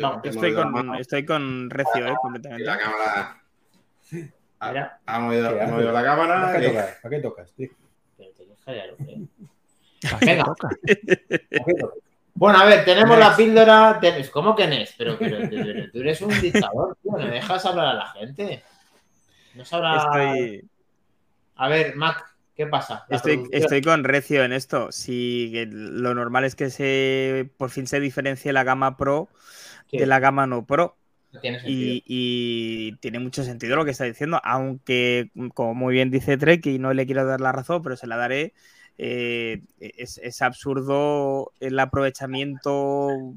Vamos, 0.00 0.22
yo 0.24 0.30
Estoy 0.30 0.54
con, 0.54 0.94
estoy 0.96 1.24
con 1.26 1.70
recio, 1.70 2.06
¿eh? 2.06 2.14
Completamente. 2.20 2.64
la 2.64 2.78
cámara. 2.78 3.42
Ha, 4.58 4.68
Mira. 4.70 5.00
ha 5.04 5.18
movido, 5.20 5.54
¿Qué 5.54 5.60
ha 5.60 5.66
movido 5.66 5.92
la 5.92 6.00
¿Para 6.02 6.16
cámara. 6.16 6.58
qué 6.58 6.64
y- 6.64 6.68
tocas? 6.68 6.98
¿Para 7.02 7.16
qué 7.16 7.22
tocas? 7.22 7.52
tío? 7.52 7.68
Pero 8.16 8.30
te 8.32 8.46
deja 8.46 8.74
ya 8.74 8.86
lo 8.86 8.96
que- 8.96 9.26
¿Para 10.02 10.18
qué 10.18 10.26
Venga. 10.26 10.44
toca? 10.44 10.68
Bueno, 12.34 12.58
a 12.58 12.64
ver, 12.66 12.84
tenemos 12.84 13.18
la 13.18 13.34
píldora. 13.36 13.98
ten- 14.00 14.26
¿Cómo 14.32 14.54
que 14.54 14.66
Nes? 14.66 14.94
Pero, 14.96 15.16
pero, 15.18 15.38
pero 15.48 15.90
tú 15.90 16.00
eres 16.00 16.20
un 16.20 16.40
dictador, 16.40 16.96
tío. 17.02 17.12
¿Me 17.12 17.30
dejas 17.30 17.64
hablar 17.66 17.86
a 17.86 17.94
la 17.94 18.08
gente? 18.08 18.62
No 19.54 19.64
sabrá. 19.64 19.96
Estoy, 19.96 20.68
A 21.56 21.68
ver, 21.68 21.96
Mac, 21.96 22.34
¿qué 22.54 22.66
pasa? 22.66 23.06
Estoy, 23.08 23.48
estoy 23.52 23.80
con 23.82 24.04
recio 24.04 24.44
en 24.44 24.52
esto. 24.52 24.92
Si 24.92 25.50
lo 25.70 26.14
normal 26.14 26.44
es 26.44 26.54
que 26.54 26.68
se 26.70 27.48
por 27.56 27.70
fin 27.70 27.86
se 27.86 28.00
diferencie 28.00 28.52
la 28.52 28.64
gama 28.64 28.96
Pro 28.98 29.28
Sí, 29.90 29.98
de 29.98 30.06
la 30.06 30.18
gama 30.20 30.46
no 30.46 30.64
Pro. 30.64 30.96
no 31.32 31.40
tiene. 31.40 31.60
Y, 31.64 32.02
y 32.06 32.96
tiene 32.96 33.18
mucho 33.18 33.44
sentido 33.44 33.76
lo 33.76 33.84
que 33.84 33.90
está 33.92 34.04
diciendo, 34.04 34.40
aunque, 34.42 35.30
como 35.54 35.74
muy 35.74 35.94
bien 35.94 36.10
dice 36.10 36.36
Trek, 36.36 36.66
y 36.66 36.78
no 36.78 36.92
le 36.92 37.06
quiero 37.06 37.24
dar 37.24 37.40
la 37.40 37.52
razón, 37.52 37.82
pero 37.82 37.96
se 37.96 38.06
la 38.06 38.16
daré, 38.16 38.52
eh, 38.98 39.62
es, 39.78 40.18
es 40.18 40.42
absurdo 40.42 41.52
el 41.60 41.78
aprovechamiento, 41.78 43.34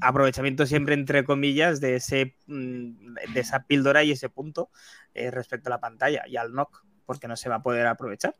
aprovechamiento 0.00 0.66
siempre 0.66 0.94
entre 0.94 1.24
comillas 1.24 1.80
de, 1.80 1.96
ese, 1.96 2.34
mm, 2.46 3.14
de 3.32 3.40
esa 3.40 3.64
píldora 3.64 4.02
y 4.02 4.10
ese 4.10 4.28
punto 4.28 4.70
eh, 5.14 5.30
respecto 5.30 5.68
a 5.68 5.70
la 5.70 5.80
pantalla 5.80 6.24
y 6.26 6.36
al 6.36 6.50
knock, 6.50 6.84
porque 7.06 7.28
no 7.28 7.36
se 7.36 7.48
va 7.48 7.56
a 7.56 7.62
poder 7.62 7.86
aprovechar. 7.86 8.34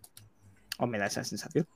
O 0.79 0.87
me 0.87 0.99
da 0.99 1.07
esa 1.07 1.25
sensación. 1.25 1.67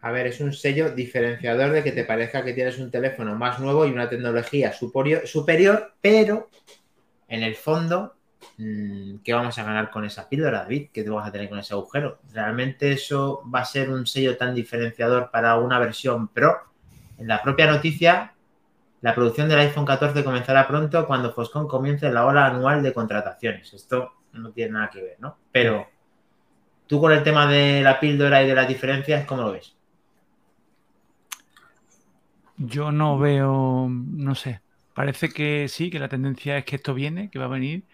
A 0.00 0.12
ver, 0.12 0.28
es 0.28 0.40
un 0.40 0.52
sello 0.52 0.90
diferenciador 0.90 1.72
de 1.72 1.82
que 1.82 1.92
te 1.92 2.04
parezca 2.04 2.44
que 2.44 2.52
tienes 2.52 2.78
un 2.78 2.90
teléfono 2.90 3.34
más 3.34 3.58
nuevo 3.58 3.84
y 3.84 3.90
una 3.90 4.08
tecnología 4.08 4.72
superior, 4.72 5.26
superior 5.26 5.94
pero 6.00 6.48
en 7.26 7.42
el 7.42 7.56
fondo, 7.56 8.14
mm, 8.58 9.16
¿qué 9.24 9.34
vamos 9.34 9.58
a 9.58 9.64
ganar 9.64 9.90
con 9.90 10.04
esa 10.04 10.28
píldora, 10.28 10.60
David? 10.60 10.88
¿Qué 10.92 11.02
te 11.02 11.10
vas 11.10 11.28
a 11.28 11.32
tener 11.32 11.48
con 11.48 11.58
ese 11.58 11.74
agujero? 11.74 12.20
¿Realmente 12.32 12.92
eso 12.92 13.42
va 13.52 13.60
a 13.60 13.64
ser 13.64 13.90
un 13.90 14.06
sello 14.06 14.36
tan 14.36 14.54
diferenciador 14.54 15.30
para 15.30 15.56
una 15.56 15.78
versión 15.80 16.28
Pro? 16.28 16.56
En 17.18 17.26
la 17.26 17.42
propia 17.42 17.66
noticia, 17.66 18.34
la 19.00 19.14
producción 19.14 19.48
del 19.48 19.58
iPhone 19.58 19.84
14 19.84 20.22
comenzará 20.22 20.66
pronto 20.66 21.06
cuando 21.06 21.32
Foxconn 21.32 21.66
comience 21.66 22.10
la 22.10 22.24
ola 22.24 22.46
anual 22.46 22.82
de 22.82 22.92
contrataciones. 22.92 23.74
Esto 23.74 24.12
no 24.32 24.50
tiene 24.52 24.72
nada 24.72 24.90
que 24.90 25.02
ver, 25.02 25.16
¿no? 25.18 25.36
Pero 25.50 25.88
tú 26.86 27.00
con 27.00 27.12
el 27.12 27.22
tema 27.22 27.46
de 27.46 27.82
la 27.82 28.00
píldora 28.00 28.42
y 28.42 28.46
de 28.46 28.54
las 28.54 28.68
diferencias, 28.68 29.26
¿cómo 29.26 29.42
lo 29.42 29.52
ves? 29.52 29.77
Yo 32.58 32.92
no 32.92 33.18
veo, 33.18 33.88
no 33.88 34.34
sé. 34.34 34.60
Parece 34.94 35.28
que 35.28 35.68
sí, 35.68 35.90
que 35.90 35.98
la 35.98 36.08
tendencia 36.08 36.58
es 36.58 36.64
que 36.64 36.76
esto 36.76 36.92
viene, 36.92 37.30
que 37.30 37.38
va 37.38 37.44
a 37.44 37.48
venir. 37.48 37.84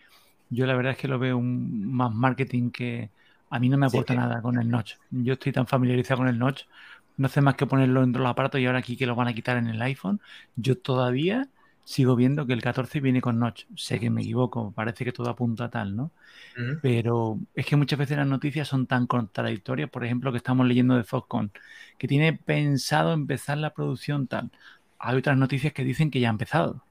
Yo 0.49 0.67
la 0.67 0.75
verdad 0.75 0.93
es 0.93 0.99
que 0.99 1.09
lo 1.09 1.19
veo 1.19 1.37
un, 1.37 1.93
más 1.93 2.13
marketing 2.13 2.71
que 2.71 3.11
a 3.51 3.59
mí 3.59 3.69
no 3.69 3.77
me 3.77 3.87
aporta 3.87 4.15
nada 4.15 4.41
con 4.41 4.59
el 4.59 4.71
notch. 4.71 4.95
Yo 5.11 5.35
estoy 5.35 5.53
tan 5.53 5.67
familiarizado 5.67 6.19
con 6.19 6.29
el 6.29 6.39
notch, 6.39 6.63
no 7.17 7.27
hace 7.27 7.41
más 7.41 7.57
que 7.57 7.67
ponerlo 7.67 8.01
dentro 8.01 8.23
del 8.23 8.31
aparato 8.31 8.59
y 8.59 8.67
ahora 8.67 8.79
aquí 8.79 8.97
que 8.97 9.07
lo 9.07 9.15
van 9.15 9.29
a 9.29 9.35
quitar 9.35 9.57
en 9.59 9.69
el 9.69 9.81
iPhone. 9.83 10.21
Yo 10.57 10.79
todavía 10.79 11.49
sigo 11.85 12.17
viendo 12.17 12.47
que 12.47 12.55
el 12.55 12.63
14 12.63 13.01
viene 13.01 13.21
con 13.21 13.39
notch. 13.39 13.65
Sé 13.77 14.01
que 14.01 14.11
me 14.11 14.23
equivoco, 14.23 14.73
parece 14.73 15.05
que 15.05 15.13
todo 15.13 15.29
apunta 15.29 15.65
a 15.65 15.71
tal, 15.71 15.95
¿no? 15.95 16.11
Pero 16.83 17.39
es 17.55 17.67
que 17.67 17.77
muchas 17.77 17.99
veces 17.99 18.17
las 18.17 18.27
noticias 18.27 18.69
son 18.69 18.87
tan 18.87 19.07
contradictorias, 19.07 19.91
por 19.91 20.05
ejemplo, 20.05 20.33
que 20.33 20.39
estamos 20.39 20.67
leyendo 20.67 20.97
de 20.97 21.05
Foxconn, 21.05 21.53
que 21.99 22.09
tiene 22.09 22.33
pensado 22.33 23.13
empezar 23.13 23.59
la 23.59 23.75
producción 23.75 24.27
tal. 24.27 24.51
Hay 24.99 25.19
otras 25.19 25.37
noticias 25.37 25.73
que 25.73 25.85
dicen 25.85 26.11
que 26.11 26.21
ya 26.21 26.29
ha 26.29 26.31
empezado. 26.31 26.85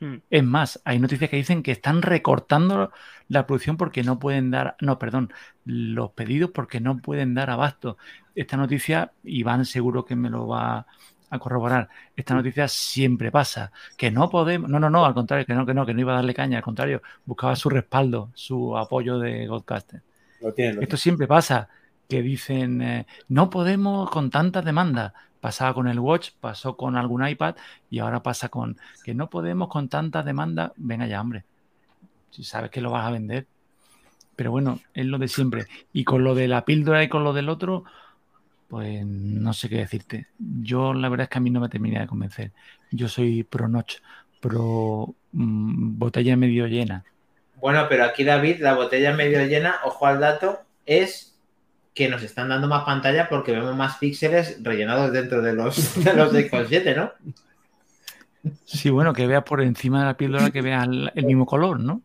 Hmm. 0.00 0.16
Es 0.30 0.44
más, 0.44 0.80
hay 0.84 0.98
noticias 0.98 1.30
que 1.30 1.36
dicen 1.36 1.62
que 1.62 1.72
están 1.72 2.02
recortando 2.02 2.90
la 3.28 3.46
producción 3.46 3.76
porque 3.76 4.02
no 4.02 4.18
pueden 4.18 4.50
dar, 4.50 4.76
no, 4.80 4.98
perdón, 4.98 5.32
los 5.64 6.12
pedidos 6.12 6.50
porque 6.52 6.80
no 6.80 6.98
pueden 6.98 7.34
dar 7.34 7.50
abasto. 7.50 7.96
Esta 8.34 8.56
noticia, 8.56 9.12
Iván 9.22 9.64
seguro 9.64 10.04
que 10.04 10.16
me 10.16 10.30
lo 10.30 10.46
va 10.46 10.86
a 11.30 11.38
corroborar, 11.38 11.88
esta 12.16 12.34
noticia 12.34 12.68
siempre 12.68 13.30
pasa, 13.30 13.72
que 13.96 14.10
no 14.10 14.28
podemos, 14.28 14.68
no, 14.68 14.80
no, 14.80 14.90
no, 14.90 15.04
al 15.04 15.14
contrario, 15.14 15.46
que 15.46 15.54
no, 15.54 15.64
que 15.64 15.74
no, 15.74 15.86
que 15.86 15.94
no 15.94 16.00
iba 16.00 16.12
a 16.12 16.16
darle 16.16 16.34
caña, 16.34 16.58
al 16.58 16.64
contrario, 16.64 17.02
buscaba 17.24 17.56
su 17.56 17.70
respaldo, 17.70 18.30
su 18.34 18.76
apoyo 18.76 19.18
de 19.18 19.46
Godcaster. 19.46 20.02
Lo 20.40 20.52
tiene, 20.52 20.74
lo 20.74 20.82
Esto 20.82 20.96
siempre 20.96 21.26
pasa, 21.26 21.68
que 22.10 22.20
dicen, 22.22 22.82
eh, 22.82 23.06
no 23.28 23.48
podemos 23.48 24.10
con 24.10 24.30
tantas 24.30 24.64
demandas. 24.64 25.12
Pasaba 25.40 25.72
con 25.72 25.88
el 25.88 25.98
Watch, 25.98 26.32
pasó 26.38 26.76
con 26.76 26.96
algún 26.96 27.26
iPad 27.26 27.54
y 27.88 28.00
ahora 28.00 28.22
pasa 28.22 28.50
con 28.50 28.76
que 29.04 29.14
no 29.14 29.30
podemos 29.30 29.68
con 29.68 29.88
tantas 29.88 30.24
demandas. 30.26 30.72
Venga 30.76 31.06
ya, 31.06 31.20
hombre. 31.20 31.44
Si 32.30 32.44
sabes 32.44 32.70
que 32.70 32.82
lo 32.82 32.90
vas 32.90 33.06
a 33.06 33.10
vender. 33.10 33.46
Pero 34.36 34.50
bueno, 34.50 34.80
es 34.92 35.06
lo 35.06 35.18
de 35.18 35.28
siempre. 35.28 35.66
Y 35.92 36.04
con 36.04 36.24
lo 36.24 36.34
de 36.34 36.48
la 36.48 36.64
píldora 36.64 37.02
y 37.02 37.08
con 37.08 37.24
lo 37.24 37.32
del 37.32 37.48
otro, 37.48 37.84
pues 38.70 39.04
no 39.04 39.52
sé 39.52 39.68
qué 39.68 39.78
decirte. 39.78 40.28
Yo 40.38 40.94
la 40.94 41.08
verdad 41.08 41.24
es 41.24 41.28
que 41.28 41.38
a 41.38 41.40
mí 41.40 41.50
no 41.50 41.58
me 41.58 41.68
termina 41.68 42.00
de 42.00 42.06
convencer. 42.06 42.52
Yo 42.92 43.08
soy 43.08 43.42
pro 43.42 43.68
notch, 43.68 43.96
pro 44.40 45.12
mm, 45.32 45.98
botella 45.98 46.36
medio 46.36 46.68
llena. 46.68 47.04
Bueno, 47.56 47.86
pero 47.88 48.04
aquí 48.04 48.22
David, 48.22 48.60
la 48.60 48.74
botella 48.74 49.12
medio 49.12 49.44
llena, 49.44 49.80
ojo 49.84 50.06
al 50.06 50.20
dato, 50.20 50.60
es 50.86 51.36
que 51.94 52.08
nos 52.08 52.22
están 52.22 52.48
dando 52.48 52.68
más 52.68 52.84
pantalla 52.84 53.28
porque 53.28 53.50
vemos 53.50 53.76
más 53.76 53.98
píxeles 53.98 54.62
rellenados 54.62 55.12
dentro 55.12 55.42
de 55.42 55.52
los, 55.52 56.04
de 56.04 56.14
los 56.14 56.32
6,7, 56.32 56.94
¿no? 56.94 57.12
Sí, 58.64 58.88
bueno, 58.88 59.12
que 59.12 59.26
veas 59.26 59.42
por 59.42 59.60
encima 59.62 59.98
de 59.98 60.06
la 60.06 60.16
píldora 60.16 60.52
que 60.52 60.62
veas 60.62 60.86
el, 60.86 61.10
el 61.16 61.26
mismo 61.26 61.44
color, 61.44 61.80
¿no? 61.80 62.02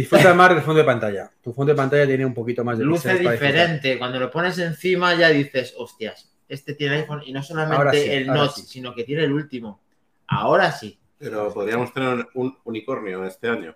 Disfruta 0.00 0.32
más 0.34 0.50
del 0.50 0.60
fondo 0.62 0.78
de 0.78 0.84
pantalla. 0.84 1.30
Tu 1.42 1.52
fondo 1.52 1.72
de 1.72 1.76
pantalla 1.76 2.06
tiene 2.06 2.24
un 2.24 2.34
poquito 2.34 2.64
más 2.64 2.78
de 2.78 2.84
Luce 2.84 3.08
para 3.08 3.18
disfrutar. 3.18 3.48
diferente. 3.52 3.98
Cuando 3.98 4.20
lo 4.20 4.30
pones 4.30 4.58
encima 4.58 5.14
ya 5.14 5.28
dices, 5.30 5.74
hostias, 5.76 6.30
este 6.48 6.74
tiene 6.74 6.96
iPhone 6.96 7.22
y 7.26 7.32
no 7.32 7.42
solamente 7.42 8.02
sí, 8.04 8.10
el 8.10 8.26
Notch, 8.28 8.52
sí. 8.52 8.62
sino 8.62 8.94
que 8.94 9.04
tiene 9.04 9.24
el 9.24 9.32
último. 9.32 9.80
Ahora 10.28 10.70
sí. 10.72 10.98
Pero 11.18 11.52
podríamos 11.52 11.92
tener 11.92 12.28
un 12.34 12.56
unicornio 12.64 13.24
este 13.24 13.48
año. 13.48 13.74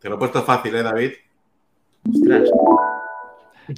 Te 0.00 0.08
lo 0.08 0.16
he 0.16 0.18
puesto 0.18 0.42
fácil, 0.42 0.74
¿eh, 0.74 0.82
David? 0.82 1.12
Ostras. 2.12 2.50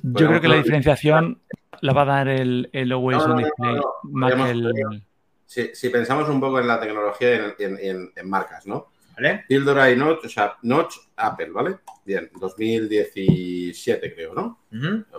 Yo 0.03 0.27
creo 0.29 0.41
que 0.41 0.49
la 0.49 0.57
diferenciación 0.57 1.41
la 1.83 1.93
va 1.93 2.03
a 2.03 2.07
dar 2.07 2.29
el, 2.29 2.69
el 2.73 2.91
Always 2.93 3.19
No, 3.19 3.25
on 3.25 3.29
no, 3.31 3.37
no, 3.37 3.45
Display 3.47 3.75
no, 3.77 3.83
más 4.05 4.31
que 4.33 4.37
Podríamos- 4.39 4.95
el. 4.95 5.03
Si, 5.45 5.75
si 5.75 5.91
pensamos 5.91 6.29
un 6.29 6.41
poco 6.41 6.59
en 6.59 6.67
la 6.67 6.81
tecnología 6.81 7.31
y 7.31 7.35
en, 7.39 7.55
en- 7.59 7.79
en- 7.81 8.13
en 8.17 8.29
marcas, 8.31 8.67
¿no? 8.67 8.89
¿Vale? 9.17 9.45
Píldora 9.49 9.91
y 9.91 9.97
Notch, 9.97 10.25
o 10.27 10.29
sea, 10.29 10.57
Notch, 10.63 10.95
Apple, 11.17 11.51
¿vale? 11.51 11.79
Bien, 12.05 12.31
2017 12.39 14.15
creo, 14.15 14.35
¿no? 14.35 14.61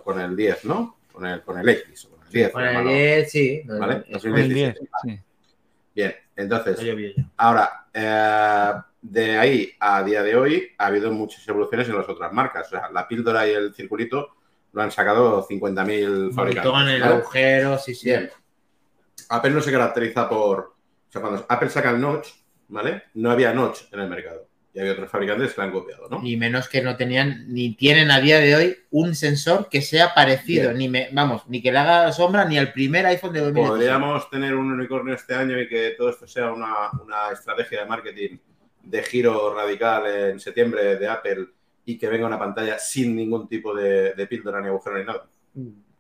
Con 0.04 0.20
el 0.20 0.36
10, 0.36 0.66
¿no? 0.66 0.98
Con 1.12 1.26
el, 1.26 1.42
con 1.42 1.58
el 1.58 1.68
X, 1.70 2.06
o 2.06 2.10
con 2.16 2.26
el 2.26 2.32
10. 2.32 2.52
Con 2.52 2.64
el 2.64 2.74
llámalo. 2.74 2.90
10, 2.92 3.32
sí. 3.32 3.62
¿Vale? 3.66 4.04
Es- 4.08 4.22
Con 4.22 4.38
el 4.38 4.54
10, 4.54 4.76
2017. 4.76 4.88
sí. 5.04 5.20
Bien, 5.96 6.16
entonces, 6.36 6.80
ahora, 7.38 7.88
eh, 7.92 8.72
de 9.02 9.38
ahí 9.38 9.72
a 9.80 10.04
día 10.04 10.22
de 10.22 10.36
hoy 10.36 10.70
ha 10.78 10.86
habido 10.88 11.12
muchas 11.12 11.48
evoluciones 11.48 11.90
en 11.90 11.98
las 11.98 12.08
otras 12.08 12.32
marcas. 12.32 12.68
O 12.68 12.70
sea, 12.70 12.90
la 12.92 13.08
píldora 13.08 13.48
y 13.48 13.52
el 13.54 13.74
circulito 13.74 14.36
lo 14.74 14.82
han 14.84 14.92
sacado 14.92 15.48
50.000 15.48 16.34
fabricantes. 16.36 16.72
Montón, 16.72 16.90
el 16.90 17.02
¿vale? 17.02 17.14
agujero, 17.16 17.78
sí, 17.80 17.96
sí. 17.96 18.10
Bien. 18.10 18.30
Apple 19.30 19.50
no 19.52 19.62
se 19.62 19.72
caracteriza 19.72 20.30
por. 20.30 20.60
O 20.60 21.12
sea, 21.12 21.20
cuando 21.22 21.44
Apple 21.50 21.70
saca 21.70 21.90
el 21.90 22.00
notch, 22.00 22.28
¿vale? 22.68 23.04
No 23.14 23.32
había 23.32 23.54
notch 23.54 23.84
en 23.92 24.00
el 24.02 24.10
mercado. 24.10 24.48
Y 24.74 24.80
había 24.80 24.92
otros 24.92 25.10
fabricantes 25.10 25.54
que 25.54 25.62
lo 25.62 25.66
han 25.66 25.72
copiado, 25.74 26.08
¿no? 26.08 26.22
Ni 26.22 26.38
menos 26.38 26.70
que 26.70 26.84
no 26.84 26.96
tenían, 26.98 27.46
ni 27.52 27.74
tienen 27.74 28.12
a 28.12 28.20
día 28.20 28.38
de 28.40 28.56
hoy 28.56 28.78
un 28.92 29.16
sensor 29.16 29.70
que 29.70 29.82
sea 29.82 30.14
parecido, 30.14 30.66
Bien. 30.70 30.78
ni 30.78 30.88
me, 30.90 31.10
vamos, 31.14 31.48
ni 31.48 31.64
que 31.64 31.72
le 31.72 31.80
haga 31.80 32.12
sombra 32.12 32.46
ni 32.46 32.60
al 32.60 32.74
primer 32.74 33.06
iPhone 33.08 33.34
de 33.34 33.40
2017. 33.40 33.70
Podríamos 33.76 34.30
tener 34.30 34.54
un 34.54 34.72
unicornio 34.72 35.16
este 35.16 35.34
año 35.34 35.60
y 35.60 35.68
que 35.68 35.96
todo 35.98 36.10
esto 36.12 36.28
sea 36.28 36.52
una, 36.52 36.92
una 37.04 37.32
estrategia 37.34 37.80
de 37.82 37.86
marketing 37.88 38.38
de 38.84 39.04
giro 39.04 39.56
radical 39.56 40.06
en 40.06 40.40
septiembre 40.40 40.98
de 40.98 41.08
Apple 41.08 41.48
y 41.84 41.98
que 41.98 42.08
venga 42.08 42.28
una 42.28 42.38
pantalla 42.38 42.78
sin 42.78 43.16
ningún 43.16 43.48
tipo 43.48 43.74
de, 43.74 44.14
de 44.14 44.28
píldora 44.28 44.62
ni 44.62 44.68
agujero 44.68 44.98
ni 45.00 45.06
nada. 45.06 45.26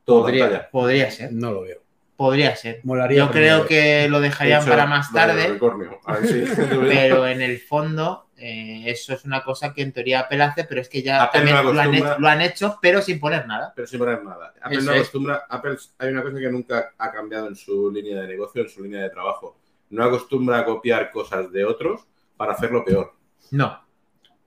Todo 0.05 0.21
Podría, 0.21 0.43
pantalla. 0.45 0.69
podría 0.69 1.09
ser, 1.11 1.33
No 1.33 1.51
lo 1.51 1.61
veo. 1.61 1.81
Podría 2.17 2.55
ser. 2.55 2.81
Molaría. 2.83 3.19
Yo 3.19 3.31
creo 3.31 3.65
que 3.65 4.09
lo 4.09 4.19
dejarían 4.19 4.65
para 4.65 4.85
más 4.87 5.13
tarde, 5.13 5.51
unicornio. 5.51 5.99
A 6.05 6.13
ver 6.17 6.27
si- 6.27 6.43
pero 6.89 7.25
en 7.27 7.41
el 7.41 7.59
fondo 7.59 8.25
eh, 8.35 8.83
eso 8.87 9.13
es 9.13 9.23
una 9.25 9.43
cosa 9.43 9.73
que 9.73 9.81
en 9.83 9.91
teoría 9.93 10.21
Apple 10.21 10.43
hace, 10.43 10.63
pero 10.65 10.81
es 10.81 10.89
que 10.89 11.01
ya 11.01 11.23
Apple 11.23 11.39
también 11.39 11.55
no 11.63 11.73
lo, 11.73 11.79
han 11.81 11.93
hecho, 11.95 12.19
lo 12.19 12.27
han 12.27 12.41
hecho, 12.41 12.77
pero 12.81 13.01
sin 13.01 13.19
poner 13.19 13.47
nada. 13.47 13.71
pero 13.75 13.87
sin 13.87 13.97
poner 13.99 14.23
nada. 14.23 14.53
Apple 14.61 14.77
Eso 14.77 14.85
no 14.85 14.91
es. 14.93 14.97
acostumbra, 14.99 15.45
Apple 15.49 15.77
hay 15.99 16.09
una 16.09 16.21
cosa 16.23 16.37
que 16.37 16.49
nunca 16.51 16.93
ha 16.97 17.11
cambiado 17.11 17.47
en 17.47 17.55
su 17.55 17.89
línea 17.91 18.21
de 18.21 18.27
negocio, 18.27 18.61
en 18.63 18.69
su 18.69 18.83
línea 18.83 19.01
de 19.03 19.09
trabajo. 19.09 19.57
No 19.89 20.03
acostumbra 20.03 20.59
a 20.59 20.65
copiar 20.65 21.11
cosas 21.11 21.51
de 21.51 21.63
otros 21.65 22.01
para 22.35 22.51
hacerlo 22.53 22.83
peor. 22.83 23.13
No, 23.51 23.81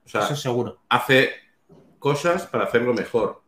O 0.05 0.09
sea, 0.09 0.23
eso 0.23 0.37
seguro. 0.37 0.79
hace 0.89 1.31
cosas 1.99 2.47
para 2.47 2.65
hacerlo 2.65 2.95
mejor. 2.95 3.43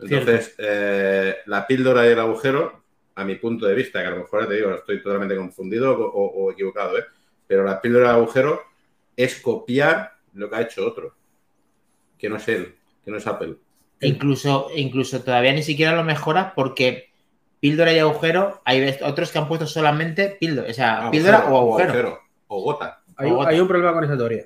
Entonces, 0.00 0.54
eh, 0.58 1.36
la 1.46 1.66
píldora 1.66 2.06
y 2.06 2.10
el 2.10 2.20
agujero, 2.20 2.84
a 3.20 3.24
mi 3.24 3.34
punto 3.36 3.66
de 3.66 3.74
vista, 3.74 4.00
que 4.00 4.06
a 4.06 4.10
lo 4.10 4.18
mejor 4.18 4.46
te 4.46 4.54
digo, 4.54 4.72
estoy 4.74 5.02
totalmente 5.02 5.34
confundido 5.36 5.92
o, 5.98 6.04
o- 6.06 6.44
o 6.44 6.52
equivocado, 6.52 6.98
¿eh? 6.98 7.04
pero 7.46 7.64
la 7.64 7.80
píldora 7.80 8.10
el 8.10 8.16
agujero 8.16 8.60
es 9.16 9.40
copiar 9.40 10.12
lo 10.34 10.48
que 10.48 10.56
ha 10.56 10.60
hecho 10.62 10.86
otro, 10.86 11.14
que 12.16 12.28
no 12.28 12.36
es 12.36 12.46
él, 12.48 12.74
que 13.04 13.10
no 13.10 13.16
es 13.16 13.26
Apple. 13.26 13.56
Incluso, 14.00 14.68
incluso 14.76 15.22
todavía 15.22 15.52
ni 15.52 15.62
siquiera 15.64 15.96
lo 15.96 16.04
mejora 16.04 16.52
porque 16.54 17.08
píldora 17.60 17.92
y 17.92 17.98
agujero, 17.98 18.60
hay 18.64 18.94
otros 19.02 19.32
que 19.32 19.38
han 19.38 19.48
puesto 19.48 19.66
solamente 19.66 20.36
píldora, 20.38 20.70
o 20.70 20.74
sea, 20.74 20.98
Agujero, 20.98 21.10
píldora 21.10 21.38
o 21.50 21.58
agujero. 21.58 22.18
o 22.46 22.62
gota. 22.62 23.02
Hay 23.16 23.58
un 23.60 23.66
problema 23.66 23.92
con 23.94 24.04
esa 24.04 24.16
teoría. 24.16 24.44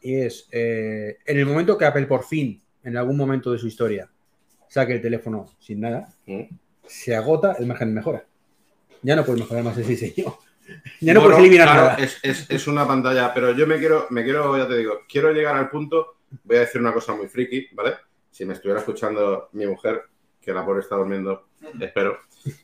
Y 0.00 0.14
es, 0.20 0.48
eh, 0.52 1.18
en 1.26 1.38
el 1.38 1.44
momento 1.44 1.76
que 1.76 1.84
Apple 1.84 2.06
por 2.06 2.24
fin, 2.24 2.62
en 2.82 2.96
algún 2.96 3.16
momento 3.18 3.52
de 3.52 3.58
su 3.58 3.66
historia, 3.66 4.08
saque 4.68 4.94
el 4.94 5.02
teléfono 5.02 5.46
sin 5.58 5.80
nada, 5.80 6.08
¿Mm? 6.24 6.42
Se 6.88 7.14
agota 7.16 7.56
el 7.58 7.66
margen 7.66 7.88
de 7.88 7.94
mejora. 7.94 8.24
Ya 9.02 9.16
no 9.16 9.24
puedes 9.24 9.40
mejorar 9.42 9.64
más 9.64 9.76
ese 9.78 9.90
diseño. 9.96 10.36
Ya 11.00 11.14
no 11.14 11.20
Bueno, 11.20 11.36
puedes 11.36 11.38
eliminar 11.38 11.68
claro, 11.68 11.82
nada. 11.90 11.94
Es, 11.96 12.18
es- 12.24 12.50
es 12.50 12.66
una 12.66 12.84
pantalla, 12.88 13.32
pero 13.32 13.52
yo 13.52 13.68
me 13.68 13.78
quiero, 13.78 14.08
me 14.10 14.24
quiero, 14.24 14.58
ya 14.58 14.66
te 14.66 14.76
digo, 14.78 15.02
quiero 15.08 15.30
llegar 15.30 15.54
al 15.56 15.70
punto, 15.70 16.16
voy 16.42 16.56
a 16.56 16.60
decir 16.60 16.80
una 16.80 16.92
cosa 16.92 17.14
muy 17.14 17.28
friki, 17.28 17.68
¿vale? 17.72 17.94
Si 18.32 18.44
me 18.44 18.54
estuviera 18.54 18.80
escuchando 18.80 19.48
mi 19.52 19.64
mujer, 19.64 20.02
que 20.40 20.52
la 20.52 20.64
pobre 20.66 20.80
está 20.80 20.96
durmiendo, 20.96 21.50
espero, 21.80 22.18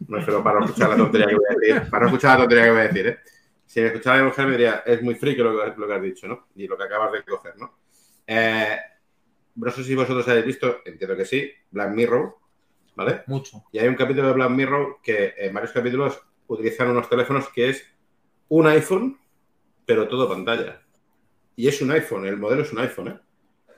no 0.09 0.19
espero 0.19 0.43
para 0.43 0.59
no 0.59 0.65
escuchar 0.67 0.91
la 0.91 0.97
tontería 0.97 1.29
que 1.29 1.37
voy 1.37 1.45
a 1.49 1.55
decir, 1.57 1.91
para 1.91 2.01
no 2.03 2.09
escuchar 2.09 2.31
la 2.33 2.37
tontería 2.39 2.65
que 2.65 2.71
voy 2.73 2.81
a 2.81 2.89
decir, 2.89 3.07
¿eh? 3.07 3.19
Si 3.67 3.81
me 3.81 3.87
escuchara 3.87 4.19
mi 4.19 4.25
mujer 4.25 4.47
me 4.47 4.51
diría, 4.53 4.83
es 4.85 5.01
muy 5.01 5.15
friki 5.15 5.41
lo 5.41 5.57
que, 5.57 5.81
lo 5.81 5.87
que 5.87 5.95
has 5.95 6.03
dicho, 6.03 6.27
¿no? 6.27 6.49
Y 6.57 6.67
lo 6.67 6.77
que 6.77 6.83
acabas 6.83 7.13
de 7.13 7.23
coger, 7.23 7.57
¿no? 7.57 7.79
Eh, 8.27 8.79
no 9.55 9.71
sé 9.71 9.85
si 9.85 9.95
vosotros 9.95 10.27
habéis 10.27 10.47
visto, 10.47 10.79
entiendo 10.85 11.17
que 11.17 11.25
sí, 11.25 11.49
Black 11.71 11.91
Mirror, 11.93 12.35
¿vale? 12.95 13.23
Mucho. 13.27 13.65
Y 13.73 13.79
hay 13.79 13.89
un 13.89 13.95
capítulo 13.95 14.29
de 14.29 14.35
Black 14.35 14.51
Mirror 14.51 14.99
que 15.03 15.35
en 15.39 15.55
varios 15.55 15.73
capítulos 15.73 16.21
utilizan 16.47 16.89
unos 16.89 17.09
teléfonos 17.09 17.49
que 17.49 17.71
es 17.71 17.85
un 18.49 18.67
iPhone, 18.67 19.19
pero 19.87 20.09
todo 20.09 20.29
pantalla. 20.29 20.83
Y 21.57 21.69
es 21.69 21.81
un 21.83 21.91
iPhone, 21.91 22.27
el 22.27 22.37
modelo 22.37 22.63
es 22.63 22.73
un 22.73 22.79
iPhone, 22.81 23.09
¿eh? 23.09 23.19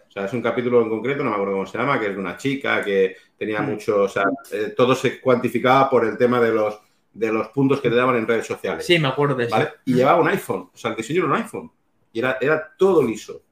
O 0.08 0.10
sea, 0.14 0.26
es 0.26 0.32
un 0.32 0.42
capítulo 0.42 0.80
en 0.80 0.88
concreto, 0.88 1.24
no 1.24 1.30
me 1.30 1.34
acuerdo 1.34 1.54
cómo 1.54 1.66
se 1.66 1.76
llama, 1.76 1.98
que 1.98 2.06
es 2.06 2.12
de 2.12 2.20
una 2.20 2.36
chica 2.36 2.84
que 2.84 3.16
tenía 3.36 3.60
mucho, 3.62 4.02
o 4.02 4.08
sea, 4.08 4.24
eh, 4.52 4.72
todo 4.76 4.94
se 4.94 5.20
cuantificaba 5.20 5.90
por 5.90 6.04
el 6.04 6.16
tema 6.16 6.40
de 6.40 6.52
los, 6.52 6.78
de 7.12 7.32
los 7.32 7.48
puntos 7.48 7.80
que 7.80 7.90
te 7.90 7.96
daban 7.96 8.14
en 8.16 8.26
redes 8.26 8.46
sociales. 8.46 8.86
Sí, 8.86 8.96
me 9.00 9.08
acuerdo 9.08 9.34
de 9.34 9.46
eso. 9.46 9.56
¿vale? 9.56 9.70
Y 9.84 9.94
llevaba 9.94 10.20
un 10.20 10.28
iPhone, 10.28 10.70
o 10.72 10.76
sea, 10.76 10.92
el 10.92 10.96
diseño 10.96 11.24
era 11.24 11.32
un 11.32 11.36
iPhone. 11.36 11.72
Y 12.12 12.20
era, 12.20 12.38
era 12.40 12.74
todo 12.78 13.02
liso. 13.02 13.42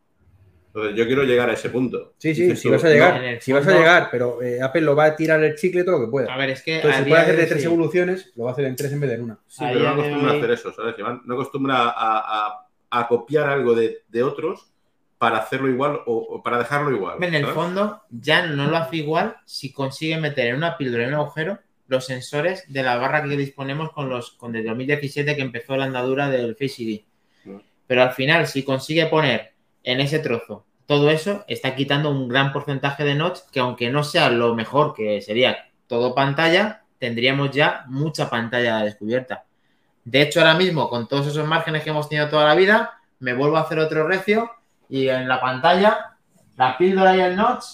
Entonces, 0.75 0.97
yo 0.97 1.07
quiero 1.07 1.23
llegar 1.25 1.51
a 1.51 1.53
ese 1.53 1.68
punto. 1.68 2.14
Sí, 2.16 2.35
sí, 2.35 2.57
si 2.57 2.62
tú, 2.68 2.70
vas 2.73 2.83
a 2.85 2.89
llegar, 2.89 3.39
si 3.43 3.53
vas 3.53 3.66
a 3.66 3.73
llegar, 3.73 4.09
pero 4.11 4.41
eh, 4.43 4.62
Apple 4.62 4.81
lo 4.81 4.97
va 4.97 5.05
a 5.05 5.16
tirar 5.16 5.43
el 5.45 5.55
chicle 5.55 5.85
todo 5.85 5.99
lo 5.99 6.07
que 6.07 6.11
pueda. 6.11 6.33
A 6.33 6.37
ver, 6.39 6.49
es 6.51 6.62
que 6.62 6.77
Entonces, 6.77 7.03
si 7.05 7.09
puede 7.11 7.23
hacer 7.23 7.37
de 7.37 7.47
tres 7.47 7.61
sí. 7.61 7.66
evoluciones, 7.66 8.33
lo 8.37 8.45
va 8.45 8.51
a 8.51 8.53
hacer 8.55 8.64
en 8.64 8.77
tres 8.77 8.91
en 8.93 9.01
vez 9.01 9.11
de 9.11 9.16
en 9.16 9.23
una. 9.25 9.39
Sí, 9.47 9.64
A 9.64 9.68
pero 9.68 9.81
no 9.81 9.89
acostumbra 9.91 10.33
a 10.33 10.37
hacer 10.37 10.51
eso, 10.51 10.73
¿sabes, 10.73 10.99
Iván? 10.99 11.20
No 11.27 11.35
acostumbra 11.35 11.77
a, 11.77 11.91
a- 12.49 12.66
a 12.95 13.09
copiar 13.09 13.49
algo 13.49 13.75
de, 13.75 14.03
de 14.09 14.23
otros 14.23 14.70
para 15.18 15.39
hacerlo 15.39 15.68
igual 15.68 16.01
o, 16.07 16.16
o 16.16 16.43
para 16.43 16.59
dejarlo 16.59 16.91
igual. 16.91 17.23
En 17.23 17.35
el 17.35 17.47
fondo, 17.47 18.03
ya 18.11 18.47
no 18.47 18.66
lo 18.70 18.77
hace 18.77 18.97
igual 18.97 19.37
si 19.47 19.73
consigue 19.73 20.18
meter 20.18 20.49
en 20.49 20.57
una 20.57 20.77
píldora 20.79 21.05
en 21.05 21.11
un 21.11 21.14
agujero 21.16 21.59
los 21.87 22.07
sensores 22.07 22.64
de 22.73 22.83
la 22.83 22.97
barra 22.97 23.23
que 23.23 23.37
disponemos 23.37 23.93
con 23.93 24.09
los 24.09 24.33
con 24.33 24.53
desde 24.53 24.68
2017 24.68 25.37
que 25.37 25.43
empezó 25.43 25.77
la 25.77 25.85
andadura 25.85 26.29
del 26.31 26.55
Face 26.57 26.83
ID. 26.83 27.01
Mm. 27.45 27.57
Pero 27.87 28.03
al 28.03 28.12
final, 28.12 28.47
si 28.47 28.62
consigue 28.62 29.07
poner 29.07 29.52
en 29.85 30.01
ese 30.01 30.18
trozo 30.18 30.64
todo 30.93 31.11
eso, 31.11 31.45
está 31.49 31.74
quitando 31.74 32.11
un 32.11 32.28
gran 32.28 32.53
porcentaje 32.53 33.03
de 33.03 33.14
notch 33.14 33.41
que 33.51 33.61
aunque 33.61 33.91
no 33.91 34.05
sea 34.05 34.28
lo 34.28 34.55
mejor 34.55 34.93
que 34.95 35.22
sería 35.22 35.70
todo 35.87 36.14
pantalla, 36.14 36.83
tendríamos 36.99 37.51
ya 37.51 37.85
mucha 37.89 38.28
pantalla 38.28 38.80
descubierta. 38.80 39.45
De 40.05 40.20
hecho, 40.20 40.41
ahora 40.41 40.55
mismo, 40.55 40.91
con 40.91 41.09
todos 41.09 41.28
esos 41.28 41.47
márgenes 41.47 41.83
que 41.83 41.91
hemos 41.91 42.09
tenido 42.11 42.28
toda 42.28 42.47
la 42.47 42.55
vida, 42.55 42.99
me 43.20 43.33
vuelvo 43.35 43.57
a 43.57 43.61
hacer 43.61 43.78
otro 43.78 44.07
recio 44.07 44.51
y 44.89 45.09
en 45.09 45.28
la 45.28 45.41
pantalla, 45.41 46.18
la 46.57 46.76
píldora 46.76 47.16
y 47.16 47.20
el 47.20 47.37
notch 47.37 47.64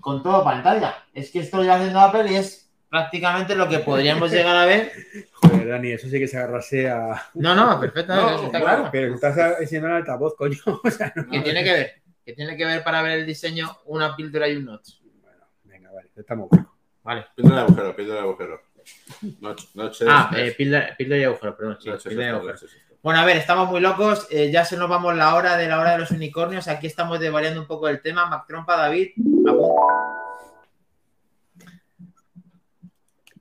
con 0.00 0.22
todo 0.22 0.42
pantalla. 0.42 1.04
Es 1.12 1.30
que 1.30 1.40
esto 1.40 1.60
lleva 1.60 1.74
haciendo 1.74 2.00
Apple 2.00 2.32
y 2.32 2.36
es 2.36 2.65
prácticamente 2.88 3.54
lo 3.54 3.68
que 3.68 3.78
podríamos 3.80 4.30
llegar 4.30 4.56
a 4.56 4.64
ver. 4.66 4.92
Joder, 5.32 5.68
Dani, 5.68 5.92
eso 5.92 6.08
sí 6.08 6.18
que 6.18 6.28
se 6.28 6.36
agarrase 6.38 6.88
a. 6.88 7.22
No, 7.34 7.54
no, 7.54 7.78
perfectamente, 7.80 8.32
No, 8.32 8.46
está 8.46 8.60
claro. 8.60 8.88
Pero 8.92 9.14
estás 9.14 9.60
enseñando 9.60 9.88
el 9.88 9.94
altavoz, 9.96 10.34
coño. 10.36 10.58
O 10.84 10.90
sea, 10.90 11.12
no- 11.16 11.28
¿Qué 11.30 11.40
tiene 11.40 11.62
que 11.64 11.72
ver? 11.72 11.92
¿Qué 12.24 12.32
tiene 12.32 12.56
que 12.56 12.64
ver 12.66 12.82
para 12.82 13.02
ver 13.02 13.20
el 13.20 13.26
diseño 13.26 13.70
una 13.86 14.16
píldora 14.16 14.48
y 14.48 14.56
un 14.56 14.64
notch? 14.64 14.94
Bueno, 15.22 15.44
venga, 15.64 15.90
vale, 15.92 16.10
estamos 16.16 16.48
bien. 16.50 16.66
Vale. 17.02 17.26
Píldora 17.36 17.56
de 17.56 17.62
agujero, 17.62 17.96
píldora 17.96 18.20
de 18.20 18.26
agujero. 18.26 18.60
Noche, 19.40 19.68
noche 19.74 20.04
Ah, 20.08 20.30
eh, 20.36 20.52
píldora, 20.56 20.94
píldora 20.96 21.20
y 21.20 21.24
agujero, 21.24 21.56
perdón. 21.56 21.78
Sí, 21.80 21.90
píldora 22.08 22.26
y 22.26 22.30
agujero. 22.30 22.58
Bueno, 23.02 23.20
a 23.20 23.24
ver, 23.24 23.36
estamos 23.36 23.68
muy 23.70 23.80
locos. 23.80 24.26
eh, 24.30 24.50
ya 24.50 24.64
se 24.64 24.76
nos 24.76 24.88
vamos 24.88 25.14
la 25.16 25.34
hora 25.36 25.56
de 25.56 25.68
la 25.68 25.78
hora 25.78 25.92
de 25.92 25.98
los 25.98 26.10
unicornios. 26.10 26.66
Aquí 26.66 26.88
estamos 26.88 27.20
desvariando 27.20 27.60
un 27.60 27.66
poco 27.68 27.88
el 27.88 28.00
tema. 28.02 28.26
Mac 28.26 28.44
Trompa, 28.48 28.76
David. 28.76 29.10
apunta. 29.46 29.92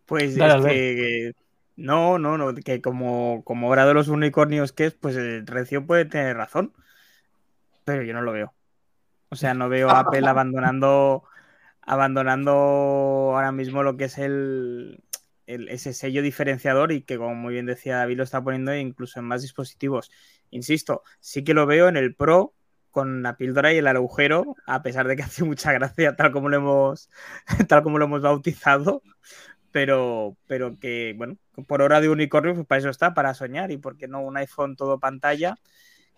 Pues 0.05 0.35
Dale, 0.37 1.33
no, 1.75 2.19
no, 2.19 2.37
no, 2.37 2.53
que 2.55 2.81
como, 2.81 3.43
como 3.43 3.69
hora 3.69 3.85
de 3.85 3.93
los 3.93 4.07
unicornios 4.07 4.71
que 4.73 4.85
es, 4.87 4.93
pues 4.95 5.15
el 5.15 5.45
Recio 5.47 5.85
puede 5.85 6.05
tener 6.05 6.37
razón. 6.37 6.73
Pero 7.83 8.03
yo 8.03 8.13
no 8.13 8.21
lo 8.21 8.31
veo. 8.31 8.53
O 9.29 9.35
sea, 9.35 9.53
no 9.53 9.69
veo 9.69 9.91
a 9.91 9.99
Apple 10.01 10.27
abandonando, 10.29 11.23
abandonando 11.81 12.51
ahora 12.53 13.51
mismo 13.51 13.83
lo 13.83 13.97
que 13.97 14.05
es 14.05 14.17
el, 14.17 15.03
el- 15.47 15.69
ese 15.69 15.93
sello 15.93 16.21
diferenciador 16.21 16.91
y 16.91 17.03
que, 17.03 17.17
como 17.17 17.35
muy 17.35 17.53
bien 17.55 17.65
decía 17.65 17.97
David, 17.97 18.17
lo 18.17 18.23
está 18.23 18.43
poniendo 18.43 18.75
incluso 18.75 19.19
en 19.19 19.25
más 19.27 19.41
dispositivos. 19.43 20.11
Insisto, 20.51 21.03
sí 21.19 21.43
que 21.43 21.53
lo 21.53 21.65
veo 21.67 21.87
en 21.89 21.97
el 21.97 22.15
Pro 22.15 22.55
con 22.91 23.23
la 23.23 23.37
píldora 23.37 23.73
y 23.73 23.77
el 23.77 23.87
agujero, 23.87 24.55
a 24.67 24.83
pesar 24.83 25.07
de 25.07 25.15
que 25.17 25.23
hace 25.25 25.43
mucha 25.45 25.73
gracia 25.73 26.15
tal 26.15 26.31
como 26.31 26.49
lo 26.49 26.57
hemos, 26.57 27.09
tal 27.69 27.83
como 27.83 27.99
lo 27.99 28.05
hemos 28.05 28.21
bautizado, 28.21 29.03
pero, 29.75 30.37
pero 30.47 30.79
que, 30.79 31.13
bueno, 31.17 31.35
por 31.67 31.81
hora 31.81 31.99
de 31.99 32.07
unicornio, 32.07 32.53
pues 32.55 32.65
para 32.65 32.79
eso 32.79 32.89
está, 32.89 33.13
para 33.13 33.33
soñar, 33.33 33.71
y 33.71 33.77
por 33.77 33.97
qué 33.97 34.07
no 34.07 34.21
un 34.21 34.37
iPhone 34.37 34.77
todo 34.77 35.01
pantalla 35.01 35.57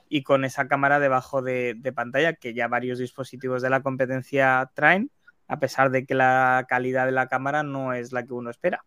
y 0.09 0.21
con 0.21 0.45
esa 0.45 0.67
cámara 0.67 0.99
debajo 0.99 1.41
de, 1.41 1.73
de 1.75 1.91
pantalla 1.91 2.33
que 2.33 2.53
ya 2.53 2.67
varios 2.67 2.99
dispositivos 2.99 3.63
de 3.63 3.71
la 3.71 3.81
competencia 3.81 4.69
traen, 4.75 5.09
a 5.47 5.57
pesar 5.57 5.89
de 5.89 6.05
que 6.05 6.13
la 6.13 6.67
calidad 6.69 7.07
de 7.07 7.13
la 7.13 7.25
cámara 7.29 7.63
no 7.63 7.93
es 7.93 8.11
la 8.11 8.23
que 8.27 8.33
uno 8.33 8.51
espera. 8.51 8.85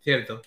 Cierto. 0.00 0.42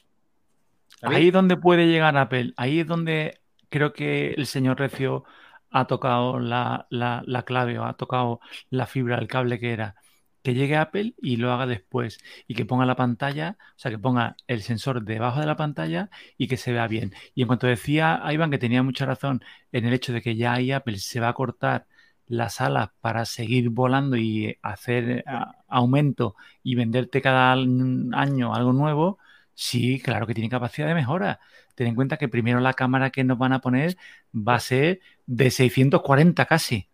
Ahí 1.01 1.29
es 1.29 1.33
donde 1.33 1.57
puede 1.57 1.87
llegar 1.87 2.15
Apple. 2.15 2.53
Ahí 2.57 2.81
es 2.81 2.85
donde 2.85 3.39
creo 3.69 3.91
que 3.91 4.35
el 4.37 4.45
señor 4.45 4.77
Recio 4.77 5.23
ha 5.71 5.87
tocado 5.87 6.39
la, 6.39 6.85
la- 6.91 7.23
la 7.25 7.41
clave 7.41 7.79
o 7.79 7.85
ha 7.85 7.97
tocado 7.97 8.39
la 8.69 8.85
fibra 8.85 9.15
del 9.15 9.27
cable 9.27 9.57
que 9.57 9.73
era. 9.73 9.95
Que 10.43 10.53
llegue 10.53 10.77
Apple 10.77 11.13
y 11.21 11.37
lo 11.37 11.51
haga 11.51 11.65
después 11.65 12.19
y 12.47 12.55
que 12.55 12.65
ponga 12.65 12.85
la 12.85 12.95
pantalla, 12.95 13.57
o 13.59 13.79
sea, 13.79 13.91
que 13.91 13.99
ponga 13.99 14.37
el 14.47 14.61
sensor 14.61 15.03
debajo 15.03 15.39
de 15.39 15.45
la 15.45 15.57
pantalla 15.57 16.09
y 16.37 16.47
que 16.47 16.57
se 16.57 16.71
vea 16.71 16.87
bien. 16.87 17.13
Y 17.35 17.41
en 17.41 17.47
cuanto 17.47 17.67
decía 17.67 18.21
Iván 18.31 18.51
que 18.51 18.57
tenía 18.57 18.83
mucha 18.83 19.05
razón 19.05 19.43
en 19.71 19.85
el 19.85 19.93
hecho 19.93 20.13
de 20.13 20.21
que 20.21 20.35
ya 20.35 20.53
ahí 20.53 20.71
Apple 20.71 20.99
se 20.99 21.19
va 21.19 21.29
a 21.29 21.33
cortar 21.33 21.87
las 22.27 22.61
alas 22.61 22.89
para 23.01 23.25
seguir 23.25 23.69
volando 23.69 24.17
y 24.17 24.57
hacer 24.61 25.23
aumento 25.67 26.35
y 26.63 26.75
venderte 26.75 27.21
cada 27.21 27.53
año 27.53 28.53
algo 28.53 28.73
nuevo, 28.73 29.17
sí, 29.53 29.99
claro 30.01 30.27
que 30.27 30.33
tiene 30.33 30.49
capacidad 30.49 30.87
de 30.87 30.93
mejora. 30.93 31.39
Ten 31.75 31.87
en 31.87 31.95
cuenta 31.95 32.17
que 32.17 32.27
primero 32.27 32.59
la 32.59 32.73
cámara 32.73 33.11
que 33.11 33.23
nos 33.23 33.37
van 33.37 33.53
a 33.53 33.61
poner 33.61 33.97
va 34.33 34.55
a 34.55 34.59
ser 34.59 34.99
de 35.25 35.51
640 35.51 36.45
casi. 36.45 36.89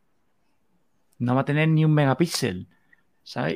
No 1.17 1.35
va 1.35 1.41
a 1.41 1.45
tener 1.45 1.69
ni 1.69 1.85
un 1.85 1.93
megapíxel, 1.93 2.67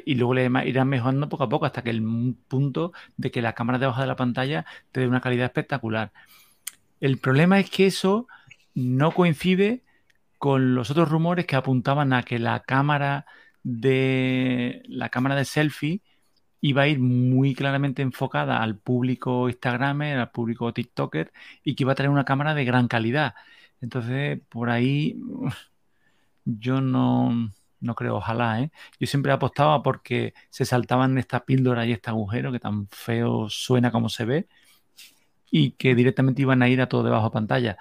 Y 0.06 0.16
luego 0.16 0.34
le 0.34 0.50
irán 0.66 0.88
mejorando 0.90 1.30
poco 1.30 1.44
a 1.44 1.50
poco 1.50 1.66
hasta 1.66 1.84
que 1.84 1.90
el 1.90 2.02
punto 2.48 2.94
de 3.18 3.32
que 3.32 3.42
la 3.42 3.54
cámara 3.54 3.80
debajo 3.80 4.02
de 4.02 4.08
la 4.08 4.16
pantalla 4.16 4.66
te 4.92 5.02
dé 5.02 5.08
una 5.08 5.22
calidad 5.22 5.46
espectacular. 5.46 6.12
El 7.00 7.18
problema 7.20 7.60
es 7.60 7.70
que 7.70 7.88
eso 7.88 8.28
no 8.74 9.12
coincide 9.12 9.84
con 10.38 10.76
los 10.76 10.92
otros 10.92 11.10
rumores 11.10 11.46
que 11.46 11.56
apuntaban 11.56 12.14
a 12.14 12.24
que 12.24 12.40
la 12.40 12.62
cámara 12.62 13.26
de 13.64 14.84
la 14.88 15.10
cámara 15.10 15.36
de 15.36 15.46
selfie 15.46 16.02
iba 16.62 16.84
a 16.84 16.88
ir 16.88 17.00
muy 17.00 17.54
claramente 17.56 18.02
enfocada 18.02 18.62
al 18.64 18.78
público 18.78 19.50
Instagramer, 19.50 20.18
al 20.20 20.32
público 20.32 20.74
TikToker 20.74 21.32
y 21.64 21.76
que 21.76 21.84
iba 21.84 21.92
a 21.94 21.96
tener 21.96 22.10
una 22.10 22.26
cámara 22.26 22.54
de 22.54 22.66
gran 22.66 22.88
calidad. 22.88 23.36
Entonces, 23.82 24.40
por 24.50 24.70
ahí 24.70 25.20
yo 26.46 26.82
no, 26.82 27.52
no 27.80 27.96
creo, 27.96 28.16
ojalá, 28.18 28.62
¿eh? 28.62 28.72
Yo 29.00 29.08
siempre 29.08 29.32
apostaba 29.32 29.84
porque 29.84 30.34
se 30.50 30.66
saltaban 30.66 31.18
esta 31.18 31.46
píldora 31.46 31.86
y 31.86 31.92
este 31.92 32.10
agujero 32.10 32.52
que 32.52 32.60
tan 32.60 32.88
feo 32.90 33.50
suena 33.50 33.92
como 33.92 34.10
se 34.10 34.26
ve 34.26 34.48
y 35.52 35.72
que 35.72 35.96
directamente 35.96 36.42
iban 36.42 36.62
a 36.62 36.70
ir 36.70 36.82
a 36.82 36.90
todo 36.90 37.04
debajo 37.04 37.26
de 37.30 37.34
pantalla. 37.34 37.78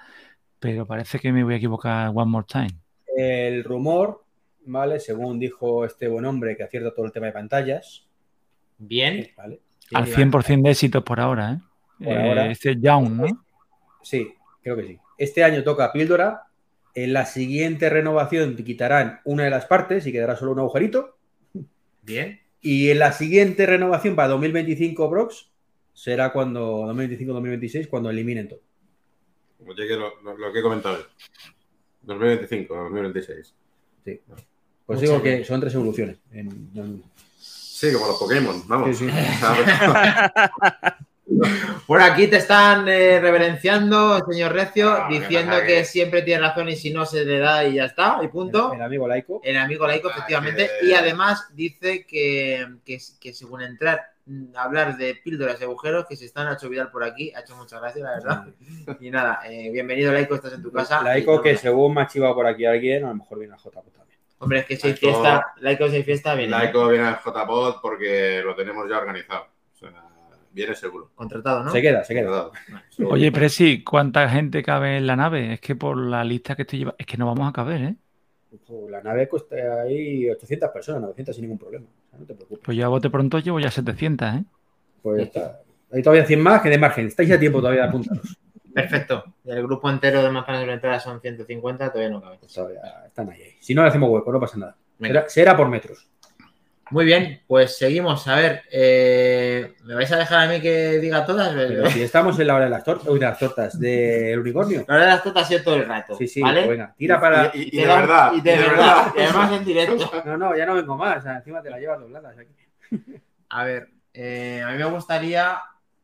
Pero 0.59 0.85
parece 0.85 1.19
que 1.19 1.31
me 1.31 1.43
voy 1.43 1.55
a 1.55 1.57
equivocar 1.57 2.11
one 2.13 2.31
more 2.31 2.45
time. 2.47 2.79
El 3.15 3.63
rumor, 3.63 4.23
¿vale? 4.65 4.99
Según 4.99 5.39
dijo 5.39 5.85
este 5.85 6.07
buen 6.07 6.25
hombre 6.25 6.55
que 6.55 6.63
acierta 6.63 6.93
todo 6.93 7.05
el 7.05 7.11
tema 7.11 7.27
de 7.27 7.33
pantallas, 7.33 8.03
Bien. 8.79 9.27
¿vale? 9.35 9.61
Al 9.93 10.05
Sí, 10.05 10.13
100% 10.13 10.63
de 10.63 10.71
éxitos 10.71 11.03
por 11.03 11.19
ahora, 11.19 11.53
¿eh? 11.53 11.59
Por 11.97 12.07
Eh, 12.07 12.27
ahora. 12.29 12.51
Este 12.51 12.71
es 12.71 12.77
Young, 12.81 13.09
¿no? 13.11 13.45
Sí, 14.03 14.33
creo 14.61 14.75
que 14.75 14.83
sí. 14.83 14.99
Este 15.17 15.43
año 15.43 15.63
toca 15.63 15.91
píldora. 15.91 16.43
En 16.99 17.13
la 17.13 17.27
siguiente 17.27 17.91
renovación 17.91 18.55
te 18.55 18.63
quitarán 18.63 19.19
una 19.23 19.43
de 19.43 19.51
las 19.51 19.65
partes 19.67 20.07
y 20.07 20.11
quedará 20.11 20.35
solo 20.35 20.53
un 20.53 20.59
agujerito. 20.61 21.15
Bien. 22.01 22.41
Y 22.59 22.89
en 22.89 22.97
la 22.97 23.11
siguiente 23.11 23.67
renovación 23.67 24.15
para 24.15 24.29
2025 24.29 25.07
Brox 25.07 25.47
será 25.93 26.33
cuando 26.33 26.87
2025-2026 26.91 27.87
cuando 27.87 28.09
eliminen 28.09 28.47
todo. 28.47 28.61
Oye, 29.67 29.87
que 29.87 29.93
lo, 29.95 30.19
lo- 30.23 30.35
lo 30.39 30.51
que 30.51 30.57
he 30.57 30.63
comentado. 30.63 30.97
2025, 32.01 32.73
2026. 32.75 33.53
Pues 34.03 34.19
Muchas 34.87 35.01
digo 35.01 35.21
que 35.21 35.45
son 35.45 35.59
tres 35.59 35.75
evoluciones. 35.75 36.17
En- 36.31 36.71
en- 36.73 37.03
Sí, 37.39 37.93
como 37.93 38.07
los 38.07 38.17
Pokémon, 38.17 38.63
vamos. 38.67 38.97
Sí, 38.97 39.07
sí. 39.07 39.13
Por 41.85 42.01
aquí 42.01 42.27
te 42.27 42.37
están 42.37 42.87
eh, 42.87 43.19
reverenciando, 43.19 44.19
señor 44.29 44.53
Recio, 44.53 45.05
diciendo 45.09 45.57
que 45.59 45.65
que- 45.67 45.85
siempre 45.85 46.21
tiene 46.21 46.41
razón 46.41 46.69
y 46.69 46.75
si 46.75 46.91
no 46.91 47.05
se 47.05 47.25
le 47.25 47.39
da 47.39 47.65
y 47.65 47.75
ya 47.75 47.85
está, 47.85 48.19
y 48.23 48.27
punto. 48.27 48.73
El 48.73 48.81
amigo 48.81 49.07
laico. 49.07 49.41
El 49.43 49.57
amigo 49.57 49.85
laico, 49.87 50.07
Ah, 50.09 50.13
efectivamente. 50.15 50.69
que- 50.79 50.87
Y 50.87 50.93
además 50.93 51.47
dice 51.53 52.05
que, 52.05 52.65
que, 52.85 52.97
que 53.19 53.33
según 53.33 53.61
entrar 53.61 54.01
mm, 54.25 54.55
a 54.55 54.63
hablar 54.63 54.97
de 54.97 55.15
píldoras 55.15 55.59
y 55.59 55.63
agujeros, 55.65 56.05
que 56.07 56.15
se 56.15 56.25
están 56.25 56.47
a 56.47 56.53
hecho 56.53 56.69
viral 56.69 56.91
por 56.91 57.03
aquí. 57.03 57.31
Ha 57.35 57.41
hecho 57.41 57.55
muchas 57.55 57.79
gracias, 57.81 58.03
la 58.03 58.11
verdad. 58.15 58.45
Y 58.99 59.09
nada, 59.09 59.39
eh, 59.45 59.69
bienvenido 59.71 60.11
laico, 60.13 60.35
estás 60.35 60.53
en 60.53 60.63
tu 60.63 60.71
casa. 60.71 61.01
Laico 61.01 61.41
que 61.41 61.55
según 61.57 61.93
me 61.93 62.01
ha 62.01 62.07
chivado 62.07 62.35
por 62.35 62.47
aquí 62.47 62.65
alguien, 62.65 63.03
a 63.05 63.09
lo 63.09 63.15
mejor 63.15 63.39
viene 63.39 63.53
a 63.53 63.57
JP 63.57 63.73
también. 63.91 64.19
Hombre, 64.39 64.59
es 64.59 64.65
que 64.65 64.75
si 64.77 64.87
hay 64.87 64.93
fiesta, 64.93 65.53
laico 65.59 65.87
si 65.89 65.95
hay 65.97 66.03
fiesta, 66.03 66.35
viene. 66.35 66.51
Laico 66.51 66.87
viene 66.87 67.05
al 67.07 67.19
JPod 67.23 67.75
porque 67.81 68.41
lo 68.43 68.55
tenemos 68.55 68.89
ya 68.89 68.97
organizado. 68.97 69.47
Viene 70.57 70.73
seguro. 70.73 71.11
Contratado, 71.13 71.63
¿no? 71.63 71.71
Se 71.71 71.83
queda, 71.83 72.03
se 72.03 72.15
queda. 72.15 72.49
Oye, 73.07 73.31
Presi, 73.31 73.83
¿cuánta 73.83 74.27
gente 74.27 74.63
cabe 74.63 74.97
en 74.97 75.05
la 75.05 75.15
nave? 75.15 75.53
Es 75.53 75.61
que 75.61 75.75
por 75.75 75.95
la 75.95 76.23
lista 76.23 76.55
que 76.55 76.63
estoy 76.63 76.79
llevando, 76.79 76.95
es 76.97 77.05
que 77.05 77.15
no 77.15 77.27
vamos 77.27 77.47
a 77.47 77.53
caber, 77.53 77.81
¿eh? 77.81 77.95
La 78.89 79.03
nave 79.03 79.29
cuesta 79.29 79.55
ahí 79.83 80.27
800 80.27 80.71
personas, 80.71 81.01
900 81.01 81.35
sin 81.35 81.43
ningún 81.43 81.59
problema. 81.59 81.85
O 81.85 82.09
sea, 82.09 82.17
no 82.17 82.25
te 82.25 82.33
preocupes. 82.33 82.63
Pues 82.65 82.75
yo 82.75 82.87
a 82.87 82.89
bote 82.89 83.11
pronto 83.11 83.37
llevo 83.37 83.59
ya 83.59 83.69
700, 83.69 84.27
¿eh? 84.33 84.43
Pues 85.03 85.21
está. 85.21 85.61
Hay 85.91 86.01
todavía 86.01 86.25
100 86.25 86.41
más 86.41 86.61
que 86.63 86.69
de 86.69 86.79
margen. 86.79 87.05
Estáis 87.05 87.31
a 87.31 87.39
tiempo 87.39 87.59
todavía 87.59 87.83
de 87.83 87.89
apuntaros. 87.89 88.35
Perfecto. 88.73 89.25
El 89.45 89.61
grupo 89.61 89.91
entero 89.91 90.23
de 90.23 90.31
manzanas 90.31 90.65
de 90.65 90.73
entrada 90.73 90.99
son 90.99 91.21
150, 91.21 91.91
todavía 91.91 92.09
no 92.09 92.19
cabe. 92.19 92.39
Todavía 92.51 92.81
están 93.05 93.29
ahí. 93.29 93.43
ahí. 93.43 93.51
Si 93.59 93.75
no 93.75 93.83
le 93.83 93.89
hacemos 93.89 94.09
hueco, 94.09 94.31
no 94.31 94.39
pasa 94.39 94.57
nada. 94.57 94.75
Será 95.27 95.55
por 95.55 95.69
metros. 95.69 96.07
Muy 96.89 97.05
bien, 97.05 97.41
pues 97.47 97.77
seguimos. 97.77 98.27
A 98.27 98.35
ver, 98.35 98.63
eh, 98.71 99.73
¿me 99.83 99.95
vais 99.95 100.11
a 100.11 100.17
dejar 100.17 100.47
a 100.47 100.51
mí 100.51 100.61
que 100.61 100.99
diga 100.99 101.25
todas? 101.25 101.53
Pero 101.53 101.89
si 101.89 102.01
estamos 102.01 102.39
en 102.39 102.47
la 102.47 102.55
hora 102.55 102.65
de 102.65 102.71
las 102.71 102.83
tortas, 102.83 103.07
uy, 103.07 103.19
de 103.19 103.25
las 103.25 103.37
tortas, 103.39 103.79
del 103.79 104.39
unicornio. 104.39 104.85
La 104.87 104.95
verdad, 104.95 105.09
las 105.09 105.23
totas 105.23 105.43
ha 105.43 105.47
sido 105.47 105.63
todo 105.63 105.75
el 105.75 105.85
rato. 105.87 106.15
Sí, 106.17 106.27
sí, 106.27 106.41
¿vale? 106.41 106.67
venga, 106.67 106.93
tira 106.97 107.19
para. 107.19 107.51
Y, 107.53 107.59
y- 107.63 107.69
y 107.73 107.81
de 107.81 107.85
da- 107.87 107.95
verdad. 108.01 108.31
Y 108.33 108.41
de, 108.41 108.57
verdad. 108.57 109.13
Y 109.15 109.21
además 109.21 109.51
en 109.53 109.65
directo. 109.65 110.11
No, 110.25 110.37
no, 110.37 110.55
ya 110.57 110.65
no 110.65 110.75
vengo 110.75 110.97
más. 110.97 111.17
o 111.19 111.21
sea, 111.21 111.37
encima 111.37 111.61
te 111.61 111.69
la 111.69 111.79
llevas 111.79 111.99
dobladas 111.99 112.35
aquí. 112.37 112.53
A 113.49 113.63
ver, 113.63 113.89
eh, 114.13 114.61
a 114.65 114.71
mí 114.71 114.77
me 114.77 114.85
gustaría 114.85 115.59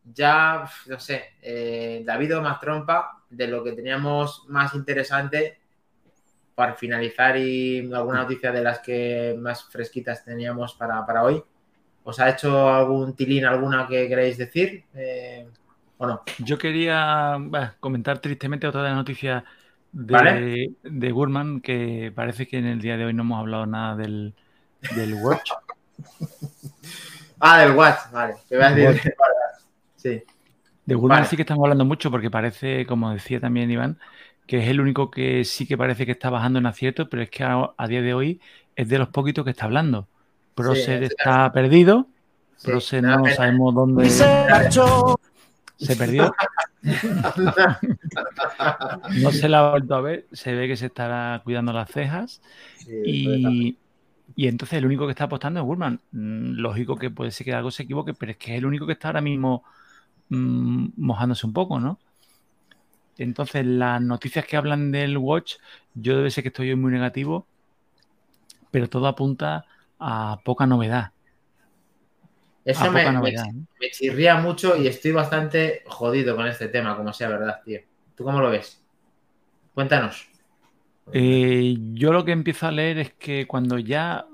ya, 0.05 0.65
no 0.87 0.99
sé, 0.99 1.23
eh, 1.41 2.03
David 2.05 2.37
o 2.37 2.41
más 2.41 2.59
trompa 2.59 3.21
de 3.29 3.47
lo 3.47 3.63
que 3.63 3.71
teníamos 3.71 4.43
más 4.49 4.73
interesante 4.75 5.59
para 6.55 6.75
finalizar 6.75 7.37
y 7.37 7.79
alguna 7.93 8.23
noticia 8.23 8.51
de 8.51 8.61
las 8.61 8.79
que 8.79 9.35
más 9.39 9.63
fresquitas 9.65 10.23
teníamos 10.23 10.73
para, 10.75 11.05
para 11.05 11.23
hoy. 11.23 11.43
¿Os 12.03 12.19
ha 12.19 12.29
hecho 12.29 12.69
algún 12.69 13.15
tilín, 13.15 13.45
alguna 13.45 13.87
que 13.87 14.07
queréis 14.07 14.37
decir? 14.37 14.83
Eh, 14.93 15.47
¿O 15.97 16.05
no? 16.05 16.21
Yo 16.39 16.57
quería 16.57 17.37
bah, 17.39 17.75
comentar 17.79 18.19
tristemente 18.19 18.67
otra 18.67 18.83
de 18.83 18.89
las 18.89 18.97
noticias 18.97 19.43
de, 19.91 20.13
Vale. 20.13 20.71
de 20.83 21.11
Gurman, 21.11 21.61
que 21.61 22.11
parece 22.13 22.47
que 22.47 22.57
en 22.57 22.65
el 22.65 22.81
día 22.81 22.97
de 22.97 23.05
hoy 23.05 23.13
no 23.13 23.23
hemos 23.23 23.39
hablado 23.39 23.65
nada 23.65 23.95
del, 23.95 24.33
del 24.95 25.13
Watch. 25.15 25.51
Ah, 27.45 27.59
del 27.59 27.75
Watch, 27.75 28.09
vale. 28.13 28.35
Te 28.47 28.55
voy 28.55 28.63
a 28.63 28.71
decir. 28.71 29.13
Sí. 29.97 30.23
De 30.85 30.95
Gurman 30.95 31.17
Vale. 31.17 31.29
sí 31.29 31.35
que 31.35 31.41
estamos 31.41 31.63
hablando 31.65 31.83
mucho 31.83 32.09
porque 32.09 32.31
parece, 32.31 32.85
como 32.85 33.11
decía 33.11 33.41
también 33.41 33.69
Iván, 33.69 33.99
que 34.47 34.59
es 34.59 34.67
el 34.67 34.81
único 34.81 35.09
que 35.11 35.45
sí 35.45 35.65
que 35.67 35.77
parece 35.77 36.05
que 36.05 36.11
está 36.11 36.29
bajando 36.29 36.59
en 36.59 36.65
acierto, 36.65 37.09
pero 37.09 37.23
es 37.23 37.29
que 37.29 37.43
a, 37.43 37.71
a 37.77 37.87
día 37.87 38.01
de 38.01 38.13
hoy 38.13 38.41
es 38.75 38.89
de 38.89 38.97
los 38.99 39.09
poquitos 39.09 39.43
que 39.43 39.51
está 39.51 39.65
hablando. 39.65 40.07
Procer 40.55 40.99
Sí, 40.99 41.05
está 41.05 41.51
perdido, 41.51 42.07
Sí, 42.57 42.67
Procer 42.67 43.03
no 43.03 43.25
sabemos 43.35 43.73
dónde 43.73 44.09
se 45.77 45.95
perdió. 45.95 46.33
No 49.21 49.31
se 49.31 49.47
la 49.47 49.59
ha 49.59 49.71
vuelto 49.71 49.95
a 49.95 50.01
ver, 50.01 50.27
se 50.31 50.53
ve 50.53 50.67
que 50.67 50.75
se 50.75 50.87
estará 50.87 51.41
cuidando 51.43 51.71
las 51.71 51.89
cejas 51.89 52.41
y, 52.85 53.77
y 54.35 54.47
entonces 54.47 54.77
el 54.79 54.85
único 54.85 55.05
que 55.05 55.11
está 55.11 55.25
apostando 55.25 55.59
es 55.59 55.65
Gurman. 55.65 56.01
Mm, 56.11 56.55
Lógico 56.59 56.97
que 56.97 57.09
puede 57.09 57.31
ser 57.31 57.45
que 57.45 57.53
algo 57.53 57.71
se 57.71 57.83
equivoque, 57.83 58.13
pero 58.13 58.33
es 58.33 58.37
que 58.37 58.51
es 58.53 58.57
el 58.57 58.65
único 58.65 58.85
que 58.85 58.93
está 58.93 59.09
ahora 59.09 59.21
mismo 59.21 59.63
mm, 60.29 60.87
mojándose 60.97 61.47
un 61.47 61.53
poco, 61.53 61.79
¿no? 61.79 61.99
Entonces, 63.17 63.65
las 63.65 64.01
noticias 64.01 64.45
que 64.45 64.57
hablan 64.57 64.91
del 64.91 65.17
Watch, 65.17 65.55
yo 65.93 66.17
debe 66.17 66.31
ser 66.31 66.43
que 66.43 66.49
estoy 66.49 66.69
hoy 66.69 66.75
muy 66.75 66.91
negativo, 66.91 67.47
pero 68.71 68.89
todo 68.89 69.07
apunta 69.07 69.65
a 69.99 70.39
poca 70.43 70.65
novedad. 70.65 71.11
Eso 72.65 72.91
me, 72.91 72.99
poca 72.99 73.11
me- 73.11 73.19
novedad. 73.19 73.45
¿no? 73.53 73.65
me 73.79 73.89
chirría 73.91 74.35
mucho 74.35 74.77
y 74.77 74.87
estoy 74.87 75.11
bastante 75.11 75.83
jodido 75.85 76.35
con 76.35 76.47
este 76.47 76.69
tema, 76.69 76.95
como 76.95 77.11
sea 77.13 77.29
verdad, 77.29 77.61
tío. 77.65 77.81
¿Tú 78.15 78.23
cómo 78.23 78.39
lo 78.39 78.49
ves? 78.49 78.81
Cuéntanos. 79.73 80.27
Eh, 81.11 81.75
yo 81.93 82.13
lo 82.13 82.23
que 82.25 82.31
empiezo 82.31 82.67
a 82.67 82.71
leer 82.71 82.97
es 82.97 83.13
que 83.13 83.45
cuando 83.45 83.77
ya. 83.77 84.25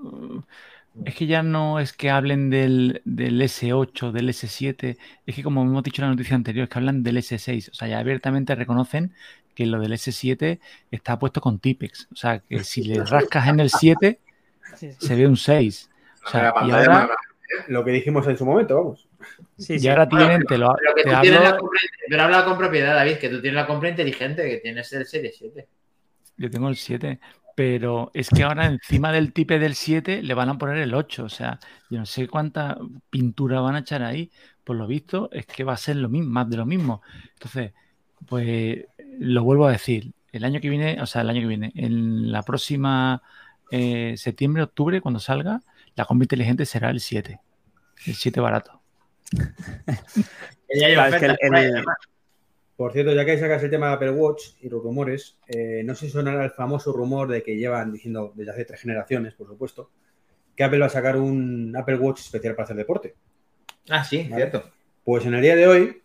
Es 1.06 1.16
que 1.16 1.28
ya 1.28 1.44
no 1.44 1.80
es 1.80 1.94
que 1.94 2.10
hablen 2.10 2.50
del, 2.50 3.02
del 3.06 3.42
S8, 3.42 4.12
del 4.12 4.30
S7, 4.30 4.98
es 5.26 5.36
que 5.36 5.44
como 5.44 5.62
hemos 5.62 5.84
dicho 5.84 6.02
en 6.02 6.10
la 6.10 6.14
noticia 6.16 6.36
anterior, 6.36 6.64
es 6.64 6.70
que 6.70 6.78
hablan 6.80 7.04
del 7.04 7.18
S6. 7.18 7.70
O 7.72 7.74
sea, 7.74 7.88
ya 7.88 8.00
abiertamente 8.00 8.54
reconocen 8.56 9.14
que 9.56 9.66
lo 9.66 9.80
del 9.80 9.94
S7 9.94 10.60
está 10.92 11.18
puesto 11.20 11.42
con 11.42 11.60
Tipex. 11.60 12.08
O 12.12 12.16
sea, 12.16 12.40
que 12.40 12.64
si 12.64 12.84
le 12.84 13.04
rascas 13.04 13.48
en 13.48 13.60
el 13.60 13.70
7, 13.70 14.20
Sí, 14.76 14.92
sí. 14.92 15.08
se 15.08 15.16
ve 15.16 15.26
un 15.28 15.36
6. 15.38 15.90
O 16.26 16.30
sea, 16.30 16.54
y 16.66 16.72
ahora, 16.72 16.84
grande. 16.84 17.14
Lo 17.68 17.84
que 17.84 17.92
dijimos 17.92 18.28
en 18.28 18.38
su 18.38 18.46
momento, 18.46 18.76
vamos. 18.76 19.08
Sí, 19.58 19.74
y 19.74 19.80
sí. 19.80 19.88
ahora 19.88 20.06
Bueno, 20.06 20.28
tienen, 20.28 20.46
te 20.46 20.58
lo, 20.58 20.74
Pero 20.76 20.96
que 20.96 21.04
te 21.04 21.10
tú 21.10 21.22
tienes 21.22 21.42
la 21.42 21.50
hablo, 21.50 21.60
compra, 21.62 21.80
pero 22.08 22.24
habla 22.24 22.46
con 22.46 22.58
propiedad, 22.58 22.96
David, 22.96 23.18
que 23.18 23.30
tú 23.30 23.42
tienes 23.42 23.56
la 23.56 23.68
compra 23.68 23.90
inteligente, 23.90 24.48
que 24.50 24.58
tienes 24.58 24.94
el 24.94 25.06
Serie 25.06 25.32
7. 25.36 25.68
Yo 26.38 26.50
tengo 26.50 26.70
el 26.70 26.76
7. 26.76 27.20
Pero 27.60 28.10
es 28.14 28.30
que 28.30 28.44
ahora 28.44 28.68
encima 28.68 29.12
del 29.12 29.34
tipe 29.34 29.60
del 29.60 29.76
7 29.76 30.24
le 30.24 30.34
van 30.34 30.48
a 30.48 30.58
poner 30.58 30.78
el 30.78 30.94
8. 30.94 31.26
O 31.26 31.28
sea, 31.28 31.60
yo 31.90 32.00
no 32.00 32.06
sé 32.06 32.26
cuánta 32.30 32.78
pintura 33.10 33.60
van 33.60 33.76
a 33.76 33.80
echar 33.80 34.02
ahí. 34.02 34.32
Por 34.64 34.78
lo 34.78 34.88
visto, 34.88 35.30
es 35.34 35.46
que 35.46 35.66
va 35.66 35.74
a 35.74 35.78
ser 35.78 35.98
lo 35.98 36.08
mismo, 36.08 36.30
más 36.30 36.50
de 36.50 36.56
lo 36.56 36.66
mismo. 36.66 37.02
Entonces, 37.34 37.74
pues 38.26 38.86
lo 39.20 39.44
vuelvo 39.44 39.68
a 39.68 39.74
decir. 39.74 40.14
El 40.32 40.46
año 40.46 40.62
que 40.62 40.70
viene, 40.70 41.02
o 41.02 41.06
sea, 41.06 41.22
el 41.22 41.30
año 41.32 41.42
que 41.42 41.48
viene, 41.48 41.74
en 41.76 42.32
la 42.32 42.44
próxima 42.44 43.22
eh, 43.72 44.14
septiembre, 44.16 44.64
octubre, 44.64 45.02
cuando 45.02 45.20
salga, 45.20 45.60
la 45.98 46.06
combi 46.06 46.24
inteligente 46.24 46.66
será 46.66 46.92
el 46.92 47.02
7. 47.02 47.42
El 48.06 48.16
7 48.16 48.40
barato. 48.40 48.82
Ya 50.74 50.94
Claro, 50.94 51.14
es 51.14 51.20
que 51.20 51.26
el-. 51.26 51.84
Por 52.80 52.94
cierto, 52.94 53.14
ya 53.14 53.26
que 53.26 53.38
sacas 53.38 53.62
el 53.62 53.70
tema 53.70 53.90
de 53.90 53.96
Apple 53.96 54.12
Watch 54.12 54.52
y 54.62 54.70
los 54.70 54.82
rumores, 54.82 55.38
eh, 55.50 55.82
no 55.84 55.96
sé 55.96 56.06
si 56.06 56.14
sonará 56.14 56.46
el 56.46 56.52
famoso 56.52 56.94
rumor 56.94 57.28
de 57.28 57.44
que 57.44 57.58
llevan 57.58 57.92
diciendo 57.92 58.32
desde 58.34 58.52
hace 58.52 58.64
tres 58.64 58.80
generaciones, 58.80 59.34
por 59.34 59.48
supuesto, 59.48 59.92
que 60.56 60.64
Apple 60.64 60.80
va 60.80 60.86
a 60.86 60.90
sacar 60.90 61.18
un 61.18 61.76
Apple 61.76 61.98
Watch 61.98 62.22
especial 62.22 62.56
para 62.56 62.64
hacer 62.64 62.78
deporte. 62.78 63.16
Ah, 63.90 64.06
sí, 64.06 64.20
Vale. 64.30 64.44
cierto. 64.44 64.72
Pues 65.04 65.26
en 65.26 65.34
el 65.34 65.42
día 65.42 65.58
de 65.58 65.68
hoy 65.68 66.02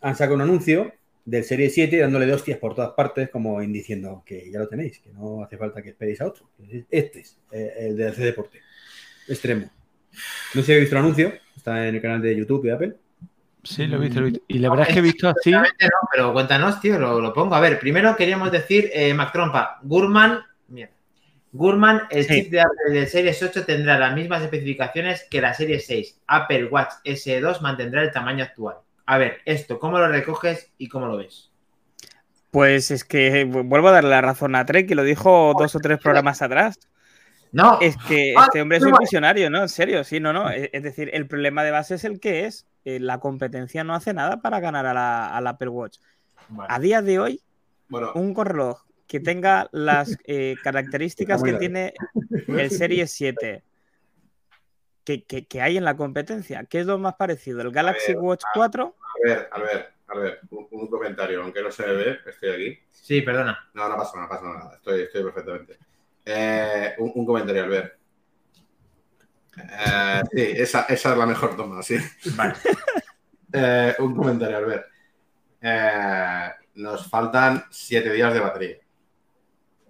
han 0.00 0.16
sacado 0.16 0.34
un 0.34 0.40
anuncio 0.40 0.92
del 1.24 1.44
Serie 1.44 1.70
7 1.70 1.96
dándole 1.96 2.26
dos 2.26 2.38
hostias 2.38 2.58
por 2.58 2.74
todas 2.74 2.94
partes, 2.94 3.30
como 3.30 3.62
en 3.62 3.72
diciendo 3.72 4.24
que 4.26 4.50
ya 4.50 4.58
lo 4.58 4.66
tenéis, 4.66 4.98
que 4.98 5.12
no 5.12 5.44
hace 5.44 5.56
falta 5.56 5.80
que 5.80 5.90
esperéis 5.90 6.20
a 6.22 6.26
otro. 6.26 6.50
Este 6.90 7.20
es 7.20 7.38
eh, 7.52 7.72
el 7.78 7.96
de 7.96 8.08
hacer 8.08 8.24
deporte. 8.24 8.62
Extremo. 9.28 9.70
No 10.56 10.60
sé 10.60 10.62
si 10.64 10.72
habéis 10.72 10.86
visto 10.86 10.96
el 10.96 11.02
anuncio, 11.04 11.32
está 11.56 11.86
en 11.86 11.94
el 11.94 12.02
canal 12.02 12.20
de 12.20 12.34
YouTube 12.34 12.64
de 12.64 12.72
Apple. 12.72 12.96
Sí, 13.66 13.86
lo 13.86 13.96
he 13.96 14.00
visto, 14.00 14.20
lo 14.20 14.26
he 14.26 14.30
visto. 14.30 14.44
Y 14.48 14.58
la 14.60 14.70
verdad 14.70 14.86
es 14.88 14.94
que 14.94 14.98
he 15.00 15.02
visto 15.02 15.28
así. 15.40 15.50
No, 15.50 15.62
pero 16.12 16.32
cuéntanos, 16.32 16.80
tío, 16.80 16.98
lo, 16.98 17.20
lo 17.20 17.32
pongo. 17.32 17.54
A 17.54 17.60
ver, 17.60 17.78
primero 17.78 18.14
queríamos 18.16 18.50
decir, 18.52 18.90
eh, 18.92 19.12
Mac 19.12 19.32
Trompa, 19.32 19.80
Gurman, 19.82 20.40
mierda. 20.68 20.92
Gurman, 21.52 22.02
el 22.10 22.24
Sí. 22.24 22.42
chip 22.42 22.50
de 22.52 22.60
Apple 22.60 22.92
del 22.92 23.06
Series 23.08 23.42
8 23.42 23.64
tendrá 23.64 23.98
las 23.98 24.14
mismas 24.14 24.42
especificaciones 24.42 25.26
que 25.30 25.40
la 25.40 25.54
Serie 25.54 25.80
6. 25.80 26.20
Apple 26.26 26.66
Watch 26.66 26.92
SE2 27.04 27.60
mantendrá 27.60 28.02
el 28.02 28.12
tamaño 28.12 28.44
actual. 28.44 28.76
A 29.06 29.18
ver, 29.18 29.38
esto, 29.44 29.78
¿cómo 29.78 29.98
lo 29.98 30.06
recoges 30.08 30.70
y 30.78 30.88
cómo 30.88 31.06
lo 31.06 31.16
ves? 31.16 31.50
Pues 32.50 32.90
es 32.90 33.04
que 33.04 33.46
vu- 33.46 33.64
vuelvo 33.66 33.88
a 33.88 33.92
darle 33.92 34.10
la 34.10 34.20
razón 34.20 34.54
a 34.54 34.64
Trek, 34.66 34.86
que 34.88 34.94
lo 34.94 35.02
dijo 35.02 35.52
dos 35.58 35.74
o 35.74 35.80
tres 35.80 35.98
programas 35.98 36.42
atrás. 36.42 36.78
No, 37.52 37.78
Es 37.80 37.96
que 37.96 38.34
Ah, 38.36 38.44
este 38.46 38.60
hombre 38.60 38.78
es 38.78 38.84
un 38.84 38.96
visionario, 38.98 39.48
¿no? 39.48 39.62
En 39.62 39.68
serio, 39.68 40.04
sí, 40.04 40.20
no, 40.20 40.32
no. 40.32 40.50
Es 40.50 40.68
es 40.72 40.82
decir, 40.82 41.10
el 41.14 41.26
problema 41.26 41.64
de 41.64 41.70
base 41.70 41.94
es 41.94 42.04
el 42.04 42.20
que 42.20 42.44
es. 42.46 42.66
Eh, 42.86 43.00
La 43.00 43.18
competencia 43.18 43.82
no 43.82 43.94
hace 43.94 44.14
nada 44.14 44.40
para 44.40 44.60
ganar 44.60 44.86
a 44.86 44.94
la, 44.94 45.36
al 45.36 45.46
Apple 45.48 45.68
Watch. 45.70 45.98
A 46.68 46.78
día 46.78 47.02
de 47.02 47.18
hoy, 47.18 47.42
Bueno, 47.88 48.12
un 48.14 48.32
reloj 48.34 48.82
que 49.08 49.18
tenga 49.18 49.68
las 49.72 50.16
eh, 50.24 50.56
características 50.62 51.42
que 51.42 51.54
tiene 51.54 51.94
el 52.46 52.70
Serie 52.70 53.08
7 53.08 53.64
que, 55.04 55.24
que- 55.24 55.46
que 55.46 55.60
hay 55.62 55.76
en 55.76 55.84
la 55.84 55.96
competencia, 55.96 56.64
¿qué 56.64 56.80
es 56.80 56.86
lo 56.86 56.98
más 56.98 57.14
parecido? 57.16 57.60
¿El 57.60 57.72
Galaxy 57.72 58.12
ver, 58.12 58.22
Watch 58.22 58.42
4? 58.54 58.94
a 59.00 59.28
ver, 59.28 59.48
a 59.52 59.58
ver, 59.60 59.92
a 60.06 60.18
ver, 60.18 60.40
un, 60.50 60.68
un 60.70 60.86
comentario, 60.88 61.42
aunque 61.42 61.62
no 61.62 61.70
se 61.72 61.86
me 61.86 61.92
ve, 61.92 62.18
estoy 62.24 62.50
aquí. 62.50 62.78
sí, 62.90 63.20
perdona. 63.22 63.68
No, 63.74 63.88
no 63.88 63.96
pasa 63.96 64.12
nada, 64.16 64.26
no 64.26 64.28
pasa 64.28 64.44
nada, 64.58 64.76
estoy, 64.76 65.02
estoy 65.02 65.24
perfectamente. 65.24 65.78
Eh, 66.24 66.94
un, 66.98 67.12
un 67.16 67.26
comentario, 67.26 67.64
Albert. 67.64 67.94
Eh, 69.56 70.22
sí, 70.32 70.42
esa, 70.56 70.82
esa 70.82 71.12
es 71.12 71.18
la 71.18 71.26
mejor 71.26 71.56
toma, 71.56 71.82
sí. 71.82 71.96
Vale. 72.36 72.54
Eh, 73.58 73.94
un 74.00 74.14
comentario, 74.14 74.58
Albert. 74.58 74.86
Eh, 75.62 76.50
nos 76.74 77.08
faltan 77.08 77.64
7 77.70 78.12
días 78.12 78.34
de 78.34 78.40
batería. 78.40 78.76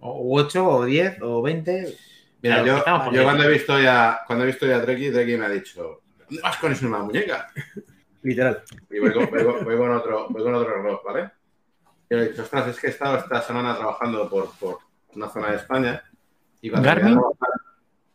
O 0.01 0.39
8, 0.39 0.65
o 0.69 0.85
10, 0.85 1.19
o 1.23 1.43
20. 1.43 1.97
Mira, 2.43 2.63
yo, 2.65 2.85
yo 3.13 3.25
cuando 3.25 3.43
he 3.43 3.49
visto 3.49 3.81
ya, 3.81 4.21
cuando 4.27 4.45
he 4.45 4.49
visto 4.49 4.67
ya 4.67 4.77
a 4.77 4.83
Treki, 4.83 5.11
Treki 5.11 5.37
me 5.37 5.47
ha 5.47 5.49
dicho, 5.49 6.03
¿dónde 6.29 6.43
vas 6.43 6.59
con 6.59 6.71
eso 6.71 6.85
en 6.87 6.93
la 6.93 6.99
muñeca? 6.99 7.49
Literal. 8.23 8.63
Y 8.91 9.01
voy 9.01 9.13
con, 9.13 9.27
voy 9.31 9.45
con- 9.45 9.65
voy 9.65 9.77
con 9.77 9.91
otro, 9.91 10.27
voy 10.29 10.43
con 10.45 10.55
otro 10.55 10.83
reloj, 10.83 11.01
¿vale? 11.05 11.31
Y 12.09 12.15
le 12.15 12.23
he 12.23 12.29
dicho, 12.29 12.43
ostras, 12.43 12.69
es 12.69 12.79
que 12.79 12.87
he 12.89 12.91
estado 12.91 13.17
esta 13.19 13.43
semana 13.43 13.75
trabajando 13.77 14.29
por, 14.31 14.53
por 14.61 14.79
una 15.15 15.29
zona 15.29 15.51
de 15.51 15.57
España. 15.57 16.05
Y 16.61 16.71
cuando 16.71 16.89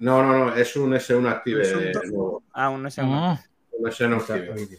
No, 0.01 0.23
no, 0.23 0.45
no, 0.45 0.55
es 0.55 0.75
un 0.75 0.93
S1 0.93 1.27
Active 1.29 1.61
Es 1.61 1.73
un- 1.73 2.11
nuevo. 2.11 2.43
Ah, 2.53 2.69
un 2.69 2.83
S1. 2.85 3.05
No, 3.05 3.39
Un 3.79 3.85
S1 3.89 4.15
Active. 4.17 4.77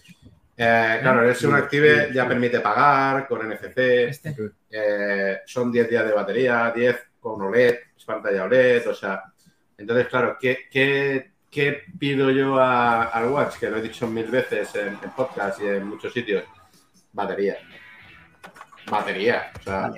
Eh, 0.57 0.99
claro, 1.01 1.23
el 1.25 1.31
S1 1.35 1.55
Active 1.57 2.11
ya 2.13 2.29
permite 2.29 2.61
pagar 2.61 3.27
con 3.27 3.41
NFC. 3.49 3.79
Este. 4.09 4.37
eh, 4.71 5.39
son 5.47 5.73
10 5.73 5.89
días 5.89 6.05
de 6.07 6.13
batería, 6.13 6.73
10 6.75 6.97
con 7.21 7.41
OLED, 7.41 7.75
es 7.97 8.05
pantalla 8.05 8.45
OLED, 8.45 8.89
o 8.89 8.95
sea. 8.95 9.23
Entonces, 9.79 10.07
claro, 10.09 10.37
¿qué, 10.41 10.67
qué, 10.71 11.33
qué 11.51 11.83
pido 11.99 12.31
yo 12.31 12.59
a- 12.59 13.05
al 13.05 13.29
Watch? 13.29 13.59
Que 13.59 13.71
lo 13.71 13.77
he 13.79 13.83
dicho 13.83 14.07
mil 14.09 14.27
veces 14.31 14.75
en, 14.75 14.99
en 15.03 15.11
podcast 15.17 15.61
y 15.63 15.67
en 15.69 15.87
muchos 15.87 16.13
sitios. 16.13 16.45
Batería. 17.13 17.57
Batería. 18.91 19.53
O 19.61 19.63
sea, 19.63 19.93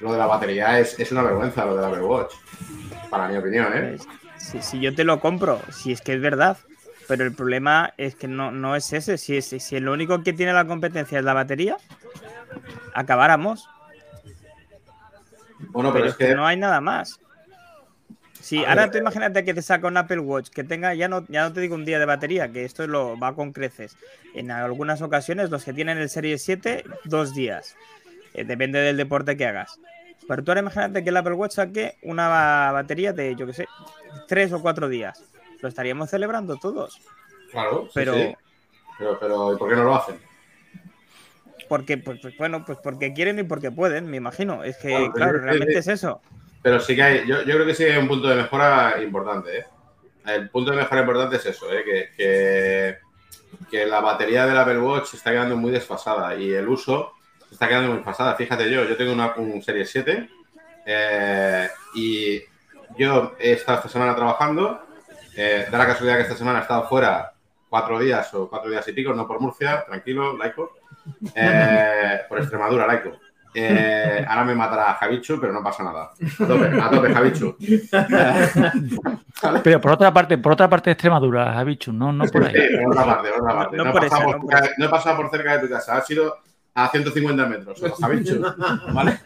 lo 0.00 0.12
de 0.12 0.18
la 0.18 0.26
batería 0.26 0.78
es, 0.78 0.98
es 1.00 1.10
una 1.12 1.22
vergüenza, 1.22 1.64
lo 1.64 1.74
del 1.76 1.84
Apple 1.86 2.02
Watch. 2.02 2.34
Para 3.10 3.28
mi 3.28 3.36
opinión, 3.36 3.72
¿eh? 3.74 3.96
Si, 4.50 4.62
si 4.62 4.80
yo 4.80 4.94
te 4.94 5.04
lo 5.04 5.20
compro, 5.20 5.60
si 5.70 5.92
es 5.92 6.00
que 6.00 6.14
es 6.14 6.20
verdad. 6.20 6.56
Pero 7.06 7.24
el 7.24 7.32
problema 7.32 7.94
es 7.96 8.14
que 8.14 8.28
no, 8.28 8.50
no 8.50 8.76
es 8.76 8.92
ese. 8.92 9.16
Si, 9.16 9.36
es, 9.36 9.46
si 9.46 9.80
lo 9.80 9.92
único 9.92 10.22
que 10.22 10.34
tiene 10.34 10.52
la 10.52 10.66
competencia 10.66 11.18
es 11.18 11.24
la 11.24 11.32
batería, 11.32 11.78
acabáramos. 12.94 13.68
Bueno, 15.70 15.92
Pero 15.92 16.04
pero 16.04 16.06
es 16.06 16.16
que 16.16 16.34
no 16.34 16.46
hay 16.46 16.56
nada 16.56 16.80
más. 16.80 17.18
Si 18.40 18.64
A 18.64 18.68
ahora 18.70 18.82
ver, 18.82 18.90
tú 18.92 18.98
imagínate 18.98 19.44
que 19.44 19.54
te 19.54 19.62
saca 19.62 19.88
un 19.88 19.96
Apple 19.96 20.20
Watch 20.20 20.50
que 20.50 20.64
tenga, 20.64 20.94
ya 20.94 21.08
no, 21.08 21.26
ya 21.28 21.42
no 21.42 21.52
te 21.52 21.60
digo 21.60 21.74
un 21.74 21.84
día 21.84 21.98
de 21.98 22.06
batería, 22.06 22.52
que 22.52 22.64
esto 22.64 22.86
lo 22.86 23.18
va 23.18 23.34
con 23.34 23.52
creces. 23.52 23.96
En 24.34 24.50
algunas 24.50 25.02
ocasiones, 25.02 25.50
los 25.50 25.64
que 25.64 25.72
tienen 25.72 25.98
el 25.98 26.08
Serie 26.08 26.38
7, 26.38 26.84
dos 27.04 27.34
días. 27.34 27.74
Eh, 28.34 28.44
depende 28.44 28.80
del 28.80 28.96
deporte 28.96 29.36
que 29.36 29.46
hagas. 29.46 29.80
Pero 30.26 30.42
tú 30.44 30.50
ahora 30.50 30.60
imagínate 30.60 31.02
que 31.04 31.10
el 31.10 31.16
Apple 31.16 31.34
Watch 31.34 31.52
saque 31.54 31.96
una 32.02 32.28
ba- 32.28 32.72
batería 32.72 33.12
de, 33.12 33.34
yo 33.36 33.46
qué 33.46 33.52
sé, 33.52 33.68
tres 34.26 34.52
o 34.52 34.60
cuatro 34.60 34.88
días. 34.88 35.22
Lo 35.60 35.68
estaríamos 35.68 36.10
celebrando 36.10 36.56
todos. 36.56 37.00
Claro, 37.50 37.84
sí, 37.86 37.90
Pero, 37.94 38.14
sí. 38.14 38.34
Pero, 38.98 39.18
pero, 39.20 39.52
¿y 39.54 39.56
por 39.56 39.68
qué 39.70 39.76
no 39.76 39.84
lo 39.84 39.94
hacen? 39.94 40.18
porque, 41.68 41.98
pues, 41.98 42.18
pues, 42.22 42.34
bueno, 42.38 42.64
pues 42.64 42.78
porque 42.82 43.12
quieren 43.12 43.38
y 43.38 43.42
porque 43.42 43.70
pueden, 43.70 44.08
me 44.10 44.16
imagino. 44.16 44.64
Es 44.64 44.78
que, 44.78 45.10
Claro, 45.14 45.38
realmente 45.40 45.74
que- 45.74 45.78
es 45.80 45.88
eso. 45.88 46.20
Pero 46.62 46.80
sí 46.80 46.96
que 46.96 47.02
hay, 47.02 47.26
yo, 47.26 47.42
yo 47.42 47.54
creo 47.54 47.66
que 47.66 47.74
sí 47.74 47.84
hay 47.84 47.98
un 47.98 48.08
punto 48.08 48.26
de 48.28 48.36
mejora 48.36 49.00
importante. 49.02 49.58
¿eh? 49.58 49.64
El 50.26 50.48
punto 50.50 50.70
de 50.70 50.78
mejora 50.78 51.02
importante 51.02 51.36
es 51.36 51.44
eso, 51.46 51.70
¿eh? 51.72 51.84
que, 51.84 52.08
que, 52.16 52.98
que 53.70 53.86
la 53.86 54.00
batería 54.00 54.46
del 54.46 54.56
Apple 54.58 54.78
Watch 54.80 55.12
está 55.14 55.30
quedando 55.30 55.56
muy 55.56 55.70
desfasada 55.70 56.34
y 56.36 56.50
el 56.52 56.66
uso 56.68 57.12
está 57.50 57.68
quedando 57.68 57.88
muy 57.88 57.96
desfasada. 57.98 58.34
Fíjate 58.34 58.70
yo, 58.70 58.84
yo 58.84 58.96
tengo 58.96 59.12
una, 59.12 59.34
un 59.36 59.62
Serie 59.62 59.84
7 59.84 60.28
eh, 60.86 61.68
y 61.94 62.40
yo 62.96 63.34
he 63.38 63.52
estado 63.52 63.78
esta 63.78 63.88
semana 63.88 64.14
trabajando. 64.14 64.80
Eh, 65.36 65.66
da 65.70 65.78
la 65.78 65.86
casualidad 65.86 66.16
que 66.16 66.22
esta 66.22 66.36
semana 66.36 66.58
he 66.58 66.62
estado 66.62 66.88
fuera 66.88 67.32
cuatro 67.68 67.98
días 68.00 68.32
o 68.34 68.48
cuatro 68.48 68.70
días 68.70 68.86
y 68.88 68.92
pico, 68.92 69.12
no 69.12 69.26
por 69.26 69.40
Murcia, 69.40 69.84
tranquilo, 69.86 70.36
laico. 70.36 70.72
Eh, 71.34 72.20
por 72.28 72.38
Extremadura, 72.38 72.86
laico. 72.86 73.12
Eh, 73.54 74.22
ahora 74.28 74.44
me 74.44 74.54
matará 74.54 74.92
Javichu, 74.94 75.40
pero 75.40 75.54
no 75.54 75.62
pasa 75.62 75.82
nada. 75.82 76.10
A 76.12 76.46
tope, 76.46 76.80
a 76.82 76.90
tope 76.90 77.14
Javichu. 77.14 77.56
Pero 79.62 79.80
por 79.80 79.92
otra 79.92 80.12
parte, 80.12 80.36
por 80.38 80.52
otra 80.52 80.68
parte 80.68 80.90
de 80.90 80.92
Extremadura, 80.92 81.52
Javichu, 81.54 81.92
no, 81.92 82.12
no 82.12 82.24
por 82.26 82.44
ahí. 82.44 82.52
Sí, 82.54 82.76
por 82.84 82.92
otra 82.92 83.04
parte, 83.06 83.30
por 83.30 83.42
otra 83.42 83.54
parte. 83.56 83.76
No 83.76 83.84
No, 83.84 83.90
he 83.90 83.92
por 83.92 84.02
pasado 84.02 84.22
esa, 84.22 84.26
por 84.26 84.36
no 84.36 84.42
por 84.46 84.54
cerca- 84.58 84.74
no 84.76 84.84
he 84.84 84.88
pasado 84.88 85.16
por 85.16 85.30
cerca 85.30 85.52
de 85.56 85.66
tu 85.66 85.72
casa, 85.72 85.96
ha 85.96 86.00
sido 86.02 86.36
a 86.84 86.88
150 86.90 87.46
metros. 87.46 87.80
¿Vale? 88.94 89.18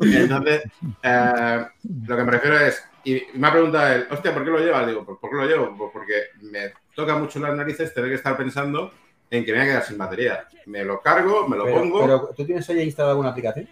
Entonces, 0.00 0.62
eh, 1.02 1.66
lo 2.06 2.16
que 2.16 2.22
me 2.24 2.30
refiero 2.32 2.58
es, 2.58 2.82
y 3.04 3.22
me 3.34 3.46
ha 3.48 3.52
preguntado 3.52 3.92
él, 3.94 4.06
hostia, 4.10 4.32
¿por 4.34 4.44
qué 4.44 4.50
lo 4.50 4.58
llevas? 4.58 4.86
Digo, 4.86 5.04
"¿Por- 5.04 5.18
¿por 5.20 5.30
qué 5.30 5.36
lo 5.36 5.46
llevo? 5.46 5.76
Pues 5.76 5.90
porque 5.92 6.14
me 6.42 6.72
toca 6.94 7.16
mucho 7.16 7.38
las 7.40 7.54
narices 7.56 7.92
tener 7.94 8.10
que 8.10 8.16
estar 8.16 8.36
pensando 8.36 8.92
en 9.30 9.44
que 9.44 9.52
me 9.52 9.58
voy 9.58 9.66
a 9.66 9.70
quedar 9.70 9.84
sin 9.84 9.98
batería. 9.98 10.46
Me 10.66 10.84
lo 10.84 11.00
cargo, 11.00 11.48
me 11.48 11.56
lo 11.56 11.64
Pero, 11.64 11.76
pongo, 11.78 12.00
pero, 12.02 12.30
¿tú 12.36 12.44
tienes 12.44 12.68
ahí 12.70 12.82
instalado 12.82 13.12
alguna 13.12 13.30
aplicación? 13.30 13.68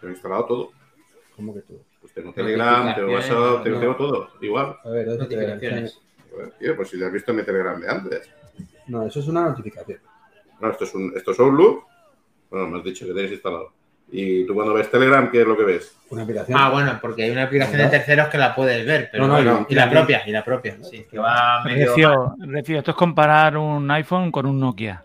pero 0.00 0.10
he 0.12 0.14
instalado 0.14 0.44
todo. 0.46 0.72
¿Cómo 1.36 1.54
que 1.54 1.60
tú? 1.62 1.80
Pues 2.00 2.12
tengo 2.12 2.32
Telegram, 2.32 2.94
tengo 2.94 3.12
WhatsApp, 3.12 3.62
tengo, 3.62 3.76
no. 3.76 3.80
tengo 3.80 3.96
todo, 3.96 4.28
igual. 4.40 4.76
A 4.84 4.88
ver, 4.90 5.06
¿dónde 5.06 5.22
Notificaciones. 5.24 6.00
Tío, 6.58 6.76
pues 6.76 6.88
si 6.90 6.98
te 6.98 7.04
has 7.06 7.12
visto 7.12 7.32
mi 7.32 7.42
Telegram 7.44 7.80
de 7.80 7.88
antes. 7.88 8.30
No, 8.88 9.06
eso 9.06 9.20
es 9.20 9.28
una 9.28 9.42
notificación. 9.42 10.00
No, 10.60 10.70
esto 10.70 10.84
es, 10.84 10.94
un, 10.94 11.12
esto 11.16 11.30
es 11.30 11.38
Outlook. 11.40 11.84
Bueno, 12.52 12.68
me 12.68 12.78
has 12.78 12.84
dicho 12.84 13.06
que 13.06 13.12
tenéis 13.14 13.32
instalado. 13.32 13.72
Y 14.14 14.46
tú 14.46 14.54
cuando 14.54 14.74
ves 14.74 14.90
Telegram, 14.90 15.30
¿qué 15.30 15.40
es 15.40 15.46
lo 15.46 15.56
que 15.56 15.64
ves? 15.64 15.96
Una 16.10 16.22
aplicación. 16.24 16.58
Ah, 16.60 16.68
bueno, 16.68 16.98
porque 17.00 17.22
hay 17.22 17.30
una 17.30 17.44
aplicación 17.44 17.78
de 17.80 17.88
terceros 17.88 18.28
que 18.28 18.36
la 18.36 18.54
puedes 18.54 18.86
ver, 18.86 19.08
pero 19.10 19.26
No, 19.26 19.40
no, 19.42 19.66
y 19.66 19.74
la 19.74 19.88
propia, 19.88 20.22
y 20.26 20.30
la 20.32 20.44
propia, 20.44 20.76
sí, 20.82 21.06
que 21.10 21.18
va 21.18 21.64
medio... 21.64 21.86
Recio, 21.88 22.34
Recio, 22.40 22.78
esto 22.78 22.90
es 22.90 22.96
comparar 22.96 23.56
un 23.56 23.90
iPhone 23.90 24.30
con 24.30 24.44
un 24.44 24.60
Nokia. 24.60 25.02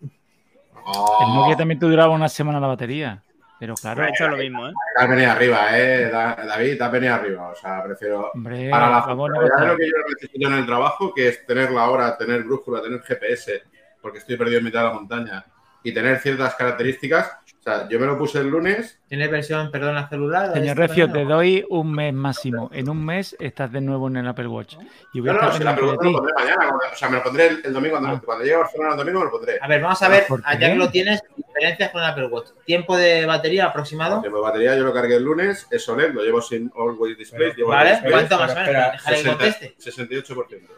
El 0.00 1.34
Nokia 1.34 1.56
también 1.56 1.80
te 1.80 1.86
duraba 1.86 2.14
una 2.14 2.28
semana 2.28 2.60
la 2.60 2.68
batería. 2.68 3.20
Pero 3.58 3.74
claro, 3.74 4.02
Ha 4.02 4.08
hecho 4.08 4.26
lo 4.26 4.38
mismo, 4.38 4.66
¿eh? 4.68 4.72
Te 4.96 5.02
has 5.04 5.10
venido 5.10 5.30
arriba, 5.32 5.78
¿eh? 5.78 6.08
Da- 6.10 6.34
David, 6.46 6.78
te 6.78 6.84
has 6.84 6.92
venido 6.92 7.14
arriba. 7.14 7.48
O 7.50 7.54
sea, 7.54 7.82
prefiero. 7.84 8.30
hombre, 8.32 8.70
Para 8.70 8.88
la 8.88 9.00
negociar. 9.06 9.66
lo 9.66 9.76
que 9.76 9.86
yo 9.86 9.92
necesito 10.08 10.48
en 10.48 10.54
el 10.54 10.64
trabajo, 10.66 11.12
que 11.12 11.28
es 11.28 11.44
tener 11.44 11.70
la 11.70 11.90
hora, 11.90 12.16
tener 12.16 12.42
brújula, 12.44 12.80
tener 12.80 13.02
GPS, 13.02 13.62
porque 14.00 14.18
estoy 14.18 14.38
perdido 14.38 14.60
en 14.60 14.64
mitad 14.64 14.80
de 14.80 14.86
la 14.88 14.94
montaña, 14.94 15.44
y 15.82 15.92
tener 15.92 16.18
ciertas 16.20 16.54
características. 16.54 17.36
O 17.60 17.62
sea, 17.62 17.86
yo 17.90 18.00
me 18.00 18.06
lo 18.06 18.16
puse 18.16 18.38
el 18.40 18.48
lunes. 18.48 18.98
¿Tienes 19.06 19.30
versión, 19.30 19.70
perdón, 19.70 19.94
la 19.94 20.08
celular? 20.08 20.54
Señor 20.54 20.68
¿Esto 20.68 20.80
Recio, 20.80 21.12
te 21.12 21.24
doy 21.26 21.62
un 21.68 21.92
mes 21.92 22.14
máximo. 22.14 22.70
En 22.72 22.88
un 22.88 23.04
mes 23.04 23.36
estás 23.38 23.70
de 23.70 23.82
nuevo 23.82 24.08
en 24.08 24.16
el 24.16 24.26
Apple 24.26 24.46
Watch. 24.46 24.76
Y 25.12 25.20
voy 25.20 25.28
a 25.28 25.32
No, 25.34 25.38
no, 25.40 25.44
estar 25.44 25.58
si 25.58 25.64
la 25.64 25.76
pendiente 25.76 25.98
pregunta 26.00 26.02
me 26.02 26.08
de 26.08 26.12
lo 26.12 26.18
pondré 26.18 26.34
mañana. 26.56 26.78
O 26.90 26.96
sea, 26.96 27.08
me 27.10 27.16
lo 27.18 27.22
pondré 27.22 27.46
el, 27.48 27.60
el 27.66 27.72
domingo. 27.74 27.98
Cuando, 27.98 28.16
Ah. 28.16 28.22
cuando 28.24 28.44
llegue 28.44 28.54
a 28.56 28.58
Barcelona 28.60 28.90
el 28.92 28.96
domingo 28.96 29.18
me 29.18 29.24
lo 29.26 29.30
pondré. 29.30 29.58
A 29.60 29.68
ver, 29.68 29.82
vamos 29.82 30.02
a 30.02 30.08
ver, 30.08 30.26
¿Por 30.26 30.42
ya 30.42 30.58
qué? 30.58 30.66
que 30.68 30.74
lo 30.76 30.90
tienes, 30.90 31.22
diferencias 31.36 31.90
con 31.90 32.02
el 32.02 32.08
Apple 32.08 32.26
Watch. 32.28 32.48
¿Tiempo 32.64 32.96
de 32.96 33.26
batería 33.26 33.66
aproximado? 33.66 34.14
El 34.16 34.20
tiempo 34.22 34.38
de 34.38 34.42
batería 34.44 34.76
yo 34.76 34.84
lo 34.84 34.94
cargué 34.94 35.16
el 35.16 35.24
lunes, 35.24 35.66
es 35.70 35.86
OLED, 35.86 36.14
lo 36.14 36.22
llevo 36.22 36.40
sin 36.40 36.72
Always 36.74 37.18
Display. 37.18 37.40
Pero- 37.50 37.56
llevo 37.56 37.68
¿Vale? 37.70 37.90
display, 37.90 38.12
¿Cuánto 38.12 38.38
más 38.38 38.50
o 38.52 38.54
menos? 38.54 38.68
espera, 38.68 38.90
Dejar 38.92 39.14
que 39.14 39.24
conteste. 39.24 39.74
68%. 39.78 40.68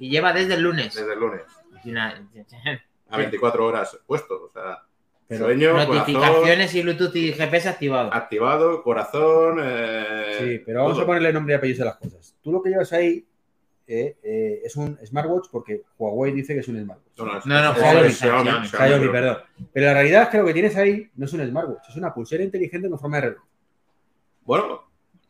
Y 0.00 0.10
lleva 0.10 0.32
desde 0.32 0.54
el 0.54 0.62
lunes. 0.62 0.94
Desde 0.96 1.12
el 1.12 1.20
lunes. 1.20 1.42
A 3.10 3.16
24 3.18 3.64
horas 3.66 3.98
puesto. 4.06 4.44
O 4.44 4.50
sea, 4.52 4.82
Pero- 5.26 5.44
sueño, 5.46 5.72
corazón, 5.72 5.96
Notificaciones 5.96 6.74
y 6.74 6.82
Bluetooth 6.82 7.16
y 7.16 7.32
GPS 7.32 7.68
activado. 7.68 8.12
activado, 8.14 8.82
corazón. 8.82 9.58
eh, 9.62 10.36
Sí, 10.38 10.62
pero 10.64 10.80
vamos 10.80 10.94
todo. 10.94 11.02
a 11.02 11.06
ponerle 11.06 11.32
nombre 11.32 11.54
y 11.54 11.56
apellidos 11.56 11.82
a 11.82 11.84
las 11.86 11.96
cosas. 11.96 12.34
Tú 12.42 12.52
lo 12.52 12.62
que 12.62 12.70
llevas 12.70 12.92
ahí 12.92 13.24
eh, 13.90 14.16
eh, 14.22 14.60
es 14.64 14.76
un 14.76 14.98
smartwatch 15.06 15.46
porque 15.50 15.80
Huawei 15.98 16.32
dice 16.32 16.52
que 16.52 16.60
es 16.60 16.68
un 16.68 16.78
smartwatch. 16.82 17.16
No, 17.18 17.24
no, 17.24 17.38
es- 17.38 17.46
No, 17.46 17.54
no, 17.62 17.70
es- 17.72 17.78
Xiaomi, 17.78 18.06
es 18.08 18.18
Xiaomi, 18.18 18.44
Xiaomi. 18.44 18.68
Xiaomi, 18.68 18.68
Xiaomi, 18.68 19.00
pero- 19.00 19.12
perdón. 19.12 19.36
Pero 19.72 19.86
la 19.86 19.94
realidad 19.94 20.22
es 20.24 20.28
que 20.28 20.38
lo 20.38 20.44
que 20.46 20.52
tienes 20.52 20.76
ahí 20.76 21.10
no 21.16 21.24
es 21.24 21.32
un 21.32 21.46
smartwatch, 21.48 21.88
es 21.88 21.96
una 21.96 22.12
pulsera 22.12 22.44
inteligente 22.44 22.88
con 22.90 22.98
forma 22.98 23.16
de 23.16 23.22
reloj. 23.30 23.42
Bueno, 24.44 24.82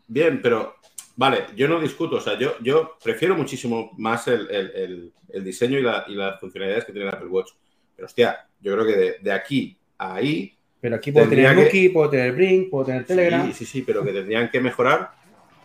bien, 0.06 0.40
pero 0.42 0.74
vale, 1.16 1.46
yo 1.56 1.68
no 1.68 1.80
discuto. 1.80 2.16
O 2.16 2.20
sea, 2.20 2.38
yo, 2.38 2.54
yo 2.60 2.96
prefiero 3.02 3.36
muchísimo 3.36 3.92
más 3.96 4.26
el, 4.28 4.50
el- 4.50 4.70
el- 4.74 5.12
el 5.28 5.44
diseño 5.44 5.78
y, 5.78 5.82
la- 5.82 6.04
y 6.08 6.14
las 6.14 6.40
funcionalidades 6.40 6.84
que 6.84 6.92
tiene 6.92 7.08
el 7.08 7.14
Apple 7.14 7.28
Watch. 7.28 7.50
Pero 7.98 8.06
hostia, 8.06 8.46
yo 8.60 8.74
creo 8.74 8.86
que 8.86 8.96
de, 8.96 9.16
de 9.20 9.32
aquí 9.32 9.76
a 9.98 10.14
ahí. 10.14 10.56
Pero 10.80 10.94
aquí 10.94 11.10
puedo 11.10 11.28
tener 11.28 11.52
que- 11.56 11.64
Nuki, 11.64 11.88
puedo 11.88 12.08
tener 12.10 12.32
Brink, 12.32 12.70
puedo 12.70 12.84
tener 12.86 13.04
Telegram. 13.04 13.44
Sí, 13.48 13.52
sí, 13.52 13.64
sí, 13.66 13.82
pero 13.82 14.04
que 14.04 14.12
tendrían 14.12 14.48
que 14.50 14.60
mejorar 14.60 15.10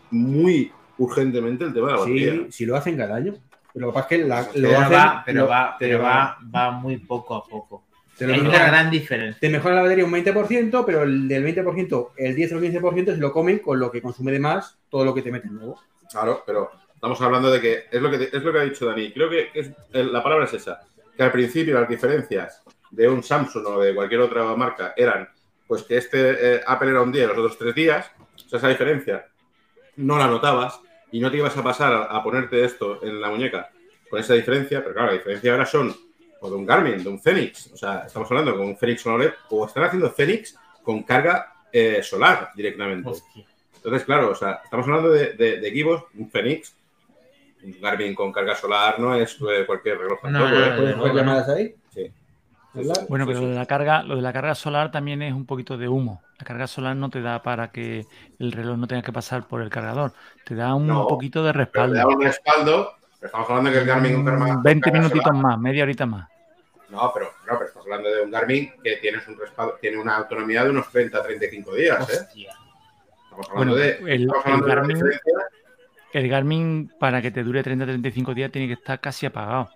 muy 0.09 0.71
urgentemente 0.97 1.63
el 1.65 1.73
tema 1.73 1.87
de 1.89 1.93
la 1.93 1.99
batería. 1.99 2.31
Sí, 2.31 2.45
si 2.51 2.65
lo 2.65 2.75
hacen 2.75 2.97
cada 2.97 3.17
año. 3.17 3.35
Pero 3.71 3.85
lo 3.87 3.91
que 3.91 3.95
pasa 3.95 4.07
es 4.15 4.21
que 4.21 4.27
la- 4.27 4.41
lo 4.41 4.47
Pero, 4.53 4.79
hacen- 4.79 4.97
va, 4.97 5.23
pero, 5.23 5.41
lo- 5.41 5.47
va, 5.47 5.75
pero 5.77 5.99
va, 6.01 6.37
va 6.55 6.71
muy 6.71 6.97
poco 6.97 7.35
a 7.35 7.43
poco. 7.47 7.83
te 8.17 8.25
lo 8.27 8.33
Hay 8.33 8.39
una 8.39 8.49
mejoran. 8.49 8.71
gran 8.71 8.91
diferencia. 8.91 9.39
Te 9.39 9.49
mejora 9.49 9.75
la 9.75 9.81
batería 9.83 10.05
un 10.05 10.11
20%, 10.11 10.83
pero 10.85 11.01
el 11.03 11.27
del 11.27 11.43
20%, 11.43 12.11
el 12.17 12.35
10 12.35 12.51
o 12.53 12.57
el 12.57 12.61
15% 12.61 13.11
se 13.13 13.17
lo 13.17 13.31
comen 13.31 13.57
con 13.59 13.79
lo 13.79 13.91
que 13.91 14.01
consume 14.03 14.31
de 14.31 14.39
más 14.39 14.77
todo 14.89 15.03
lo 15.05 15.13
que 15.15 15.21
te 15.23 15.31
meten 15.31 15.53
nuevo. 15.55 15.79
Claro, 16.11 16.43
pero 16.45 16.69
estamos 16.93 17.19
hablando 17.21 17.49
de 17.51 17.59
que 17.61 17.83
es 17.91 17.99
lo 18.01 18.11
que, 18.11 18.29
es 18.31 18.43
lo 18.43 18.51
que 18.53 18.59
ha 18.59 18.63
dicho 18.63 18.85
Dani. 18.85 19.11
Creo 19.11 19.29
que 19.31 19.47
es- 19.55 19.71
la 19.93 20.21
palabra 20.21 20.45
es 20.45 20.53
esa. 20.53 20.81
Que 21.15 21.23
al 21.23 21.31
principio 21.31 21.79
las 21.79 21.89
diferencias 21.89 22.63
de 22.91 23.07
un 23.07 23.23
Samsung 23.23 23.65
o 23.67 23.81
de 23.81 23.93
cualquier 23.93 24.21
otra 24.21 24.43
marca 24.55 24.93
eran 24.95 25.29
pues 25.67 25.83
que 25.83 25.97
este 25.97 26.55
eh, 26.55 26.61
Apple 26.65 26.89
era 26.89 27.01
un 27.01 27.11
día 27.11 27.23
y 27.23 27.27
los 27.27 27.37
otros 27.37 27.57
tres 27.57 27.75
días. 27.75 28.11
O 28.45 28.49
sea, 28.49 28.59
esa 28.59 28.69
diferencia 28.69 29.27
no 29.97 30.17
la 30.17 30.27
notabas 30.27 30.79
y 31.11 31.19
no 31.19 31.31
te 31.31 31.37
ibas 31.37 31.55
a 31.57 31.63
pasar 31.63 31.93
a, 31.93 32.03
a 32.03 32.23
ponerte 32.23 32.63
esto 32.63 33.03
en 33.03 33.21
la 33.21 33.29
muñeca 33.29 33.69
con 34.09 34.19
esa 34.19 34.33
diferencia. 34.33 34.81
Pero 34.81 34.93
claro, 34.93 35.07
la 35.09 35.17
diferencia 35.17 35.51
ahora 35.51 35.65
son 35.65 35.95
o 36.43 36.49
de 36.49 36.55
un 36.55 36.65
Garmin, 36.65 37.01
de 37.01 37.09
un 37.09 37.21
Fenix. 37.21 37.71
O 37.73 37.77
sea, 37.77 38.03
estamos 38.05 38.29
hablando 38.29 38.55
con 38.55 38.67
un 38.67 38.77
Fenix 38.77 39.03
con 39.03 39.13
OLED 39.13 39.31
o 39.49 39.65
están 39.65 39.85
haciendo 39.85 40.11
Fenix 40.11 40.55
con 40.83 41.03
carga 41.03 41.53
eh, 41.71 42.03
solar 42.03 42.51
directamente. 42.53 43.09
Entonces, 43.75 44.03
claro, 44.05 44.31
o 44.31 44.35
sea, 44.35 44.61
estamos 44.63 44.85
hablando 44.87 45.09
de, 45.09 45.33
de, 45.33 45.59
de 45.59 45.67
equipos, 45.67 46.03
un 46.15 46.29
Fenix, 46.29 46.75
Garmin 47.81 48.13
con 48.15 48.31
carga 48.31 48.55
solar 48.55 48.99
no 48.99 49.15
es 49.15 49.37
eh, 49.49 49.65
cualquier 49.65 49.97
reloj 49.99 50.19
No, 50.23 50.31
tampoco, 50.39 50.49
no, 50.59 50.65
¿eh? 50.65 50.69
no, 50.69 50.75
¿Puedes 50.77 50.95
no, 50.95 51.01
poner 51.01 51.13
no. 51.15 51.19
llamadas 51.21 51.49
ahí? 51.49 51.75
Sí. 51.89 52.11
Bueno, 53.07 53.27
pero 53.27 53.41
lo 53.41 53.47
de 53.49 53.55
la 53.55 53.65
carga, 53.67 54.01
lo 54.01 54.15
de 54.15 54.21
la 54.23 54.33
carga 54.33 54.55
solar 54.55 54.89
también 54.91 55.21
es 55.21 55.33
un 55.33 55.45
poquito 55.45 55.77
de 55.77 55.87
humo. 55.87 56.21
La 56.39 56.45
carga 56.45 56.65
solar 56.65 56.95
no 56.95 57.09
te 57.11 57.21
da 57.21 57.43
para 57.43 57.71
que 57.71 58.05
el 58.39 58.51
reloj 58.51 58.77
no 58.77 58.87
tenga 58.87 59.03
que 59.03 59.13
pasar 59.13 59.47
por 59.47 59.61
el 59.61 59.69
cargador. 59.69 60.13
Te 60.43 60.55
da 60.55 60.73
un 60.73 60.87
No, 60.87 61.07
poquito 61.07 61.43
de 61.43 61.53
respaldo. 61.53 61.93
da 61.95 62.07
un 62.07 62.19
respaldo, 62.21 62.93
pero 63.19 63.27
estamos 63.27 63.47
hablando 63.49 63.69
de 63.69 63.75
que 63.75 63.81
el 63.81 63.87
Garmin 63.87 64.15
con 64.15 64.25
carga, 64.25 64.53
Mm, 64.57 64.63
20 64.63 64.81
carga 64.89 64.99
minutitos 64.99 65.23
solar- 65.27 65.41
más, 65.43 65.59
media 65.59 65.83
horita 65.83 66.05
más. 66.07 66.27
No, 66.89 67.11
pero, 67.13 67.25
no, 67.25 67.53
pero 67.53 67.65
estamos 67.65 67.85
hablando 67.85 68.09
de 68.09 68.21
un 68.23 68.31
Garmin 68.31 68.71
que 68.83 68.95
tienes 68.97 69.27
un 69.27 69.37
respaldo, 69.37 69.77
tiene 69.79 69.97
una 69.99 70.17
autonomía 70.17 70.63
de 70.63 70.69
unos 70.71 70.89
30 70.89 71.21
35 71.21 71.75
días, 71.75 72.09
¿eh? 72.09 72.27
Estamos 73.23 73.49
hablando 73.51 73.55
Bueno, 73.55 73.75
de, 73.75 73.89
el, 74.15 74.21
estamos 74.23 74.45
el 74.45 74.51
hablando 74.51 74.65
de 74.65 74.71
una 74.71 74.75
Garmin, 74.75 74.95
diferencia. 74.95 75.33
El 76.13 76.29
Garmin 76.29 76.91
para 76.99 77.21
que 77.21 77.31
te 77.31 77.43
dure 77.43 77.63
30-35 77.63 78.33
días 78.33 78.51
tiene 78.51 78.67
que 78.67 78.73
estar 78.73 78.99
casi 78.99 79.25
apagado. 79.25 79.69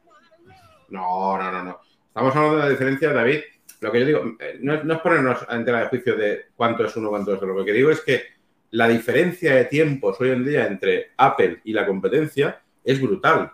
No, 0.89 1.38
no, 1.38 1.51
no, 1.51 1.64
no. 1.64 1.80
Estamos 2.07 2.35
hablando 2.35 2.57
de 2.57 2.64
la 2.64 2.69
diferencia, 2.69 3.14
David. 3.14 3.39
Lo 3.81 3.91
que 3.91 3.99
yo 3.99 4.05
digo, 4.05 4.23
eh, 4.39 4.57
no, 4.61 4.73
es- 4.76 4.84
no 4.84 4.93
es 4.95 4.99
ponernos 5.01 5.45
en 5.49 5.65
tela 5.65 5.81
de 5.81 5.88
juicio 5.88 6.15
de 6.15 6.45
cuánto 6.55 6.85
es 6.85 6.95
uno, 6.95 7.09
cuánto 7.09 7.31
es 7.31 7.38
otro. 7.38 7.53
Lo 7.55 7.65
que 7.65 7.73
digo 7.73 7.91
es 7.91 8.01
que 8.01 8.23
la 8.72 8.88
diferencia 8.88 9.53
de 9.55 9.65
tiempos 9.65 10.19
hoy 10.19 10.31
en 10.31 10.43
día 10.45 10.65
entre 10.68 11.11
Apple 11.18 11.61
y 11.64 11.73
la 11.73 11.85
competencia 11.85 12.61
es 12.84 12.99
brutal. 13.01 13.51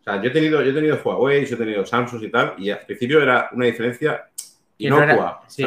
O 0.00 0.04
sea, 0.04 0.20
yo 0.20 0.30
he 0.30 0.32
tenido, 0.32 0.60
yo 0.62 0.70
he 0.70 0.74
tenido 0.74 1.00
Huawei, 1.02 1.46
yo 1.46 1.54
he 1.54 1.58
tenido 1.58 1.86
Samsung 1.86 2.24
y 2.24 2.30
tal, 2.30 2.54
y 2.58 2.70
al 2.70 2.80
principio 2.80 3.22
era 3.22 3.48
una 3.52 3.66
diferencia 3.66 4.24
Que 4.78 4.88
no 4.90 5.00
era- 5.00 5.12
inocua. 5.14 5.42
sí. 5.46 5.64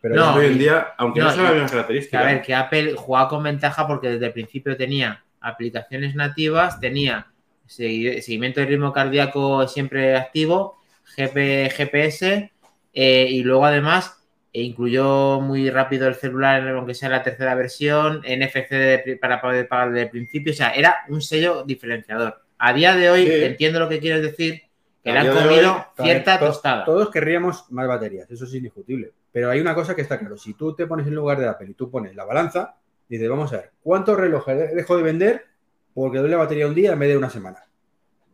pero 0.00 0.16
No, 0.16 0.34
hoy 0.34 0.46
en 0.46 0.58
día, 0.58 0.88
aunque 0.98 1.20
no, 1.20 1.26
no, 1.26 1.32
sean 1.32 1.44
las 1.44 1.52
mismas 1.54 1.70
características, 1.72 2.22
a 2.22 2.26
ver, 2.26 2.42
que 2.42 2.54
Apple 2.54 2.94
jugaba 2.96 3.26
con 3.28 3.42
ventaja 3.42 3.86
porque 3.86 4.08
desde 4.10 4.26
el 4.26 4.32
principio 4.34 4.76
tenía 4.76 5.23
aplicaciones 5.44 6.14
nativas, 6.14 6.80
tenía 6.80 7.26
segui- 7.68 8.20
seguimiento 8.20 8.60
de 8.60 8.66
ritmo 8.66 8.92
cardíaco 8.92 9.66
siempre 9.68 10.16
activo, 10.16 10.78
GP, 11.16 11.70
GPS, 11.70 12.50
eh, 12.92 13.26
y 13.30 13.42
luego 13.42 13.64
además 13.66 14.20
e 14.52 14.62
incluyó 14.62 15.40
muy 15.40 15.68
rápido 15.68 16.06
el 16.06 16.14
celular, 16.14 16.66
aunque 16.68 16.94
sea 16.94 17.08
la 17.08 17.22
tercera 17.24 17.54
versión, 17.56 18.22
NFC 18.24 18.70
de 18.70 19.18
para 19.20 19.40
poder 19.40 19.66
pagar 19.66 19.90
desde 19.90 20.02
el 20.04 20.10
principio, 20.10 20.52
o 20.52 20.56
sea, 20.56 20.70
era 20.70 20.94
un 21.08 21.20
sello 21.20 21.64
diferenciador. 21.64 22.40
A 22.58 22.72
día 22.72 22.94
de 22.94 23.10
hoy, 23.10 23.26
Sí. 23.26 23.44
entiendo 23.44 23.80
lo 23.80 23.88
que 23.88 23.98
quieres 23.98 24.22
decir, 24.22 24.62
que 25.02 25.12
le 25.12 25.18
han 25.18 25.26
comido 25.32 25.74
hoy, 25.98 26.04
cierta 26.04 26.38
To- 26.38 26.46
tostada. 26.46 26.84
Todos 26.84 27.10
querríamos 27.10 27.64
más 27.72 27.88
baterías, 27.88 28.30
eso 28.30 28.44
es 28.44 28.54
indiscutible. 28.54 29.10
Pero 29.32 29.50
hay 29.50 29.58
una 29.60 29.74
cosa 29.74 29.96
que 29.96 30.02
está 30.02 30.18
claro. 30.20 30.38
Si 30.38 30.54
tú 30.54 30.72
te 30.74 30.86
pones 30.86 31.06
en 31.08 31.16
lugar 31.16 31.38
de 31.40 31.48
Apple 31.48 31.70
y 31.70 31.74
tú 31.74 31.90
pones 31.90 32.14
la 32.14 32.24
balanza, 32.24 32.76
dices, 33.08 33.28
vamos 33.28 33.52
a 33.52 33.58
ver, 33.58 33.72
¿cuántos 33.82 34.16
relojes 34.16 34.74
dejo 34.74 34.96
de 34.96 35.02
vender 35.02 35.46
porque 35.92 36.18
doy 36.18 36.30
la 36.30 36.38
batería 36.38 36.66
un 36.66 36.74
día 36.74 36.92
en 36.92 36.98
vez 36.98 37.08
de 37.08 37.16
una 37.16 37.30
semana? 37.30 37.64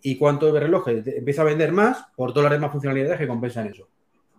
¿Y 0.02 0.16
cuántos 0.16 0.58
relojes 0.58 1.06
empieza 1.06 1.42
a 1.42 1.46
vender 1.46 1.72
más 1.72 2.06
por 2.16 2.32
todas 2.32 2.50
las 2.50 2.58
demás 2.58 2.72
funcionalidades 2.72 3.18
que 3.18 3.28
compensan 3.28 3.66
eso? 3.66 3.88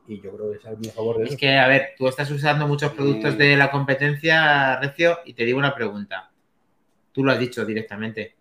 Y 0.08 0.20
yo 0.20 0.36
creo 0.36 0.52
que 0.52 0.58
es 0.58 0.78
muy 0.78 0.90
a 0.90 0.92
favor 0.92 1.18
de 1.18 1.24
eso. 1.26 1.34
Es 1.34 1.40
que, 1.40 1.58
a 1.58 1.68
ver, 1.68 1.90
tú 1.98 2.08
estás 2.08 2.30
usando 2.32 2.68
muchos 2.68 2.92
productos 2.94 3.38
de 3.38 3.56
la 3.56 3.70
competencia, 3.70 4.80
Recio, 4.80 5.20
y 5.26 5.34
te 5.34 5.46
digo 5.46 5.60
una 5.60 5.76
pregunta. 5.76 6.32
Tú 7.12 7.24
lo 7.24 7.32
has 7.32 7.40
dicho 7.40 7.64
directamente. 7.64 8.36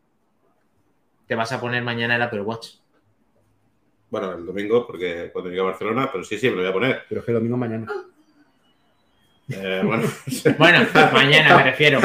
Te 1.26 1.34
vas 1.34 1.52
a 1.52 1.60
poner 1.60 1.82
mañana 1.82 2.16
el 2.16 2.22
Apple 2.22 2.40
Watch. 2.40 2.76
bueno, 4.08 4.32
el 4.32 4.46
domingo, 4.46 4.86
porque 4.86 5.30
cuando 5.32 5.50
llegue 5.50 5.60
a 5.60 5.64
Barcelona, 5.64 6.08
pero 6.10 6.24
sí, 6.24 6.38
sí, 6.38 6.48
me 6.48 6.56
lo 6.56 6.62
voy 6.62 6.70
a 6.70 6.72
poner. 6.72 7.02
Pero 7.08 7.20
es 7.20 7.26
que 7.26 7.32
lo 7.32 7.40
mismo 7.40 7.56
mañana. 7.56 7.86
Eh, 9.50 9.82
bueno, 9.84 10.08
Bueno, 10.58 10.86
pues 10.92 11.12
mañana 11.12 11.56
me 11.56 11.62
refiero. 11.64 12.00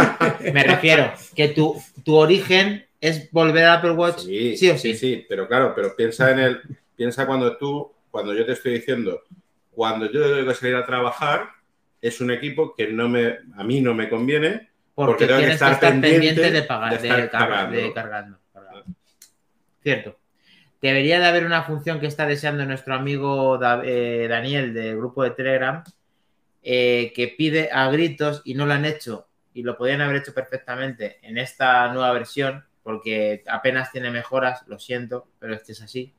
Me 0.54 0.64
refiero 0.64 1.14
que 1.36 1.50
tu, 1.50 1.82
tu 2.04 2.16
origen 2.16 2.86
es 3.00 3.32
volver 3.32 3.66
al 3.66 3.78
Apple 3.78 3.92
Watch, 3.92 4.20
sí, 4.22 4.58
Sí, 4.58 4.70
o 4.70 4.78
sí. 4.78 4.94
sí, 4.94 4.96
sí, 4.96 5.26
pero 5.30 5.48
claro, 5.48 5.74
pero 5.76 5.96
piensa 5.96 6.32
en 6.32 6.40
el, 6.40 6.62
piensa 6.96 7.26
cuando 7.28 7.56
tú, 7.58 7.92
cuando 8.10 8.34
yo 8.34 8.46
te 8.46 8.54
estoy 8.54 8.74
diciendo, 8.74 9.22
cuando 9.72 10.12
yo 10.12 10.22
tengo 10.22 10.48
que 10.48 10.56
salir 10.56 10.76
a 10.76 10.86
trabajar, 10.86 11.50
es 12.02 12.22
un 12.22 12.32
equipo 12.32 12.74
que 12.76 12.88
no 12.88 13.08
me, 13.10 13.38
a 13.56 13.64
mí 13.64 13.82
no 13.82 13.94
me 13.94 14.10
conviene, 14.10 14.70
Porque, 14.96 15.12
porque 15.12 15.28
tengo 15.28 15.40
que 15.40 15.46
tienes 15.46 15.60
que 15.62 15.72
estar 15.72 15.80
pendiente, 15.80 16.10
pendiente 16.20 16.52
de 16.52 16.62
pagar, 16.64 17.02
de 17.02 17.08
de, 17.08 17.30
cargando. 17.30 17.76
de 17.78 17.94
cargando. 17.94 18.40
cargando. 18.54 18.86
Cierto. 19.84 20.18
Debería 20.82 21.20
de 21.20 21.26
haber 21.26 21.46
una 21.46 21.64
función 21.64 22.00
que 22.00 22.08
está 22.08 22.26
deseando 22.26 22.66
nuestro 22.66 22.94
amigo 22.96 23.60
eh, 23.84 24.28
Daniel 24.30 24.74
del 24.74 24.98
grupo 24.98 25.24
de 25.24 25.32
Telegram 25.32 25.84
eh, 26.68 27.14
que 27.16 27.28
pide 27.28 27.70
a 27.72 27.92
gritos 27.92 28.42
y 28.44 28.56
no 28.56 28.66
lo 28.66 28.74
han 28.74 28.86
hecho 28.86 29.28
y 29.54 29.62
lo 29.62 29.78
podrían 29.78 30.02
haber 30.02 30.16
hecho 30.16 30.34
perfectamente 30.34 31.20
en 31.22 31.38
esta 31.38 31.94
nueva 31.94 32.12
versión 32.12 32.66
porque 32.82 33.44
apenas 33.48 33.92
tiene 33.92 34.10
mejoras, 34.10 34.64
lo 34.66 34.80
siento, 34.80 35.28
pero 35.38 35.54
este 35.54 35.74
es 35.74 35.84
así, 35.84 36.16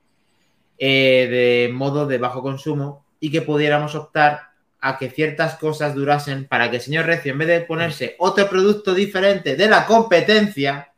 eh, 0.79 1.27
de 1.69 1.73
modo 1.73 2.07
de 2.07 2.19
bajo 2.19 2.43
consumo 2.43 3.05
y 3.19 3.33
que 3.33 3.43
pudiéramos 3.43 3.97
optar 3.97 4.53
a 4.81 4.99
que 4.99 5.11
ciertas 5.11 5.57
cosas 5.57 5.97
durasen 5.97 6.47
para 6.47 6.71
que 6.71 6.77
el 6.77 6.83
señor 6.83 7.07
Recio, 7.07 7.33
en 7.33 7.39
vez 7.39 7.49
de 7.49 7.61
ponerse 7.63 8.15
otro 8.21 8.49
producto 8.49 8.95
diferente 8.95 9.57
de 9.57 9.69
la 9.69 9.85
competencia, 9.85 10.93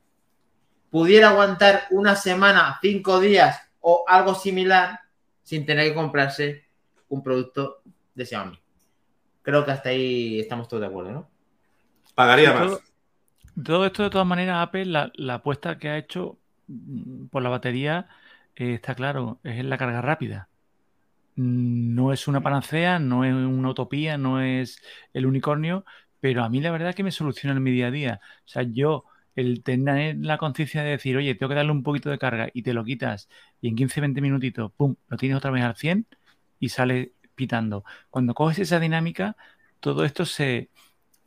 pudiera 0.90 1.30
aguantar 1.30 1.84
una 1.88 2.16
semana, 2.16 2.78
cinco 2.82 3.18
días 3.18 3.58
o 3.80 4.04
algo 4.06 4.34
similar 4.34 5.00
sin 5.42 5.64
tener 5.64 5.88
que 5.88 5.94
comprarse 5.94 6.66
un 7.08 7.22
producto 7.22 7.80
de 8.14 8.26
Xiaomi. 8.26 8.60
Creo 9.48 9.64
que 9.64 9.70
hasta 9.70 9.88
ahí 9.88 10.38
estamos 10.40 10.68
todos 10.68 10.82
de 10.82 10.88
acuerdo, 10.88 11.10
¿no? 11.10 11.30
Pagaría 12.14 12.52
Todo- 12.52 12.70
más. 12.70 12.82
Todo 13.64 13.86
esto, 13.86 14.02
de 14.02 14.10
todas 14.10 14.26
maneras, 14.26 14.58
Apple, 14.58 14.84
la, 14.84 15.10
la 15.14 15.34
apuesta 15.36 15.78
que 15.78 15.88
ha 15.88 15.96
hecho 15.96 16.38
mm, 16.66 17.28
por 17.28 17.42
la 17.42 17.48
batería, 17.48 18.08
eh, 18.56 18.74
está 18.74 18.94
claro, 18.94 19.40
es 19.42 19.58
en 19.58 19.70
la 19.70 19.78
carga 19.78 20.02
rápida. 20.02 20.48
No 21.34 22.12
es 22.12 22.28
una 22.28 22.42
panacea, 22.42 22.98
no 22.98 23.24
es 23.24 23.32
una 23.32 23.70
utopía, 23.70 24.18
no 24.18 24.42
es 24.42 24.82
el 25.14 25.24
unicornio, 25.24 25.86
pero 26.20 26.44
a 26.44 26.50
mí 26.50 26.60
la 26.60 26.70
verdad 26.70 26.90
es 26.90 26.94
que 26.94 27.02
me 27.02 27.10
soluciona 27.10 27.56
en 27.56 27.62
mi 27.62 27.70
día 27.70 27.86
a 27.86 27.90
día. 27.90 28.20
O 28.44 28.48
sea, 28.48 28.64
yo, 28.64 29.04
el 29.34 29.62
tener 29.62 30.16
la 30.20 30.36
conciencia 30.36 30.82
de 30.82 30.90
decir, 30.90 31.16
oye, 31.16 31.34
tengo 31.34 31.48
que 31.48 31.56
darle 31.56 31.72
un 31.72 31.82
poquito 31.82 32.10
de 32.10 32.18
carga 32.18 32.50
y 32.52 32.62
te 32.62 32.74
lo 32.74 32.84
quitas 32.84 33.30
y 33.62 33.68
en 33.68 33.76
15, 33.76 34.02
20 34.02 34.20
minutitos, 34.20 34.72
pum, 34.72 34.94
lo 35.08 35.16
tienes 35.16 35.38
otra 35.38 35.50
vez 35.52 35.64
al 35.64 35.74
100 35.76 36.06
y 36.60 36.68
sale 36.68 37.12
pitando. 37.38 37.84
Cuando 38.10 38.34
coges 38.34 38.58
esa 38.58 38.80
dinámica, 38.80 39.36
todo 39.80 40.04
esto 40.04 40.26
se, 40.26 40.68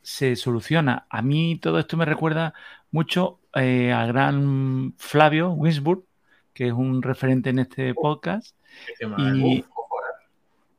se 0.02 0.36
soluciona. 0.36 1.06
A 1.10 1.22
mí 1.22 1.58
todo 1.60 1.80
esto 1.80 1.96
me 1.96 2.04
recuerda 2.04 2.54
mucho 2.92 3.40
eh, 3.54 3.92
al 3.92 4.08
gran 4.08 4.94
Flavio 4.98 5.50
Winsburg, 5.52 6.04
que 6.52 6.68
es 6.68 6.72
un 6.72 7.02
referente 7.02 7.50
en 7.50 7.58
este 7.58 7.94
podcast. 7.94 8.54
Y 9.00 9.04
ojo, 9.04 9.18
eh. 9.18 9.64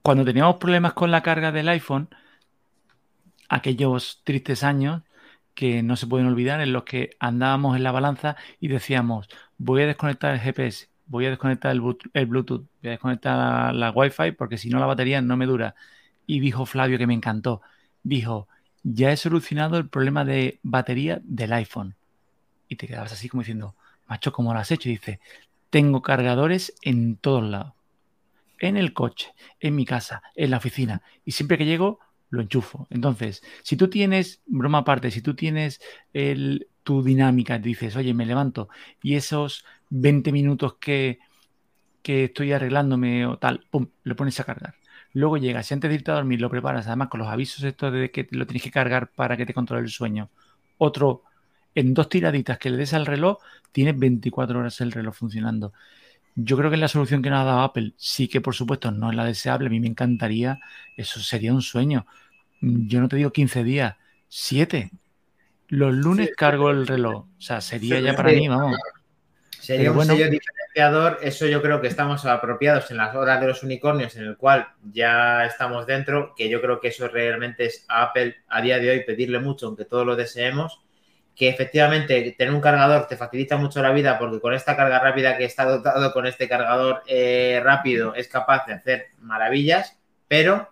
cuando 0.01 0.23
teníamos 0.23 0.57
problemas 0.57 0.93
con 0.93 1.11
la 1.11 1.23
carga 1.23 1.51
del 1.51 1.68
iPhone, 1.69 2.07
aquellos 3.49 4.22
tristes 4.23 4.64
años 4.64 5.01
que 5.53 5.84
no 5.84 5.95
se 5.95 6.07
pueden 6.07 6.27
olvidar, 6.27 6.61
en 6.61 6.73
los 6.73 6.84
que 6.84 7.11
andábamos 7.19 7.76
en 7.76 7.84
la 7.84 7.91
balanza 7.91 8.35
y 8.60 8.68
decíamos, 8.68 9.27
voy 9.57 9.84
a 9.84 9.88
desconectar 9.88 10.34
el 10.34 10.39
GPS, 10.39 10.89
voy 11.08 11.26
a 11.26 11.30
desconectar 11.30 11.72
el, 11.72 11.82
Blu- 11.82 12.10
el 12.14 12.26
Bluetooth, 12.26 12.62
voy 12.82 12.88
a 12.90 12.92
desconectar 12.92 13.38
la, 13.38 13.74
la 13.74 13.92
Wi-Fi 13.92 14.32
porque 14.34 14.58
si 14.58 14.70
no 14.70 14.80
la 14.80 14.86
batería 14.86 15.22
no 15.22 15.38
me 15.38 15.46
dura. 15.46 15.76
Y 16.26 16.40
dijo 16.40 16.66
Flavio 16.66 16.98
que 16.98 17.08
me 17.08 17.14
encantó, 17.14 17.62
dijo, 18.04 18.48
ya 18.84 19.12
he 19.12 19.18
solucionado 19.18 19.78
el 19.78 19.90
problema 19.90 20.26
de 20.26 20.60
batería 20.64 21.22
del 21.24 21.54
iPhone. 21.54 21.96
Y 22.68 22.76
te 22.78 22.88
quedabas 22.88 23.14
así 23.14 23.30
como 23.30 23.42
diciendo, 23.42 23.76
macho, 24.08 24.32
¿cómo 24.34 24.54
lo 24.54 24.60
has 24.60 24.72
hecho? 24.72 24.90
Y 24.90 24.94
dice, 24.94 25.20
tengo 25.70 26.02
cargadores 26.02 26.74
en 26.84 27.18
todos 27.18 27.44
lados 27.44 27.74
en 28.60 28.78
el 28.78 28.94
coche, 28.94 29.34
en 29.60 29.76
mi 29.76 29.86
casa, 29.86 30.22
en 30.36 30.52
la 30.52 30.58
oficina. 30.58 31.02
Y 31.26 31.32
siempre 31.32 31.58
que 31.58 31.66
llego, 31.66 32.00
lo 32.30 32.42
enchufo. 32.42 32.88
Entonces, 32.90 33.44
si 33.64 33.76
tú 33.78 33.90
tienes, 33.90 34.42
broma 34.46 34.80
aparte, 34.80 35.12
si 35.12 35.22
tú 35.22 35.36
tienes 35.36 35.82
el, 36.14 36.68
tu 36.84 37.04
dinámica, 37.04 37.60
dices, 37.60 37.96
oye, 37.96 38.14
me 38.14 38.26
levanto 38.26 38.70
y 39.02 39.16
esos 39.16 39.66
20 39.94 40.32
minutos 40.32 40.76
que, 40.80 41.20
que 42.02 42.26
estoy 42.26 42.52
arreglándome 42.53 43.26
o 43.26 43.38
tal, 43.38 43.65
pum, 43.70 43.88
lo 44.03 44.15
pones 44.15 44.40
a 44.40 44.44
cargar. 44.44 44.76
Luego 45.14 45.38
llegas 45.38 45.70
y 45.72 45.74
antes 45.74 45.90
de 45.90 45.95
irte 45.95 46.11
a 46.11 46.15
dormir 46.15 46.41
lo 46.41 46.49
preparas, 46.49 46.88
además 46.88 47.10
con 47.10 47.20
los 47.20 47.30
avisos 47.30 47.64
estos 47.64 47.94
de 47.94 48.11
que 48.11 48.28
lo 48.32 48.45
tienes 48.48 48.64
que 48.64 48.72
cargar 48.72 49.11
para 49.11 49.38
que 49.38 49.45
te 49.45 49.53
controle 49.53 49.84
el 49.84 49.90
sueño. 49.90 50.30
Otro, 50.78 51.24
en 51.76 51.94
dos 51.94 52.10
tiraditas 52.10 52.57
que 52.57 52.70
le 52.70 52.78
des 52.78 52.94
al 52.94 53.06
reloj, 53.06 53.38
tienes 53.72 53.98
24 53.98 54.60
horas 54.60 54.82
el 54.82 54.91
reloj 54.91 55.15
funcionando. 55.15 55.74
Yo 56.36 56.57
creo 56.57 56.70
que 56.70 56.76
es 56.76 56.82
la 56.82 56.88
solución 56.88 57.22
que 57.22 57.30
nos 57.30 57.41
ha 57.41 57.44
dado 57.45 57.61
Apple. 57.61 57.94
Sí 57.98 58.28
que, 58.28 58.41
por 58.41 58.56
supuesto, 58.56 58.91
no 58.91 59.10
es 59.11 59.15
la 59.15 59.26
deseable. 59.26 59.68
A 59.68 59.70
mí 59.70 59.80
me 59.80 59.88
encantaría. 59.88 60.60
Eso 60.98 61.20
sería 61.22 61.53
un 61.53 61.61
sueño. 61.61 62.06
Yo 62.61 63.02
no 63.02 63.10
te 63.10 63.18
digo 63.18 63.32
15 63.32 63.64
días, 63.64 63.95
7. 64.30 64.91
Los 65.70 65.94
lunes 65.94 66.32
cargo 66.36 66.72
el 66.72 66.88
reloj. 66.88 67.26
O 67.38 67.41
sea, 67.41 67.61
sería 67.61 67.99
Sí, 67.99 68.02
ya 68.02 68.15
para 68.15 68.32
sí. 68.32 68.34
mí, 68.34 68.48
vamos. 68.48 68.78
Sería 69.64 69.84
Pero 69.84 69.91
un 69.91 69.95
bueno. 69.98 70.14
sello 70.14 70.30
diferenciador, 70.30 71.19
eso 71.22 71.45
yo 71.48 71.61
creo 71.61 71.80
que 71.80 71.88
estamos 71.88 72.26
apropiados 72.26 72.91
en 72.91 72.98
las 72.98 73.15
horas 73.15 73.40
de 73.40 73.48
los 73.48 73.64
unicornios, 73.64 74.14
en 74.18 74.26
el 74.26 74.35
cual 74.35 74.68
ya 74.91 75.45
estamos 75.45 75.85
dentro, 75.88 76.34
que 76.35 76.49
yo 76.49 76.60
creo 76.60 76.81
que 76.81 76.90
eso 76.90 77.07
realmente 77.07 77.65
es 77.65 77.85
a 77.88 78.03
Apple 78.03 78.35
a 78.49 78.61
día 78.61 78.77
de 78.80 78.90
hoy 78.91 79.03
pedirle 79.06 79.40
mucho, 79.40 79.68
aunque 79.68 79.85
todos 79.85 80.06
lo 80.06 80.18
deseemos, 80.18 80.81
que 81.34 81.48
efectivamente 81.48 82.35
tener 82.38 82.53
un 82.53 82.60
cargador 82.60 83.07
te 83.07 83.15
facilita 83.15 83.56
mucho 83.56 83.81
la 83.81 83.91
vida 83.91 84.19
porque 84.19 84.41
con 84.41 84.53
esta 84.53 84.76
carga 84.76 84.99
rápida 84.99 85.38
que 85.38 85.45
está 85.45 85.64
dotado 85.64 86.11
con 86.11 86.27
este 86.27 86.49
cargador 86.49 87.02
eh, 87.07 87.61
rápido 87.64 88.14
es 88.15 88.27
capaz 88.27 88.65
de 88.68 88.73
hacer 88.73 89.07
maravillas, 89.22 89.98
pero 90.27 90.69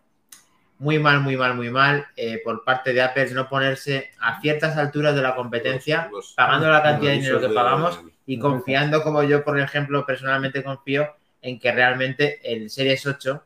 muy 0.79 0.99
mal, 0.99 1.21
muy 1.21 1.37
mal, 1.37 1.55
muy 1.55 1.69
mal 1.69 2.07
eh, 2.17 2.41
por 2.43 2.63
parte 2.65 2.91
de 2.93 3.01
Apple 3.01 3.29
no 3.31 3.47
ponerse 3.47 4.11
a 4.19 4.41
ciertas 4.41 4.75
alturas 4.77 5.15
de 5.15 5.21
la 5.21 5.33
competencia 5.35 6.03
Los- 6.11 6.11
los- 6.11 6.33
pagando 6.35 6.69
la 6.69 6.83
cantidad 6.83 7.11
de 7.11 7.17
dinero 7.17 7.39
que 7.39 7.45
avisos 7.45 7.63
pagamos 7.63 8.01
y 8.25 8.39
confiando 8.39 9.03
como 9.03 9.23
yo, 9.23 9.43
por 9.43 9.59
ejemplo, 9.59 10.05
personalmente 10.05 10.63
confío 10.63 11.07
en 11.41 11.59
que 11.59 11.71
realmente 11.71 12.39
el 12.43 12.69
Series 12.69 13.05
8 13.05 13.43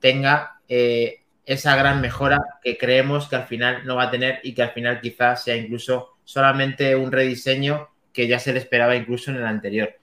tenga 0.00 0.60
eh, 0.68 1.22
esa 1.44 1.76
gran 1.76 2.00
mejora 2.00 2.38
que 2.62 2.76
creemos 2.78 3.28
que 3.28 3.36
al 3.36 3.46
final 3.46 3.86
no 3.86 3.96
va 3.96 4.04
a 4.04 4.10
tener 4.10 4.40
y 4.42 4.54
que 4.54 4.62
al 4.62 4.70
final 4.70 5.00
quizás 5.00 5.44
sea 5.44 5.56
incluso 5.56 6.16
solamente 6.24 6.94
un 6.94 7.10
rediseño 7.10 7.88
que 8.12 8.28
ya 8.28 8.38
se 8.38 8.52
le 8.52 8.58
esperaba 8.58 8.94
incluso 8.94 9.30
en 9.30 9.38
el 9.38 9.46
anterior. 9.46 9.94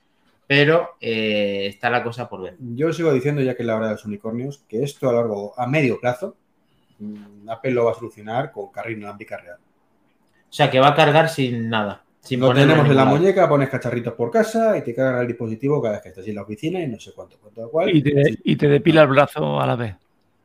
Pero 0.47 0.97
eh, 0.99 1.67
está 1.67 1.89
la 1.91 2.03
cosa 2.03 2.27
por 2.27 2.41
ver. 2.41 2.55
Yo 2.59 2.91
sigo 2.91 3.13
diciendo, 3.13 3.41
ya 3.41 3.55
que 3.55 3.61
es 3.61 3.67
la 3.67 3.75
hora 3.75 3.87
de 3.87 3.91
los 3.93 4.05
unicornios, 4.05 4.63
que 4.67 4.83
esto 4.83 5.07
a 5.07 5.13
largo, 5.13 5.53
a 5.59 5.67
medio 5.67 5.99
plazo, 5.99 6.35
mm, 6.97 7.47
Apple 7.47 7.71
lo 7.71 7.85
va 7.85 7.91
a 7.91 7.95
solucionar 7.95 8.51
con 8.51 8.71
carga 8.71 8.91
inalámbrica 8.91 9.37
real. 9.37 9.57
O 10.49 10.53
sea, 10.53 10.71
que 10.71 10.79
va 10.79 10.89
a 10.89 10.95
cargar 10.95 11.29
sin 11.29 11.69
nada. 11.69 12.03
Lo 12.37 12.47
ponerlo 12.47 12.73
tenemos 12.73 12.89
en 12.89 12.95
la 12.95 13.05
lado. 13.05 13.17
muñeca, 13.17 13.49
pones 13.49 13.69
cacharritos 13.69 14.13
por 14.13 14.29
casa 14.31 14.77
y 14.77 14.83
te 14.83 14.93
carga 14.93 15.21
el 15.21 15.27
dispositivo 15.27 15.81
cada 15.81 15.95
vez 15.95 16.03
que 16.03 16.09
estás 16.09 16.27
en 16.27 16.35
la 16.35 16.43
oficina 16.43 16.79
y 16.81 16.87
no 16.87 16.99
sé 16.99 17.11
cuánto, 17.13 17.37
cuánto 17.39 17.69
cuál. 17.69 17.89
Y 17.95 18.01
te, 18.03 18.37
y 18.43 18.55
te 18.55 18.67
depila 18.67 19.01
el 19.03 19.07
brazo 19.07 19.59
a 19.59 19.65
la 19.65 19.75
vez. 19.75 19.95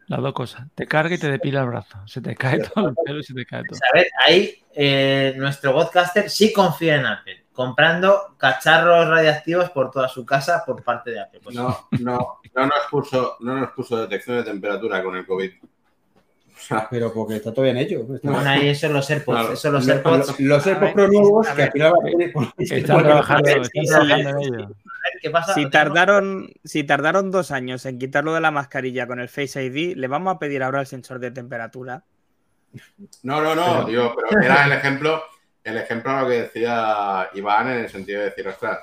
Las 0.06 0.20
dos 0.20 0.34
cosas. 0.34 0.66
Te 0.74 0.86
carga 0.86 1.14
y 1.14 1.18
te 1.18 1.30
depila 1.30 1.62
el 1.62 1.68
brazo. 1.68 1.98
Se 2.06 2.20
te 2.20 2.34
cae 2.36 2.58
todo 2.74 2.88
el 2.88 2.94
pelo 3.04 3.20
y 3.20 3.24
se 3.24 3.34
te 3.34 3.46
cae 3.46 3.62
todo. 3.64 3.78
A 3.92 3.96
ver, 3.96 4.06
ahí 4.26 4.62
eh, 4.74 5.34
nuestro 5.36 5.72
podcaster 5.72 6.28
sí 6.28 6.52
confía 6.52 6.96
en 6.96 7.06
Apple, 7.06 7.44
comprando 7.52 8.34
cacharros 8.36 9.08
radiactivos 9.08 9.70
por 9.70 9.90
toda 9.90 10.08
su 10.08 10.24
casa 10.26 10.62
por 10.66 10.82
parte 10.84 11.10
de 11.10 11.20
Apple. 11.20 11.40
Pues, 11.42 11.56
No, 11.56 11.88
no, 12.00 12.38
no 12.54 12.66
nos 12.66 12.80
puso, 12.90 13.36
no 13.40 13.56
nos 13.56 13.70
puso 13.70 13.96
detección 13.96 14.36
de 14.36 14.44
temperatura 14.44 15.02
con 15.02 15.16
el 15.16 15.26
COVID. 15.26 15.50
Pero 16.90 17.12
porque 17.12 17.36
está 17.36 17.52
todavía 17.52 17.72
en 17.72 17.86
ello. 17.86 18.06
Está- 18.14 18.30
Bueno, 18.30 18.48
ahí 18.50 18.68
eso 18.68 18.88
los 18.88 19.10
AirPods, 19.10 19.38
Claro. 19.38 19.52
eso 19.54 19.70
los 19.70 19.86
Lo- 19.86 19.92
AirPods. 19.92 20.40
lo- 20.40 20.46
Los 20.48 20.66
AirPods 20.66 20.92
Pro 20.92 21.08
nuevos, 21.08 21.48
que 21.48 21.62
al 21.62 21.72
final 21.72 21.92
va 21.92 21.96
a 22.00 22.10
tener. 22.10 22.32
Están 22.58 23.02
trabajando, 23.02 23.48
ver, 23.48 23.58
están 23.62 23.84
sí, 23.84 23.88
trabajando 23.90 24.30
sí. 24.40 24.46
en 24.48 24.54
ello. 24.54 24.68
¿Qué 25.20 25.30
pasa? 25.30 25.54
Si 25.54 25.68
tardaron, 25.70 26.48
si 26.64 26.84
tardaron 26.84 27.30
dos 27.30 27.50
años 27.50 27.84
en 27.86 27.98
quitarlo 27.98 28.32
de 28.34 28.40
la 28.40 28.50
mascarilla 28.50 29.06
con 29.06 29.20
el 29.20 29.28
Face 29.28 29.62
ID, 29.62 29.94
le 29.96 30.06
vamos 30.08 30.34
a 30.34 30.38
pedir 30.38 30.62
ahora 30.62 30.80
el 30.80 30.86
sensor 30.86 31.18
de 31.18 31.30
temperatura. 31.30 32.04
no, 33.22 33.40
no, 33.40 33.54
no, 33.54 33.84
digo, 33.84 34.14
pero 34.28 34.42
era 34.42 34.64
el 34.66 34.72
ejemplo, 34.72 35.22
el 35.62 35.76
ejemplo 35.78 36.10
a 36.12 36.22
lo 36.22 36.28
que 36.28 36.42
decía 36.42 37.28
Iván 37.34 37.68
en 37.70 37.78
el 37.80 37.88
sentido 37.88 38.20
de 38.20 38.26
decir, 38.26 38.48
ostras, 38.48 38.78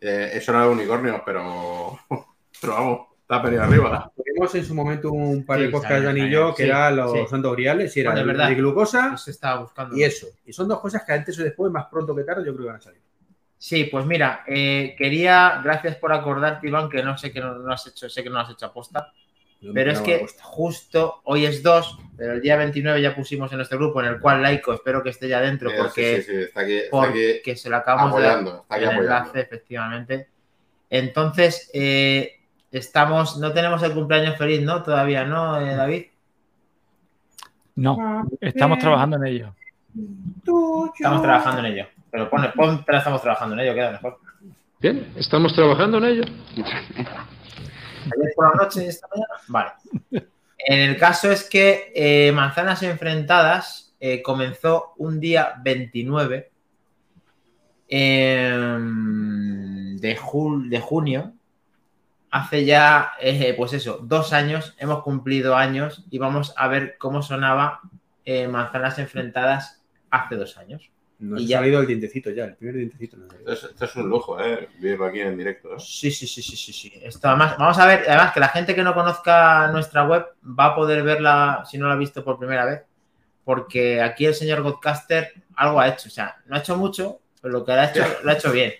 eh, 0.00 0.30
eso 0.34 0.52
no 0.52 0.62
es 0.64 0.70
unicornio, 0.70 1.22
pero, 1.24 1.98
pero 2.60 2.72
vamos, 2.74 3.00
está 3.36 3.42
pedido 3.42 3.62
arriba. 3.62 4.12
Tuvimos 4.16 4.54
en 4.54 4.64
su 4.64 4.74
momento 4.74 5.12
un 5.12 5.44
par 5.44 5.58
de 5.58 5.66
Sí, 5.66 5.72
podcasts, 5.72 6.04
Dani 6.04 6.20
y 6.22 6.30
yo, 6.30 6.54
que 6.54 6.64
Sí, 6.64 6.68
eran 6.68 6.96
los 6.96 7.12
sí. 7.12 7.18
santoriales 7.30 7.96
y 7.96 8.00
era 8.00 8.12
Bueno, 8.12 8.46
de 8.48 8.54
glucosa 8.54 9.12
Eso 9.14 9.30
estaba 9.30 9.60
buscando. 9.62 9.96
y 9.96 10.02
eso. 10.04 10.26
Y 10.44 10.52
son 10.52 10.68
dos 10.68 10.80
cosas 10.80 11.02
que 11.04 11.12
antes 11.12 11.38
o 11.38 11.42
después, 11.44 11.72
más 11.72 11.86
pronto 11.86 12.14
que 12.14 12.24
tarde, 12.24 12.44
yo 12.44 12.52
creo 12.54 12.66
que 12.66 12.72
van 12.72 12.76
a 12.76 12.80
salir. 12.80 13.00
Sí, 13.58 13.84
pues 13.84 14.04
mira, 14.04 14.42
eh, 14.48 14.94
quería, 14.98 15.60
gracias 15.62 15.96
por 15.96 16.12
acordarte, 16.12 16.66
Iván, 16.66 16.88
que 16.88 17.02
no 17.02 17.16
sé 17.16 17.32
que 17.32 17.40
no, 17.40 17.54
no 17.58 17.72
has 17.72 17.86
hecho, 17.86 18.10
sé 18.10 18.22
que 18.22 18.28
no 18.28 18.34
lo 18.34 18.40
has 18.40 18.50
hecho 18.50 18.66
aposta, 18.66 19.12
Yo 19.60 19.72
pero 19.72 19.92
es 19.92 20.00
que 20.00 20.18
la 20.18 20.42
justo 20.42 21.20
hoy 21.24 21.46
es 21.46 21.62
2, 21.62 21.98
pero 22.16 22.32
el 22.32 22.40
día 22.40 22.56
29 22.56 23.00
ya 23.00 23.14
pusimos 23.14 23.52
en 23.52 23.58
nuestro 23.58 23.78
grupo, 23.78 24.00
en 24.02 24.08
el 24.08 24.18
cual 24.18 24.42
Laico 24.42 24.72
espero 24.72 25.00
que 25.04 25.10
esté 25.10 25.28
ya 25.28 25.40
dentro, 25.40 25.70
Eh, 25.70 25.74
porque, 25.78 26.16
sí, 26.16 26.22
sí, 26.22 26.32
sí, 26.32 26.42
está 26.42 26.60
aquí, 26.62 26.72
está 26.76 27.02
aquí 27.04 27.14
porque 27.42 27.54
se 27.56 27.70
lo 27.70 27.76
acabamos 27.76 28.16
de 28.16 28.22
dar 28.22 28.30
apoyando, 28.38 28.62
está 28.62 28.74
aquí 28.74 28.82
el 28.84 28.90
apoyando. 28.90 29.16
enlace, 29.20 29.40
efectivamente. 29.40 30.28
Entonces, 30.90 31.70
eh, 31.72 32.40
estamos, 32.72 33.38
no 33.38 33.52
tenemos 33.52 33.82
el 33.82 33.92
cumpleaños 33.92 34.36
feliz, 34.36 34.62
¿no? 34.62 34.82
Todavía, 34.82 35.24
¿no, 35.24 35.60
eh, 35.60 35.74
David? 35.76 36.04
No, 37.76 38.26
estamos 38.40 38.78
trabajando 38.78 39.16
en 39.16 39.26
ello. 39.26 39.54
Estamos 40.94 41.22
trabajando 41.22 41.60
en 41.60 41.66
ello. 41.66 41.86
Pero 42.10 42.28
pone, 42.28 42.48
pon, 42.50 42.82
pero 42.84 42.98
estamos 42.98 43.22
trabajando 43.22 43.54
en 43.54 43.60
ello, 43.60 43.74
queda 43.74 43.92
mejor. 43.92 44.18
Bien, 44.80 45.12
estamos 45.16 45.54
trabajando 45.54 45.98
en 45.98 46.04
ello. 46.04 46.24
Ayer 46.56 48.32
por 48.34 48.56
la 48.56 48.64
noche 48.64 48.84
y 48.84 48.88
esta 48.88 49.06
mañana. 49.08 49.34
Vale. 49.48 49.70
En 50.58 50.80
el 50.90 50.96
caso 50.98 51.30
es 51.30 51.48
que 51.48 51.92
eh, 51.94 52.32
Manzanas 52.32 52.82
Enfrentadas 52.82 53.94
eh, 54.00 54.20
comenzó 54.22 54.92
un 54.98 55.18
día 55.20 55.54
29 55.62 56.50
em, 57.88 59.96
de, 59.98 60.16
jul- 60.18 60.68
de 60.68 60.80
junio. 60.80 61.32
Hace 62.34 62.64
ya, 62.64 63.12
eh, 63.20 63.52
pues 63.54 63.74
eso, 63.74 64.00
dos 64.02 64.32
años, 64.32 64.74
hemos 64.78 65.02
cumplido 65.02 65.54
años 65.54 66.04
y 66.10 66.16
vamos 66.18 66.54
a 66.56 66.66
ver 66.66 66.96
cómo 66.98 67.20
sonaba 67.22 67.80
eh, 68.24 68.48
Manzanas 68.48 68.98
Enfrentadas 68.98 69.82
hace 70.10 70.36
dos 70.36 70.56
años. 70.56 70.90
Nos 71.18 71.42
Y 71.42 71.44
ha 71.44 71.48
ya. 71.48 71.58
salido 71.58 71.80
el 71.82 71.86
dientecito 71.86 72.30
ya, 72.30 72.46
el 72.46 72.56
primer 72.56 72.76
dientecito. 72.76 73.18
Esto 73.38 73.52
es, 73.52 73.64
esto 73.64 73.84
es 73.84 73.96
un 73.96 74.08
lujo, 74.08 74.40
¿eh? 74.40 74.66
Vivirlo 74.80 75.04
aquí 75.04 75.20
en 75.20 75.36
directo. 75.36 75.74
¿eh? 75.74 75.78
Sí, 75.78 76.10
sí, 76.10 76.26
sí, 76.26 76.42
sí, 76.42 76.56
sí, 76.56 76.72
sí. 76.72 76.92
Esto 77.02 77.28
además, 77.28 77.54
vamos 77.58 77.78
a 77.78 77.86
ver, 77.86 78.04
además 78.08 78.32
que 78.32 78.40
la 78.40 78.48
gente 78.48 78.74
que 78.74 78.82
no 78.82 78.94
conozca 78.94 79.68
nuestra 79.68 80.04
web 80.04 80.24
va 80.42 80.64
a 80.68 80.74
poder 80.74 81.02
verla 81.02 81.62
si 81.70 81.76
no 81.76 81.86
la 81.86 81.94
ha 81.94 81.98
visto 81.98 82.24
por 82.24 82.38
primera 82.38 82.64
vez, 82.64 82.80
porque 83.44 84.00
aquí 84.00 84.24
el 84.24 84.34
señor 84.34 84.62
Godcaster 84.62 85.34
algo 85.54 85.78
ha 85.80 85.88
hecho, 85.88 86.08
o 86.08 86.10
sea, 86.10 86.36
no 86.46 86.56
ha 86.56 86.60
hecho 86.60 86.76
mucho, 86.78 87.20
pero 87.42 87.52
lo 87.52 87.64
que 87.64 87.72
ha 87.72 87.90
hecho 87.90 88.02
lo 88.24 88.30
ha 88.30 88.34
hecho 88.34 88.50
bien. 88.50 88.72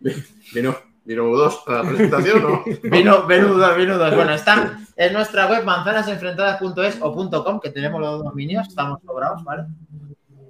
Vino, 0.00 0.16
vino 0.54 0.93
U2 1.06 1.60
a 1.66 1.72
la 1.72 1.82
presentación, 1.88 2.42
¿no? 2.42 2.64
Vino, 2.82 3.26
venudos, 3.26 3.76
venudos. 3.76 4.14
Bueno, 4.14 4.32
está 4.34 4.78
en 4.96 5.12
nuestra 5.12 5.46
web 5.46 5.64
manzanasenfrentadas.es 5.64 6.98
o 7.00 7.44
.com, 7.44 7.60
que 7.60 7.70
tenemos 7.70 8.00
los 8.00 8.10
dos 8.12 8.24
dominios, 8.24 8.68
estamos 8.68 9.00
sobrados, 9.04 9.42
¿vale? 9.44 9.64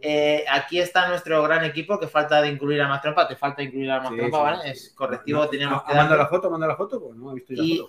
Eh, 0.06 0.44
aquí 0.50 0.78
está 0.80 1.08
nuestro 1.08 1.42
gran 1.42 1.64
equipo, 1.64 1.98
que 1.98 2.06
falta 2.06 2.42
de 2.42 2.50
incluir 2.50 2.80
a 2.82 2.88
Mastrompa, 2.88 3.26
te 3.26 3.36
falta 3.36 3.62
incluir 3.62 3.90
a 3.90 4.00
Mastrompa, 4.00 4.24
Sí, 4.24 4.30
sí. 4.32 4.58
¿vale? 4.58 4.70
Es 4.70 4.92
correctivo, 4.94 5.48
teníamos 5.48 5.78
¿Ha 5.82 5.86
que 5.86 5.94
mandado 5.94 6.10
darle. 6.10 6.22
la 6.24 6.28
foto? 6.28 6.50
¿Manda 6.50 6.66
la 6.66 6.76
foto? 6.76 7.00
Pues 7.02 7.16
no 7.16 7.30
he 7.30 7.34
visto 7.36 7.54
yo 7.54 7.62
la 7.62 7.68
Y 7.68 7.78
foto. 7.78 7.88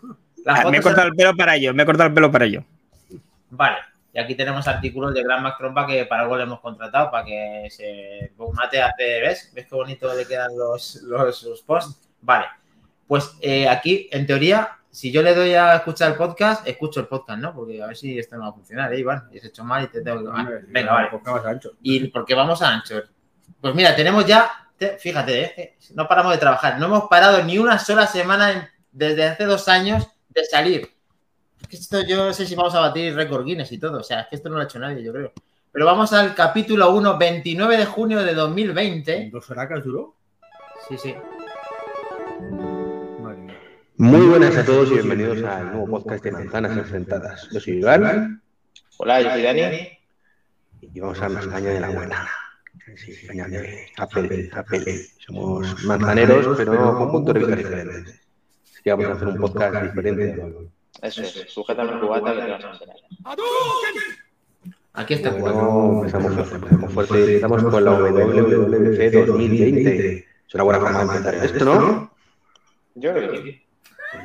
la 0.44 0.52
Ah, 0.52 0.56
foto 0.58 0.70
me 0.70 0.76
he 0.76 0.80
se- 0.80 0.84
cortado 0.84 1.08
el 1.08 1.14
pelo 1.16 1.34
para 1.36 1.56
ello, 1.56 1.74
me 1.74 1.82
he 1.82 1.86
cortado 1.86 2.06
el 2.08 2.14
pelo 2.14 2.30
para 2.30 2.44
ello. 2.44 2.64
Vale, 3.50 3.78
y 4.14 4.18
aquí 4.20 4.36
tenemos 4.36 4.68
artículos 4.68 5.12
de 5.12 5.24
Gran 5.24 5.42
Mac 5.42 5.56
Trompa 5.58 5.88
que 5.88 6.04
para 6.06 6.22
algo 6.22 6.36
le 6.36 6.44
hemos 6.44 6.60
contratado 6.60 7.10
para 7.10 7.24
que 7.24 7.66
se 7.70 8.32
mate 8.52 8.80
hace, 8.80 9.20
¿ves? 9.22 9.50
¿Ves 9.52 9.66
qué 9.68 9.74
bonito 9.74 10.14
le 10.14 10.24
quedan 10.24 10.56
los, 10.56 11.02
los, 11.02 11.42
los 11.42 11.62
posts? 11.62 12.05
Vale, 12.20 12.46
pues 13.06 13.32
eh, 13.40 13.68
aquí, 13.68 14.08
en 14.10 14.26
teoría, 14.26 14.78
si 14.90 15.12
yo 15.12 15.22
le 15.22 15.34
doy 15.34 15.54
a 15.54 15.76
escuchar 15.76 16.12
el 16.12 16.16
podcast, 16.16 16.66
escucho 16.66 17.00
el 17.00 17.06
podcast, 17.06 17.38
¿no? 17.38 17.54
Porque 17.54 17.82
a 17.82 17.86
ver 17.86 17.96
si 17.96 18.18
esto 18.18 18.36
no 18.36 18.42
va 18.44 18.48
a 18.48 18.52
funcionar, 18.52 18.92
¿eh, 18.94 18.98
Iván? 19.00 19.28
Y 19.32 19.38
has 19.38 19.44
hecho 19.44 19.62
mal 19.62 19.84
y 19.84 19.88
te 19.88 20.00
tengo 20.00 20.20
que... 20.24 20.64
Venga, 20.68 20.92
vale. 20.92 21.08
pues 21.10 21.44
ancho. 21.44 21.72
Y 21.82 22.08
porque 22.08 22.34
vamos 22.34 22.62
a 22.62 22.70
Anchor. 22.72 23.08
Pues 23.60 23.74
mira, 23.74 23.94
tenemos 23.94 24.24
ya, 24.26 24.50
te- 24.76 24.96
fíjate, 24.98 25.42
¿eh? 25.60 25.76
no 25.94 26.08
paramos 26.08 26.32
de 26.32 26.38
trabajar. 26.38 26.78
No 26.78 26.86
hemos 26.86 27.04
parado 27.08 27.42
ni 27.44 27.58
una 27.58 27.78
sola 27.78 28.06
semana 28.06 28.52
en- 28.52 28.68
desde 28.90 29.24
hace 29.24 29.44
dos 29.44 29.68
años 29.68 30.08
de 30.30 30.44
salir. 30.46 30.90
Es 31.60 31.68
que 31.68 31.76
esto 31.76 32.02
yo 32.02 32.16
no 32.16 32.32
sé 32.32 32.46
si 32.46 32.54
vamos 32.54 32.74
a 32.74 32.80
batir 32.80 33.14
récord 33.14 33.44
Guinness 33.44 33.72
y 33.72 33.78
todo. 33.78 33.98
O 33.98 34.02
sea, 34.02 34.20
es 34.22 34.26
que 34.28 34.36
esto 34.36 34.48
no 34.48 34.56
lo 34.56 34.62
ha 34.62 34.64
hecho 34.64 34.78
nadie, 34.78 35.02
yo 35.02 35.12
creo. 35.12 35.32
Pero 35.72 35.84
vamos 35.84 36.12
al 36.14 36.34
capítulo 36.34 36.90
1, 36.92 37.18
29 37.18 37.76
de 37.76 37.84
junio 37.86 38.22
de 38.24 38.32
2020. 38.34 39.28
¿Dos 39.30 39.50
horacas 39.50 39.84
duró? 39.84 40.14
Sí, 40.88 40.96
sí. 40.96 41.14
Muy 43.98 44.26
buenas 44.26 44.56
a 44.56 44.64
todos 44.64 44.90
y 44.90 44.94
bienvenidos 44.94 45.42
al 45.42 45.72
nuevo 45.72 45.88
podcast 45.88 46.22
de 46.22 46.32
Manzanas 46.32 46.76
Enfrentadas. 46.76 47.48
Yo 47.50 47.60
soy 47.60 47.78
Iván 47.78 48.42
Hola, 48.98 49.22
yo 49.22 49.30
soy 49.30 49.42
Dani. 49.42 49.88
y 50.82 51.00
vamos 51.00 51.18
a 51.18 51.22
darnos 51.22 51.46
caña 51.46 51.70
de 51.70 51.80
la 51.80 51.88
buena. 51.88 52.28
Sí, 52.94 53.26
caña 53.26 53.48
de 53.48 53.86
Apple, 53.96 54.50
Apple. 54.52 55.06
Somos 55.18 55.84
manzaneros, 55.84 56.56
pero 56.58 56.98
con 56.98 57.10
puntos 57.10 57.34
de 57.34 57.40
vista 57.40 57.56
diferentes. 57.56 58.20
Así 58.64 58.82
que 58.82 58.90
vamos 58.90 59.06
a 59.06 59.12
hacer 59.12 59.28
un 59.28 59.36
podcast 59.38 59.82
diferente. 59.82 60.44
Eso 61.02 61.22
es, 61.22 61.44
sujétame 61.48 61.92
el 61.92 62.00
cubata 62.00 62.34
que 62.34 62.40
te 62.42 62.50
vas 62.50 62.64
a 62.64 62.72
enterar. 62.72 62.96
Aquí 64.92 65.14
está. 65.14 65.30
Bueno, 65.30 66.00
empezamos 66.04 66.34
fuerte, 66.34 66.54
empezamos 66.54 66.92
fuerte. 66.92 67.34
Estamos 67.36 67.62
con 67.62 67.84
la 67.84 67.92
WWDC 67.92 69.26
2020. 69.26 70.26
Es 70.46 70.54
una 70.54 70.64
buena 70.64 70.80
forma 70.80 70.98
de 70.98 71.04
empezar 71.04 71.34
esto, 71.44 71.64
¿no? 71.64 72.15
Yo 72.96 73.12
creo 73.12 73.30
que 73.32 73.42
sí. 73.42 73.62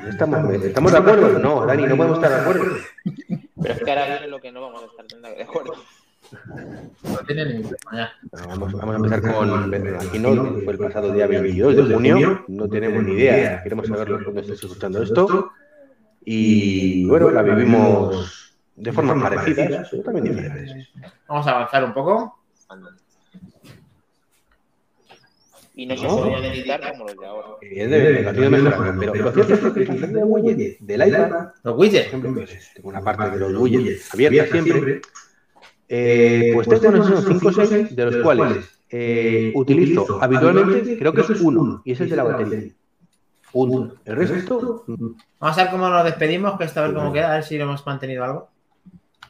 ¿Estamos, 0.07 0.53
¿Estamos 0.53 0.91
de 0.91 0.97
acuerdo? 0.97 1.39
No, 1.39 1.65
Dani, 1.65 1.83
no 1.83 1.97
podemos 1.97 2.17
estar 2.17 2.31
de 2.31 2.41
acuerdo. 2.41 2.77
Pero 3.61 3.73
es 3.73 3.83
que 3.83 3.91
ahora 3.91 4.05
viene 4.05 4.27
lo 4.27 4.39
que 4.39 4.51
no 4.51 4.61
vamos 4.61 4.83
a 4.83 4.85
estar 4.85 5.21
de 5.21 5.43
acuerdo. 5.43 5.73
No 7.03 7.17
tiene 7.27 7.45
ningún 7.45 7.69
problema. 7.69 7.91
ya. 7.91 8.13
Bueno, 8.31 8.47
Vamos, 8.47 8.73
vamos 8.73 8.93
a 8.93 8.97
empezar 8.97 9.21
con 9.21 9.73
aquí 9.95 10.19
no, 10.19 10.45
fue 10.63 10.73
el 10.73 10.79
pasado 10.79 11.11
día 11.11 11.27
22 11.27 11.75
de 11.75 11.93
junio, 11.93 12.45
no 12.47 12.69
tenemos 12.69 13.03
ni 13.03 13.13
idea, 13.13 13.61
queremos 13.61 13.87
saberlo 13.87 14.23
cuando 14.23 14.41
estés 14.41 14.63
escuchando 14.63 15.03
esto. 15.03 15.51
Y 16.23 17.05
bueno, 17.05 17.31
la 17.31 17.41
vivimos 17.41 18.55
de 18.75 18.93
formas 18.93 19.21
parecidas, 19.21 19.89
pero 19.91 20.03
también 20.03 20.25
diferentes. 20.25 20.89
Vamos 21.27 21.47
a 21.47 21.51
avanzar 21.51 21.83
un 21.83 21.93
poco. 21.93 22.39
Y 25.81 25.85
no 25.87 25.97
se 25.97 26.03
No. 26.05 26.17
podían 26.17 26.43
editar 26.45 26.91
como 26.91 27.05
los 27.05 27.17
de 27.17 27.25
ahora. 27.25 27.47
Evidentemente, 27.59 28.49
mejorado, 28.61 28.99
pero 28.99 29.15
lo 29.15 29.31
cierto 29.31 29.53
es 29.67 29.73
que 29.73 29.79
el 29.81 30.13
de 30.13 30.23
widget 30.23 30.79
del 30.79 31.07
iPad, 31.07 31.29
Los 31.63 31.73
por 31.73 31.79
widgets. 31.79 32.07
ejemplo, 32.07 32.33
pues, 32.35 32.71
tengo 32.75 32.89
una 32.89 33.01
parte 33.01 33.31
de 33.31 33.37
los 33.39 33.55
widgets 33.59 34.13
abierta 34.13 34.51
siempre, 34.51 35.01
eh, 35.89 36.51
pues 36.53 36.67
tengo 36.69 36.89
unos 36.89 37.25
5 37.25 37.47
o 37.47 37.51
6, 37.51 37.95
de 37.95 38.05
los 38.05 38.15
cuales 38.17 38.79
eh, 38.91 39.51
utilizo 39.55 40.21
habitualmente, 40.21 40.99
creo 40.99 41.13
que 41.13 41.21
es 41.21 41.41
uno, 41.41 41.81
y 41.83 41.93
ese 41.93 42.03
es 42.03 42.09
de 42.11 42.15
la 42.15 42.23
batería. 42.25 42.71
Punto. 43.51 43.95
El 44.05 44.15
resto, 44.15 44.85
Vamos 45.39 45.57
a 45.57 45.63
ver 45.63 45.71
cómo 45.71 45.89
nos 45.89 46.03
despedimos, 46.05 46.59
que 46.59 46.65
esta 46.65 46.83
vez 46.83 46.93
cómo 46.93 47.11
queda, 47.11 47.31
a 47.31 47.35
ver 47.37 47.43
si 47.43 47.57
lo 47.57 47.63
hemos 47.63 47.83
mantenido 47.87 48.23
algo. 48.23 48.49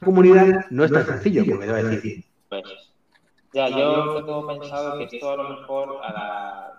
comunidad 0.04 0.66
no 0.70 0.84
es 0.84 0.92
tan 0.92 1.06
sencillo, 1.06 1.46
porque 1.46 1.66
te 1.66 1.72
voy 1.72 1.80
a 1.80 1.84
decir. 1.86 2.24
Pues, 2.50 2.64
ya, 3.54 3.70
yo 3.70 4.16
tengo 4.26 4.48
pensado 4.48 4.98
que 4.98 5.04
esto 5.16 5.32
a 5.32 5.36
lo 5.36 5.50
mejor, 5.50 5.98
a 6.04 6.12
la, 6.14 6.74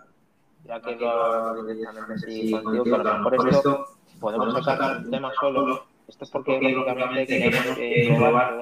ya 0.64 0.80
que 0.80 0.96
lo 0.96 1.10
hablo 1.10 1.64
directamente 1.64 2.26
así 2.26 2.50
contigo, 2.50 2.84
que 2.84 2.94
a 2.94 2.98
lo 2.98 3.18
mejor 3.30 3.48
esto 3.48 3.86
podemos 4.20 4.64
sacar 4.64 4.96
un 4.98 5.10
tema 5.10 5.32
solo. 5.38 5.84
Esto 6.08 6.24
es 6.24 6.30
porque 6.30 6.58
lógicamente 6.60 7.26
queremos 7.26 7.78
eh, 7.78 8.16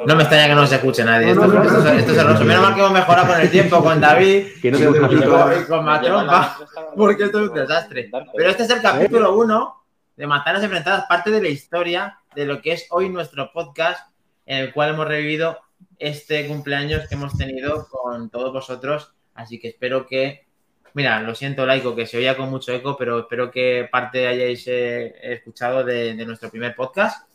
No 0.06 0.14
me 0.14 0.22
extraña 0.22 0.48
que 0.48 0.54
no 0.54 0.66
se 0.66 0.74
escuche 0.76 1.02
nadie. 1.02 1.30
Esto, 1.30 1.44
esto, 1.46 1.62
es- 1.88 1.98
esto 1.98 2.12
es 2.12 2.18
hermoso. 2.18 2.44
Menos 2.44 2.62
mal 2.62 2.74
que 2.74 2.80
hemos 2.80 2.92
mejorado 2.92 3.26
con 3.28 3.40
el 3.40 3.50
tiempo, 3.56 3.82
con 3.82 4.00
David 4.00 4.46
Que 4.62 4.70
no 4.70 4.78
tenemos 4.78 5.12
y 5.12 5.16
con, 5.24 5.64
con 5.64 5.84
Matrompa, 5.84 6.58
porque 6.96 7.24
esto 7.24 7.42
es 7.42 7.48
un 7.48 7.54
desastre. 7.54 8.10
Pero 8.36 8.50
este 8.50 8.62
es 8.64 8.70
el 8.70 8.82
capítulo 8.82 9.34
1 9.36 9.82
de 10.16 10.26
Manzanas 10.26 10.62
Enfrentadas, 10.62 11.06
parte 11.06 11.30
de 11.30 11.42
la 11.42 11.48
historia 11.48 12.18
de 12.34 12.44
lo 12.44 12.60
que 12.60 12.72
es 12.72 12.86
hoy 12.90 13.08
nuestro 13.08 13.50
podcast, 13.52 14.12
en 14.46 14.58
el 14.58 14.72
cual 14.72 14.90
hemos 14.90 15.08
revivido 15.08 15.58
este 16.00 16.48
cumpleaños 16.48 17.06
que 17.08 17.14
hemos 17.14 17.36
tenido 17.36 17.86
con 17.88 18.30
todos 18.30 18.52
vosotros. 18.52 19.12
Así 19.34 19.60
que 19.60 19.68
espero 19.68 20.06
que, 20.06 20.46
mira, 20.94 21.22
lo 21.22 21.34
siento, 21.34 21.66
Laico, 21.66 21.94
que 21.94 22.06
se 22.06 22.16
oía 22.16 22.36
con 22.36 22.50
mucho 22.50 22.72
eco, 22.72 22.96
pero 22.96 23.20
espero 23.20 23.50
que 23.50 23.88
parte 23.90 24.26
hayáis 24.26 24.66
eh, 24.66 25.14
escuchado 25.22 25.84
de, 25.84 26.14
de 26.14 26.26
nuestro 26.26 26.50
primer 26.50 26.74
podcast, 26.74 27.28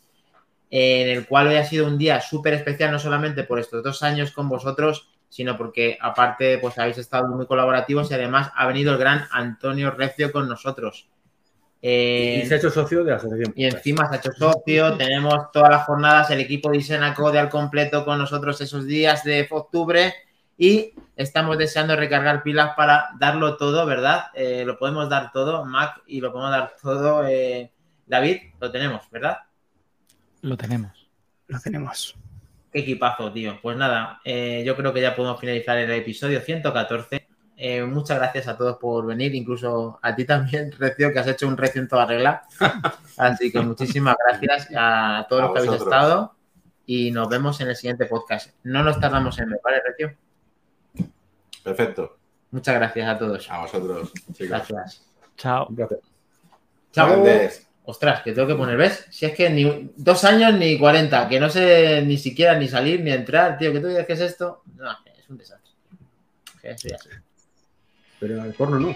en 0.68 1.08
el 1.08 1.26
cual 1.26 1.46
hoy 1.46 1.54
ha 1.54 1.64
sido 1.64 1.86
un 1.86 1.96
día 1.96 2.20
súper 2.20 2.54
especial, 2.54 2.90
no 2.90 2.98
solamente 2.98 3.44
por 3.44 3.58
estos 3.58 3.82
dos 3.82 4.02
años 4.02 4.32
con 4.32 4.48
vosotros, 4.48 5.10
sino 5.28 5.56
porque 5.56 5.98
aparte 6.00 6.58
pues 6.58 6.78
habéis 6.78 6.98
estado 6.98 7.28
muy 7.28 7.46
colaborativos 7.46 8.10
y 8.10 8.14
además 8.14 8.50
ha 8.54 8.66
venido 8.66 8.92
el 8.92 8.98
gran 8.98 9.26
Antonio 9.30 9.90
Recio 9.90 10.32
con 10.32 10.48
nosotros. 10.48 11.08
Eh, 11.88 12.40
Y 12.42 12.46
se 12.48 12.54
ha 12.54 12.58
hecho 12.58 12.70
socio 12.70 13.04
de 13.04 13.12
la 13.12 13.16
asociación. 13.18 13.52
y 13.54 13.64
encima 13.64 14.08
se 14.08 14.16
ha 14.16 14.18
hecho 14.18 14.32
socio, 14.32 14.96
tenemos 14.98 15.52
todas 15.52 15.70
las 15.70 15.84
jornadas, 15.84 16.28
el 16.32 16.40
equipo 16.40 16.68
de 16.68 16.78
Isenacode 16.78 17.38
al 17.38 17.48
completo 17.48 18.04
con 18.04 18.18
nosotros 18.18 18.60
esos 18.60 18.86
días 18.86 19.22
de 19.22 19.46
octubre 19.48 20.12
y 20.58 20.94
estamos 21.14 21.56
deseando 21.58 21.94
recargar 21.94 22.42
pilas 22.42 22.74
para 22.76 23.10
darlo 23.20 23.56
todo, 23.56 23.86
¿verdad? 23.86 24.24
Eh, 24.34 24.64
lo 24.66 24.76
podemos 24.80 25.08
dar 25.08 25.30
todo, 25.30 25.64
Mac, 25.64 26.02
y 26.08 26.20
lo 26.20 26.32
podemos 26.32 26.50
dar 26.50 26.74
todo, 26.82 27.24
eh, 27.24 27.70
David, 28.04 28.38
lo 28.60 28.72
tenemos, 28.72 29.08
¿verdad? 29.12 29.38
Lo 30.42 30.56
tenemos. 30.56 31.08
Lo 31.46 31.60
tenemos. 31.60 32.16
Qué 32.72 32.80
equipazo, 32.80 33.32
tío. 33.32 33.60
Pues 33.62 33.76
nada, 33.76 34.20
eh, 34.24 34.64
yo 34.66 34.74
creo 34.74 34.92
que 34.92 35.02
ya 35.02 35.14
podemos 35.14 35.38
finalizar 35.38 35.78
el 35.78 35.90
episodio 35.92 36.40
114. 36.40 37.28
Eh, 37.58 37.82
muchas 37.84 38.18
gracias 38.18 38.48
a 38.48 38.56
todos 38.56 38.76
por 38.76 39.06
venir, 39.06 39.34
incluso 39.34 39.98
a 40.02 40.14
ti 40.14 40.26
también, 40.26 40.72
Recio, 40.78 41.12
que 41.12 41.18
has 41.18 41.26
hecho 41.26 41.48
un 41.48 41.56
Recio 41.56 41.80
en 41.80 41.88
toda 41.88 42.04
regla. 42.04 42.42
Así 43.16 43.50
que 43.50 43.60
muchísimas 43.60 44.16
gracias 44.26 44.68
a 44.76 45.26
todos 45.28 45.42
A 45.42 45.46
los 45.46 45.52
que 45.54 45.58
habéis 45.60 45.82
estado 45.82 46.34
y 46.84 47.10
nos 47.10 47.28
vemos 47.28 47.60
en 47.60 47.68
el 47.68 47.76
siguiente 47.76 48.06
podcast. 48.06 48.50
No 48.62 48.82
nos 48.82 49.00
tardamos 49.00 49.38
en 49.38 49.50
ver, 49.50 49.60
¿vale, 49.64 49.82
Recio? 49.86 50.14
Perfecto. 51.64 52.18
Muchas 52.50 52.74
gracias 52.74 53.08
a 53.08 53.18
todos. 53.18 53.50
A 53.50 53.60
vosotros, 53.60 54.12
chicos. 54.32 54.48
Gracias. 54.48 55.06
Chao. 55.36 55.66
Gracias. 55.70 56.00
Chao. 56.92 57.24
Ostras, 57.88 58.22
que 58.22 58.32
tengo 58.32 58.48
que 58.48 58.54
poner, 58.54 58.76
¿ves? 58.76 59.06
Si 59.10 59.26
es 59.26 59.34
que 59.34 59.48
ni 59.48 59.92
dos 59.96 60.24
años 60.24 60.54
ni 60.54 60.76
40, 60.76 61.28
que 61.28 61.38
no 61.38 61.48
sé 61.48 62.02
ni 62.02 62.18
siquiera 62.18 62.58
ni 62.58 62.66
salir 62.66 63.00
ni 63.00 63.12
entrar, 63.12 63.56
tío, 63.58 63.72
que 63.72 63.78
tú 63.78 63.86
dices 63.86 64.06
que 64.06 64.12
es 64.12 64.20
esto. 64.20 64.62
No, 64.74 64.90
es 65.16 65.28
un 65.30 65.38
desastre. 65.38 65.72
Así. 66.68 66.88
Pero 68.26 68.44
el 68.44 68.54
porno 68.54 68.80
no. 68.80 68.88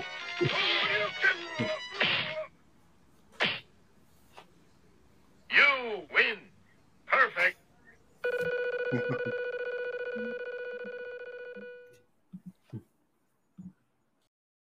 You 5.48 6.06
win. 6.12 6.50
Perfect. 7.06 7.56